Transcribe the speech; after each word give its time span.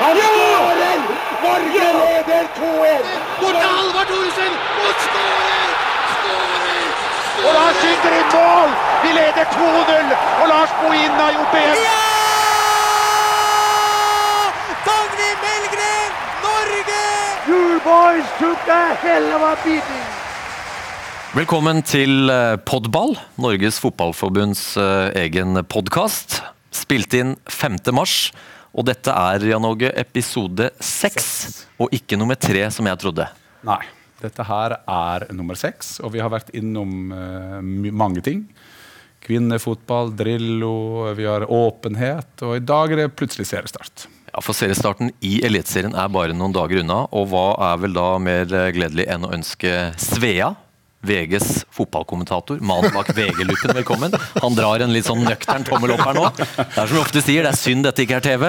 Han 0.00 0.16
skårer! 0.16 1.00
Norge 1.44 1.86
leder 2.02 2.44
2-1! 2.56 3.08
Bort 3.40 3.56
til 3.62 3.70
Halvard 3.76 4.06
Thoresen! 4.10 4.52
Og 4.84 4.92
skårer! 5.04 5.68
Og 7.46 7.50
Lars 7.56 7.76
skyter 7.80 8.14
i 8.20 8.22
mål! 8.34 8.70
Vi 9.02 9.10
leder 9.18 9.44
2-0! 9.56 10.14
Og 10.42 10.46
Lars 10.52 10.72
Bohin 10.80 11.12
har 11.20 11.30
gjort 11.36 11.52
det 11.54 11.64
igjen! 11.64 11.82
Dagny 14.88 15.30
Melgren, 15.44 16.12
Norge! 16.46 17.02
You 17.50 17.64
boys 17.84 18.28
took 18.38 18.72
a 18.80 18.84
hell 19.04 19.28
of 19.36 19.42
a 19.50 19.54
beating! 19.64 20.06
Velkommen 21.34 21.82
til 21.86 22.30
eh, 22.32 22.56
Podball, 22.66 23.18
Norges 23.38 23.76
Fotballforbunds 23.84 24.64
eh, 24.80 25.12
egen 25.26 25.60
podkast. 25.68 26.40
Spilt 26.74 27.14
inn 27.14 27.36
5. 27.46 27.78
mars, 27.94 28.32
og 28.70 28.86
dette 28.86 29.14
er 29.14 29.46
Jan 29.50 29.66
Åge, 29.66 29.90
episode 29.98 30.70
6, 30.80 31.30
og 31.82 31.94
ikke 31.96 32.18
nummer 32.20 32.38
3, 32.38 32.68
som 32.74 32.86
jeg 32.90 33.02
trodde. 33.02 33.26
Nei. 33.66 33.82
Dette 34.20 34.44
her 34.44 34.74
er 34.84 35.24
nummer 35.32 35.56
seks, 35.56 35.94
og 36.04 36.12
vi 36.12 36.20
har 36.20 36.28
vært 36.28 36.50
innom 36.56 36.90
uh, 37.08 37.60
mange 37.62 38.20
ting. 38.24 38.42
Kvinnefotball, 39.24 40.12
Drillo, 40.16 41.08
vi 41.16 41.24
har 41.24 41.46
åpenhet, 41.48 42.34
og 42.44 42.58
i 42.58 42.64
dag 42.64 42.92
er 42.92 43.02
det 43.02 43.14
plutselig 43.16 43.48
seriestart. 43.48 44.06
Ja, 44.30 44.42
for 44.44 44.54
Seriestarten 44.54 45.10
i 45.24 45.40
Eliteserien 45.46 45.96
er 45.98 46.12
bare 46.12 46.36
noen 46.36 46.52
dager 46.54 46.82
unna, 46.84 47.02
og 47.16 47.30
hva 47.32 47.46
er 47.72 47.80
vel 47.82 47.96
da 47.96 48.06
mer 48.22 48.44
gledelig 48.76 49.08
enn 49.10 49.24
å 49.26 49.32
ønske 49.34 49.72
Svea, 50.00 50.52
VGs 51.06 51.64
fotballkommentator, 51.72 52.58
mannen 52.60 52.92
bak 52.92 53.08
VG-loopen, 53.16 53.72
velkommen. 53.74 54.12
Han 54.42 54.56
drar 54.56 54.84
en 54.84 54.92
litt 54.92 55.08
sånn 55.08 55.22
nøktern 55.24 55.64
tommel 55.64 55.94
opp 55.96 56.02
her 56.04 56.18
nå. 56.18 56.26
Det 56.36 56.66
er 56.66 56.90
som 56.90 56.96
vi 56.98 57.00
ofte 57.00 57.22
sier, 57.24 57.46
det 57.46 57.54
er 57.54 57.60
synd 57.60 57.88
dette 57.88 58.04
ikke 58.04 58.18
er 58.20 58.26
TV. 58.26 58.44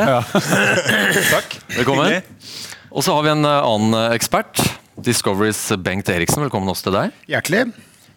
Takk. 1.31 1.55
Velkommen. 1.77 2.19
Og 2.91 3.05
så 3.07 3.15
har 3.15 3.23
vi 3.23 3.31
en 3.31 3.47
eh, 3.47 3.69
annen 3.71 3.95
eh, 3.95 4.17
ekspert. 4.17 4.59
Discoverys 4.99 5.61
Bengt 5.79 6.11
Eriksen, 6.11 6.43
velkommen 6.43 6.67
også 6.73 6.89
til 6.89 6.97
deg. 6.99 7.15
Hjertelig. 7.31 7.69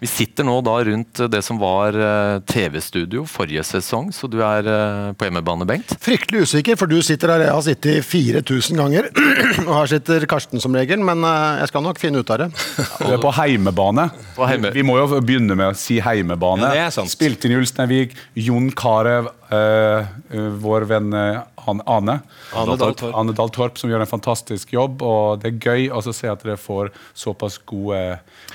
Vi 0.03 0.09
sitter 0.11 0.45
nå 0.45 0.57
da 0.67 0.75
rundt 0.85 1.21
det 1.33 1.41
som 1.47 1.57
var 1.61 1.95
eh, 1.97 2.39
TV-studio 2.51 3.23
forrige 3.31 3.63
sesong, 3.65 4.11
så 4.13 4.29
du 4.29 4.41
er 4.45 4.67
eh, 4.69 5.13
på 5.17 5.29
hjemmebane, 5.29 5.65
Bengt. 5.69 5.95
Fryktelig 6.05 6.43
usikker, 6.49 6.77
for 6.81 6.91
du 6.91 6.99
sitter 7.05 7.33
her 7.33 7.45
jeg 7.47 7.55
har 7.55 7.65
sittet 7.65 8.05
4000 8.09 8.81
ganger. 8.83 9.09
og 9.69 9.73
her 9.79 9.93
sitter 9.95 10.27
Karsten 10.29 10.61
som 10.61 10.75
regel, 10.77 11.01
men 11.07 11.25
eh, 11.25 11.61
jeg 11.63 11.73
skal 11.73 11.87
nok 11.87 12.01
finne 12.03 12.21
ut 12.25 12.35
av 12.35 12.45
det. 12.45 12.51
Du 13.05 13.13
er 13.15 13.23
på 13.23 13.33
heimebane. 13.37 14.09
På 14.37 14.47
heime- 14.49 14.73
Vi 14.75 14.85
må 14.87 14.99
jo 15.01 15.07
begynne 15.21 15.57
med 15.57 15.71
å 15.73 15.79
si 15.79 16.01
heimebane. 16.05 16.69
Ja, 16.69 16.75
det 16.75 16.85
er 16.89 16.95
sant. 16.99 17.13
Spilte 17.15 17.49
inn 17.49 17.57
i 17.57 17.61
Ulsteinvik. 17.63 18.15
Jon 18.45 18.71
Carew, 18.77 19.31
eh, 19.55 20.49
vår 20.63 20.87
venn 20.91 21.15
eh, 21.17 21.41
Ane. 21.65 22.19
Ane 22.53 22.77
Dahl 22.77 22.95
Torp. 22.99 23.15
Ane 23.17 23.35
Dahl 23.37 23.53
Torp, 23.55 23.79
som 23.81 23.91
gjør 23.93 24.05
en 24.05 24.11
fantastisk 24.11 24.75
jobb. 24.75 25.03
Og 25.07 25.41
det 25.43 25.53
er 25.53 25.71
gøy 25.71 25.87
å 25.95 26.03
se 26.05 26.29
at 26.31 26.45
dere 26.45 26.59
får 26.61 26.93
såpass 27.17 27.57
gode 27.65 28.03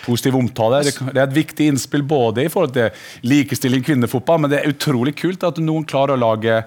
positive 0.05 0.37
omtaler. 0.39 0.85
Det, 0.89 0.95
det 1.09 1.17
er 1.17 1.25
et 1.27 1.37
viktig 1.39 1.71
innspill 1.73 2.05
både 2.05 2.45
i 2.45 2.53
forhold 2.53 2.75
til 2.77 2.93
likestilling 3.25 3.85
kvinnefotball, 3.87 4.43
men 4.43 4.53
det 4.53 4.61
er 4.61 4.73
utrolig 4.75 5.15
kult 5.19 5.45
at 5.47 5.61
noen 5.63 5.87
klarer 5.89 6.17
å 6.17 6.23
lage 6.27 6.61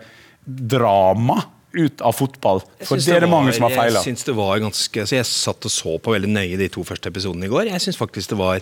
drama 0.44 1.38
ut 1.72 2.02
av 2.04 2.12
fotball. 2.12 2.60
For 2.84 2.98
det, 3.00 3.06
det 3.06 3.16
er 3.16 3.24
det 3.24 3.30
var- 3.30 3.38
mange 3.40 3.54
som 3.56 3.64
har 3.68 3.76
feila. 3.76 4.02
Jeg 4.04 4.36
var 4.36 4.58
ganske 4.60 5.06
Jeg 5.08 5.24
satt 5.26 5.64
og 5.64 5.72
så 5.72 5.98
på 6.02 6.12
veldig 6.12 6.28
nøye 6.28 6.58
de 6.58 6.68
to 6.68 6.84
første 6.84 7.08
episodene 7.08 7.46
i 7.48 7.52
går. 7.52 7.70
Jeg 7.72 7.80
syns 7.80 7.96
faktisk 7.96 8.34
det 8.34 8.38
var 8.38 8.60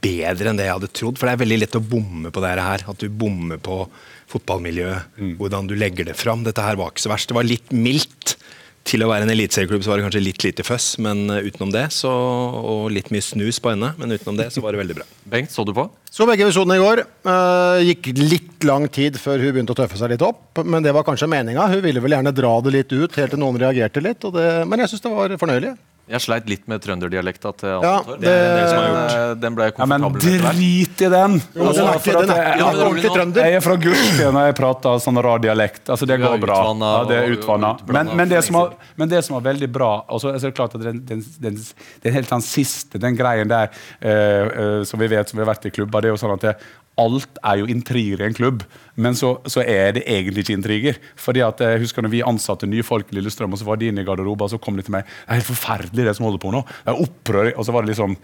bedre 0.00 0.50
enn 0.50 0.58
det 0.58 0.66
jeg 0.68 0.76
hadde 0.76 0.92
trodd. 0.94 1.18
For 1.18 1.26
det 1.26 1.34
er 1.34 1.42
veldig 1.44 1.58
lett 1.64 1.78
å 1.78 1.82
bomme 1.82 2.30
på 2.30 2.42
det 2.44 2.52
her. 2.60 2.84
At 2.86 2.98
du 3.02 3.08
bommer 3.08 3.58
på 3.58 3.88
fotballmiljøet. 4.34 5.14
Mm. 5.18 5.34
Hvordan 5.40 5.70
du 5.70 5.76
legger 5.78 6.10
det 6.10 6.18
fram. 6.18 6.44
Dette 6.46 6.64
her 6.64 6.78
var 6.80 6.92
ikke 6.92 7.06
så 7.06 7.12
verst. 7.14 7.30
Det 7.30 7.38
var 7.38 7.48
litt 7.48 7.72
mildt. 7.74 8.36
Til 8.84 9.00
å 9.00 9.06
være 9.08 9.24
en 9.24 9.32
eliteserieklubb 9.32 9.80
så 9.80 9.90
var 9.90 9.96
det 9.96 10.04
kanskje 10.04 10.20
litt 10.20 10.44
lite 10.44 10.64
føss, 10.66 10.98
men 11.00 11.22
uh, 11.32 11.38
utenom 11.40 11.70
det 11.72 11.86
så, 11.96 12.10
og 12.12 12.90
litt 12.92 13.08
mye 13.14 13.24
snus 13.24 13.56
på 13.64 13.72
henne, 13.72 13.94
men 13.96 14.12
utenom 14.12 14.36
det 14.36 14.50
så 14.52 14.60
var 14.60 14.76
det 14.76 14.82
veldig 14.82 14.96
bra. 14.98 15.06
Bengt, 15.32 15.54
så 15.54 15.64
du 15.64 15.72
på? 15.72 15.86
Så 16.12 16.26
begge 16.28 16.44
episodene 16.44 16.76
i 16.76 16.82
går. 16.82 17.00
Uh, 17.24 17.80
gikk 17.80 18.10
litt 18.18 18.66
lang 18.68 18.84
tid 18.92 19.16
før 19.16 19.40
hun 19.40 19.54
begynte 19.56 19.72
å 19.72 19.78
tøffe 19.78 19.96
seg 19.96 20.12
litt 20.12 20.26
opp, 20.26 20.60
men 20.68 20.84
det 20.84 20.92
var 20.92 21.06
kanskje 21.08 21.30
meninga. 21.32 21.64
Hun 21.72 21.80
ville 21.86 22.02
vel 22.04 22.18
gjerne 22.18 22.34
dra 22.36 22.52
det 22.66 22.74
litt 22.76 22.92
ut, 22.92 23.16
helt 23.16 23.32
til 23.32 23.40
noen 23.40 23.56
reagerte 23.62 24.04
litt. 24.04 24.28
Og 24.28 24.36
det, 24.36 24.46
men 24.68 24.84
jeg 24.84 24.92
syns 24.92 25.06
det 25.06 25.16
var 25.16 25.36
fornøyelig. 25.40 25.72
Jeg 26.06 26.20
sleit 26.20 26.48
litt 26.50 26.66
med 26.68 26.82
trønderdialekta 26.84 27.52
til 27.56 27.68
Ja, 27.80 28.00
Torp. 28.04 28.20
det- 28.20 28.20
Det 28.20 28.32
er 28.32 28.56
det 28.60 28.68
som 28.68 28.78
har 28.78 28.88
gjort. 28.88 29.40
Den 29.40 29.54
ble 29.54 29.64
jeg 29.64 29.72
Ja, 29.78 29.86
men 29.86 30.02
komfortabel 30.02 30.42
med. 30.42 30.52
drit 30.54 31.00
i 31.00 31.08
den! 31.08 31.32
Jo, 31.32 31.40
den 31.54 31.64
er 31.64 31.64
Altså, 31.64 32.10
ikke, 32.10 32.20
den 32.20 32.30
er, 32.30 32.36
jeg- 32.36 32.44
er 32.44 33.00
jeg, 33.02 33.10
trønder. 33.14 33.42
Jeg 33.44 33.54
er 33.54 33.60
fra 33.60 33.76
Gulfsten 33.76 34.36
og 34.36 34.44
jeg 34.44 34.54
prater 34.54 34.98
sånn 35.00 35.22
rar 35.24 35.38
dialekt. 35.38 35.88
Altså, 35.88 36.06
det 36.06 36.20
er 36.20 36.26
går 36.26 36.40
bra. 36.40 36.58
Ja, 36.74 37.04
det 37.08 37.16
er 37.16 37.36
utvanna. 37.36 37.78
Men, 37.88 38.16
men, 38.16 38.28
det 38.28 38.44
som 38.44 38.54
var, 38.54 38.74
men 38.96 39.08
det 39.08 39.24
som 39.24 39.40
var 39.42 39.52
veldig 39.52 39.72
bra 39.72 40.04
altså, 40.08 40.32
så 40.38 40.44
er 40.44 40.50
det 40.50 40.54
klart 40.54 40.74
at 40.74 40.82
den, 40.82 41.04
den, 41.06 41.24
den, 41.40 41.58
den 42.02 42.12
helt 42.12 42.28
den 42.28 42.40
siste, 42.42 42.98
den 42.98 43.16
greien 43.16 43.48
der 43.48 43.70
uh, 44.04 44.80
uh, 44.80 44.84
som 44.84 45.00
vi 45.00 45.06
vet 45.08 45.28
som 45.28 45.38
vi 45.38 45.44
har 45.44 45.54
vært 45.54 45.66
i 45.66 45.70
klubber, 45.70 46.00
det 46.02 46.10
er 46.10 46.16
jo 46.16 46.20
sånn 46.20 46.34
at 46.34 46.40
det, 46.40 46.56
alt 47.00 47.38
er 47.42 47.60
jo 47.60 47.68
intriger 47.70 48.22
i 48.22 48.28
en 48.28 48.36
klubb, 48.36 48.62
men 48.94 49.16
så, 49.18 49.32
så 49.50 49.64
er 49.66 49.96
det 49.96 50.04
egentlig 50.06 50.44
ikke 50.44 50.54
intriger. 50.54 50.98
Fordi 51.18 51.42
at 51.42 51.58
Jeg 51.64 51.80
husker 51.82 52.04
når 52.04 52.12
vi 52.12 52.22
ansatte 52.26 52.68
nye 52.70 52.84
folk 52.86 53.10
i 53.10 53.16
Lillestrøm, 53.18 53.54
og 53.54 53.58
så 53.58 53.66
var 53.66 53.80
de 53.80 53.88
inne 53.90 54.04
i 54.04 54.06
garderoben, 54.06 54.46
og 54.46 54.52
så 54.52 54.60
kom 54.62 54.78
de 54.78 54.84
til 54.86 54.94
meg 54.94 55.08
Det 55.08 55.26
er 55.26 55.40
helt 55.40 55.48
forferdelig, 55.48 56.06
det 56.06 56.14
som 56.14 56.28
holder 56.28 56.42
på 56.44 56.52
nå. 56.54 56.62
Det 56.84 56.92
er 56.92 57.02
opprør. 57.02 57.50
Og 57.56 57.66
så 57.66 57.74
var 57.74 57.84
det 57.84 57.94
liksom 57.94 58.14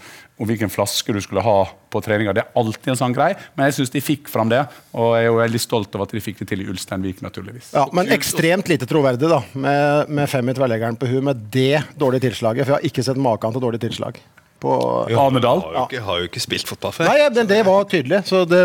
om 0.40 0.48
hvilken 0.48 0.72
flaske 0.72 1.12
du 1.12 1.20
skulle 1.24 1.42
ha 1.44 1.56
på 1.90 2.02
treninga. 2.04 2.34
Det 2.36 2.44
er 2.44 2.60
alltid 2.62 2.92
en 2.94 3.00
sånn 3.02 3.16
grei, 3.16 3.32
men 3.56 3.66
jeg 3.68 3.80
syns 3.80 3.94
de 3.96 4.04
fikk 4.04 4.30
fram 4.30 4.52
det. 4.52 4.62
Og 4.94 5.16
jeg 5.18 5.26
er 5.26 5.32
jo 5.32 5.40
veldig 5.40 5.62
stolt 5.66 5.96
over 5.98 6.06
at 6.06 6.14
de 6.14 6.22
fikk 6.24 6.44
det 6.44 6.50
til 6.52 6.62
i 6.62 6.68
Ulsteinvik, 6.70 7.24
naturligvis. 7.26 7.72
Ja, 7.74 7.88
men 7.96 8.12
ekstremt 8.14 8.70
lite 8.70 8.88
troverdig, 8.90 9.28
da. 9.30 9.42
Med, 9.52 10.14
med 10.20 10.30
fem 10.30 10.46
i 10.52 10.54
tverrleggeren 10.56 11.00
på 11.00 11.10
huet, 11.10 11.26
med 11.26 11.48
det 11.50 11.82
dårlige 11.98 12.28
tilslaget. 12.30 12.64
For 12.64 12.76
jeg 12.76 12.78
har 12.78 12.92
ikke 12.92 13.06
sett 13.10 13.20
maken 13.20 13.56
til 13.56 13.66
dårlig 13.66 13.82
tilslag. 13.82 14.22
På 14.60 14.74
Arnedal. 15.08 15.62
Har 15.64 15.76
jo 15.76 15.84
ikke, 15.86 16.02
har 16.04 16.20
jo 16.20 16.28
ikke 16.28 16.42
spilt 16.42 16.68
fotball 16.68 16.92
før. 16.92 17.08
Nei, 17.08 17.28
men 17.32 17.48
det 17.48 17.60
var 17.66 17.86
tydelig. 17.88 18.22
Så 18.28 18.42
det, 18.48 18.60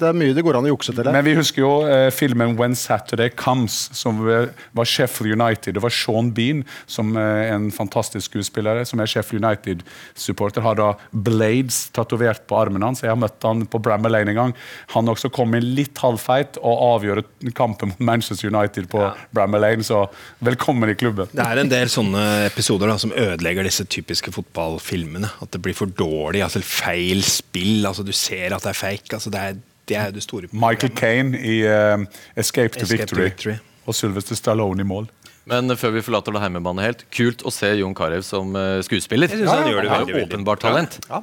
det 0.00 0.08
er 0.08 0.16
mye 0.18 0.34
det 0.36 0.42
går 0.46 0.58
an 0.58 0.66
å 0.66 0.72
jukse 0.72 0.94
til 0.94 1.06
det. 1.06 1.12
Men 1.14 1.26
vi 1.26 1.36
husker 1.38 1.62
jo 1.62 1.72
eh, 1.86 2.08
filmen 2.14 2.56
When 2.58 2.74
Saturday 2.78 3.30
Comes, 3.38 3.76
som 3.96 4.20
eh, 4.26 4.48
var 4.76 4.90
Sheffield 4.90 5.36
United. 5.38 5.76
Det 5.78 5.84
var 5.84 5.94
Sean 5.94 6.32
Bean, 6.34 6.64
som 6.90 7.14
er 7.20 7.52
en 7.54 7.70
fantastisk 7.74 8.30
skuespiller, 8.32 8.82
som 8.88 9.02
er 9.02 9.10
Sheffield 9.10 9.44
United-supporter. 9.44 10.64
Har 10.66 10.80
da 10.80 10.88
Blades 11.12 11.86
tatovert 11.96 12.46
på 12.50 12.58
armen 12.58 12.82
hans. 12.86 13.04
Jeg 13.04 13.12
har 13.12 13.20
møtt 13.20 13.46
han 13.46 13.64
på 13.70 13.80
Brammer 13.82 14.12
Lane 14.12 14.34
en 14.34 14.40
gang. 14.40 14.56
Han 14.96 15.12
også 15.12 15.30
kom 15.34 15.54
inn 15.56 15.70
litt 15.78 16.02
halvfeit 16.02 16.58
og 16.62 16.82
avgjorde 16.90 17.54
kampen 17.56 17.92
mot 17.92 18.02
Manchester 18.10 18.50
United 18.50 18.90
på 18.90 19.04
Brammer 19.34 19.62
Lane, 19.62 19.86
så 19.86 20.06
velkommen 20.44 20.90
i 20.90 20.98
klubben. 20.98 21.30
Det 21.32 21.44
er 21.44 21.62
en 21.62 21.70
del 21.70 21.90
sånne 21.92 22.24
episoder 22.48 22.90
da, 22.90 22.98
som 23.00 23.14
ødelegger 23.14 23.66
disse 23.66 23.86
typiske 23.86 24.34
fotballfilmene. 24.34 25.35
At 25.42 25.52
det 25.52 25.60
blir 25.62 25.76
for 25.76 25.90
dårlig, 25.92 26.42
altså 26.44 26.62
feil 26.64 27.22
spill. 27.26 27.86
altså 27.86 28.04
Du 28.06 28.12
ser 28.16 28.54
at 28.56 28.64
det 28.64 28.72
er 28.72 28.78
fake. 28.78 29.12
altså 29.12 29.30
Det 29.30 29.40
er 29.40 29.58
det, 29.86 29.96
er 29.96 30.10
det 30.10 30.22
store 30.24 30.48
problemet. 30.48 30.62
Michael 30.64 30.94
Kane 30.98 31.38
i 31.38 31.60
uh, 31.62 32.02
Escape, 32.36 32.74
to, 32.74 32.82
Escape 32.82 33.06
to 33.06 33.16
Victory. 33.16 33.22
Victory. 33.28 33.56
Og 33.86 33.94
Sylvester 33.94 34.34
Stallone 34.34 34.82
i 34.82 34.86
mål. 34.86 35.06
Men 35.46 35.70
før 35.78 35.92
vi 35.94 36.02
forlater 36.02 36.34
det 36.34 36.42
hjemmebane 36.42 36.82
helt, 36.82 37.04
kult 37.14 37.44
å 37.46 37.52
se 37.54 37.68
Jon 37.78 37.94
Carew 37.94 38.24
som 38.26 38.50
eh, 38.58 38.80
skuespiller. 38.82 39.30
Jeg 39.30 39.44
synes 39.44 39.52
han 39.52 39.68
gjør 39.70 39.84
det 39.86 39.92
veldig, 39.92 40.14
veldig 40.16 40.24
åpenbart 40.26 40.64
talent. 40.64 40.96
Ja. 41.06 41.20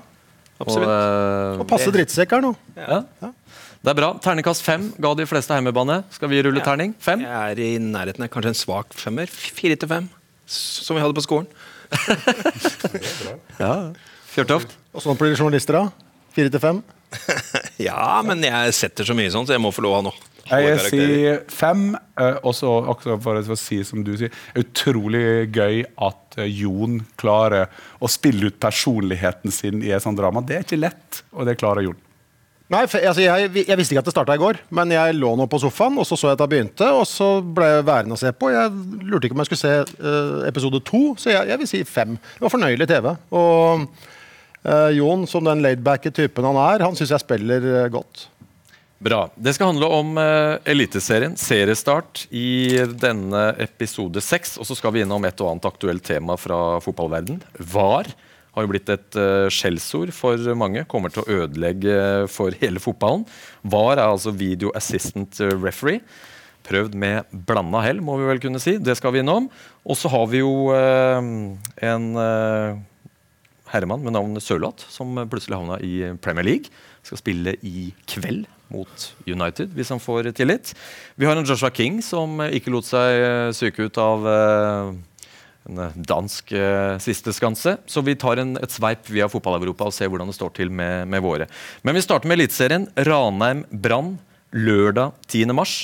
Absolutt. 0.64 0.88
Og, 0.88 0.94
uh, 0.94 1.60
Og 1.60 1.68
passe 1.68 1.92
drittsekk 1.92 2.38
her 2.38 2.46
nå. 2.46 2.54
ja. 2.80 3.02
Det 3.84 3.92
er 3.92 3.98
bra. 4.00 4.14
Terningkast 4.24 4.64
fem 4.64 4.86
ga 5.04 5.10
de 5.20 5.26
fleste 5.28 5.52
hjemmebane. 5.58 5.98
Skal 6.16 6.32
vi 6.32 6.40
rulle 6.46 6.64
terning? 6.64 6.94
Fem? 7.04 7.20
Jeg 7.26 7.52
er 7.52 7.60
i 7.60 7.72
nærheten 7.84 8.24
av 8.24 8.30
kanskje 8.32 8.54
en 8.54 8.56
svak 8.62 8.96
femmer. 8.96 9.28
Fire 9.28 9.76
til 9.76 9.92
fem, 9.92 10.08
som 10.48 10.96
vi 10.96 11.04
hadde 11.04 11.18
på 11.20 11.26
skolen. 11.26 11.50
Fjørtoft? 14.34 14.70
Og 14.94 15.02
sånn 15.04 15.18
blir 15.20 15.36
journalister, 15.38 15.74
da. 15.78 15.84
Fire 16.34 16.50
til 16.54 16.62
fem. 16.64 16.84
Ja, 17.82 18.22
men 18.26 18.42
jeg 18.46 18.74
setter 18.78 19.04
så 19.06 19.14
mye 19.18 19.32
sånn, 19.34 19.48
så 19.50 19.54
jeg 19.56 19.62
må 19.62 19.72
få 19.74 19.82
lov 19.86 19.96
av 20.00 20.04
noe. 20.08 20.18
Jeg 20.44 20.80
sier 20.90 21.38
fem, 21.52 21.94
eh, 22.20 22.38
og 22.44 22.54
så 22.58 22.68
også 22.92 23.16
for 23.24 23.34
å 23.40 23.58
si 23.60 23.80
som 23.88 24.04
du 24.06 24.12
sier, 24.20 24.32
utrolig 24.60 25.48
gøy 25.56 25.84
at 25.88 26.38
eh, 26.42 26.50
Jon 26.52 27.00
klarer 27.20 27.66
å 28.04 28.08
spille 28.12 28.46
ut 28.52 28.58
personligheten 28.62 29.52
sin 29.56 29.84
i 29.86 29.94
et 29.96 30.04
sånt 30.04 30.20
drama. 30.20 30.40
Det 30.44 30.56
er 30.58 30.64
ikke 30.68 30.82
lett, 30.82 31.24
og 31.32 31.48
det 31.48 31.56
klarer 31.62 31.84
Jon. 31.88 32.00
Nei, 32.72 32.86
altså, 32.88 33.20
jeg, 33.20 33.50
jeg 33.68 33.76
visste 33.78 33.94
ikke 33.94 34.02
at 34.02 34.08
det 34.08 34.14
starta 34.16 34.36
i 34.38 34.42
går, 34.42 34.62
men 34.74 34.94
jeg 34.96 35.18
lå 35.18 35.34
nå 35.36 35.46
på 35.52 35.60
sofaen, 35.62 35.98
og 36.00 36.08
så 36.08 36.16
så 36.18 36.30
jeg 36.32 36.38
at 36.38 36.42
det 36.46 36.50
begynte, 36.54 36.88
og 36.96 37.04
så 37.10 37.28
ble 37.44 37.68
jeg 37.70 37.86
værende 37.90 38.16
å 38.16 38.22
se 38.22 38.32
på. 38.32 38.54
Jeg 38.54 38.72
lurte 39.04 39.28
ikke 39.28 39.36
om 39.36 39.44
jeg 39.44 39.52
skulle 39.52 39.64
se 39.66 39.74
uh, 40.00 40.48
episode 40.48 40.80
to, 40.88 41.04
så 41.20 41.34
jeg, 41.34 41.52
jeg 41.52 41.60
vil 41.60 41.70
si 41.70 41.84
fem. 41.86 42.16
Det 42.16 42.46
var 42.46 42.54
fornøyelig 42.56 42.88
TV. 42.90 43.10
Og 43.36 43.84
uh, 43.84 44.90
Jon, 44.96 45.28
som 45.30 45.44
den 45.46 45.62
laidbacke 45.66 46.14
typen 46.16 46.48
han 46.48 46.62
er, 46.64 46.88
han 46.88 46.96
syns 46.98 47.12
jeg 47.14 47.26
spiller 47.26 47.68
uh, 47.68 47.92
godt. 47.94 48.30
Bra. 49.04 49.26
Det 49.36 49.52
skal 49.58 49.74
handle 49.74 49.90
om 49.92 50.16
uh, 50.16 50.56
Eliteserien. 50.64 51.36
Seriestart 51.36 52.24
i 52.32 52.80
denne 52.96 53.50
episode 53.60 54.24
seks. 54.24 54.56
Og 54.56 54.70
så 54.70 54.80
skal 54.80 54.96
vi 54.96 55.04
innom 55.04 55.28
et 55.28 55.44
og 55.44 55.52
annet 55.52 55.68
aktuelt 55.68 56.06
tema 56.08 56.40
fra 56.40 56.80
fotballverden. 56.84 57.44
VAR 57.60 58.08
har 58.54 58.66
jo 58.66 58.72
blitt 58.72 58.92
et 58.94 59.18
uh, 59.18 59.50
skjellsord 59.54 60.14
for 60.16 60.38
mange. 60.60 60.86
Kommer 60.90 61.14
til 61.14 61.24
å 61.24 61.40
ødelegge 61.44 61.98
for 62.32 62.56
hele 62.62 62.82
fotballen. 62.84 63.26
VAR 63.66 63.98
er 63.98 64.08
altså 64.08 64.34
Video 64.36 64.72
Assistant 64.78 65.42
Referee. 65.58 66.04
prøvd 66.64 66.96
med 66.96 67.28
blanda 67.48 67.82
hell, 67.84 68.00
må 68.04 68.16
vi 68.20 68.28
vel 68.30 68.42
kunne 68.44 68.62
si. 68.62 68.78
Det 68.80 68.96
skal 68.98 69.14
vi 69.16 69.24
innom. 69.24 69.50
Og 69.84 70.00
så 70.00 70.12
har 70.14 70.28
vi 70.32 70.44
jo 70.44 70.72
eh, 70.72 71.20
en 71.90 72.06
eh, 72.24 72.82
herremann 73.74 74.04
med 74.06 74.16
navn 74.16 74.40
Sørloth 74.42 74.88
som 74.92 75.18
plutselig 75.32 75.60
havna 75.60 75.80
i 75.84 76.14
Premier 76.24 76.48
League. 76.48 76.72
Skal 77.04 77.20
spille 77.20 77.58
i 77.68 77.90
kveld 78.08 78.46
mot 78.74 79.10
United, 79.28 79.74
hvis 79.76 79.92
han 79.94 80.02
får 80.02 80.32
tillit. 80.38 80.72
Vi 81.20 81.28
har 81.28 81.38
en 81.38 81.46
Joshua 81.46 81.70
King 81.74 82.00
som 82.06 82.40
ikke 82.48 82.72
lot 82.74 82.88
seg 82.88 83.54
syke 83.58 83.90
ut 83.90 84.00
av 84.02 84.30
eh, 84.30 84.94
en 85.70 85.80
eh, 85.80 85.96
dansk 85.96 86.52
eh, 86.58 86.98
siste 87.04 87.34
skanse. 87.36 87.78
Så 87.86 88.04
vi 88.06 88.16
tar 88.20 88.42
en, 88.42 88.56
et 88.62 88.74
sveip 88.74 89.10
via 89.12 89.30
Fotball-Europa 89.32 89.90
og 89.90 89.96
ser 89.96 90.12
hvordan 90.12 90.32
det 90.32 90.38
står 90.38 90.54
til 90.58 90.74
med, 90.74 91.08
med 91.12 91.24
våre. 91.24 91.48
Men 91.84 91.98
vi 91.98 92.04
starter 92.06 92.30
med 92.30 92.42
Eliteserien. 92.42 92.90
Ranheim-Brann 92.96 94.18
lørdag 94.54 95.16
10. 95.28 95.56
mars. 95.56 95.78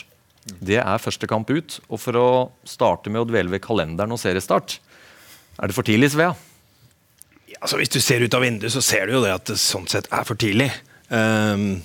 Det 0.59 0.79
er 0.81 1.01
første 1.03 1.29
kamp 1.29 1.49
ut. 1.51 1.79
Og 1.89 2.01
for 2.01 2.19
å 2.19 2.29
starte 2.67 3.11
med 3.13 3.23
å 3.23 3.29
dvele 3.29 3.53
ved 3.53 3.63
kalenderen 3.65 4.15
og 4.15 4.21
seriestart, 4.21 4.79
er 5.59 5.69
det 5.69 5.75
for 5.75 5.87
tidlig, 5.87 6.13
Svea? 6.13 6.33
Altså, 7.59 7.79
hvis 7.81 7.91
du 7.91 7.99
ser 7.99 8.23
ut 8.23 8.35
av 8.37 8.45
vinduet, 8.45 8.71
så 8.71 8.81
ser 8.83 9.07
du 9.07 9.17
jo 9.17 9.23
det 9.25 9.33
at 9.35 9.49
det 9.49 9.57
sånn 9.59 9.89
sett 9.91 10.07
er 10.15 10.27
for 10.27 10.39
tidlig. 10.39 10.69
Um, 11.11 11.81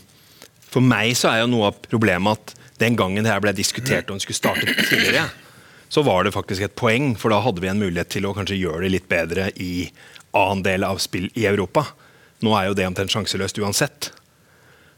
for 0.70 0.84
meg 0.84 1.16
så 1.18 1.32
er 1.32 1.42
jo 1.42 1.50
noe 1.50 1.72
av 1.72 1.80
problemet 1.88 2.38
at 2.38 2.54
den 2.82 2.98
gangen 2.98 3.24
det 3.24 3.32
her 3.32 3.42
ble 3.42 3.54
diskutert 3.56 4.10
om 4.10 4.18
det 4.18 4.26
skulle 4.26 4.38
starte 4.38 4.74
tidligere, 4.90 5.26
så 5.94 6.02
var 6.02 6.24
det 6.26 6.32
faktisk 6.34 6.64
et 6.66 6.74
poeng, 6.74 7.12
for 7.14 7.30
da 7.30 7.38
hadde 7.44 7.62
vi 7.62 7.70
en 7.70 7.78
mulighet 7.78 8.10
til 8.16 8.26
å 8.26 8.32
kanskje 8.34 8.58
gjøre 8.58 8.82
det 8.82 8.94
litt 8.96 9.06
bedre 9.06 9.52
i 9.62 9.92
annen 10.34 10.64
del 10.66 10.82
av 10.82 10.98
spill 11.02 11.28
i 11.38 11.46
Europa. 11.46 11.84
Nå 12.42 12.50
er 12.58 12.66
jo 12.66 12.74
det 12.74 12.88
omtrent 12.88 13.14
sjanseløst 13.14 13.60
uansett. 13.62 14.10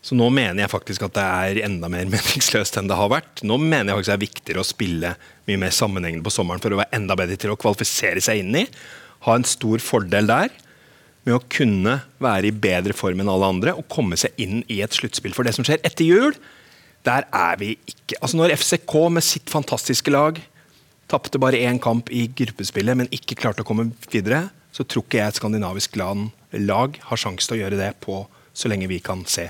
Så 0.01 0.17
nå 0.17 0.31
mener 0.33 0.63
jeg 0.63 0.73
faktisk 0.73 1.05
at 1.05 1.17
det 1.19 1.27
er 1.27 1.61
enda 1.67 1.91
mer 1.93 2.09
meningsløst 2.15 2.81
enn 2.81 2.89
det 2.89 2.97
har 2.97 3.13
vært. 3.13 3.45
Nå 3.45 3.59
mener 3.61 3.93
jeg 3.93 3.99
faktisk 3.99 4.13
det 4.13 4.17
er 4.17 4.25
viktigere 4.25 4.65
å 4.65 4.71
spille 4.71 5.13
mye 5.51 5.63
mer 5.67 5.77
sammenhengende 5.77 6.25
på 6.25 6.33
sommeren 6.33 6.65
for 6.65 6.73
å 6.73 6.81
være 6.81 6.97
enda 6.97 7.19
bedre 7.19 7.37
til 7.45 7.53
å 7.53 7.61
kvalifisere 7.61 8.25
seg 8.25 8.41
inn 8.41 8.63
i. 8.63 8.65
Ha 9.29 9.37
en 9.37 9.45
stor 9.45 9.85
fordel 9.85 10.33
der 10.33 10.55
med 11.27 11.37
å 11.37 11.45
kunne 11.53 11.99
være 12.23 12.49
i 12.49 12.57
bedre 12.57 12.97
form 12.97 13.21
enn 13.21 13.37
alle 13.37 13.53
andre 13.53 13.77
og 13.77 13.91
komme 13.93 14.17
seg 14.17 14.33
inn 14.41 14.63
i 14.73 14.81
et 14.81 14.97
sluttspill. 14.97 15.37
For 15.37 15.45
det 15.45 15.59
som 15.59 15.67
skjer 15.67 15.85
etter 15.85 16.09
jul, 16.09 16.41
der 17.05 17.29
er 17.37 17.61
vi 17.61 17.75
ikke 17.85 18.17
Altså 18.23 18.39
Når 18.39 18.57
FCK 18.57 18.95
med 19.13 19.23
sitt 19.23 19.51
fantastiske 19.53 20.11
lag 20.15 20.41
tapte 21.11 21.41
bare 21.43 21.61
én 21.63 21.79
kamp 21.83 22.11
i 22.11 22.27
gruppespillet, 22.37 22.99
men 22.99 23.13
ikke 23.15 23.39
klarte 23.39 23.63
å 23.65 23.69
komme 23.69 23.91
videre, 24.11 24.49
så 24.75 24.85
tror 24.85 25.07
ikke 25.07 25.21
jeg 25.21 25.33
et 25.33 25.39
skandinavisk 25.39 25.97
land, 25.97 26.33
lag 26.53 26.99
har 27.09 27.21
sjanse 27.21 27.49
til 27.49 27.57
å 27.57 27.63
gjøre 27.65 27.79
det 27.81 27.93
på 28.05 28.25
så 28.57 28.71
lenge 28.73 28.89
vi 28.91 29.01
kan 29.05 29.23
se 29.29 29.49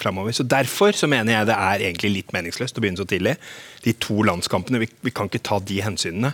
fremover. 0.00 0.32
Så 0.32 0.46
Derfor 0.48 0.96
så 0.96 1.08
mener 1.10 1.34
jeg 1.34 1.50
det 1.50 1.56
er 1.56 1.84
egentlig 1.88 2.12
litt 2.14 2.34
meningsløst 2.36 2.78
å 2.78 2.82
begynne 2.82 3.00
så 3.00 3.08
tidlig. 3.08 3.36
De 3.84 3.94
to 4.00 4.22
landskampene, 4.26 4.80
vi, 4.82 4.88
vi 5.04 5.12
kan 5.14 5.28
ikke 5.28 5.44
ta 5.50 5.60
de 5.60 5.80
hensynene. 5.84 6.32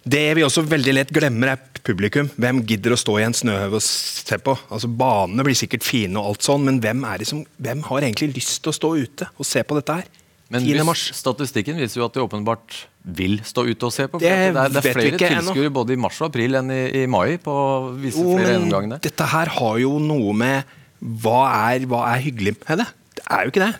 Det 0.00 0.22
vi 0.36 0.44
også 0.46 0.64
veldig 0.64 0.94
lett 0.96 1.12
glemmer, 1.12 1.52
er 1.52 1.82
publikum. 1.84 2.30
Hvem 2.40 2.62
gidder 2.68 2.94
å 2.94 3.00
stå 3.00 3.18
i 3.20 3.26
en 3.26 3.36
snøhøv 3.36 3.76
og 3.76 3.84
se 3.84 4.38
på? 4.40 4.54
Altså 4.72 4.88
Banene 4.88 5.44
blir 5.44 5.56
sikkert 5.58 5.84
fine, 5.84 6.16
og 6.16 6.32
alt 6.32 6.46
sånn, 6.46 6.64
men 6.68 6.80
hvem, 6.84 7.04
er 7.08 7.20
det 7.20 7.28
som, 7.28 7.42
hvem 7.60 7.84
har 7.88 8.06
egentlig 8.06 8.32
lyst 8.38 8.62
til 8.64 8.72
å 8.72 8.76
stå 8.76 8.94
ute 8.96 9.28
og 9.36 9.48
se 9.48 9.64
på 9.64 9.76
dette 9.76 10.00
her? 10.00 10.08
Men 10.50 10.64
10. 10.64 10.72
hvis, 10.72 10.86
mars. 10.88 11.04
statistikken 11.14 11.78
viser 11.78 12.00
jo 12.00 12.08
at 12.08 12.16
det 12.16 12.24
åpenbart 12.24 12.80
vil 13.04 13.38
stå 13.44 13.64
ute 13.70 13.86
og 13.88 13.92
se 13.94 14.06
på. 14.08 14.18
for 14.18 14.24
Det 14.24 14.28
det, 14.28 14.56
er, 14.56 14.68
det 14.68 14.80
er 14.84 14.92
flere 14.92 15.12
ikke 15.14 15.30
tilskuere 15.32 15.72
både 15.72 15.94
i 15.96 15.96
mars 15.96 16.18
og 16.20 16.28
april 16.28 16.54
enn 16.60 16.70
i, 16.70 16.80
i 17.02 17.06
mai 17.08 17.38
på 17.40 17.54
visse 18.00 18.20
Jo, 18.20 18.34
flere 18.36 18.44
men 18.44 18.52
gjennomgangene. 18.68 19.00
dette 19.00 19.28
her 19.32 19.46
har 19.56 19.78
jo 19.80 19.98
noe 19.98 20.32
med 20.36 20.64
hva 21.00 21.38
er, 21.72 21.86
hva 21.88 22.02
er 22.14 22.20
hyggelig 22.26 22.58
med 22.68 22.82
det? 22.82 22.88
Det 23.16 23.24
er 23.30 23.46
jo 23.46 23.54
ikke 23.54 23.64
det. 23.64 23.74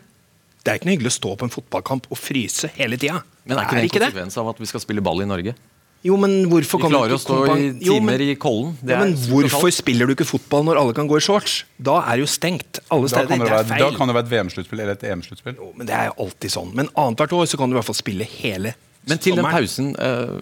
Det 0.65 0.71
er 0.73 0.79
ikke 0.81 0.89
noe 0.89 0.95
hyggelig 0.97 1.13
å 1.13 1.19
stå 1.19 1.35
på 1.41 1.45
en 1.49 1.53
fotballkamp 1.53 2.07
og 2.13 2.17
fryse 2.21 2.71
hele 2.77 2.97
tida. 3.01 3.21
Men 3.45 3.59
er 3.61 3.85
ikke 3.85 4.01
det 4.01 4.09
en 4.09 4.15
konsekvens 4.15 4.39
av 4.41 4.49
at 4.55 4.59
vi 4.61 4.69
skal 4.73 4.81
spille 4.81 5.05
ball 5.05 5.21
i 5.21 5.29
Norge? 5.29 5.55
Jo, 6.01 6.17
men 6.17 6.47
hvorfor 6.49 6.81
Vi 6.81 6.89
klarer 6.89 7.13
å 7.13 7.21
stå 7.21 7.37
i 7.45 7.65
Jo, 7.85 7.99
men- 8.01 8.17
timer 8.17 8.23
i 8.25 8.35
Kollen. 8.41 8.73
Det 8.81 8.95
Ja, 8.97 9.01
men 9.05 9.13
er 9.13 9.29
hvorfor 9.29 9.69
kaldt. 9.69 9.75
spiller 9.85 10.07
du 10.09 10.15
ikke 10.15 10.25
fotball 10.25 10.65
når 10.65 10.79
alle 10.81 10.95
kan 10.97 11.07
gå 11.07 11.19
i 11.19 11.21
shorts? 11.21 11.65
Da 11.77 11.99
er 12.09 12.17
det 12.17 12.25
jo 12.25 12.31
stengt 12.33 12.81
alle 12.91 13.09
Da 13.09 13.27
kan 13.27 13.29
det, 13.29 13.39
det 13.45 13.53
er 13.53 13.65
være, 13.65 13.79
da 13.85 13.91
kan 13.99 14.09
det 14.09 14.15
være 14.17 14.25
et 14.25 14.33
VM-sluttspill 14.33 14.81
eller 14.81 14.93
et 14.97 15.05
EM-sluttspill. 15.05 15.57
Men 15.77 15.87
det 15.87 15.95
er 15.95 16.07
jo 16.09 16.25
alltid 16.25 16.51
sånn. 16.57 16.73
Men 16.75 16.89
annethvert 16.97 17.33
år 17.37 17.45
så 17.53 17.59
kan 17.61 17.69
du 17.69 17.77
i 17.77 17.79
hvert 17.81 17.85
fall 17.85 18.01
spille 18.01 18.25
hele 18.25 18.73
Men 19.09 19.21
til 19.23 19.39
den 19.39 19.47
pausen, 19.49 19.95
eh, 19.97 20.41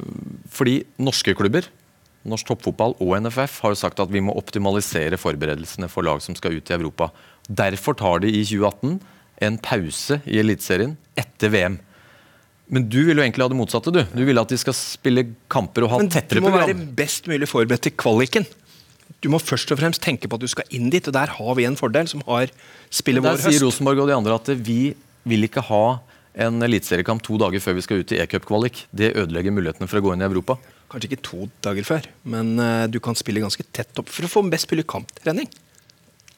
fordi 0.50 0.81
norske 0.99 1.34
klubber, 1.38 1.69
norsk 2.28 2.49
toppfotball 2.50 2.96
og 2.99 3.14
NFF 3.22 3.60
har 3.62 3.75
jo 3.75 3.78
sagt 3.78 4.00
at 4.02 4.10
vi 4.12 4.22
må 4.25 4.34
optimalisere 4.37 5.19
forberedelsene 5.20 5.88
for 5.88 6.06
lag 6.06 6.20
som 6.25 6.37
skal 6.38 6.58
ut 6.58 6.70
i 6.70 6.76
Europa. 6.76 7.10
Derfor 7.49 7.96
tar 7.96 8.25
de 8.25 8.32
i 8.32 8.43
2018 8.44 8.99
en 9.46 9.58
pause 9.62 10.20
i 10.26 10.40
Eliteserien 10.43 10.96
etter 11.19 11.52
VM. 11.55 11.78
Men 12.69 12.88
du 12.90 12.99
vil 13.06 13.16
jo 13.16 13.25
egentlig 13.25 13.46
ha 13.46 13.49
det 13.49 13.56
motsatte. 13.56 13.93
Du 13.94 14.02
Du 14.12 14.25
vil 14.26 14.38
at 14.38 14.50
de 14.50 14.58
skal 14.60 14.75
spille 14.76 15.25
kamper 15.49 15.87
og 15.87 15.90
ha 15.90 15.99
Men 16.02 16.10
du 16.10 16.16
tettere 16.19 16.43
må 16.44 16.52
være 16.52 16.75
best 16.75 17.28
mulig 17.31 17.49
forberedt 17.49 17.87
til 17.87 17.93
kvaliken. 17.96 18.44
Du 19.22 19.31
må 19.32 19.40
først 19.40 19.70
og 19.72 19.81
fremst 19.81 20.02
tenke 20.05 20.28
på 20.28 20.37
at 20.37 20.44
du 20.44 20.50
skal 20.50 20.69
inn 20.70 20.90
dit, 20.90 21.06
og 21.08 21.14
der 21.14 21.32
har 21.38 21.55
vi 21.56 21.64
en 21.64 21.78
fordel 21.78 22.06
som 22.10 22.20
har 22.26 22.52
spillet 22.90 23.25
vår 23.25 23.38
høst. 23.38 23.49
Der 23.49 23.56
sier. 23.56 23.64
Rosenborg 23.64 24.05
og 24.05 24.10
de 24.10 24.19
andre 24.19 24.37
at 24.37 24.50
vi 24.66 24.94
vil 25.28 25.49
ikke 25.49 25.64
ha 25.64 25.99
en 26.38 26.62
eliteseriekamp 26.62 27.23
to 27.26 27.38
dager 27.40 27.62
før 27.62 27.79
vi 27.79 27.85
skal 27.87 28.02
ut 28.02 28.14
i 28.14 28.20
e-cupkvalik. 28.23 28.85
Det 28.94 29.14
ødelegger 29.14 29.55
mulighetene 29.55 29.90
for 29.90 30.00
å 30.00 30.05
gå 30.06 30.14
inn 30.14 30.23
i 30.23 30.29
Europa. 30.29 30.58
Kanskje 30.88 31.11
ikke 31.11 31.25
to 31.26 31.46
dager 31.64 31.85
før, 31.85 32.11
men 32.25 32.55
eh, 32.62 32.85
du 32.88 33.00
kan 33.05 33.19
spille 33.19 33.43
ganske 33.44 33.64
tett 33.75 33.99
opp 34.00 34.12
for 34.12 34.25
å 34.25 34.31
få 34.38 34.44
best 34.49 34.70
mulig 34.70 34.87
kamptrening. 34.88 35.50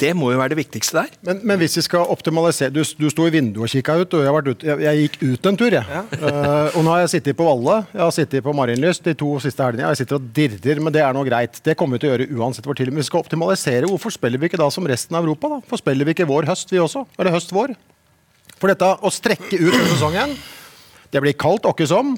Det 0.01 0.15
må 0.17 0.31
jo 0.33 0.39
være 0.41 0.55
det 0.55 0.63
viktigste 0.63 0.97
der. 0.97 1.17
Men, 1.29 1.43
men 1.45 1.59
hvis 1.61 1.77
vi 1.77 1.83
skal 1.85 2.09
optimalisere 2.09 2.73
Du, 2.73 2.81
du 2.81 3.09
sto 3.13 3.27
i 3.29 3.33
vinduet 3.35 3.67
og 3.67 3.73
kikka 3.73 3.99
ut, 4.01 4.15
og 4.17 4.25
jeg, 4.25 4.33
vært 4.33 4.49
ut, 4.49 4.65
jeg, 4.65 4.81
jeg 4.87 5.03
gikk 5.03 5.19
ut 5.27 5.49
en 5.51 5.61
tur. 5.61 5.77
Jeg. 5.77 5.87
Eh, 6.31 6.77
og 6.77 6.85
nå 6.85 6.93
har 6.93 7.03
jeg 7.03 7.11
sittet 7.15 7.37
på 7.37 7.45
Valle, 7.47 7.77
jeg 7.93 8.01
har 8.01 8.13
sittet 8.15 8.45
på 8.45 8.53
Marienlyst 8.55 9.05
de 9.07 9.15
to 9.19 9.35
siste 9.43 9.65
helgene. 9.65 9.89
Jeg 9.91 10.03
sitter 10.03 10.19
og 10.19 10.27
dirrer, 10.37 10.81
men 10.83 10.95
det 10.95 11.03
er 11.05 11.15
nå 11.17 11.23
greit. 11.27 11.59
Det 11.65 11.75
kommer 11.79 11.97
vi 11.97 12.05
til 12.05 12.11
å 12.11 12.13
gjøre 12.15 12.29
uansett 12.39 12.67
hvor 12.69 12.77
tidlig. 12.79 12.95
Men 12.95 13.03
vi 13.03 13.09
skal 13.09 13.25
optimalisere. 13.25 13.89
Hvorfor 13.91 14.15
spiller 14.15 14.41
vi 14.41 14.51
ikke 14.51 14.61
da 14.61 14.69
som 14.73 14.89
resten 14.89 15.17
av 15.17 15.27
Europa? 15.27 15.53
da? 15.53 15.61
Hvorfor 15.65 15.83
spiller 15.83 16.09
vi 16.09 16.15
ikke 16.17 16.29
vår 16.31 16.49
høst, 16.49 16.73
vi 16.73 16.81
også? 16.81 17.05
Eller 17.19 17.35
høst-vår? 17.37 17.75
For 18.61 18.69
dette 18.69 18.85
å 18.85 19.11
strekke 19.13 19.57
ut 19.57 19.73
denne 19.73 19.93
sesongen, 19.95 20.35
det 21.11 21.23
blir 21.25 21.37
kaldt 21.39 21.65
åkke 21.71 21.87
som, 21.89 22.13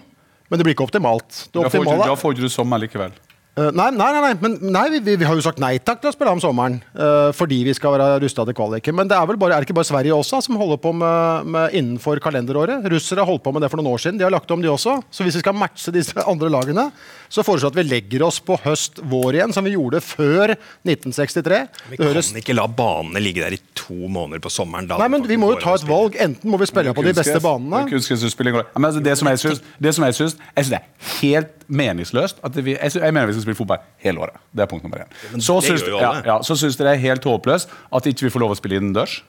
men 0.50 0.58
det 0.58 0.66
blir 0.66 0.74
ikke 0.74 0.88
optimalt. 0.88 1.46
Det 1.54 1.62
optimale 1.62 2.08
da 2.10 2.16
får 2.18 2.34
ikke 2.34 2.48
du 2.48 2.52
sommer 2.52 2.82
likevel. 2.82 3.14
Eh, 3.52 3.68
nei, 3.76 3.90
nei, 3.92 4.06
nei, 4.14 4.20
nei, 4.24 4.36
men 4.40 4.54
nei, 4.72 4.86
vi, 4.94 4.98
vi, 5.04 5.14
vi 5.20 5.26
har 5.28 5.36
jo 5.36 5.42
sagt 5.44 5.58
nei 5.60 5.74
takk 5.84 5.98
til 6.00 6.08
å 6.08 6.14
spille 6.14 6.32
om 6.32 6.40
sommeren. 6.40 6.78
Uh, 6.96 7.28
fordi 7.36 7.58
vi 7.66 7.74
skal 7.76 7.92
være 7.92 8.22
rusta 8.22 8.46
til 8.48 8.56
kvaliken. 8.56 8.96
Men 8.96 9.10
det 9.10 9.18
er 9.18 9.26
vel 9.28 9.36
bare, 9.40 9.58
er 9.58 9.60
det 9.60 9.68
ikke 9.68 9.76
bare 9.76 9.90
Sverige 9.90 10.16
også 10.16 10.40
som 10.46 10.56
holder 10.56 10.80
på 10.80 10.94
med, 10.96 11.50
med 11.52 11.76
innenfor 11.76 12.16
kalenderåret? 12.24 12.86
Russere 12.88 13.20
har 13.20 13.28
holdt 13.28 13.44
på 13.44 13.52
med 13.52 13.60
det 13.60 13.68
for 13.68 13.82
noen 13.82 13.92
år 13.92 14.00
siden. 14.00 14.16
De 14.16 14.24
har 14.24 14.32
lagt 14.32 14.48
om, 14.56 14.62
de 14.64 14.72
også. 14.72 14.94
Så 15.12 15.26
hvis 15.26 15.36
vi 15.36 15.42
skal 15.44 15.56
matche 15.58 15.92
disse 15.92 16.16
andre 16.32 16.48
lagene, 16.54 16.86
så 17.28 17.44
foreslår 17.44 17.68
jeg 17.68 17.74
at 17.74 17.80
vi 17.82 17.86
legger 17.90 18.24
oss 18.24 18.40
på 18.40 18.56
høst-vår 18.64 19.36
igjen, 19.36 19.52
som 19.52 19.68
vi 19.68 19.76
gjorde 19.76 20.00
før 20.00 20.54
1963. 20.56 21.60
Vi 21.92 22.00
Det 22.00 22.08
høres 22.08 22.32
kan 22.32 22.40
ikke 22.40 22.56
la 22.56 22.64
banene 22.72 23.20
ligge 23.20 23.44
der 23.44 23.58
i 23.58 23.60
to 23.76 24.08
måneder 24.08 24.40
på 24.40 24.54
sommeren. 24.54 24.88
Da 24.88 24.96
Nei, 25.02 25.10
men 25.12 25.28
vi 25.28 25.36
må 25.36 25.52
jo 25.52 25.60
ta 25.60 25.76
et 25.76 25.84
valg. 25.90 26.16
Enten 26.24 26.48
må 26.48 26.56
vi 26.62 26.72
spille 26.72 26.96
på 26.96 27.04
de 27.04 27.12
beste 27.20 27.36
banene. 27.44 27.84
men 27.84 28.88
altså, 28.88 29.04
det 29.04 29.20
som 29.20 29.28
jeg 29.28 29.44
syns, 29.44 29.64
det 29.76 29.92
som 29.92 30.08
jeg 30.08 30.22
syns 30.22 30.40
det 30.72 30.80
er 30.80 30.88
helt 31.20 31.61
meningsløst 31.68 32.40
at 32.44 32.56
vi, 32.64 32.76
jeg, 32.76 32.94
jeg 32.94 33.14
mener 33.14 33.26
vi 33.26 33.36
skal 33.36 33.42
spille 33.46 33.58
fotball 33.58 33.82
hele 34.02 34.20
året. 34.20 34.40
Det 34.52 34.64
er 34.64 34.70
punkt 34.70 34.84
nummer 34.86 35.04
én. 35.04 35.40
Så 35.40 35.60
syns 35.64 35.84
ja, 35.88 36.14
ja, 36.24 36.38
jeg 36.42 36.78
det 36.78 36.88
er 36.88 36.94
helt 37.02 37.24
håpløst 37.24 37.70
at 37.94 38.06
ikke 38.06 38.28
vi 38.28 38.32
får 38.34 38.44
lov 38.44 38.56
å 38.56 38.58
spille 38.58 38.80
innendørs. 38.80 39.22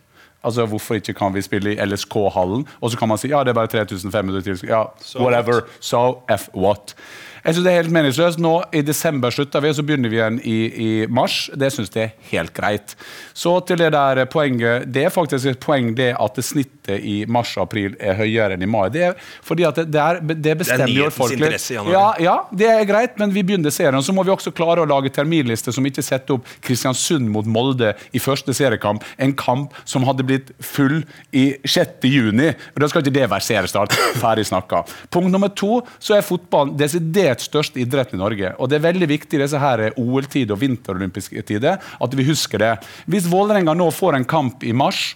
Altså, 0.44 0.66
Hvorfor 0.68 1.00
ikke 1.00 1.13
kan 1.16 1.34
vi 1.34 1.42
spille 1.42 1.72
i 1.74 1.86
LSK-hallen? 1.86 2.66
Og 2.82 2.92
så 2.92 2.98
kan 3.00 3.08
man 3.08 3.18
si 3.18 3.30
ja, 3.32 3.44
det 3.44 3.54
er 3.54 3.60
bare 3.62 3.72
3500 3.72 4.42
tilskuere. 4.44 4.74
Ja, 4.75 5.22
whatever. 5.24 5.62
So 5.80 6.24
f 6.28 6.50
what? 6.54 6.96
Jeg 7.44 7.56
synes 7.58 7.66
det 7.66 7.72
er 7.74 7.82
helt 7.82 7.92
meningsløst. 7.92 8.40
Nå 8.40 8.54
I 8.72 8.82
desember 8.88 9.34
slutter 9.34 9.64
vi, 9.64 9.72
og 9.74 9.76
så 9.76 9.84
begynner 9.84 10.12
vi 10.12 10.20
igjen 10.20 10.38
i, 10.48 10.58
i 10.86 10.90
mars. 11.12 11.50
Det 11.60 11.74
syns 11.76 11.92
jeg 11.92 12.06
er 12.06 12.30
helt 12.30 12.54
greit. 12.56 12.96
Så 13.36 13.58
til 13.68 13.82
det 13.82 13.90
der 13.96 14.24
poenget. 14.32 14.88
Det 14.94 15.04
er 15.04 15.12
faktisk 15.12 15.50
et 15.52 15.60
poeng 15.64 15.92
det 15.98 16.14
at 16.16 16.40
det 16.40 16.46
snittet 16.48 17.04
i 17.04 17.24
mars-april 17.28 17.98
er 18.00 18.16
høyere 18.20 18.56
enn 18.56 18.64
i 18.64 18.70
mai. 18.70 18.88
Det 18.94 19.04
er 19.10 19.18
fordi 19.44 19.66
at 19.68 19.82
det, 19.82 19.90
det, 19.92 20.04
er, 20.04 20.22
det 20.46 20.54
bestemmer 20.62 20.94
jo 20.96 21.10
folk 21.12 21.36
litt. 21.40 21.68
Ja, 21.92 22.06
ja, 22.24 22.38
det 22.56 22.70
er 22.72 22.88
greit, 22.88 23.20
men 23.20 23.36
vi 23.36 23.44
begynner 23.44 23.76
serien. 23.76 24.00
Så 24.04 24.16
må 24.16 24.24
vi 24.24 24.32
også 24.32 24.56
klare 24.56 24.86
å 24.86 24.88
lage 24.88 25.12
terminliste 25.12 25.76
som 25.76 25.84
ikke 25.88 26.04
setter 26.06 26.38
opp 26.38 26.48
Kristiansund 26.64 27.28
mot 27.34 27.48
Molde 27.48 27.92
i 28.16 28.24
første 28.24 28.56
seriekamp. 28.56 29.04
En 29.20 29.36
kamp 29.36 29.76
som 29.84 30.08
hadde 30.08 30.28
blitt 30.28 30.56
full 30.64 31.02
i 31.36 31.50
6. 31.68 32.08
juni. 32.08 32.54
Og 32.72 32.84
Da 32.84 32.92
skal 32.92 33.04
ikke 33.04 33.18
det 33.20 33.28
være 33.36 33.48
seriestart. 33.52 34.00
Ferdig 34.24 34.48
snakka. 34.48 34.86
Punkt 35.12 35.32
nummer 35.34 35.52
to 35.52 35.82
så 36.00 36.16
er 36.18 36.26
fotballen 36.26 36.78
desidert 36.80 37.33
største 37.42 37.80
idretten 37.82 38.20
i 38.20 38.22
Norge. 38.22 38.54
Og 38.60 38.70
det 38.70 38.75
er 38.78 38.90
veldig 38.90 39.08
viktig 39.10 39.40
i 39.40 39.44
disse 39.44 39.60
her 39.60 39.92
OL-tid 39.98 40.52
og 40.54 40.62
vinterolympiske 40.62 41.42
tider 41.48 41.78
at 41.80 42.18
vi 42.18 42.24
husker 42.28 42.58
det. 42.62 42.74
Hvis 43.10 43.32
Vålerenga 43.32 43.74
nå 43.78 43.92
får 43.92 44.16
en 44.20 44.30
kamp 44.30 44.63
i 44.63 44.74
mars 44.75 45.16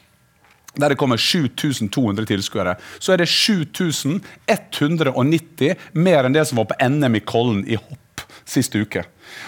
der 0.78 0.90
det 0.94 1.02
kommer 1.02 1.18
7200 1.18 2.26
tilskuere, 2.30 2.78
så 3.02 3.14
er 3.14 3.18
det 3.24 3.34
7190 3.34 5.74
mer 5.98 6.22
enn 6.28 6.36
det 6.36 6.46
som 6.46 6.58
var 6.62 6.70
på 6.70 6.80
NM 6.86 7.18
i 7.18 7.26
Kollen 7.26 7.66
i 7.66 7.76
hopp 7.82 8.22
sist 8.46 8.78
uke. 8.78 9.02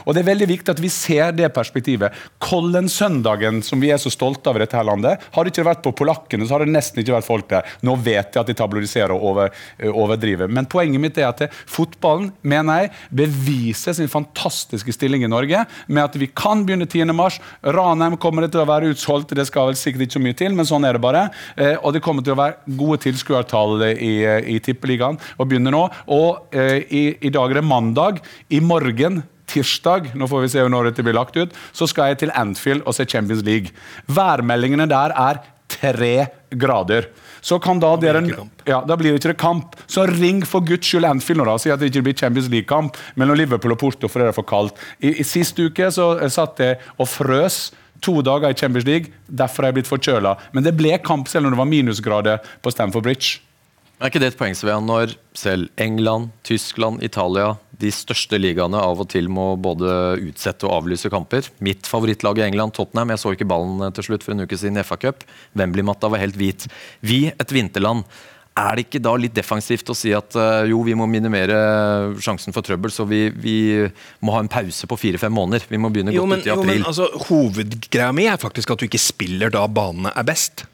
Og 0.05 0.15
det 0.15 0.23
er 0.23 0.29
veldig 0.31 0.49
viktig 0.49 0.73
at 0.73 0.81
vi 0.83 0.91
ser 0.93 1.33
det 1.37 1.51
perspektivet. 1.55 2.15
Kollen-søndagen, 2.43 3.61
som 3.65 3.81
vi 3.81 3.91
er 3.93 4.01
så 4.01 4.11
stolte 4.13 4.51
av 4.51 4.59
i 4.59 4.63
dette 4.63 4.77
her 4.77 4.87
landet, 4.87 5.25
hadde 5.35 5.53
ikke 5.53 5.67
vært 5.67 5.83
på 5.85 5.93
polakkene, 6.01 6.47
så 6.47 6.57
hadde 6.57 6.69
det 6.69 6.75
nesten 6.75 7.03
ikke 7.03 7.17
vært 7.17 7.29
folk 7.29 7.49
der. 7.51 7.69
Nå 7.85 7.95
vet 8.03 8.33
jeg 8.33 8.41
at 8.41 8.49
de 8.49 8.57
tabloidiserer 8.57 9.13
og 9.15 9.25
over, 9.31 9.53
eh, 9.79 9.89
overdriver. 9.89 10.47
Men 10.47 10.69
poenget 10.69 11.03
mitt 11.03 11.17
er 11.17 11.29
at 11.29 11.45
fotballen, 11.69 12.31
mener 12.41 12.83
jeg, 12.83 12.91
beviser 13.11 13.95
sin 13.97 14.11
fantastiske 14.11 14.93
stilling 14.95 15.23
i 15.23 15.31
Norge 15.31 15.65
med 15.87 16.03
at 16.03 16.15
vi 16.19 16.27
kan 16.27 16.65
begynne 16.65 16.87
10. 16.89 17.13
mars. 17.13 17.39
Ranheim 17.63 18.17
kommer 18.17 18.47
til 18.49 18.63
å 18.63 18.69
være 18.69 18.93
utsolgt, 18.93 19.35
det 19.35 19.47
skal 19.47 19.69
vel 19.69 19.79
sikkert 19.79 20.07
ikke 20.07 20.17
så 20.17 20.23
mye 20.23 20.37
til, 20.37 20.55
men 20.55 20.67
sånn 20.67 20.85
er 20.87 20.97
det 20.97 21.03
bare. 21.03 21.29
Eh, 21.57 21.75
og 21.83 21.93
det 21.93 22.03
kommer 22.05 22.25
til 22.25 22.35
å 22.35 22.39
være 22.39 22.77
gode 22.79 23.01
tilskuertall 23.05 23.83
i, 23.89 24.13
i 24.55 24.59
Tippeligaen 24.63 25.19
å 25.37 25.47
begynne 25.47 25.73
nå. 25.73 25.83
Og 26.15 26.55
eh, 26.55 26.79
i, 26.89 27.03
i 27.25 27.33
dag 27.33 27.51
er 27.51 27.61
det 27.61 27.67
mandag. 27.67 28.23
I 28.49 28.61
morgen 28.63 29.23
tirsdag 29.49 30.11
nå 30.17 30.27
får 30.29 30.45
vi 30.45 30.51
se 30.55 30.65
når 30.69 30.91
dette 30.91 31.05
blir 31.05 31.17
lagt 31.17 31.37
ut, 31.39 31.55
så 31.75 31.87
skal 31.89 32.11
jeg 32.11 32.23
til 32.23 32.35
Anfield 32.37 32.85
og 32.85 32.95
se 32.97 33.07
Champions 33.09 33.43
League. 33.47 33.73
Værmeldingene 34.07 34.87
der 34.89 35.15
er 35.17 35.41
tre 35.69 36.27
grader. 36.49 37.09
Så 37.41 37.59
kan 37.63 37.79
da 37.79 37.93
dere 37.99 38.21
ikke 38.25 38.39
kamp. 38.41 38.63
ja, 38.67 38.81
Da 38.85 38.95
blir 38.99 39.13
det 39.15 39.21
ikke 39.23 39.37
kamp. 39.39 39.75
Så 39.87 40.05
ring 40.09 40.41
for 40.45 40.59
guds 40.65 40.87
skyld 40.87 41.07
Anfield 41.07 41.45
da. 41.47 41.57
Si 41.57 41.71
at 41.71 41.79
det 41.79 41.91
ikke 41.91 42.09
blir 42.09 42.17
Champions 42.17 42.49
League-kamp 42.51 42.97
mellom 43.15 43.37
Liverpool 43.39 43.75
og 43.75 43.79
Porto, 43.79 44.09
for 44.11 44.19
det 44.19 44.31
er 44.31 44.35
for 44.35 44.47
kaldt. 44.47 44.79
I, 44.99 45.13
i 45.21 45.23
Sist 45.23 45.59
uke 45.59 45.91
så 45.91 46.17
eh, 46.19 46.31
satt 46.33 46.59
jeg 46.59 46.79
og 46.97 47.07
frøs. 47.07 47.69
To 47.99 48.21
dager 48.23 48.53
i 48.53 48.55
Champions 48.55 48.85
League, 48.87 49.11
derfor 49.27 49.65
er 49.65 49.73
jeg 49.73 49.81
blitt 49.81 49.89
forkjøla. 49.89 50.37
Men 50.55 50.63
det 50.63 50.71
ble 50.79 50.93
kamp 51.03 51.27
selv 51.27 51.49
om 51.49 51.51
det 51.51 51.59
var 51.59 51.67
minusgrader 51.67 52.45
på 52.63 52.71
Stamford 52.71 53.03
Bridge. 53.03 53.41
Er 53.99 54.07
ikke 54.07 54.21
det 54.23 54.29
et 54.31 54.37
poeng 54.39 54.55
Svea, 54.55 54.77
når 54.79 55.11
selv 55.35 55.67
England, 55.83 56.29
Tyskland, 56.47 57.01
Italia, 57.03 57.57
de 57.79 57.89
største 57.91 58.39
ligaene 58.39 58.79
av 58.79 59.01
og 59.03 59.09
til 59.11 59.27
må 59.31 59.51
både 59.59 59.91
utsette 60.23 60.63
og 60.69 60.77
avlyse 60.77 61.11
kamper? 61.11 61.49
Mitt 61.63 61.87
favorittlag 61.87 62.39
i 62.39 62.45
England, 62.47 62.77
Tottenham, 62.77 63.11
jeg 63.11 63.19
så 63.19 63.33
ikke 63.35 63.47
ballen 63.51 63.83
til 63.97 64.07
slutt 64.07 64.23
for 64.23 64.35
en 64.37 64.45
uke 64.47 64.55
siden 64.59 64.79
i 64.79 64.85
FA 64.87 64.95
Cup. 65.03 65.27
Wembley-matta 65.59 66.07
var 66.13 66.23
helt 66.23 66.39
hvit. 66.39 66.69
Vi, 67.03 67.25
et 67.35 67.51
vinterland. 67.55 68.07
Er 68.59 68.75
det 68.79 68.87
ikke 68.87 69.03
da 69.03 69.13
litt 69.19 69.35
defensivt 69.35 69.91
å 69.91 69.95
si 69.95 70.15
at 70.15 70.35
eh, 70.39 70.71
jo, 70.71 70.79
vi 70.87 70.95
må 70.97 71.05
minimere 71.07 71.59
sjansen 72.23 72.55
for 72.55 72.63
trøbbel, 72.65 72.91
så 72.91 73.05
vi, 73.07 73.25
vi 73.35 73.57
må 74.23 74.35
ha 74.35 74.41
en 74.43 74.51
pause 74.51 74.87
på 74.89 74.97
fire-fem 74.99 75.31
måneder? 75.35 75.67
Vi 75.69 75.79
må 75.79 75.91
begynne 75.91 76.15
Jo, 76.15 76.23
godt 76.23 76.33
men, 76.37 76.41
ut 76.43 76.47
i 76.49 76.55
april. 76.55 76.71
jo, 76.71 76.81
men 76.81 76.87
altså, 76.87 77.11
Hovedgreia 77.29 78.15
mi 78.15 78.31
er 78.31 78.39
faktisk 78.41 78.71
at 78.75 78.79
du 78.79 78.87
ikke 78.89 78.99
spiller 78.99 79.51
da 79.53 79.67
banene 79.67 80.15
er 80.15 80.27
best. 80.27 80.68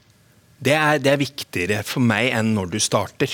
Det 0.64 0.74
er, 0.78 1.00
det 1.04 1.12
er 1.12 1.20
viktigere 1.22 1.82
for 1.86 2.02
meg 2.06 2.32
enn 2.36 2.54
når 2.56 2.72
du 2.72 2.80
starter. 2.82 3.34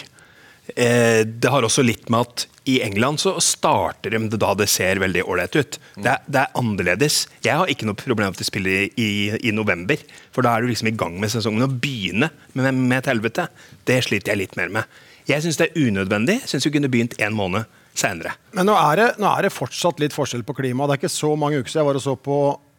Eh, 0.75 1.21
det 1.25 1.49
har 1.51 1.65
også 1.67 1.83
litt 1.83 2.07
med 2.11 2.21
at 2.27 2.47
i 2.69 2.75
England 2.85 3.17
så 3.19 3.33
starter 3.41 4.13
de 4.13 4.37
da 4.39 4.51
det 4.55 4.67
ser 4.69 4.99
veldig 5.01 5.23
ålreit 5.25 5.55
ut. 5.57 5.77
Det, 5.97 6.05
er- 6.11 6.25
det 6.29 6.39
er 6.43 6.51
annerledes. 6.59 7.23
Jeg 7.43 7.57
har 7.57 7.67
ikke 7.71 7.87
noe 7.89 7.97
problem 7.97 8.29
med 8.29 8.37
at 8.37 8.43
de 8.43 8.47
spiller 8.47 8.85
i, 9.01 9.07
i 9.41 9.51
november, 9.55 9.97
for 10.31 10.45
da 10.45 10.53
er 10.57 10.61
du 10.65 10.69
liksom 10.71 10.91
i 10.91 10.95
gang 10.97 11.17
med 11.21 11.33
sesongen. 11.33 11.65
Å 11.65 11.71
begynne 11.81 12.29
med, 12.53 12.69
med 12.77 12.97
et 13.01 13.09
helvete, 13.11 13.47
det 13.89 13.99
sliter 14.05 14.33
jeg 14.35 14.43
litt 14.45 14.57
mer 14.59 14.69
med. 14.77 14.99
Jeg 15.29 15.43
syns 15.45 15.57
det 15.61 15.69
er 15.71 15.87
unødvendig. 15.89 16.39
Syns 16.49 16.65
vi 16.67 16.73
kunne 16.77 16.89
begynt 16.91 17.17
en 17.21 17.35
måned 17.37 17.65
seinere. 17.97 18.33
Men 18.55 18.69
nå 18.69 18.73
er, 18.77 18.95
det, 19.01 19.09
nå 19.21 19.27
er 19.33 19.45
det 19.49 19.53
fortsatt 19.53 19.99
litt 20.01 20.15
forskjell 20.15 20.45
på 20.47 20.55
klima. 20.57 20.87
Det 20.87 20.95
er 20.95 21.01
ikke 21.03 21.13
så 21.17 21.33
mange 21.37 21.59
uker 21.61 21.69
siden 21.73 21.83
jeg 21.83 21.89
var 21.91 21.99
og 21.99 22.05
så 22.05 22.15
på 22.17 22.37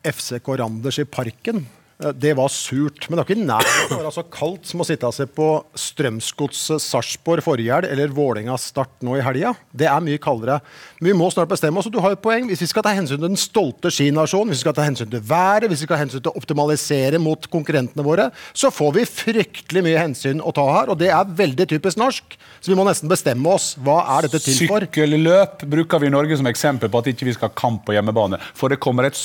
FCK 0.08 0.48
Randers 0.62 0.98
i 1.02 1.04
Parken. 1.06 1.64
Eh, 2.00 2.12
Det 2.12 2.32
var 2.36 2.48
surt, 2.48 3.08
men 3.08 3.16
det 3.16 3.22
var 3.22 3.28
ikke 3.28 3.46
nærmere 3.46 3.88
Det 3.88 3.96
var 3.98 4.08
altså 4.08 4.24
kaldt 4.30 4.66
som 4.66 4.80
å 4.80 4.86
sitte 4.86 5.06
og 5.06 5.14
se 5.14 5.26
på 5.26 5.48
Strømsgodset 5.74 6.80
Sarpsborg 6.82 7.42
forrige 7.44 7.72
helg 7.74 7.90
eller 7.92 8.12
Vålerenga 8.14 8.56
Start 8.60 9.02
nå 9.04 9.16
i 9.18 9.22
helga. 9.24 9.52
Det 9.74 9.86
er 9.90 10.00
mye 10.04 10.20
kaldere. 10.22 10.60
Men 11.00 11.12
vi 11.12 11.16
må 11.18 11.28
snart 11.32 11.50
bestemme 11.50 11.78
oss. 11.80 11.90
Du 11.92 12.00
har 12.00 12.14
et 12.14 12.22
poeng. 12.22 12.46
Hvis 12.50 12.62
vi 12.64 12.68
skal 12.70 12.84
ta 12.86 12.92
hensyn 12.94 13.18
til 13.18 13.26
den 13.28 13.38
stolte 13.40 13.90
skinasjonen, 13.92 14.52
hvis 14.52 14.62
vi 14.62 14.66
skal 14.66 14.76
ta 14.76 14.86
hensyn 14.86 15.10
til 15.10 15.20
været, 15.20 15.68
hvis 15.68 15.82
vi 15.82 15.86
skal 15.88 15.96
ta 15.98 16.02
hensyn 16.04 16.22
til 16.22 16.32
å 16.32 16.36
optimalisere 16.40 17.20
mot 17.22 17.48
konkurrentene 17.52 18.04
våre, 18.06 18.30
så 18.54 18.70
får 18.72 18.94
vi 18.98 19.06
fryktelig 19.08 19.84
mye 19.86 20.00
hensyn 20.00 20.42
å 20.42 20.52
ta 20.54 20.64
her, 20.72 20.92
og 20.92 20.98
det 21.00 21.10
er 21.12 21.24
veldig 21.42 21.68
typisk 21.74 22.00
norsk. 22.00 22.36
Så 22.60 22.72
vi 22.72 22.78
må 22.78 22.86
nesten 22.88 23.10
bestemme 23.10 23.50
oss. 23.52 23.72
Hva 23.82 24.00
er 24.18 24.28
dette 24.28 24.42
til 24.44 24.68
for? 24.70 24.86
Sykkelløp 24.86 25.66
bruker 25.72 26.02
vi 26.02 26.10
i 26.10 26.14
Norge 26.14 26.38
som 26.38 26.48
eksempel 26.50 26.90
på 26.92 27.02
at 27.02 27.10
ikke 27.12 27.28
vi 27.28 27.34
skal 27.36 27.50
ha 27.50 27.54
kamp 27.58 27.84
på 27.86 27.96
hjemmebane. 27.96 28.38
For 28.54 28.72
det 28.72 28.80
kommer 28.82 29.08
et 29.08 29.18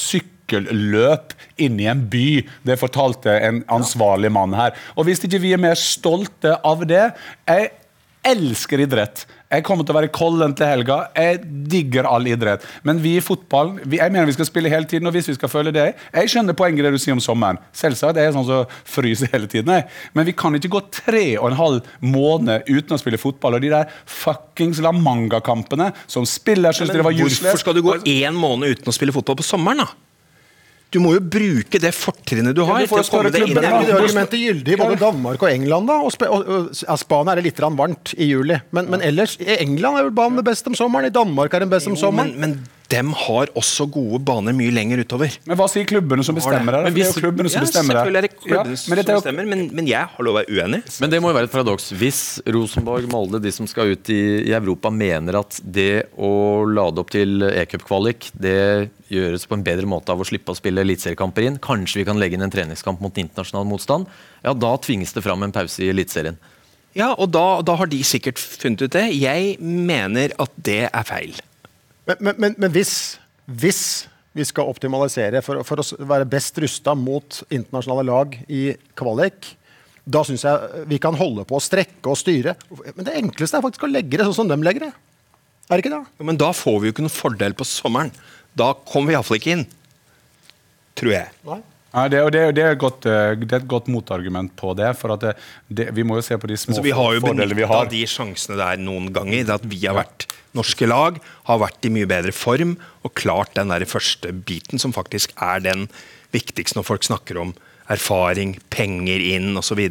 sykkelløp 0.48 1.34
inn 1.58 1.80
i 1.80 1.88
en 1.88 2.06
by. 2.10 2.46
Det 2.64 2.80
fortalte 2.80 3.40
en 3.40 3.64
ansvarlig 3.68 4.32
mann 4.32 4.56
her. 4.56 4.76
Og 4.96 5.08
hvis 5.08 5.24
ikke 5.24 5.42
vi 5.44 5.54
er 5.54 5.62
mer 5.62 5.76
stolte 5.76 6.58
av 6.64 6.86
det 6.88 7.12
Jeg 7.48 7.72
elsker 8.28 8.82
idrett. 8.84 9.22
Jeg 9.48 9.64
kommer 9.64 9.86
til 9.88 9.94
å 9.94 9.96
være 9.96 10.10
i 10.10 10.12
Kollen 10.12 10.52
til 10.58 10.68
helga. 10.68 10.96
Jeg 11.16 11.38
digger 11.72 12.04
all 12.10 12.26
idrett. 12.28 12.66
Men 12.84 12.98
vi 13.00 13.14
i 13.16 13.22
fotball 13.24 13.78
vi, 13.86 14.02
jeg 14.02 14.12
mener 14.12 14.28
vi 14.28 14.36
skal 14.36 14.50
spille 14.50 14.72
hele 14.74 14.84
tiden. 14.84 15.08
og 15.08 15.14
hvis 15.16 15.30
vi 15.30 15.38
skal 15.38 15.48
følge 15.48 15.72
det 15.72 15.86
Jeg 15.96 16.30
skjønner 16.34 16.58
poenget 16.58 16.84
det 16.84 16.92
du 16.92 17.00
sier 17.00 17.16
om 17.16 17.22
sommeren. 17.24 17.58
Selvsagt, 17.72 18.18
Jeg 18.18 18.28
er 18.28 18.36
sånn 18.36 18.48
som 18.50 18.66
fryser 18.84 19.32
hele 19.32 19.48
tiden. 19.48 19.72
Jeg. 19.72 19.88
Men 20.14 20.26
vi 20.28 20.34
kan 20.36 20.54
ikke 20.56 20.74
gå 20.76 20.82
tre 20.92 21.38
og 21.38 21.52
en 21.52 21.58
halv 21.62 21.88
måned 22.02 22.68
uten 22.68 22.98
å 22.98 23.00
spille 23.00 23.22
fotball. 23.22 23.56
Og 23.56 23.64
de 23.64 23.72
der 23.72 23.88
fuckings 24.04 24.82
La 24.84 24.92
Manga-kampene 24.92 25.94
som 26.06 26.28
spiller 26.28 26.76
syns 26.76 26.92
ja, 26.92 26.98
dere 26.98 27.08
var 27.08 27.16
hvorfor 27.16 27.64
skal 27.64 27.78
du 27.78 27.86
gå 27.86 27.96
én 28.04 28.36
måned 28.36 28.76
uten 28.76 28.92
å 28.92 28.96
spille 28.96 29.16
fotball 29.16 29.40
på 29.40 29.48
sommeren, 29.48 29.86
da? 29.86 30.07
Du 30.94 31.02
må 31.04 31.12
jo 31.18 31.20
bruke 31.20 31.82
det 31.84 31.92
fortrinnet 31.96 32.56
du 32.56 32.62
har. 32.64 32.80
du 32.80 32.88
får 32.88 33.04
til 33.04 33.10
å 33.10 33.12
komme 33.12 33.28
større 33.28 33.34
deg 33.34 33.44
inn 33.44 33.52
klubber, 33.52 33.66
er 33.68 33.74
ikke 33.76 33.90
det 33.90 33.98
argumentet 33.98 34.40
gyldig 34.40 34.74
i 34.74 34.80
både 34.80 35.00
Danmark 35.02 35.44
og 35.44 35.50
England? 35.52 35.90
da? 35.92 35.98
Og, 36.00 36.14
spe, 36.16 36.30
og, 36.32 36.48
og, 36.48 36.70
ja, 36.80 36.96
Spania 37.02 37.34
er 37.34 37.42
det 37.42 37.50
litt 37.50 37.60
varmt 37.60 38.14
i 38.16 38.30
juli, 38.30 38.60
men, 38.72 38.88
men 38.94 39.04
ellers 39.04 39.36
England 39.44 40.00
er 40.00 40.08
vel 40.08 40.16
banen 40.16 40.40
det 40.40 40.48
beste 40.48 40.72
om 40.72 40.78
sommeren. 40.80 41.10
I 41.10 41.16
Danmark 41.18 41.54
er 41.54 41.66
den 41.66 41.74
best 41.74 41.92
om 41.92 41.98
Jo, 41.98 42.12
men, 42.16 42.32
sommeren. 42.32 42.34
men 42.40 42.77
dem 42.92 43.12
har 43.26 43.52
også 43.60 43.88
gode 43.92 44.20
baner 44.24 44.56
mye 44.56 44.72
lenger 44.72 45.02
utover. 45.04 45.34
Men 45.48 45.60
hva 45.60 45.68
sier 45.72 45.88
klubbene 45.90 46.24
som 46.24 46.38
bestemmer 46.38 46.78
det? 46.78 46.82
Men 46.86 46.96
Det 46.96 47.04
er 47.04 47.10
jo 47.12 47.22
klubbene 47.22 47.52
som 47.52 47.60
ja, 47.60 47.68
bestemmer 47.68 47.98
det. 47.98 48.02
Selvfølgelig 48.02 48.20
er 48.20 48.28
det 48.28 48.32
klubbene 48.36 48.58
Ja, 48.58 48.64
men 48.68 48.80
som 48.80 48.96
dette 48.96 49.12
er 49.12 49.20
bestemmer, 49.20 49.50
men, 49.52 49.64
men 49.76 49.90
jeg 49.90 50.12
har 50.14 50.28
lov 50.28 50.36
å 50.36 50.40
være 50.40 50.56
uenig. 50.56 50.82
Men 51.04 51.14
det 51.14 51.22
må 51.24 51.32
jo 51.32 51.38
være 51.38 51.50
et 51.50 51.56
paradoks. 51.56 51.90
Hvis 52.00 52.22
Rosenborg, 52.56 53.10
Molde, 53.12 53.42
de 53.44 53.52
som 53.56 53.68
skal 53.68 53.92
ut 53.92 54.12
i, 54.14 54.22
i 54.48 54.54
Europa, 54.56 54.92
mener 54.94 55.40
at 55.42 55.60
det 55.64 56.08
å 56.16 56.32
lade 56.70 57.04
opp 57.04 57.12
til 57.16 57.44
e-cupkvalik, 57.50 58.30
det 58.40 58.58
gjøres 59.12 59.48
på 59.48 59.58
en 59.58 59.66
bedre 59.68 59.88
måte 59.90 60.14
av 60.14 60.24
å 60.24 60.28
slippe 60.28 60.54
å 60.54 60.60
spille 60.60 60.84
eliteseriekamper 60.84 61.48
inn, 61.48 61.60
kanskje 61.64 62.02
vi 62.02 62.08
kan 62.08 62.20
legge 62.22 62.40
inn 62.40 62.46
en 62.48 62.54
treningskamp 62.54 63.04
mot 63.04 63.20
internasjonal 63.20 63.68
motstand, 63.68 64.08
ja, 64.44 64.56
da 64.56 64.76
tvinges 64.80 65.16
det 65.16 65.24
fram 65.26 65.44
en 65.44 65.56
pause 65.56 65.84
i 65.84 65.92
Eliteserien. 65.92 66.40
Ja, 66.98 67.12
og 67.14 67.30
da, 67.36 67.60
da 67.66 67.76
har 67.78 67.90
de 67.92 68.00
sikkert 68.06 68.40
funnet 68.40 68.82
ut 68.88 68.96
det. 68.96 69.06
Jeg 69.14 69.58
mener 69.62 70.34
at 70.42 70.54
det 70.66 70.88
er 70.88 71.06
feil. 71.06 71.36
Men, 72.08 72.20
men, 72.20 72.38
men, 72.40 72.58
men 72.58 72.74
hvis, 72.74 72.94
hvis 73.46 73.82
vi 74.38 74.46
skal 74.48 74.70
optimalisere 74.70 75.42
for, 75.46 75.64
for 75.68 75.82
å 75.82 76.08
være 76.08 76.28
best 76.30 76.58
rusta 76.62 76.94
mot 76.98 77.42
internasjonale 77.50 78.06
lag 78.08 78.38
i 78.48 78.70
kvalik, 78.98 79.54
da 80.08 80.22
syns 80.24 80.46
jeg 80.48 80.86
vi 80.88 81.00
kan 81.04 81.18
holde 81.20 81.44
på 81.48 81.58
å 81.58 81.64
strekke 81.64 82.12
og 82.12 82.20
styre. 82.20 82.56
Men 82.96 83.08
det 83.10 83.18
enkleste 83.20 83.60
er 83.60 83.66
faktisk 83.66 83.88
å 83.88 83.92
legge 83.92 84.20
det 84.20 84.28
sånn 84.28 84.38
som 84.40 84.52
de 84.52 84.60
legger 84.64 84.88
det. 84.88 84.94
Er 85.68 85.76
det 85.76 85.84
ikke 85.84 85.96
det? 85.98 86.04
Ja, 86.08 86.28
Men 86.30 86.40
da 86.40 86.54
får 86.56 86.78
vi 86.80 86.88
jo 86.88 86.96
ikke 86.96 87.04
noen 87.04 87.18
fordel 87.18 87.56
på 87.58 87.68
sommeren. 87.68 88.14
Da 88.58 88.72
kommer 88.88 89.12
vi 89.12 89.18
iallfall 89.18 89.42
ikke 89.42 89.58
inn. 89.58 89.66
Tror 90.98 91.12
jeg. 91.12 91.34
Nei. 91.50 91.60
Ja, 91.98 92.06
det, 92.14 92.20
og 92.22 92.30
det, 92.36 92.42
det, 92.54 92.62
er 92.62 92.76
godt, 92.78 93.08
eh, 93.10 93.34
det 93.42 93.50
er 93.50 93.64
et 93.64 93.70
godt 93.70 93.88
motargument 93.90 94.52
på 94.60 94.76
det. 94.78 94.92
For 95.00 95.16
at 95.16 95.24
det, 95.66 95.88
vi 95.98 96.06
må 96.06 96.20
jo 96.20 96.26
se 96.26 96.38
på 96.38 96.50
de 96.50 96.58
små 96.60 96.76
fordelene 96.76 96.86
vi 96.86 96.98
har 97.00 97.16
jo 97.16 97.24
fordelene 97.24 97.58
vi 97.58 97.70
har. 97.72 97.90
de 97.90 98.02
sjansene 98.12 98.58
der 98.60 98.84
noen 98.84 99.10
ganger. 99.16 99.48
det 99.48 99.56
At 99.56 99.66
vi 99.72 99.82
har 99.88 99.98
vært 99.98 100.28
norske 100.58 100.90
lag, 100.90 101.18
har 101.50 101.64
vært 101.64 101.90
i 101.90 101.94
mye 101.94 102.10
bedre 102.10 102.36
form 102.36 102.76
og 103.02 103.16
klart 103.18 103.56
den 103.58 103.74
der 103.74 103.88
første 103.90 104.30
biten, 104.30 104.78
som 104.82 104.94
faktisk 104.94 105.34
er 105.42 105.66
den 105.66 105.88
viktigste 106.36 106.78
når 106.78 106.86
folk 106.92 107.08
snakker 107.08 107.42
om 107.42 107.56
erfaring, 107.90 108.58
penger 108.74 109.24
inn 109.34 109.58
osv. 109.58 109.82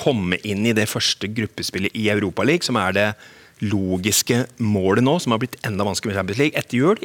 Komme 0.00 0.40
inn 0.40 0.64
i 0.64 0.76
det 0.76 0.88
første 0.88 1.28
gruppespillet 1.36 1.92
i 1.96 2.08
Europaligaen, 2.12 2.64
som 2.64 2.80
er 2.80 2.96
det 2.96 3.08
logiske 3.64 4.46
målet 4.60 5.04
nå, 5.04 5.18
som 5.20 5.32
har 5.32 5.40
blitt 5.44 5.60
enda 5.68 5.84
vanskeligere 5.84 6.24
med 6.24 6.36
Champions 6.36 6.42
League 6.44 6.60
etter 6.60 6.80
jul. 6.80 7.00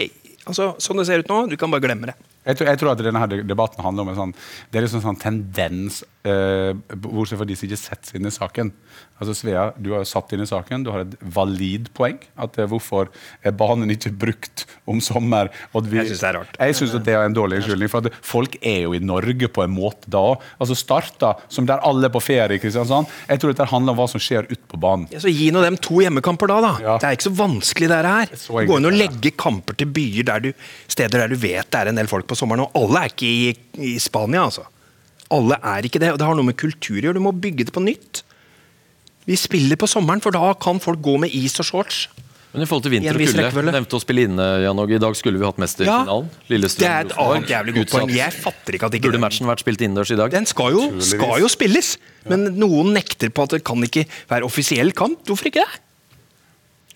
Altså, 0.47 0.73
sånn 0.83 0.99
det 0.99 1.07
ser 1.07 1.23
ut 1.23 1.31
nå, 1.31 1.45
du 1.51 1.59
kan 1.59 1.71
bare 1.71 1.83
glemme 1.83 2.11
det. 2.11 2.15
Jeg 2.41 2.57
tror, 2.57 2.67
jeg 2.71 2.79
tror 2.81 2.91
at 2.95 3.01
denne 3.05 3.43
debatten 3.45 3.83
handler 3.85 4.05
om 4.05 4.09
en 4.09 4.17
sånn 4.17 4.31
Det 4.71 4.79
er 4.79 4.85
liksom 4.87 5.03
sånn 5.03 5.19
tendens 5.21 6.01
eh, 6.27 6.71
Bortsett 6.95 7.39
fra 7.39 7.47
de 7.47 7.55
som 7.57 7.67
ikke 7.67 7.79
setter 7.79 8.11
seg 8.11 8.19
inn 8.19 8.29
i 8.29 8.33
saken. 8.33 8.71
Altså 9.21 9.35
Svea, 9.37 9.67
du 9.77 9.91
har 9.93 10.01
jo 10.01 10.09
satt 10.09 10.31
inn 10.33 10.41
i 10.41 10.49
saken. 10.49 10.83
Du 10.85 10.89
har 10.93 11.03
et 11.05 11.15
valid 11.35 11.91
poeng. 11.97 12.17
At 12.41 12.57
eh, 12.57 12.67
Hvorfor 12.71 13.09
er 13.45 13.53
banen 13.57 13.91
ikke 13.93 14.13
brukt 14.23 14.65
om 14.89 15.01
sommer? 15.03 15.51
Vi, 15.75 15.97
Jeg 15.99 16.11
synes 16.11 16.23
det 16.23 16.29
er 16.31 16.37
rart. 16.39 16.57
Jeg 16.57 16.77
synes 16.79 16.95
at 16.97 17.05
det 17.05 17.15
er 17.17 17.27
en 17.27 17.37
dårlig 17.37 17.61
unnskyldning. 17.61 17.91
For 17.91 18.05
at 18.07 18.17
folk 18.25 18.57
er 18.61 18.79
jo 18.87 18.95
i 18.97 19.01
Norge 19.03 19.49
på 19.53 19.65
en 19.65 19.73
måte 19.75 20.09
da. 20.11 20.23
Altså 20.61 20.77
starta 20.79 21.35
som 21.51 21.69
der 21.69 21.83
alle 21.85 22.09
er 22.09 22.13
på 22.13 22.23
ferie 22.23 22.57
i 22.57 22.61
Kristiansand. 22.63 23.09
Jeg 23.29 23.41
tror 23.43 23.53
dette 23.53 23.69
handler 23.71 23.95
om 23.95 24.01
hva 24.01 24.09
som 24.11 24.21
skjer 24.23 24.49
ute 24.49 24.63
på 24.71 24.81
banen. 24.81 25.07
Ja, 25.13 25.21
så 25.23 25.29
Gi 25.31 25.47
nå 25.53 25.61
dem 25.63 25.77
to 25.81 26.01
hjemmekamper, 26.03 26.51
da. 26.51 26.59
da. 26.65 26.73
Ja. 26.83 26.97
Det 27.01 27.07
er 27.07 27.15
ikke 27.17 27.29
så 27.29 27.37
vanskelig, 27.37 27.87
det 27.93 28.01
her. 28.05 28.33
Det 28.35 28.67
går 28.69 28.81
inn 28.81 28.89
å 28.89 28.93
legge 28.93 29.31
kamper 29.37 29.77
til 29.79 29.89
byer 29.93 30.27
der 30.27 30.43
du, 30.45 30.51
steder 30.91 31.23
der 31.23 31.31
du 31.33 31.39
vet 31.41 31.69
det 31.71 31.79
er 31.79 31.89
en 31.91 31.97
del 32.01 32.09
folk 32.11 32.27
på 32.29 32.37
sommeren. 32.37 32.65
Og 32.67 32.77
alle 32.83 33.05
er 33.05 33.13
ikke 33.13 33.29
i, 33.29 33.51
i 33.91 33.95
Spania, 34.01 34.43
altså. 34.49 34.65
Alle 35.31 35.57
er 35.57 35.87
ikke 35.87 36.01
det. 36.03 36.11
og 36.13 36.19
Det 36.21 36.27
har 36.27 36.37
noe 36.37 36.49
med 36.51 36.57
kultur 36.59 36.99
å 36.99 37.05
gjøre. 37.07 37.19
Du 37.19 37.23
må 37.23 37.33
bygge 37.35 37.67
det 37.69 37.75
på 37.75 37.83
nytt. 37.83 38.23
Vi 39.29 39.37
spiller 39.37 39.77
på 39.79 39.87
sommeren, 39.89 40.21
for 40.23 40.33
da 40.33 40.51
kan 40.59 40.81
folk 40.81 41.01
gå 41.05 41.17
med 41.21 41.33
is 41.35 41.59
og 41.61 41.67
shorts. 41.67 42.07
Men 42.51 42.65
i 42.65 42.67
forhold 42.67 42.83
til 42.83 42.91
vinter 42.91 43.15
og 43.15 43.53
kulde, 43.55 43.71
nevnte 43.71 43.95
å 43.95 44.01
spille 44.03 44.25
inne, 44.27 44.45
Jan 44.65 44.79
Åge. 44.83 44.97
I 44.97 44.99
dag 44.99 45.15
skulle 45.15 45.39
vi 45.39 45.47
hatt 45.47 45.59
mesterfinalen. 45.61 46.27
Lillestrøm 46.51 46.83
det 46.83 46.89
er 46.89 47.05
et 47.05 47.13
annet 47.23 47.53
jævlig 47.53 47.75
godt 47.77 47.93
poeng. 47.93 48.11
Jeg 48.11 48.35
fatter 48.35 48.75
ikke 48.75 48.89
at 48.89 48.97
ikke 48.97 49.07
Burde 49.07 49.21
matchen 49.23 49.47
vært 49.47 49.63
spilt 49.63 49.83
innendørs 49.85 50.11
i 50.11 50.17
dag? 50.19 50.33
Den 50.35 50.49
skal 50.49 50.75
jo, 50.75 50.81
skal 51.05 51.37
jo 51.45 51.51
spilles, 51.51 51.93
men 52.27 52.49
noen 52.59 52.91
nekter 52.97 53.31
på 53.31 53.47
at 53.47 53.55
det 53.55 53.61
kan 53.67 53.87
ikke 53.87 54.03
være 54.27 54.49
offisiell 54.49 54.91
kamp. 54.97 55.23
Hvorfor 55.29 55.47
ikke 55.47 55.63
det? 55.63 55.79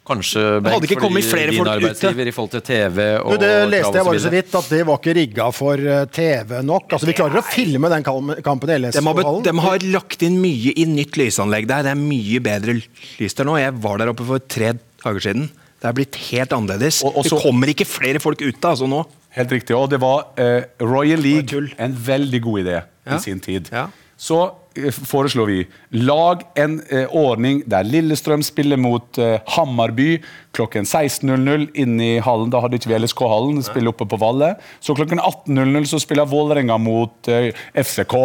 Kanskje 0.06 0.42
Det 0.62 0.70
hadde 0.72 0.86
ikke 0.86 1.02
kommet 1.02 1.26
flere 1.26 1.50
din 1.50 1.58
folk 1.58 1.68
ute. 1.72 1.76
arbeidsgiver 1.80 2.28
i 2.30 2.32
forhold 2.36 2.52
til 2.54 2.62
TV 2.62 3.00
og 3.26 3.40
det 3.42 3.52
leste 3.72 3.96
jeg 3.98 4.06
bare 4.06 4.20
så 4.22 4.30
vidt, 4.30 4.54
at 4.60 4.70
det 4.70 4.82
var 4.86 5.00
ikke 5.00 5.16
rigga 5.18 5.48
for 5.52 5.74
eh, 5.82 6.06
TV 6.14 6.62
nok. 6.62 6.86
Altså, 6.94 7.08
Vi 7.10 7.14
klarer 7.18 7.42
å 7.42 7.46
filme 7.50 7.90
den 7.90 8.04
kampen 8.06 8.70
i 8.70 8.78
LS-hallen. 8.78 9.44
de 9.44 9.56
har 9.66 9.80
lagt 9.96 10.22
inn 10.22 10.38
mye 10.44 10.74
i 10.78 10.86
nytt 10.86 11.18
lysanlegg 11.18 11.66
der. 11.68 11.82
Det 11.90 11.92
er 11.96 12.02
mye 12.02 12.40
bedre 12.40 12.78
lys 13.20 13.34
der 13.34 13.46
nå. 13.50 13.58
Jeg 13.58 13.74
var 13.82 13.98
der 13.98 14.14
oppe 14.14 14.26
for 14.30 14.38
tre 14.40 14.74
dager 15.04 15.20
siden. 15.26 15.50
Det 15.82 15.90
er 15.90 15.94
blitt 15.98 16.16
helt 16.32 16.54
annerledes. 16.54 17.02
Og- 17.04 17.18
og 17.18 17.26
så- 17.26 17.36
det 17.38 17.44
kommer 17.44 17.68
ikke 17.74 17.86
flere 17.86 18.20
folk 18.22 18.40
ute 18.42 18.62
altså 18.62 18.88
nå. 18.88 19.06
Helt 19.36 19.50
riktig. 19.52 19.76
Og 19.76 19.90
det 19.90 20.00
var 20.00 20.28
uh, 20.40 20.62
Royal 20.80 21.20
League, 21.20 21.52
en 21.78 21.94
veldig 21.94 22.42
god 22.42 22.60
idé 22.64 22.84
Ja. 23.06 23.16
i 23.18 23.20
sin 23.20 23.40
tid. 23.40 23.70
Ja. 23.72 23.88
Så 24.18 24.38
eh, 24.78 24.92
foreslår 24.92 25.50
vi 25.50 25.58
lag 25.90 26.44
en 26.60 26.78
eh, 26.90 27.12
ordning 27.12 27.62
der 27.70 27.88
Lillestrøm 27.88 28.44
spiller 28.46 28.80
mot 28.80 29.20
eh, 29.20 29.42
Hammarby 29.56 30.22
klokken 30.56 30.88
16.00 30.88 31.68
inne 31.76 32.08
i 32.16 32.22
hallen. 32.24 32.52
Da 32.54 32.62
hadde 32.64 32.80
ikke 32.80 32.94
vi 32.94 33.02
LSK-hallen, 33.02 33.60
spiller 33.66 33.92
oppe 33.92 34.08
på 34.08 34.20
Valle. 34.22 34.54
Så 34.80 34.96
klokken 34.96 35.20
18.00 35.20 35.92
så 35.92 36.00
spiller 36.04 36.30
Vålerenga 36.32 36.80
mot 36.82 37.32
eh, 37.32 37.52
FCK. 37.76 38.16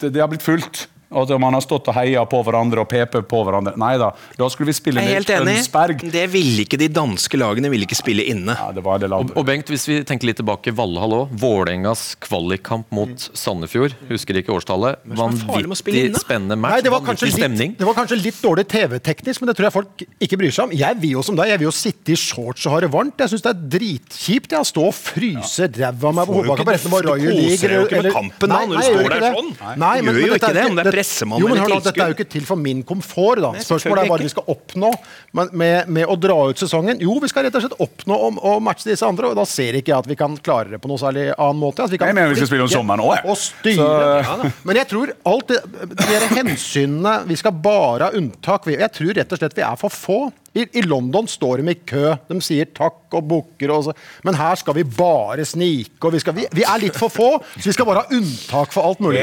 Det, 0.00 0.14
det 0.14 0.22
har 0.22 0.30
blitt 0.30 0.46
fullt. 0.46 0.86
Og 1.10 1.26
at 1.26 1.40
man 1.42 1.56
har 1.56 1.64
stått 1.64 1.88
og 1.90 1.96
heia 1.96 2.22
på 2.28 2.40
hverandre 2.46 2.84
og 2.84 2.88
pepet 2.90 3.26
på 3.30 3.42
hverandre. 3.46 3.74
Nei 3.80 3.96
da, 4.00 4.12
da 4.38 4.48
skulle 4.52 4.70
vi 4.70 4.76
spille 4.78 5.02
ned 5.02 5.08
er 5.08 5.16
med 5.16 5.18
helt 5.20 5.32
enig. 5.34 5.56
Ønsberg. 5.60 6.04
Det 6.14 6.26
ville 6.30 6.64
ikke 6.66 6.78
de 6.80 6.90
danske 6.92 7.40
lagene 7.40 7.70
ville 7.72 7.88
ikke 7.88 7.98
spille 7.98 8.26
inne. 8.30 8.54
Ja, 8.54 8.70
det 8.74 8.84
var 8.86 9.02
det 9.02 9.10
Og, 9.10 9.32
og 9.34 9.46
Bengt, 9.48 9.70
hvis 9.72 9.88
vi 9.90 10.00
tenker 10.06 10.30
litt 10.30 10.38
tilbake, 10.40 10.74
Valhall 10.76 11.16
òg. 11.16 11.34
Vålerengas 11.40 12.14
kvalikkamp 12.22 12.90
mot 12.94 13.26
Sandefjord. 13.34 13.96
Husker 14.10 14.38
ikke 14.38 14.54
årstallet. 14.54 15.02
Vanvittig 15.18 16.14
spennende 16.20 16.58
match. 16.60 16.78
Nei, 16.78 16.84
det 16.86 16.94
var, 16.94 17.02
litt, 17.02 17.78
det 17.80 17.88
var 17.88 17.98
kanskje 17.98 18.20
litt 18.20 18.38
dårlig 18.44 18.66
TV-teknisk, 18.70 19.42
men 19.42 19.50
det 19.50 19.56
tror 19.58 19.68
jeg 19.68 19.76
folk 19.80 20.06
ikke 20.22 20.38
bryr 20.40 20.54
seg 20.54 20.68
om. 20.68 20.76
Jeg 20.78 21.00
vil 21.02 21.16
jo 21.16 21.26
som 21.26 21.38
deg, 21.38 21.50
jeg 21.52 21.62
vil 21.62 21.70
jo 21.70 21.74
sitte 21.74 22.14
i 22.14 22.18
shorts 22.20 22.68
og 22.68 22.76
ha 22.76 22.82
det 22.84 22.92
varmt. 22.94 23.18
Jeg 23.20 23.34
syns 23.34 23.44
det 23.46 23.52
er 23.52 23.66
dritkjipt 23.76 24.54
jeg, 24.54 24.62
å 24.62 24.70
stå 24.70 24.86
og 24.90 24.96
fryse 24.96 25.70
ræva 25.74 26.10
av 26.10 26.18
meg 26.20 26.30
på 26.30 26.40
på 26.60 26.74
resten 26.74 26.94
av 26.94 27.02
du 27.02 27.10
koser 27.10 27.72
deg 27.72 27.76
jo 27.76 27.84
ikke 27.86 28.02
med 28.04 28.14
kampen 28.14 28.52
da, 28.52 28.60
når 28.68 28.80
du 28.80 28.86
står 28.86 29.14
der 29.14 29.26
sånn. 29.34 29.50
Nei, 29.80 29.94
Du 30.00 30.06
men, 30.06 30.14
gjør 30.14 30.20
jo 30.20 30.30
men 30.30 30.34
dette 30.34 30.50
ikke 30.50 30.84
det, 30.84 30.94
om 31.00 31.30
det 31.30 31.36
er 31.36 31.40
jo, 31.40 31.48
men 31.48 31.60
hør 31.62 31.68
nå, 31.74 31.78
Dette 31.84 32.02
er 32.04 32.12
jo 32.12 32.16
ikke 32.18 32.28
til 32.32 32.44
for 32.48 32.56
min 32.60 32.82
komfort, 32.86 33.40
da. 33.42 33.50
Nei, 33.56 33.62
Spørsmålet 33.64 34.04
er 34.04 34.10
hva 34.12 34.18
vi 34.20 34.28
skal 34.32 34.44
oppnå 34.54 34.90
med, 35.38 35.52
med, 35.52 35.88
med 35.88 36.06
å 36.12 36.16
dra 36.20 36.36
ut 36.50 36.58
sesongen. 36.60 37.00
Jo, 37.00 37.18
vi 37.22 37.28
skal 37.32 37.44
rett 37.48 37.54
og 37.58 37.64
slett 37.64 37.76
oppnå 37.80 38.14
å, 38.16 38.30
å 38.52 38.54
matche 38.60 38.88
disse 38.90 39.06
andre, 39.06 39.30
og 39.32 39.36
da 39.40 39.44
ser 39.48 39.78
ikke 39.80 39.92
jeg 39.94 39.98
at 39.98 40.10
vi 40.10 40.16
kan 40.20 40.36
klare 40.44 40.70
det 40.74 40.80
på 40.82 40.88
noe 40.90 40.98
særlig 41.00 41.28
annen 41.36 41.60
måte. 41.62 41.84
At 41.86 41.90
vi 41.94 41.98
kan 42.00 42.10
Jeg 42.12 42.18
mener 42.20 42.34
vi 42.34 42.40
skal 42.42 42.50
spille 42.52 42.66
om 42.68 42.72
sommeren 42.72 43.04
også, 43.04 43.20
jeg. 43.22 43.36
Styre. 43.40 43.76
Så- 43.80 43.88
Ja. 44.20 44.50
Men 44.64 44.76
jeg 44.76 44.88
tror 44.90 45.12
alt 45.26 45.48
det, 45.48 45.58
de 45.96 46.18
hensynene 46.36 47.14
Vi 47.28 47.36
skal 47.36 47.52
bare 47.52 48.08
ha 48.10 48.10
unntak. 48.16 48.66
Jeg 48.70 48.92
tror 48.96 49.14
rett 49.16 49.32
og 49.32 49.38
slett 49.40 49.56
vi 49.56 49.62
er 49.66 49.76
for 49.80 49.90
få. 49.90 50.18
I, 50.52 50.66
I 50.78 50.82
London 50.82 51.28
står 51.30 51.60
de 51.62 51.70
i 51.70 51.78
kø. 51.86 52.14
De 52.26 52.40
sier 52.42 52.66
takk 52.74 53.14
og 53.14 53.26
bukker. 53.30 53.70
Men 54.26 54.38
her 54.38 54.58
skal 54.58 54.74
vi 54.74 54.84
bare 54.84 55.44
snike. 55.46 55.98
Og 56.02 56.14
vi, 56.14 56.22
skal, 56.22 56.34
vi, 56.36 56.46
vi 56.54 56.64
er 56.66 56.82
litt 56.82 56.98
for 56.98 57.12
få, 57.12 57.28
så 57.54 57.68
vi 57.68 57.74
skal 57.76 57.86
bare 57.86 58.02
ha 58.02 58.18
unntak 58.18 58.74
for 58.74 58.88
alt 58.88 59.02
mulig. 59.04 59.22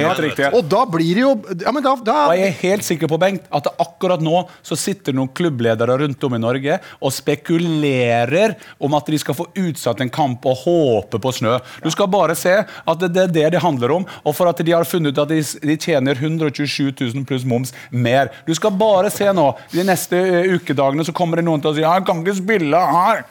Og 0.53 0.61
da 0.71 0.83
blir 0.87 1.17
det 1.17 1.25
jo 1.25 1.33
ja, 1.63 1.73
men 1.75 1.83
da, 1.83 1.95
da, 1.99 2.17
Og 2.29 2.39
jeg 2.39 2.47
er 2.47 2.61
helt 2.61 2.87
sikker 2.87 3.11
på 3.11 3.19
Bengt, 3.21 3.47
at 3.51 3.67
akkurat 3.75 4.23
nå 4.23 4.45
så 4.65 4.77
sitter 4.79 5.15
noen 5.15 5.31
klubbledere 5.35 5.97
rundt 5.99 6.23
om 6.23 6.37
i 6.37 6.41
Norge 6.41 6.79
og 7.01 7.13
spekulerer 7.13 8.55
om 8.83 8.95
at 8.97 9.11
de 9.11 9.19
skal 9.19 9.35
få 9.37 9.47
utsatt 9.57 10.03
en 10.03 10.11
kamp 10.13 10.45
og 10.47 10.63
håpe 10.63 11.19
på 11.23 11.33
snø. 11.39 11.57
Du 11.83 11.89
skal 11.93 12.11
bare 12.11 12.37
se 12.39 12.55
at 12.63 13.03
det 13.03 13.11
det 13.17 13.23
er 13.23 13.33
det 13.33 13.45
det 13.57 13.63
handler 13.63 13.95
om, 13.95 14.07
og 14.23 14.35
for 14.35 14.49
at 14.49 14.59
de 14.63 14.73
har 14.75 14.85
funnet 14.87 15.15
ut 15.15 15.21
at 15.23 15.31
de, 15.31 15.41
de 15.41 15.77
tjener 15.79 16.19
127 16.19 16.91
000 16.93 17.25
pluss 17.27 17.45
moms 17.47 17.73
mer. 17.91 18.31
Du 18.47 18.53
skal 18.55 18.75
bare 18.77 19.11
se 19.13 19.27
nå, 19.33 19.47
de 19.73 19.85
neste 19.87 20.19
eh, 20.19 20.51
ukedagene 20.57 21.05
så 21.07 21.15
kommer 21.17 21.41
det 21.41 21.47
noen 21.47 21.63
til 21.63 21.73
å 21.73 21.75
si 21.75 21.83
«Ja, 21.83 21.95
'Jeg 21.97 22.07
kan 22.07 22.21
ikke 22.23 22.37
spille 22.37 22.77
her'. 22.77 23.25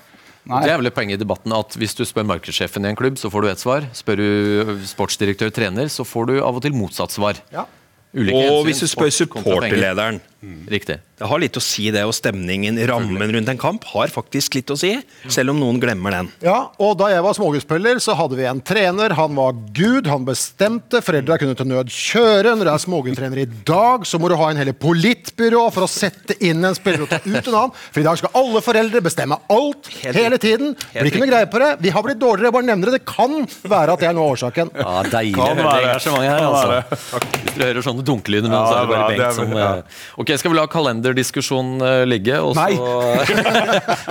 Nei. 0.47 0.61
Det 0.62 0.71
er 0.71 0.78
vel 0.78 0.87
et 0.87 0.95
poeng 0.95 1.11
i 1.11 1.19
debatten 1.19 1.52
at 1.57 1.75
hvis 1.75 1.97
du 1.99 2.05
spør 2.07 2.26
markedssjefen 2.28 2.84
i 2.87 2.93
en 2.93 2.99
klubb, 2.99 3.17
så 3.19 3.30
får 3.32 3.43
du 3.43 3.49
ett 3.50 3.63
svar. 3.63 3.87
Spør 3.99 4.21
du 4.21 4.28
sportsdirektør 4.87 5.50
trener, 5.50 5.91
så 5.91 6.06
får 6.06 6.28
du 6.30 6.34
av 6.39 6.54
og 6.54 6.63
til 6.63 6.76
motsatt 6.76 7.11
svar. 7.11 7.41
Ja. 7.50 7.65
Ulike 8.15 8.37
Og 8.37 8.45
hensyn, 8.45 8.69
hvis 8.69 8.80
du 8.84 8.87
spør 8.93 9.11
sport 9.11 9.67
supporterlederen 10.41 10.67
Riktig. 10.69 10.99
Det 11.17 11.25
har 11.31 11.39
litt 11.41 11.57
å 11.57 11.61
si, 11.65 11.87
det, 11.91 12.03
og 12.05 12.13
stemningen, 12.13 12.77
rammen 12.87 13.31
rundt 13.33 13.49
en 13.49 13.57
kamp, 13.59 13.85
har 13.95 14.09
faktisk 14.13 14.55
litt 14.59 14.69
å 14.69 14.77
si. 14.77 14.91
Selv 15.33 15.55
om 15.55 15.61
noen 15.63 15.79
glemmer 15.81 16.13
den. 16.13 16.27
Ja, 16.45 16.69
og 16.79 16.99
da 17.01 17.09
jeg 17.09 17.23
var 17.25 17.33
småguttspiller, 17.39 17.97
så 18.05 18.13
hadde 18.19 18.37
vi 18.37 18.45
en 18.45 18.61
trener. 18.61 19.15
Han 19.17 19.33
var 19.39 19.55
gud, 19.73 20.07
han 20.13 20.27
bestemte. 20.29 21.01
Foreldra 21.01 21.39
kunne 21.41 21.57
til 21.57 21.71
nød 21.71 21.89
kjøre. 21.89 22.53
Når 22.61 22.69
du 22.69 22.73
er 22.75 22.83
småguttrener 22.85 23.41
i 23.41 23.47
dag, 23.65 24.05
så 24.05 24.21
må 24.21 24.29
du 24.29 24.37
ha 24.37 24.51
en 24.53 24.61
hele 24.61 24.75
politbyrå 24.77 25.63
for 25.73 25.87
å 25.87 25.89
sette 25.91 26.37
inn 26.45 26.61
en 26.69 26.77
spiller 26.77 27.07
og 27.07 27.09
ta 27.15 27.23
ut 27.25 27.33
en 27.33 27.57
annen. 27.63 27.73
For 27.95 28.03
i 28.03 28.07
dag 28.07 28.21
skal 28.21 28.37
alle 28.43 28.63
foreldre 28.67 29.03
bestemme 29.09 29.41
alt 29.57 29.89
Helt 30.03 30.21
hele 30.21 30.37
tiden. 30.43 30.77
Blir 30.93 31.09
ikke 31.11 31.25
noe 31.25 31.31
greie 31.33 31.49
på 31.49 31.63
det. 31.65 31.71
Vi 31.81 31.95
har 31.97 32.05
blitt 32.05 32.21
dårligere, 32.21 32.51
jeg 32.51 32.57
bare 32.59 32.69
nevner 32.75 32.93
det. 32.93 33.01
Det 33.01 33.09
kan 33.09 33.39
være 33.73 33.97
at 33.97 34.05
det 34.05 34.11
er 34.11 34.19
noe 34.21 34.29
av 34.29 34.37
årsaken. 34.37 34.75
Ja, 34.77 34.95
Deilig 35.17 35.41
Kan 35.41 35.65
høre 35.65 35.97
så 36.05 36.13
mange 36.13 36.29
her, 36.29 36.45
altså. 36.45 37.01
Hvis 37.41 37.57
dere 37.57 37.73
hører 37.73 37.89
sånne 37.89 38.05
dunkelyder, 38.05 38.53
Ja, 38.53 38.63
så 38.69 38.77
er 38.77 38.85
det 38.85 38.93
det 38.93 38.93
er 38.93 39.01
bare 39.01 39.11
Bengt 39.17 39.27
er- 39.31 39.37
som 39.41 39.57
ja. 39.57 39.73
Ok, 40.26 40.32
skal 40.41 40.50
vi 40.50 40.56
la 40.58 40.65
kalenderdiskusjonen 40.67 41.82
eh, 41.86 42.00
ligge, 42.10 42.34
og 42.43 42.56
så 42.56 42.65
Nei. 42.67 42.75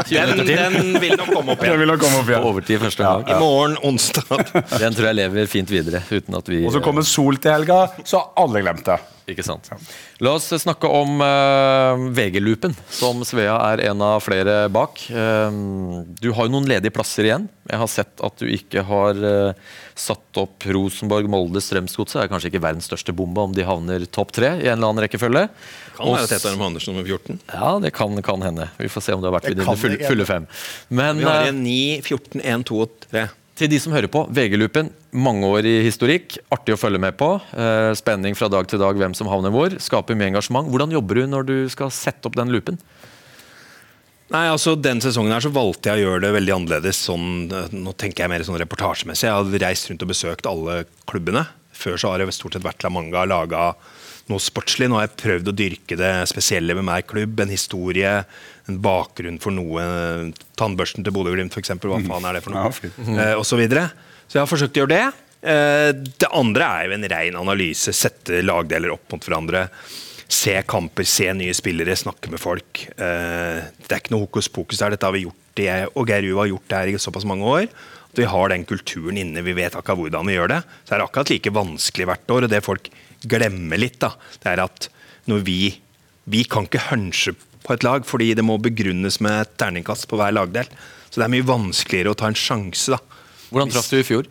Den, 0.15 0.45
den 0.47 0.77
vil 1.03 1.17
nok 1.19 1.27
komme 1.33 1.51
opp 1.51 1.65
igjen. 1.65 1.73
igjen. 1.73 1.81
vil 1.81 1.89
nok 1.91 1.99
komme 2.05 2.21
opp 2.21 2.29
igjen. 2.31 2.45
Overtid 2.47 2.79
første 2.85 3.03
gang. 3.03 3.25
I 3.27 3.39
morgen, 3.41 3.75
onsdag. 3.83 4.53
Den 4.79 4.95
tror 4.95 5.09
jeg 5.09 5.17
lever 5.19 5.51
fint 5.51 5.73
videre, 5.75 5.99
uten 6.07 6.39
at 6.39 6.47
vi 6.47 6.61
Og 6.63 6.71
så 6.71 6.79
kommer 6.85 7.03
Sol 7.03 7.35
til 7.43 7.51
helga, 7.51 7.81
så 8.07 8.21
har 8.21 8.31
alle 8.45 8.63
glemt 8.63 8.87
det. 8.87 8.95
Ikke 9.25 9.41
sant. 9.45 9.71
La 10.21 10.35
oss 10.37 10.51
snakke 10.61 10.89
om 10.89 11.17
uh, 11.17 12.05
VG-loopen, 12.13 12.75
som 12.93 13.23
Svea 13.25 13.55
er 13.71 13.81
en 13.87 14.03
av 14.05 14.19
flere 14.21 14.67
bak. 14.69 15.01
Uh, 15.09 16.03
du 16.21 16.29
har 16.35 16.45
jo 16.45 16.53
noen 16.53 16.67
ledige 16.69 16.93
plasser 16.93 17.25
igjen. 17.25 17.47
Jeg 17.65 17.81
har 17.81 17.89
sett 17.89 18.21
at 18.21 18.37
du 18.37 18.45
ikke 18.45 18.83
har 18.85 19.17
uh, 19.17 19.71
satt 19.97 20.37
opp 20.37 20.67
Rosenborg, 20.69 21.29
Molde, 21.31 21.63
Strømsgodset. 21.63 22.19
Det 22.19 22.25
er 22.27 22.31
kanskje 22.35 22.51
ikke 22.51 22.61
verdens 22.67 22.85
største 22.91 23.15
bombe 23.17 23.41
om 23.41 23.55
de 23.55 23.65
havner 23.65 24.05
topp 24.05 24.35
tre 24.37 24.51
i 24.59 24.67
en 24.67 24.75
eller 24.77 24.91
annen 24.91 25.05
rekkefølge. 25.07 25.47
Det 25.47 25.95
Kan 25.97 26.11
være 26.13 26.29
Tete 26.29 26.51
Andersen 26.53 26.93
nummer 26.93 27.07
14. 27.09 27.41
Ja, 27.49 27.71
det 27.81 27.95
kan, 27.97 28.21
kan 28.25 28.45
hende. 28.45 28.69
Vi 28.77 28.91
får 28.91 29.07
se 29.07 29.17
om 29.17 29.23
du 29.23 29.29
har 29.31 29.37
vært 29.39 29.49
Det 29.49 29.55
ved 29.55 29.63
dine 29.63 29.77
fulle, 29.79 29.97
fulle 30.05 30.29
fem. 30.29 30.45
Men 30.93 31.23
Vi 31.23 31.25
har 31.25 31.49
en 31.49 31.65
igjen 31.65 31.97
9, 32.03 32.05
14, 32.13 32.45
1, 32.45 32.67
2 32.69 32.83
og 32.85 33.09
3. 33.09 33.25
til 33.55 33.71
de 33.71 33.79
som 33.79 33.93
hører 33.95 34.11
på, 34.11 34.25
VG-loopen, 34.35 34.89
mangeårig 35.15 35.77
historikk, 35.85 36.37
artig 36.51 36.75
å 36.75 36.79
følge 36.79 36.99
med 36.99 37.15
på. 37.19 37.29
Eh, 37.55 37.91
spenning 37.95 38.35
fra 38.35 38.49
dag 38.51 38.67
til 38.67 38.81
dag 38.81 38.99
hvem 38.99 39.15
som 39.15 39.29
havner 39.31 39.53
hvor. 39.53 39.77
Skaper 39.79 40.17
mye 40.19 40.33
engasjement. 40.33 40.67
Hvordan 40.71 40.91
jobber 40.95 41.21
du 41.21 41.29
når 41.31 41.47
du 41.47 41.55
skal 41.71 41.93
sette 41.95 42.27
opp 42.27 42.35
den 42.35 42.51
loopen? 42.51 42.79
Nei, 44.33 44.47
altså 44.49 44.73
Den 44.75 44.99
sesongen 45.03 45.31
her 45.31 45.43
så 45.45 45.53
valgte 45.53 45.91
jeg 45.91 46.01
å 46.01 46.09
gjøre 46.09 46.25
det 46.25 46.33
veldig 46.35 46.55
annerledes. 46.57 46.99
Sånn, 47.07 47.47
eh, 47.47 47.71
nå 47.71 47.95
tenker 47.95 48.25
jeg 48.25 48.33
mer 48.33 48.43
sånn 48.43 48.59
reportasjemessig. 48.59 49.29
Jeg 49.29 49.37
har 49.37 49.67
reist 49.67 49.91
rundt 49.91 50.03
og 50.03 50.11
besøkt 50.11 50.51
alle 50.51 50.81
klubbene. 51.07 51.45
Før 51.75 51.99
så 51.99 52.11
har 52.11 52.19
det 52.19 52.35
stort 52.35 52.57
sett 52.57 52.65
vært 52.65 52.83
La 52.83 52.91
Manga 52.91 53.23
laga 53.27 53.69
noe 54.31 54.41
sportslig. 54.41 54.89
Nå 54.89 54.97
har 54.99 55.07
jeg 55.07 55.17
prøvd 55.21 55.51
å 55.51 55.55
dyrke 55.55 55.97
det 55.99 56.13
spesielle 56.31 56.75
med 56.77 56.87
meg 56.87 57.07
klubb. 57.09 57.39
En 57.43 57.53
historie, 57.53 58.13
en 58.69 58.79
bakgrunn 58.83 59.37
for 59.43 59.55
noe. 59.55 59.83
Tannbørsten 60.59 61.05
til 61.05 61.15
Bodø-Glimt, 61.15 61.53
f.eks. 61.53 61.75
Hva 61.81 62.01
faen 62.07 62.29
er 62.29 62.39
det 62.39 62.45
for 62.45 62.55
noe? 62.55 62.65
Ja, 62.65 62.73
fint. 62.75 62.97
Eh, 63.13 63.35
og 63.37 63.45
så 63.47 63.59
videre. 63.59 63.89
Så 64.25 64.39
jeg 64.39 64.43
har 64.43 64.51
forsøkt 64.51 64.79
å 64.79 64.83
gjøre 64.83 64.95
det. 64.95 65.05
Eh, 65.45 65.91
det 65.93 66.31
andre 66.33 66.71
er 66.79 66.89
jo 66.89 66.97
en 66.97 67.07
rein 67.11 67.37
analyse. 67.37 67.93
Sette 67.93 68.41
lagdeler 68.45 68.95
opp 68.95 69.13
mot 69.13 69.29
hverandre. 69.29 69.67
Se 70.25 70.55
kamper, 70.65 71.05
se 71.05 71.29
nye 71.37 71.53
spillere, 71.53 71.93
snakke 71.97 72.31
med 72.33 72.41
folk. 72.41 72.87
Eh, 72.97 73.59
det 73.85 73.91
er 73.91 74.01
ikke 74.01 74.15
noe 74.15 74.25
hokus 74.25 74.49
pokus 74.49 74.81
der. 74.81 74.95
Dette 74.95 75.05
har 75.05 75.13
vi 75.13 75.27
gjort, 75.27 75.61
jeg 75.61 75.91
og 75.93 76.09
Geir 76.09 76.31
Uva 76.31 76.43
har 76.43 76.55
gjort 76.55 76.71
det 76.71 76.79
her 76.81 76.93
i 76.95 77.01
såpass 77.01 77.27
mange 77.29 77.45
år. 77.45 77.67
At 78.09 78.21
vi 78.23 78.29
har 78.31 78.49
den 78.49 78.65
kulturen 78.65 79.19
inne. 79.21 79.43
Vi 79.45 79.53
vet 79.53 79.75
akkurat 79.77 79.99
hvordan 80.01 80.29
vi 80.31 80.37
gjør 80.37 80.55
det. 80.55 80.61
Så 80.87 80.95
er 80.95 81.01
det 81.01 81.09
akkurat 81.09 81.33
like 81.35 81.53
vanskelig 81.53 82.09
hvert 82.09 82.33
år. 82.33 82.47
Og 82.47 82.53
det 82.55 82.63
folk 82.65 82.89
glemmer 83.31 83.79
litt, 83.81 83.99
da, 84.03 84.13
det 84.43 84.53
er 84.53 84.65
at 84.67 84.89
når 85.29 85.43
vi 85.47 85.59
Vi 86.25 86.39
kan 86.49 86.65
ikke 86.65 86.87
hunche 86.87 87.35
på 87.61 87.73
et 87.75 87.83
lag, 87.85 88.01
fordi 88.01 88.31
det 88.33 88.41
må 88.41 88.55
begrunnes 88.57 89.19
med 89.21 89.43
et 89.43 89.51
terningkast 89.61 90.07
på 90.09 90.17
hver 90.17 90.31
lagdel. 90.33 90.65
Så 91.11 91.19
det 91.19 91.27
er 91.27 91.33
mye 91.35 91.45
vanskeligere 91.45 92.15
å 92.15 92.17
ta 92.17 92.31
en 92.31 92.37
sjanse, 92.37 92.95
da. 92.95 92.97
Hvordan 93.51 93.69
traff 93.69 93.91
du 93.93 93.99
i 93.99 94.07
fjor? 94.07 94.25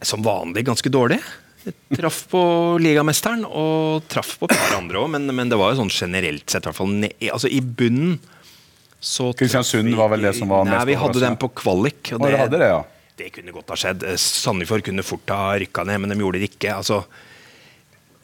Som 0.00 0.24
vanlig 0.24 0.64
ganske 0.64 0.88
dårlig. 0.88 1.18
Jeg 1.66 2.00
traff 2.00 2.22
på 2.32 2.40
ligamesteren 2.80 3.44
og 3.44 4.08
traff 4.08 4.38
på 4.40 4.48
et 4.48 4.56
par 4.56 4.78
andre 4.78 5.04
òg, 5.04 5.12
men, 5.12 5.28
men 5.28 5.52
det 5.52 5.60
var 5.60 5.74
jo 5.74 5.82
sånn 5.82 5.92
generelt 5.92 6.48
sett, 6.48 6.64
i 6.64 6.72
hvert 6.72 6.80
fall 6.80 6.96
altså 7.36 7.52
i 7.52 7.60
bunnen 7.60 8.16
så 9.02 9.32
Kristiansund 9.34 9.94
var 9.98 10.12
vel 10.12 10.22
det 10.22 10.30
som 10.38 10.50
var 10.50 10.62
Nei, 10.62 10.76
mest 10.76 10.86
vi 10.86 10.94
hadde 10.94 11.20
den 11.24 11.36
på 11.42 11.48
kvalik. 11.58 12.12
Og 12.14 12.22
det, 12.22 12.36
hadde 12.38 12.58
det, 12.60 12.68
ja. 12.70 12.82
det 13.18 13.32
kunne 13.34 13.54
godt 13.54 13.72
ha 13.74 13.78
skjedd. 13.82 14.04
Eh, 14.06 14.18
Sandefjord 14.20 14.84
kunne 14.86 15.02
fort 15.02 15.32
ha 15.34 15.56
rykka 15.58 15.82
ned, 15.88 16.04
men 16.04 16.14
de 16.14 16.22
gjorde 16.22 16.38
det 16.38 16.52
ikke. 16.52 16.76
Altså, 16.76 17.00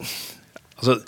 altså 0.00 1.00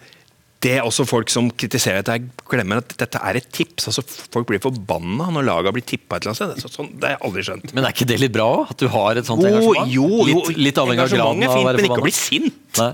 det 0.60 0.74
er 0.76 0.84
også 0.84 1.06
folk 1.08 1.30
som 1.32 1.46
kritiserer 1.56 2.02
at 2.02 2.10
jeg 2.12 2.26
glemmer 2.50 2.82
at 2.82 2.92
dette 3.00 3.20
er 3.24 3.38
et 3.38 3.46
tips. 3.48 3.86
altså 3.88 4.02
Folk 4.04 4.48
blir 4.50 4.60
forbanna 4.60 5.30
når 5.32 5.46
laga 5.46 5.72
blir 5.72 5.86
tippa 5.88 6.18
et 6.18 6.26
eller 6.26 6.34
annet 6.34 6.60
sted. 6.60 6.74
Sånn, 6.74 6.90
det 7.00 7.08
har 7.08 7.14
jeg 7.14 7.22
aldri 7.30 7.44
skjønt. 7.46 7.72
Men 7.76 7.86
er 7.88 7.94
ikke 7.96 8.08
det 8.10 8.18
litt 8.20 8.34
bra 8.34 8.48
òg? 8.58 8.74
At 8.74 8.82
du 8.82 8.90
har 8.92 9.16
et 9.16 9.28
sånt 9.28 9.46
engasjement? 9.48 9.88
jo, 9.88 10.04
jo, 10.04 10.26
litt, 10.28 10.60
litt 10.60 10.80
avhengig 10.82 11.06
av 11.06 11.14
graden 11.14 11.46
av 11.48 11.56
å 11.56 11.62
men 11.64 11.88
ikke 11.88 12.02
å 12.02 12.04
bli 12.04 12.12
sint. 12.12 12.60
Nei. 12.76 12.90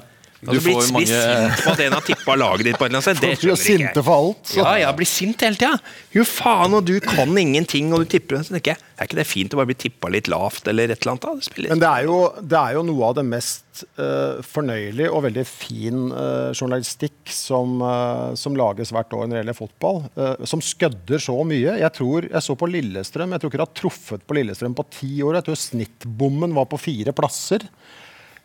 Du 0.47 0.53
Altså, 0.55 0.63
bli, 0.63 0.75
får 0.75 0.87
jo 0.87 0.95
mange 0.95 1.07
sint 1.11 1.63
på 1.65 1.73
at 1.73 1.81
en 1.83 1.97
har 1.97 2.05
tippa 2.07 2.37
laget 2.39 2.69
ditt 2.69 2.79
på 2.79 2.87
et 2.87 2.93
eller 2.93 3.01
annet 3.01 3.07
sted. 3.07 3.23
Det 3.23 3.31
skjønner 3.41 3.53
jeg 3.53 3.59
ikke 3.59 3.83
sinte 3.83 4.05
for 4.07 4.17
alt. 4.23 4.43
Så. 4.47 4.59
Ja, 4.61 4.75
jeg 4.85 4.99
blir 5.01 5.11
sint 5.11 5.45
hele 5.47 5.59
tida. 5.61 5.95
Jo 6.15 6.27
faen, 6.29 6.77
og 6.79 6.87
du 6.87 6.95
kan 7.03 7.33
ingenting, 7.41 7.91
og 7.95 8.05
du 8.05 8.11
tipper. 8.17 8.39
Så 8.47 8.55
tenker 8.55 8.77
jeg, 8.77 8.83
Er 8.97 9.09
ikke 9.11 9.19
det 9.19 9.27
fint 9.29 9.53
å 9.53 9.59
bare 9.59 9.69
bli 9.69 9.77
tippa 9.77 10.09
litt 10.09 10.31
lavt, 10.33 10.69
eller 10.71 10.89
et 10.89 11.03
eller 11.03 11.17
annet? 11.17 11.27
da? 11.27 11.57
Det 11.57 11.69
Men 11.69 11.83
det 11.83 11.89
er, 11.91 12.07
jo, 12.09 12.21
det 12.41 12.61
er 12.63 12.77
jo 12.79 12.85
noe 12.89 13.11
av 13.11 13.17
det 13.19 13.25
mest 13.29 13.83
uh, 13.99 14.39
fornøyelige 14.47 15.11
og 15.13 15.27
veldig 15.27 15.45
fin 15.51 16.07
uh, 16.15 16.55
journalistikk 16.57 17.35
som, 17.35 17.77
uh, 17.85 18.33
som 18.39 18.57
lages 18.57 18.95
hvert 18.97 19.13
år 19.13 19.27
når 19.27 19.37
det 19.37 19.43
gjelder 19.43 19.59
fotball. 19.59 20.01
som 20.49 20.63
skødder 20.65 21.21
så 21.21 21.37
mye. 21.45 21.77
Jeg 21.83 21.93
tror 21.99 22.31
jeg 22.31 22.45
så 22.47 22.57
på 22.57 22.71
Lillestrøm. 22.71 23.35
Jeg 23.35 23.43
tror 23.43 23.53
ikke 23.53 23.61
det 23.61 23.67
har 23.67 23.79
truffet 23.83 24.25
på 24.25 24.39
Lillestrøm 24.39 24.79
på 24.79 24.87
ti 24.95 25.13
år. 25.27 25.41
Jeg 25.41 25.49
tror 25.51 25.61
snittbommen 25.61 26.57
var 26.57 26.71
på 26.71 26.81
fire 26.81 27.13
plasser. 27.17 27.67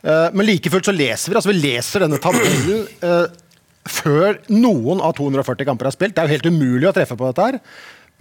Eh, 0.04 0.28
men 0.34 0.46
like 0.48 0.70
fullt 0.74 0.88
så 0.90 0.96
leser 0.96 1.30
vi 1.34 1.38
altså 1.38 1.52
vi 1.54 1.60
leser 1.62 2.06
denne 2.06 2.18
tabellen 2.24 2.86
eh, 3.06 3.26
før 3.92 4.40
noen 4.50 5.02
av 5.02 5.16
240 5.18 5.66
kamper 5.68 5.90
er 5.90 5.96
spilt. 5.96 6.16
Det 6.18 6.22
er 6.24 6.30
jo 6.30 6.36
helt 6.38 6.52
umulig 6.54 6.90
å 6.90 6.94
treffe 6.96 7.18
på 7.18 7.28
dette 7.32 7.48
her. 7.52 7.60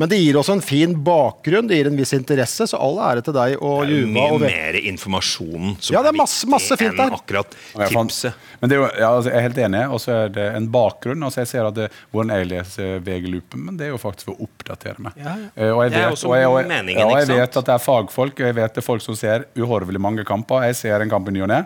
Men 0.00 0.08
det 0.08 0.16
gir 0.16 0.36
også 0.40 0.54
en 0.56 0.62
fin 0.64 0.94
bakgrunn, 1.04 1.66
det 1.68 1.76
gir 1.76 1.88
en 1.90 1.96
viss 1.98 2.14
interesse, 2.16 2.64
så 2.70 2.78
all 2.80 2.96
ære 3.04 3.20
til 3.26 3.34
deg 3.36 3.58
og 3.60 3.82
Juma. 3.84 4.14
Det 4.14 4.22
er 4.22 4.30
jo 4.30 4.38
mye 4.40 4.46
mer 4.46 4.78
informasjon 4.88 5.74
som 5.76 5.92
Ja, 5.92 6.00
det 6.06 6.14
er 6.14 6.16
masse- 6.16 6.48
masse 6.48 6.78
fint 6.80 6.96
der. 6.96 7.10
enn 7.10 7.18
akkurat 7.18 7.52
Jeg 7.76 7.92
fant- 7.92 8.08
tipset. 8.08 8.32
Men 8.62 8.70
det 8.70 8.76
er 8.78 8.80
jo, 8.80 8.88
ja, 8.96 9.10
altså, 9.18 9.28
jeg 9.28 9.36
er 9.36 9.46
helt 9.48 9.60
enig, 9.66 9.82
og 9.92 10.00
så 10.00 10.14
er 10.24 10.28
det 10.38 10.46
en 10.56 10.68
bakgrunn. 10.72 11.22
Altså, 11.28 11.42
jeg 11.44 11.48
ser 11.52 11.68
at 11.68 11.74
det, 11.76 11.90
hvordan 12.14 12.32
jeg 12.38 12.48
leser 12.48 13.00
VG-loopen, 13.04 13.64
men 13.66 13.76
det 13.76 13.86
er 13.88 13.90
jo 13.92 13.98
faktisk 14.00 14.24
for 14.30 14.32
å 14.40 14.48
oppdatere 14.70 15.02
meg. 15.02 15.16
Ja, 15.18 15.34
ja. 15.36 15.48
Eh, 15.54 15.72
og 15.74 15.82
jeg 15.84 15.92
Det 15.92 15.98
er 15.98 16.06
vet, 16.06 16.16
også 16.16 16.28
og 16.30 16.36
jeg, 16.36 16.48
og 16.48 16.58
jeg, 16.60 16.68
meningen, 16.70 17.00
ja, 17.00 17.18
jeg 17.18 17.28
vet 17.28 17.56
at 17.60 17.66
det 17.66 17.74
er 17.74 17.82
fagfolk, 17.84 18.40
og 18.40 18.46
jeg 18.46 18.56
vet 18.56 18.74
det 18.74 18.82
er 18.82 18.86
folk 18.86 19.04
som 19.04 19.16
ser 19.18 19.46
uhorvelig 19.58 20.00
mange 20.00 20.24
kamper. 20.24 20.66
Jeg 20.68 20.78
ser 20.78 21.04
en 21.04 21.10
kamp 21.10 21.28
i 21.28 21.34
ny 21.34 21.42
og 21.44 21.50
ne. 21.50 21.60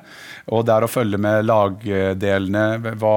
Og 0.54 0.64
der 0.66 0.86
å 0.86 0.90
følge 0.90 1.20
med 1.20 1.46
lagdelene 1.48 2.64
hva, 3.00 3.14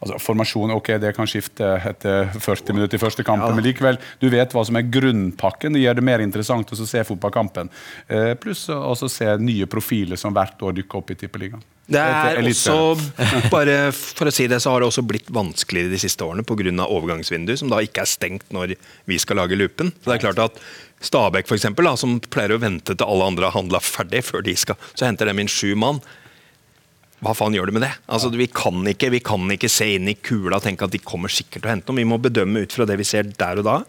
altså 0.00 0.20
Formasjon 0.20 0.74
ok, 0.76 0.94
det 1.02 1.14
kan 1.16 1.28
skifte 1.30 1.74
etter 1.90 2.30
40 2.36 2.76
minutter 2.76 3.00
i 3.00 3.02
første 3.02 3.26
kampen, 3.26 3.56
men 3.56 3.66
likevel, 3.66 4.00
du 4.20 4.28
vet 4.32 4.54
hva 4.54 4.64
som 4.66 4.78
er 4.80 4.88
grunnpakken. 4.88 5.76
Det 5.76 5.84
gjør 5.84 6.00
det 6.00 6.06
mer 6.06 6.24
interessant 6.24 6.72
å 6.72 6.80
se 6.80 7.04
fotballkampen. 7.06 7.72
Eh, 8.08 8.32
pluss 8.40 8.68
å 8.70 8.94
se 9.08 9.36
nye 9.40 9.68
profiler 9.70 10.20
som 10.20 10.34
hvert 10.36 10.60
år 10.62 10.80
dukker 10.80 11.02
opp 11.02 11.12
i 11.14 11.18
Tippeligaen. 11.20 11.64
Det 11.90 12.00
er 12.00 12.38
også, 12.38 12.76
bare 13.50 13.78
for 13.92 14.30
å 14.30 14.34
si 14.34 14.46
det, 14.50 14.60
så 14.62 14.70
har 14.70 14.82
det 14.82 14.90
også 14.90 15.02
blitt 15.06 15.30
vanskeligere 15.34 15.90
de 15.90 15.98
siste 15.98 16.22
årene 16.22 16.44
pga. 16.46 16.86
overgangsvinduet, 16.86 17.58
som 17.58 17.72
da 17.72 17.80
ikke 17.82 18.04
er 18.04 18.10
stengt 18.10 18.54
når 18.54 18.76
vi 19.10 19.18
skal 19.18 19.40
lage 19.42 19.58
loopen. 19.58 19.90
Så 19.98 20.12
det 20.12 20.18
er 20.20 20.24
klart 20.28 20.44
at 20.44 20.62
Stabæk, 21.02 21.48
for 21.48 21.56
eksempel, 21.56 21.88
da, 21.88 21.96
som 21.96 22.18
pleier 22.30 22.54
å 22.54 22.60
vente 22.60 22.94
til 22.94 23.06
alle 23.08 23.26
andre 23.32 23.48
har 23.48 23.56
handla 23.56 23.80
ferdig 23.82 24.22
før 24.26 24.44
de 24.44 24.54
skal, 24.58 24.76
så 24.92 25.08
henter 25.08 25.30
de 25.30 25.34
inn 25.40 25.50
sju 25.50 25.72
mann. 25.74 26.02
Hva 27.24 27.34
faen 27.36 27.56
gjør 27.56 27.68
du 27.68 27.76
med 27.76 27.84
det? 27.84 27.92
Altså, 28.08 28.30
vi, 28.32 28.46
kan 28.48 28.84
ikke, 28.88 29.10
vi 29.12 29.20
kan 29.24 29.42
ikke 29.52 29.68
se 29.72 29.90
inn 29.96 30.08
i 30.08 30.16
kula 30.16 30.60
og 30.60 30.64
tenke 30.64 30.86
at 30.86 30.94
de 30.94 31.02
kommer 31.02 31.32
sikkert 31.32 31.64
til 31.64 31.68
å 31.68 31.74
hente 31.74 31.90
noe. 31.90 32.00
Vi 32.00 32.08
må 32.08 32.20
bedømme 32.22 32.62
ut 32.64 32.76
fra 32.76 32.86
det 32.88 32.96
vi 33.00 33.08
ser 33.08 33.28
der 33.34 33.60
og 33.60 33.66
da. 33.66 33.80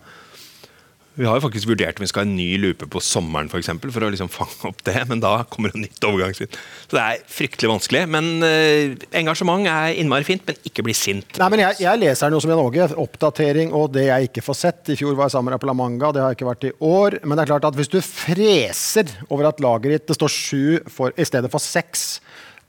Vi 1.19 1.25
har 1.27 1.35
jo 1.35 1.43
faktisk 1.43 1.67
vurdert 1.67 1.97
om 1.99 2.05
vi 2.05 2.07
skal 2.07 2.23
ha 2.23 2.29
en 2.29 2.37
ny 2.37 2.55
lupe 2.61 2.87
på 2.87 3.01
sommeren 3.03 3.49
for, 3.51 3.59
eksempel, 3.59 3.91
for 3.91 4.05
å 4.05 4.11
liksom 4.13 4.29
fange 4.31 4.69
opp 4.69 4.79
det, 4.87 4.95
men 5.09 5.19
da 5.19 5.41
kommer 5.51 5.73
det 5.73 5.81
nytt 5.83 6.07
overgangsvind. 6.07 6.55
Så 6.85 6.95
det 6.95 7.03
er 7.03 7.25
fryktelig 7.27 7.71
vanskelig. 7.73 8.03
Men 8.15 8.29
eh, 8.47 8.95
engasjement 9.19 9.67
er 9.67 9.97
innmari 9.99 10.23
fint, 10.27 10.45
men 10.47 10.55
ikke 10.67 10.85
bli 10.87 10.95
sint. 10.95 11.35
Nei, 11.41 11.49
men 11.51 11.65
jeg, 11.65 11.81
jeg 11.83 11.99
leser 11.99 12.31
noe 12.31 12.43
som 12.43 12.53
Jan 12.53 12.63
Åge. 12.63 12.87
Oppdatering 13.03 13.75
og 13.75 13.91
det 13.97 14.07
jeg 14.07 14.31
ikke 14.31 14.45
får 14.45 14.59
sett. 14.61 14.93
I 14.93 14.97
fjor 15.01 15.17
var 15.19 15.27
jeg 15.27 15.35
sammen 15.35 15.51
med 15.51 15.67
La 15.67 15.75
Manga, 15.75 16.13
det 16.15 16.23
har 16.23 16.31
jeg 16.31 16.39
ikke 16.39 16.51
vært 16.53 16.69
i 16.69 16.73
år. 16.79 17.19
Men 17.25 17.35
det 17.35 17.43
er 17.43 17.51
klart 17.51 17.67
at 17.67 17.79
hvis 17.81 17.91
du 17.91 17.99
freser 17.99 19.11
over 19.27 19.51
at 19.51 19.59
laget 19.63 19.97
ditt 19.97 20.07
det 20.13 20.19
står 20.21 20.31
sju 20.31 20.63
for, 20.87 21.11
i 21.19 21.27
stedet 21.27 21.51
for 21.51 21.63
seks, 21.63 22.21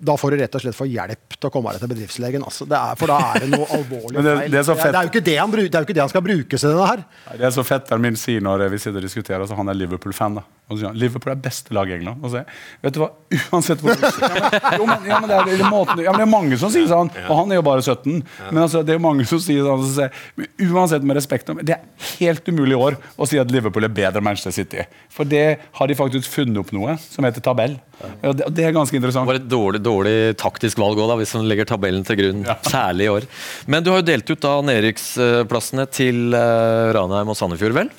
da 0.03 0.17
får 0.19 0.35
du 0.35 0.37
rett 0.43 0.55
og 0.59 0.63
slett 0.65 0.75
få 0.75 0.87
hjelp 0.91 1.37
til 1.39 1.47
å 1.47 1.53
komme 1.55 1.71
deg 1.71 1.81
til 1.85 1.91
bedriftslegen. 1.93 2.43
Altså, 2.43 2.67
det 2.67 2.75
er, 2.79 2.97
for 2.99 3.07
da 3.13 3.19
er 3.37 3.45
det 3.45 3.51
noe 3.53 3.67
alvorlig 3.79 4.17
feil. 4.19 4.25
det- 4.25 4.51
det 4.51 4.59
er 4.59 4.67
det 4.93 4.99
er 4.99 5.07
jo 5.07 5.11
ikke 5.13 5.25
det 5.29 5.37
han, 5.39 5.53
bru- 5.53 5.69
det 5.69 5.83
ikke 5.87 5.95
det 5.95 6.03
han 6.03 6.11
skal 6.11 6.25
brukes 6.27 6.61
til 6.65 6.71
denne 6.75 6.89
her. 6.91 7.05
Nei, 7.29 7.37
Det 7.39 7.47
er 7.47 7.55
så 7.55 7.65
fetteren 7.69 8.03
min 8.03 8.17
sier 8.19 8.41
når 8.43 8.67
vi 8.75 8.79
sitter 8.83 8.99
og 8.99 9.07
diskuterer, 9.07 9.47
så 9.47 9.55
han 9.57 9.69
er 9.71 9.79
Liverpool-fan. 9.79 10.35
da. 10.41 10.43
Og 10.73 10.79
så 10.79 10.83
sier 10.83 10.91
han, 10.91 10.99
Liverpool 10.99 11.35
er 11.35 11.43
beste 11.45 11.77
lag 11.77 11.91
i 11.91 11.97
England. 11.99 12.23
Og 12.25 12.33
så 12.33 12.43
vet 12.83 12.97
du 12.97 13.01
hva, 13.03 13.11
uansett 13.53 13.83
hvor 13.85 13.93
ja, 13.93 14.11
men, 14.11 14.79
jo, 14.81 14.87
men, 14.89 15.07
ja, 15.09 15.21
men 15.21 15.31
det 15.31 15.39
er, 15.39 15.65
måten, 15.69 16.03
ja, 16.03 16.13
men 16.15 16.23
det 16.23 16.27
er 16.27 16.33
mange 16.33 16.59
som 16.61 16.73
sier 16.73 16.89
sånn, 16.91 17.13
og 17.27 17.35
han 17.43 17.53
er 17.53 17.61
jo 17.61 17.67
bare 17.67 17.85
17. 17.85 18.19
Men 18.49 18.63
altså, 18.65 18.83
det 18.83 18.95
er 18.95 18.99
jo 18.99 19.05
mange 19.05 19.27
som 19.29 19.41
sier 19.43 19.67
sånn, 19.67 19.85
så 19.87 19.93
sier, 19.97 20.21
men 20.39 20.73
uansett 20.73 21.07
med 21.07 21.19
respekt, 21.19 21.53
det 21.63 21.77
er 21.77 22.11
helt 22.19 22.49
umulig 22.49 22.77
i 22.77 22.83
år 22.89 22.99
å 23.17 23.29
si 23.29 23.41
at 23.43 23.53
Liverpool 23.53 23.89
er 23.89 23.95
bedre 23.95 24.23
enn 24.23 24.27
Manchester 24.27 24.55
City. 24.57 24.87
For 25.13 25.29
det 25.29 25.47
har 25.79 25.91
de 25.91 25.99
faktisk 25.99 26.31
funnet 26.33 26.61
opp 26.63 26.75
noe 26.77 26.97
som 27.05 27.27
heter 27.29 27.45
tabell. 27.45 27.79
Og 28.03 28.37
det, 28.37 28.47
og 28.49 28.55
det 28.57 28.67
er 28.67 28.75
ganske 28.75 28.97
interessant. 28.99 29.27
Det 29.29 29.33
var 29.33 29.41
et 29.41 29.51
dårlig, 29.51 29.81
dårlig 29.85 30.17
taktisk 30.41 30.81
valg 30.83 30.99
også, 30.99 31.11
da, 31.13 31.19
hvis 31.21 31.35
man 31.39 31.49
legger 31.51 31.69
tabellen 31.69 32.07
til 32.07 32.19
grunn, 32.19 32.45
særlig 32.67 33.07
i 33.09 33.13
år. 33.13 33.29
Men 33.71 33.85
du 33.85 33.93
har 33.93 34.03
jo 34.03 34.09
delt 34.09 34.33
ut 34.33 34.43
da 34.43 34.55
nedrykksplassene 34.67 35.87
til 35.93 36.37
eh, 36.39 36.93
Ranheim 36.97 37.31
og 37.33 37.39
Sandefjord, 37.39 37.77
vel? 37.83 37.93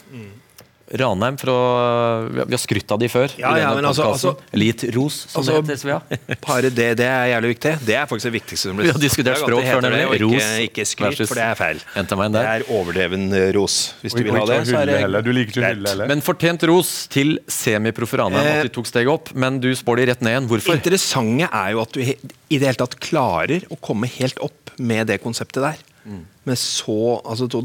Ranheim 0.92 1.38
fra 1.40 2.28
Vi 2.28 2.40
har- 2.40 2.58
skrytt 2.60 2.92
av 2.92 3.00
de 3.00 3.08
før. 3.08 3.32
Ja, 3.40 3.56
ja, 3.58 3.74
men 3.74 3.86
altså- 3.86 4.12
altså- 4.14 4.38
Litt 4.54 4.84
ros, 4.94 5.26
som 5.30 5.42
Altså, 5.42 5.62
det 5.62 5.70
heter. 5.70 5.80
Svea. 5.80 6.02
Pare 6.42 6.70
det, 6.70 6.98
det 6.98 7.08
er 7.08 7.26
jævlig 7.32 7.50
viktig. 7.56 7.86
Det 7.86 7.96
er 7.96 8.06
faktisk 8.06 8.32
det 8.32 8.34
viktigste 8.42 8.68
som 8.70 8.78
blir 8.78 8.86
Vi 8.86 8.92
har 8.92 9.00
diskutert 9.00 9.36
Det 9.36 9.42
er 9.42 9.48
språk 9.48 9.64
før, 9.64 9.82
nemlig. 9.82 10.22
Ros 10.22 10.44
Ikke, 10.44 10.84
ikke 10.84 10.86
skryt, 10.86 11.28
for 11.28 11.36
det 11.36 11.44
er 11.44 11.56
feil. 11.56 11.80
Det 11.96 12.44
er 12.44 12.64
overdreven 12.70 13.34
eh, 13.34 13.52
ros. 13.54 13.94
Hvis 14.04 14.14
du 14.14 14.24
vil 14.24 14.34
ha 14.36 14.46
det, 14.46 14.68
så 14.68 14.82
er 14.82 14.86
det 14.86 15.00
heller. 15.00 15.22
Du 15.22 15.32
liker 15.32 15.52
ikke 15.52 15.64
å 15.64 15.74
hylle 15.74 15.90
heller. 15.90 16.08
Men 16.08 16.22
fortjent 16.22 16.64
ros 16.68 17.08
til 17.08 17.40
semiproffe 17.48 18.18
Ranheim 18.20 18.44
Eh, 18.44 18.60
at 18.60 18.68
de 18.68 18.70
tok 18.70 18.86
steget 18.90 19.08
opp. 19.10 19.34
Men 19.34 19.60
du 19.60 19.72
spår 19.74 19.98
de 19.98 20.06
rett 20.12 20.22
ned 20.22 20.36
igjen. 20.36 20.50
Hvorfor? 20.52 20.76
interessante 20.76 21.48
er 21.52 21.72
jo 21.72 21.82
at 21.82 21.92
du 21.94 22.02
i 22.04 22.58
det 22.60 22.68
hele 22.68 22.80
tatt 22.80 23.00
klarer 23.00 23.64
å 23.72 23.80
komme 23.80 24.08
helt 24.20 24.38
opp 24.44 24.74
med 24.78 25.08
det 25.08 25.22
konseptet 25.24 25.64
der. 25.64 25.78
Med 26.44 26.58
så 26.60 27.22
altså, 27.24 27.48
to, 27.50 27.62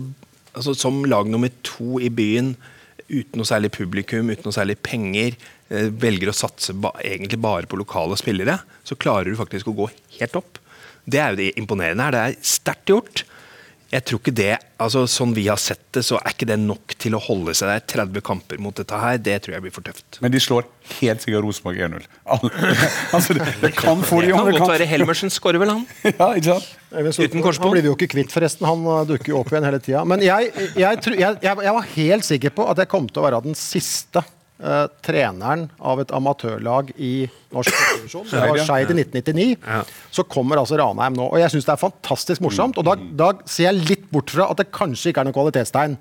altså, 0.54 0.74
Som 0.76 1.04
lag 1.04 1.26
nummer 1.26 1.50
to 1.66 1.98
i 1.98 2.08
byen, 2.08 2.56
uten 3.08 3.40
noe 3.40 3.48
særlig 3.48 3.72
publikum, 3.74 4.30
uten 4.30 4.46
noe 4.46 4.56
særlig 4.56 4.78
penger, 4.84 5.36
eh, 5.72 5.88
velger 5.88 6.30
å 6.30 6.36
satse 6.36 6.74
ba, 6.76 6.92
egentlig 7.02 7.40
bare 7.40 7.68
på 7.68 7.80
lokale 7.80 8.16
spillere, 8.20 8.60
så 8.84 8.96
klarer 8.96 9.30
du 9.30 9.40
faktisk 9.40 9.70
å 9.70 9.76
gå 9.76 9.88
helt 10.18 10.36
opp. 10.36 10.60
Det 11.08 11.20
er 11.20 11.32
jo 11.32 11.40
det 11.40 11.52
imponerende 11.56 12.04
her. 12.04 12.12
Det 12.12 12.20
er 12.20 12.36
sterkt 12.44 12.92
gjort. 12.92 13.24
Jeg 13.88 14.04
tror 14.04 14.20
ikke 14.20 14.34
det, 14.36 14.54
altså 14.76 15.06
Sånn 15.08 15.30
vi 15.32 15.46
har 15.48 15.56
sett 15.60 15.80
det, 15.96 16.02
så 16.04 16.18
er 16.20 16.34
ikke 16.34 16.48
det 16.50 16.58
nok 16.60 16.92
til 17.00 17.14
å 17.16 17.20
holde 17.24 17.54
seg 17.56 17.70
der 17.70 17.84
30 18.04 18.24
kamper 18.24 18.60
mot 18.60 18.76
dette 18.76 18.98
her. 19.00 19.16
Det 19.16 19.38
tror 19.44 19.56
jeg 19.56 19.64
blir 19.64 19.72
for 19.72 19.86
tøft. 19.86 20.18
Men 20.20 20.34
de 20.34 20.42
slår 20.44 20.66
helt 20.98 21.24
sikkert 21.24 21.46
Rosenborg 21.46 21.80
1-0. 21.86 22.04
Altså, 23.16 23.34
det, 23.38 23.46
det 23.62 23.72
kan 23.78 24.02
få 24.04 24.20
de 24.20 24.28
Det 24.28 24.36
kan 24.36 24.50
det 24.50 24.58
godt 24.58 24.74
være 24.74 24.88
Helmersen 24.90 25.32
skårer 25.32 25.62
vel, 25.62 25.72
han. 25.72 25.86
Ja, 26.20 26.34
ikke 26.36 26.58
sant? 26.58 26.68
Uten 26.92 27.44
korsbånd. 27.44 27.70
Han 27.70 27.76
blir 27.78 27.86
vi 27.86 27.90
jo 27.90 27.96
ikke 27.96 28.10
kvitt, 28.12 28.32
forresten. 28.32 28.68
Han 28.68 28.84
uh, 28.84 29.02
dukker 29.08 29.32
jo 29.32 29.40
opp 29.40 29.52
igjen 29.52 29.68
hele 29.68 29.80
tida. 29.80 30.04
Men 30.08 30.24
jeg, 30.24 30.52
jeg, 30.76 31.00
jeg, 31.16 31.40
jeg, 31.40 31.64
jeg 31.68 31.76
var 31.78 31.92
helt 31.94 32.28
sikker 32.28 32.54
på 32.60 32.68
at 32.68 32.84
jeg 32.84 32.92
kom 32.92 33.08
til 33.08 33.22
å 33.22 33.28
være 33.28 33.40
den 33.48 33.56
siste 33.56 34.24
uh, 34.62 34.86
treneren 35.04 35.66
av 35.78 36.00
et 36.02 36.12
amatørlag 36.14 36.92
i 36.96 37.28
norsk 37.54 37.74
divisjon. 37.98 38.28
Det 38.30 38.42
var 38.42 38.62
Skeid 38.62 38.92
i 38.92 38.98
1999. 39.02 39.82
Så 40.14 40.24
kommer 40.30 40.60
altså 40.60 40.78
Ranheim 40.80 41.18
nå. 41.18 41.28
Og 41.32 41.42
jeg 41.42 41.54
syns 41.54 41.68
det 41.68 41.74
er 41.74 41.82
fantastisk 41.82 42.44
morsomt. 42.44 42.80
Og 42.80 42.86
da, 42.88 42.96
da 42.96 43.32
ser 43.48 43.70
jeg 43.70 43.84
litt 43.92 44.08
bort 44.12 44.32
fra 44.34 44.48
at 44.52 44.62
det 44.62 44.70
kanskje 44.74 45.12
ikke 45.12 45.24
er 45.24 45.30
noe 45.30 45.36
kvalitetstegn. 45.36 45.98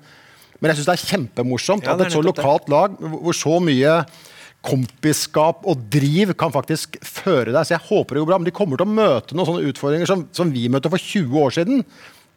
Men 0.58 0.72
jeg 0.72 0.80
syns 0.80 0.90
det 0.90 0.96
er 0.96 1.06
kjempemorsomt 1.12 1.86
Ja, 1.86 1.94
at 1.94 2.00
det 2.00 2.08
er 2.08 2.12
et 2.12 2.18
så 2.18 2.24
lokalt 2.24 2.66
lag 2.72 2.98
hvor 2.98 3.36
så 3.36 3.60
mye 3.62 4.00
kompiskap 4.66 5.62
og 5.70 5.84
driv 5.92 6.32
kan 6.38 6.50
faktisk 6.52 6.98
føre 7.06 7.52
deg. 7.52 7.62
Så 7.62 7.76
jeg 7.76 7.86
håper 7.88 8.16
det 8.16 8.24
går 8.24 8.30
bra. 8.32 8.38
Men 8.42 8.50
de 8.50 8.54
kommer 8.56 8.80
til 8.80 8.88
å 8.88 8.96
møte 8.98 9.38
noen 9.38 9.52
sånne 9.52 9.70
utfordringer 9.70 10.10
som, 10.10 10.26
som 10.34 10.50
vi 10.52 10.66
møtte 10.72 10.90
for 10.92 11.02
20 11.14 11.44
år 11.44 11.54
siden. 11.60 11.84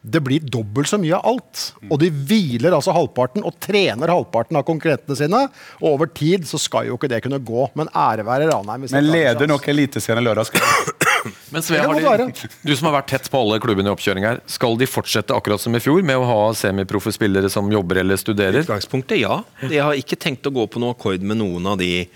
Det 0.01 0.17
blir 0.25 0.41
dobbelt 0.41 0.89
så 0.89 0.97
mye 0.97 1.13
av 1.13 1.27
alt. 1.29 1.63
Og 1.85 1.99
de 2.01 2.07
hviler 2.09 2.73
altså 2.73 2.93
halvparten 2.95 3.43
og 3.45 3.53
trener 3.61 4.09
halvparten 4.09 4.57
av 4.57 4.65
konkurrentene 4.65 5.17
sine. 5.17 5.43
Og 5.77 5.91
over 5.93 6.09
tid 6.09 6.47
så 6.49 6.57
skal 6.61 6.89
jo 6.89 6.97
ikke 6.97 7.09
det 7.11 7.21
kunne 7.21 7.37
gå. 7.37 7.67
Men 7.77 7.91
ære 7.93 8.25
være 8.25 8.49
Ranheim. 8.49 8.87
Men 8.89 9.11
leder 9.13 9.49
nok 9.51 9.69
Eliteserien 9.69 10.25
lørdagskveld. 10.25 11.05
Men 11.53 11.61
Sve, 11.61 11.77
de, 11.85 12.47
du 12.65 12.71
som 12.73 12.87
har 12.89 12.95
vært 12.95 13.11
tett 13.11 13.27
på 13.29 13.37
alle 13.43 13.59
klubbene 13.61 13.91
i 13.91 13.93
oppkjøring 13.93 14.25
her, 14.25 14.39
skal 14.49 14.73
de 14.79 14.87
fortsette 14.89 15.35
akkurat 15.35 15.61
som 15.61 15.75
i 15.77 15.81
fjor 15.83 16.01
med 16.07 16.17
å 16.17 16.25
ha 16.25 16.39
semiproffe 16.57 17.13
spillere 17.13 17.51
som 17.53 17.69
jobber 17.69 18.01
eller 18.01 18.17
studerer? 18.17 18.63
utgangspunktet, 18.65 19.21
ja. 19.21 19.43
De 19.61 19.77
har 19.77 19.93
ikke 19.99 20.17
tenkt 20.17 20.49
å 20.49 20.55
gå 20.55 20.65
på 20.65 20.81
noe 20.81 20.95
akkord 20.95 21.21
med 21.21 21.37
noen 21.43 21.69
av 21.69 21.77
de 21.77 22.07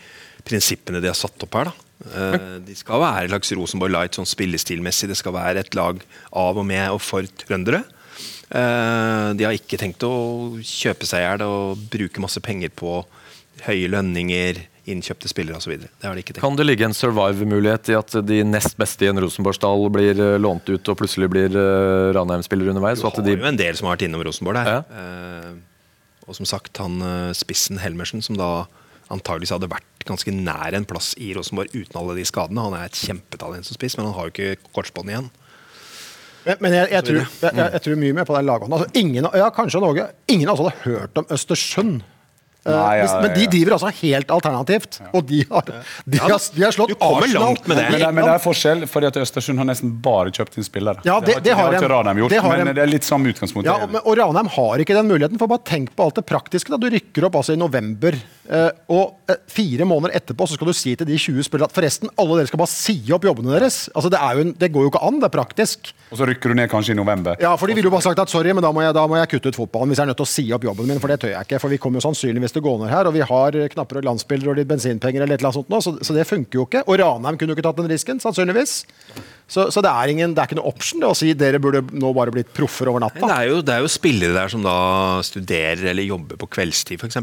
prinsippene 0.46 1.04
de 1.04 1.12
har 1.12 1.18
satt 1.18 1.46
opp 1.46 1.60
her. 1.60 1.70
da. 1.70 1.85
Eh, 2.04 2.60
De 2.66 2.76
skal 2.78 3.02
være 3.02 3.30
lags 3.32 3.50
slags 3.50 3.60
Rosenborg 3.60 3.94
Light 3.96 4.18
sånn 4.18 4.28
spillestilmessig. 4.30 5.10
Det 5.12 5.20
skal 5.20 5.36
være 5.36 5.64
et 5.64 5.78
lag 5.78 6.02
av 6.36 6.60
og 6.60 6.68
med 6.68 6.90
og 6.92 7.02
for 7.04 7.28
trøndere. 7.46 7.84
Eh, 8.52 9.34
De 9.38 9.48
har 9.48 9.56
ikke 9.56 9.80
tenkt 9.82 10.04
å 10.06 10.56
kjøpe 10.60 11.08
seg 11.08 11.24
i 11.24 11.28
hjel 11.28 11.46
og 11.48 11.84
bruke 11.92 12.24
masse 12.24 12.42
penger 12.44 12.74
på 12.76 13.04
høye 13.66 13.88
lønninger, 13.90 14.66
innkjøpte 14.86 15.32
spillere 15.32 15.58
osv. 15.58 15.80
Det 15.82 16.06
har 16.06 16.14
de 16.14 16.22
ikke 16.22 16.36
tenkt. 16.36 16.44
Kan 16.44 16.60
det 16.60 16.68
ligge 16.68 16.86
en 16.86 16.94
survive-mulighet 16.94 17.90
i 17.90 17.96
at 17.98 18.18
de 18.28 18.44
nest 18.46 18.76
beste 18.78 19.08
i 19.08 19.10
en 19.10 19.22
Rosenborg-stall 19.24 19.88
blir 19.90 20.20
eh, 20.20 20.36
lånt 20.38 20.68
ut 20.70 20.92
og 20.92 21.00
plutselig 21.00 21.32
blir 21.34 21.56
uh, 21.58 22.12
Ranheim-spillere 22.14 22.76
underveis? 22.76 23.02
Du 23.02 23.08
har 23.08 23.26
de, 23.26 23.40
jo 23.40 23.50
en 23.50 23.58
del 23.58 23.80
som 23.80 23.90
har 23.90 23.96
vært 23.96 24.06
innom 24.10 24.22
Rosenborg 24.28 24.62
der. 24.62 24.84
Ja. 24.84 25.56
Og 26.26 26.38
som 26.38 26.46
sagt, 26.50 26.78
han 26.82 27.02
spissen 27.38 27.78
Helmersen, 27.78 28.22
som 28.26 28.38
da 28.38 28.66
antageligvis 29.14 29.54
hadde 29.54 29.70
vært 29.70 29.95
ganske 30.06 30.32
nær 30.36 30.78
en 30.78 30.86
plass 30.90 31.14
i 31.18 31.34
Rosenborg 31.38 31.74
uten 31.76 32.00
alle 32.02 32.16
de 32.20 32.26
skadene. 32.28 32.62
Han 32.68 32.78
er 32.78 32.86
et 32.90 33.00
kjempetalent 33.00 33.68
som 33.68 33.78
spiss, 33.78 33.98
men 33.98 34.10
han 34.10 34.16
har 34.18 34.30
jo 34.30 34.36
ikke 34.36 34.72
kortsbånd 34.76 35.12
igjen. 35.14 35.30
Men, 36.46 36.58
men 36.62 36.76
jeg, 36.78 36.90
jeg, 36.94 37.06
tror, 37.08 37.22
jeg, 37.42 37.54
jeg, 37.74 37.82
tror 37.88 37.96
mye 38.02 38.14
mer 38.20 38.26
på 38.30 38.36
den 38.38 38.46
laghånden. 38.46 38.76
Altså, 38.78 39.00
ingen, 39.02 39.26
ja, 39.34 39.48
kanskje 39.54 39.82
Norge, 39.82 40.10
ingen 40.30 40.52
av 40.52 40.60
oss 40.60 40.68
hadde 40.68 40.84
hørt 40.86 41.18
om 41.24 41.26
Østersund. 41.34 42.04
Eh, 42.66 42.74
Nei, 42.74 42.94
ja, 42.98 43.06
ja, 43.06 43.18
men 43.22 43.34
de 43.36 43.44
driver 43.54 43.76
altså 43.76 43.90
helt 44.00 44.32
alternativt. 44.34 45.00
Og 45.14 45.26
de 45.30 45.44
har, 45.50 45.68
de 46.06 46.22
har, 46.22 46.32
de 46.56 46.64
har 46.66 46.74
slått 46.74 46.94
Du 46.94 46.96
Arsenal. 47.06 47.44
langt 47.44 47.68
med 47.70 47.78
det. 47.78 47.84
Men 47.94 48.02
det, 48.02 48.08
men 48.18 48.26
det 48.26 48.32
er 48.34 48.42
forskjell, 48.42 48.86
fordi 48.90 49.10
at 49.12 49.20
Østersund 49.22 49.62
har 49.62 49.68
nesten 49.70 49.92
bare 50.06 50.34
kjøpt 50.34 50.58
inn 50.58 50.66
spillere. 50.66 51.02
Ja, 51.06 51.20
det- 51.22 51.44
det 51.46 51.54
har 51.58 51.74
ikke. 51.78 51.90
Ranheim 51.94 52.24
gjort, 52.24 52.34
Det 52.34 52.42
har 52.42 52.58
men 52.64 52.74
det 52.74 52.82
er 52.82 52.90
litt 52.90 53.06
samme 53.06 53.30
utgangspunkt. 53.34 53.70
Ja, 53.70 53.78
og, 53.86 54.00
og 54.02 54.18
Ranheim 54.18 54.50
har 54.58 54.82
ikke 54.82 54.98
den 54.98 55.10
muligheten. 55.14 55.38
For 55.42 55.50
bare 55.50 55.66
tenk 55.66 55.94
på 55.98 56.08
alt 56.10 56.18
det 56.22 56.26
praktiske. 56.26 56.74
da 56.74 56.78
Du 56.82 56.90
rykker 56.90 57.26
opp 57.30 57.38
altså 57.42 57.54
i 57.54 57.62
november, 57.62 58.18
eh, 58.50 58.70
og 58.94 59.32
uh, 59.32 59.36
fire 59.52 59.88
måneder 59.88 60.16
etterpå 60.20 60.48
så 60.48 60.58
skal 60.58 60.70
du 60.70 60.76
si 60.78 60.94
til 60.98 61.08
de 61.10 61.18
20 61.18 61.48
spillerne 61.48 61.70
at 61.70 61.76
forresten, 61.76 62.12
alle 62.22 62.40
dere 62.40 62.50
skal 62.52 62.62
bare 62.62 62.72
si 62.74 62.98
opp 63.16 63.26
jobbene 63.28 63.54
deres. 63.56 63.86
Altså 63.94 64.12
Det, 64.14 64.22
er 64.22 64.38
jo 64.38 64.46
en, 64.46 64.54
det 64.62 64.72
går 64.74 64.86
jo 64.86 64.92
ikke 64.94 65.04
an. 65.08 65.20
Det 65.22 65.30
er 65.30 65.36
praktisk. 65.36 65.92
Og 66.12 66.20
så 66.20 66.28
rykker 66.30 66.54
du 66.54 66.60
ned 66.62 66.70
kanskje 66.72 66.96
i 66.96 67.00
november. 67.00 67.40
Ja, 67.42 67.56
for 67.60 67.70
de 67.70 67.78
ville 67.78 67.90
jo 67.90 67.94
bare 67.96 68.06
sagt 68.06 68.22
at 68.22 68.32
sorry, 68.32 68.54
men 68.56 68.66
da 68.66 68.72
må, 68.76 68.84
jeg, 68.86 68.96
da 68.98 69.06
må 69.10 69.20
jeg 69.20 69.32
kutte 69.36 69.54
ut 69.54 69.60
fotballen 69.60 69.92
hvis 69.92 70.02
jeg 70.02 70.08
er 70.08 70.12
nødt 70.14 70.22
til 70.22 70.28
å 70.28 70.34
si 70.34 70.46
opp 70.56 70.68
jobben 70.70 70.90
min, 70.90 71.02
for 71.04 71.12
det 71.12 71.20
tør 71.24 71.34
jeg 71.34 71.50
ikke. 71.50 71.62
For 71.64 71.74
vi 71.74 71.82
kommer 71.82 72.02
jo 72.02 72.08
sannsynligvis 72.08 72.56
til 72.56 72.64
å 72.64 72.68
gå 72.68 72.76
ned 72.84 72.94
her, 72.94 73.10
og 73.10 73.16
vi 73.18 73.26
har 73.26 73.60
knapper 73.76 74.02
og 74.02 74.08
glansbilder 74.08 74.54
og 74.54 74.60
litt 74.60 74.70
bensinpenger 74.70 75.26
eller 75.26 75.38
et 75.38 75.42
eller 75.42 75.52
annet 75.52 75.62
sånt 75.62 75.74
nå, 75.74 75.82
så, 75.82 75.96
så 76.06 76.18
det 76.18 76.28
funker 76.30 76.62
jo 76.62 76.68
ikke. 76.70 76.86
Og 76.86 77.00
Ranheim 77.02 77.40
kunne 77.40 77.54
jo 77.54 77.58
ikke 77.58 77.68
tatt 77.70 77.82
den 77.82 77.90
risken, 77.92 78.22
sannsynligvis. 78.24 78.78
Så, 79.48 79.68
så 79.72 79.82
det, 79.86 79.92
er 79.92 80.12
ingen, 80.12 80.34
det 80.34 80.42
er 80.42 80.50
ikke 80.50 80.58
noe 80.58 80.72
option 80.72 81.02
det 81.04 81.10
å 81.10 81.18
si 81.18 81.34
dere 81.38 81.62
burde 81.62 81.84
nå 81.94 82.10
bare 82.18 82.34
blitt 82.34 82.54
proffer 82.56 82.90
over 82.90 83.04
natta. 83.04 83.22
Det 83.22 83.36
er, 83.36 83.50
jo, 83.52 83.60
det 83.66 83.76
er 83.76 83.84
jo 83.86 83.92
spillere 83.94 84.38
der 84.38 84.52
som 84.52 84.66
da 84.66 84.78
studerer 85.26 85.92
eller 85.92 86.08
jobber 86.08 86.40
på 86.42 86.50
kveldstid, 86.58 87.02
f.eks. 87.02 87.22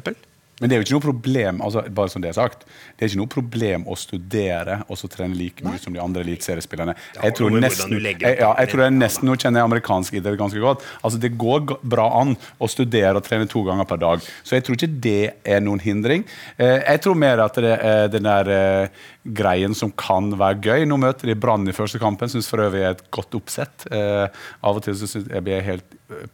Men 0.62 0.70
det 0.70 0.76
er 0.76 0.80
jo 0.80 0.86
ikke 0.86 0.94
noe 0.94 1.04
problem 1.04 1.62
altså 1.66 1.82
bare 1.90 2.12
som 2.12 2.22
det 2.22 2.30
er 2.30 2.38
sagt, 2.38 2.64
det 2.94 3.04
er 3.04 3.10
ikke 3.10 3.20
noe 3.20 3.32
problem 3.32 3.86
å 3.90 3.98
studere 3.98 4.78
og 4.86 4.98
så 5.00 5.10
trene 5.10 5.34
like 5.34 5.66
mye 5.66 5.80
som 5.82 5.94
de 5.94 6.00
andre 6.02 6.22
eliteseriespillerne. 6.22 6.94
Jeg 7.18 7.36
tror 7.38 7.56
nesten, 7.58 7.96
jeg, 7.98 8.20
ja, 8.22 8.52
jeg 8.62 8.70
tror 8.70 8.84
jeg 8.86 8.96
nesten 8.96 9.28
nå 9.28 9.36
kjenner 9.36 9.62
jeg 9.62 9.70
amerikansk 9.70 10.18
idrett 10.20 10.38
ganske 10.40 10.62
godt. 10.62 10.86
Altså 11.02 11.20
Det 11.22 11.32
går 11.40 11.76
bra 11.82 12.06
an 12.22 12.36
å 12.62 12.70
studere 12.70 13.18
og 13.18 13.26
trene 13.26 13.50
to 13.50 13.64
ganger 13.66 13.88
per 13.90 14.00
dag. 14.02 14.28
Så 14.46 14.54
jeg 14.56 14.66
tror 14.66 14.78
ikke 14.78 14.92
det 15.02 15.32
er 15.42 15.64
noen 15.64 15.82
hindring. 15.82 16.24
Eh, 16.56 16.78
jeg 16.78 17.02
tror 17.02 17.18
mer 17.18 17.42
at 17.42 17.58
det 17.62 17.74
er 17.74 18.12
den 18.12 18.30
der 18.30 18.52
eh, 18.54 19.02
greien 19.24 19.74
som 19.74 19.92
kan 19.98 20.32
være 20.38 20.60
gøy. 20.62 20.86
Nå 20.88 20.98
møter 21.02 21.30
de 21.30 21.38
Brann 21.38 21.66
i 21.68 21.76
første 21.76 22.00
kampen, 22.02 22.30
syns 22.30 22.50
for 22.50 22.62
øvrig 22.64 22.84
er 22.86 22.96
et 22.96 23.04
godt 23.14 23.34
oppsett. 23.38 23.86
Eh, 23.90 24.26
av 24.62 24.78
og 24.78 24.86
til 24.86 24.96
så 24.98 25.10
synes 25.10 25.30
jeg 25.30 25.46
blir 25.46 25.66
helt 25.66 25.98
eh, 26.10 26.28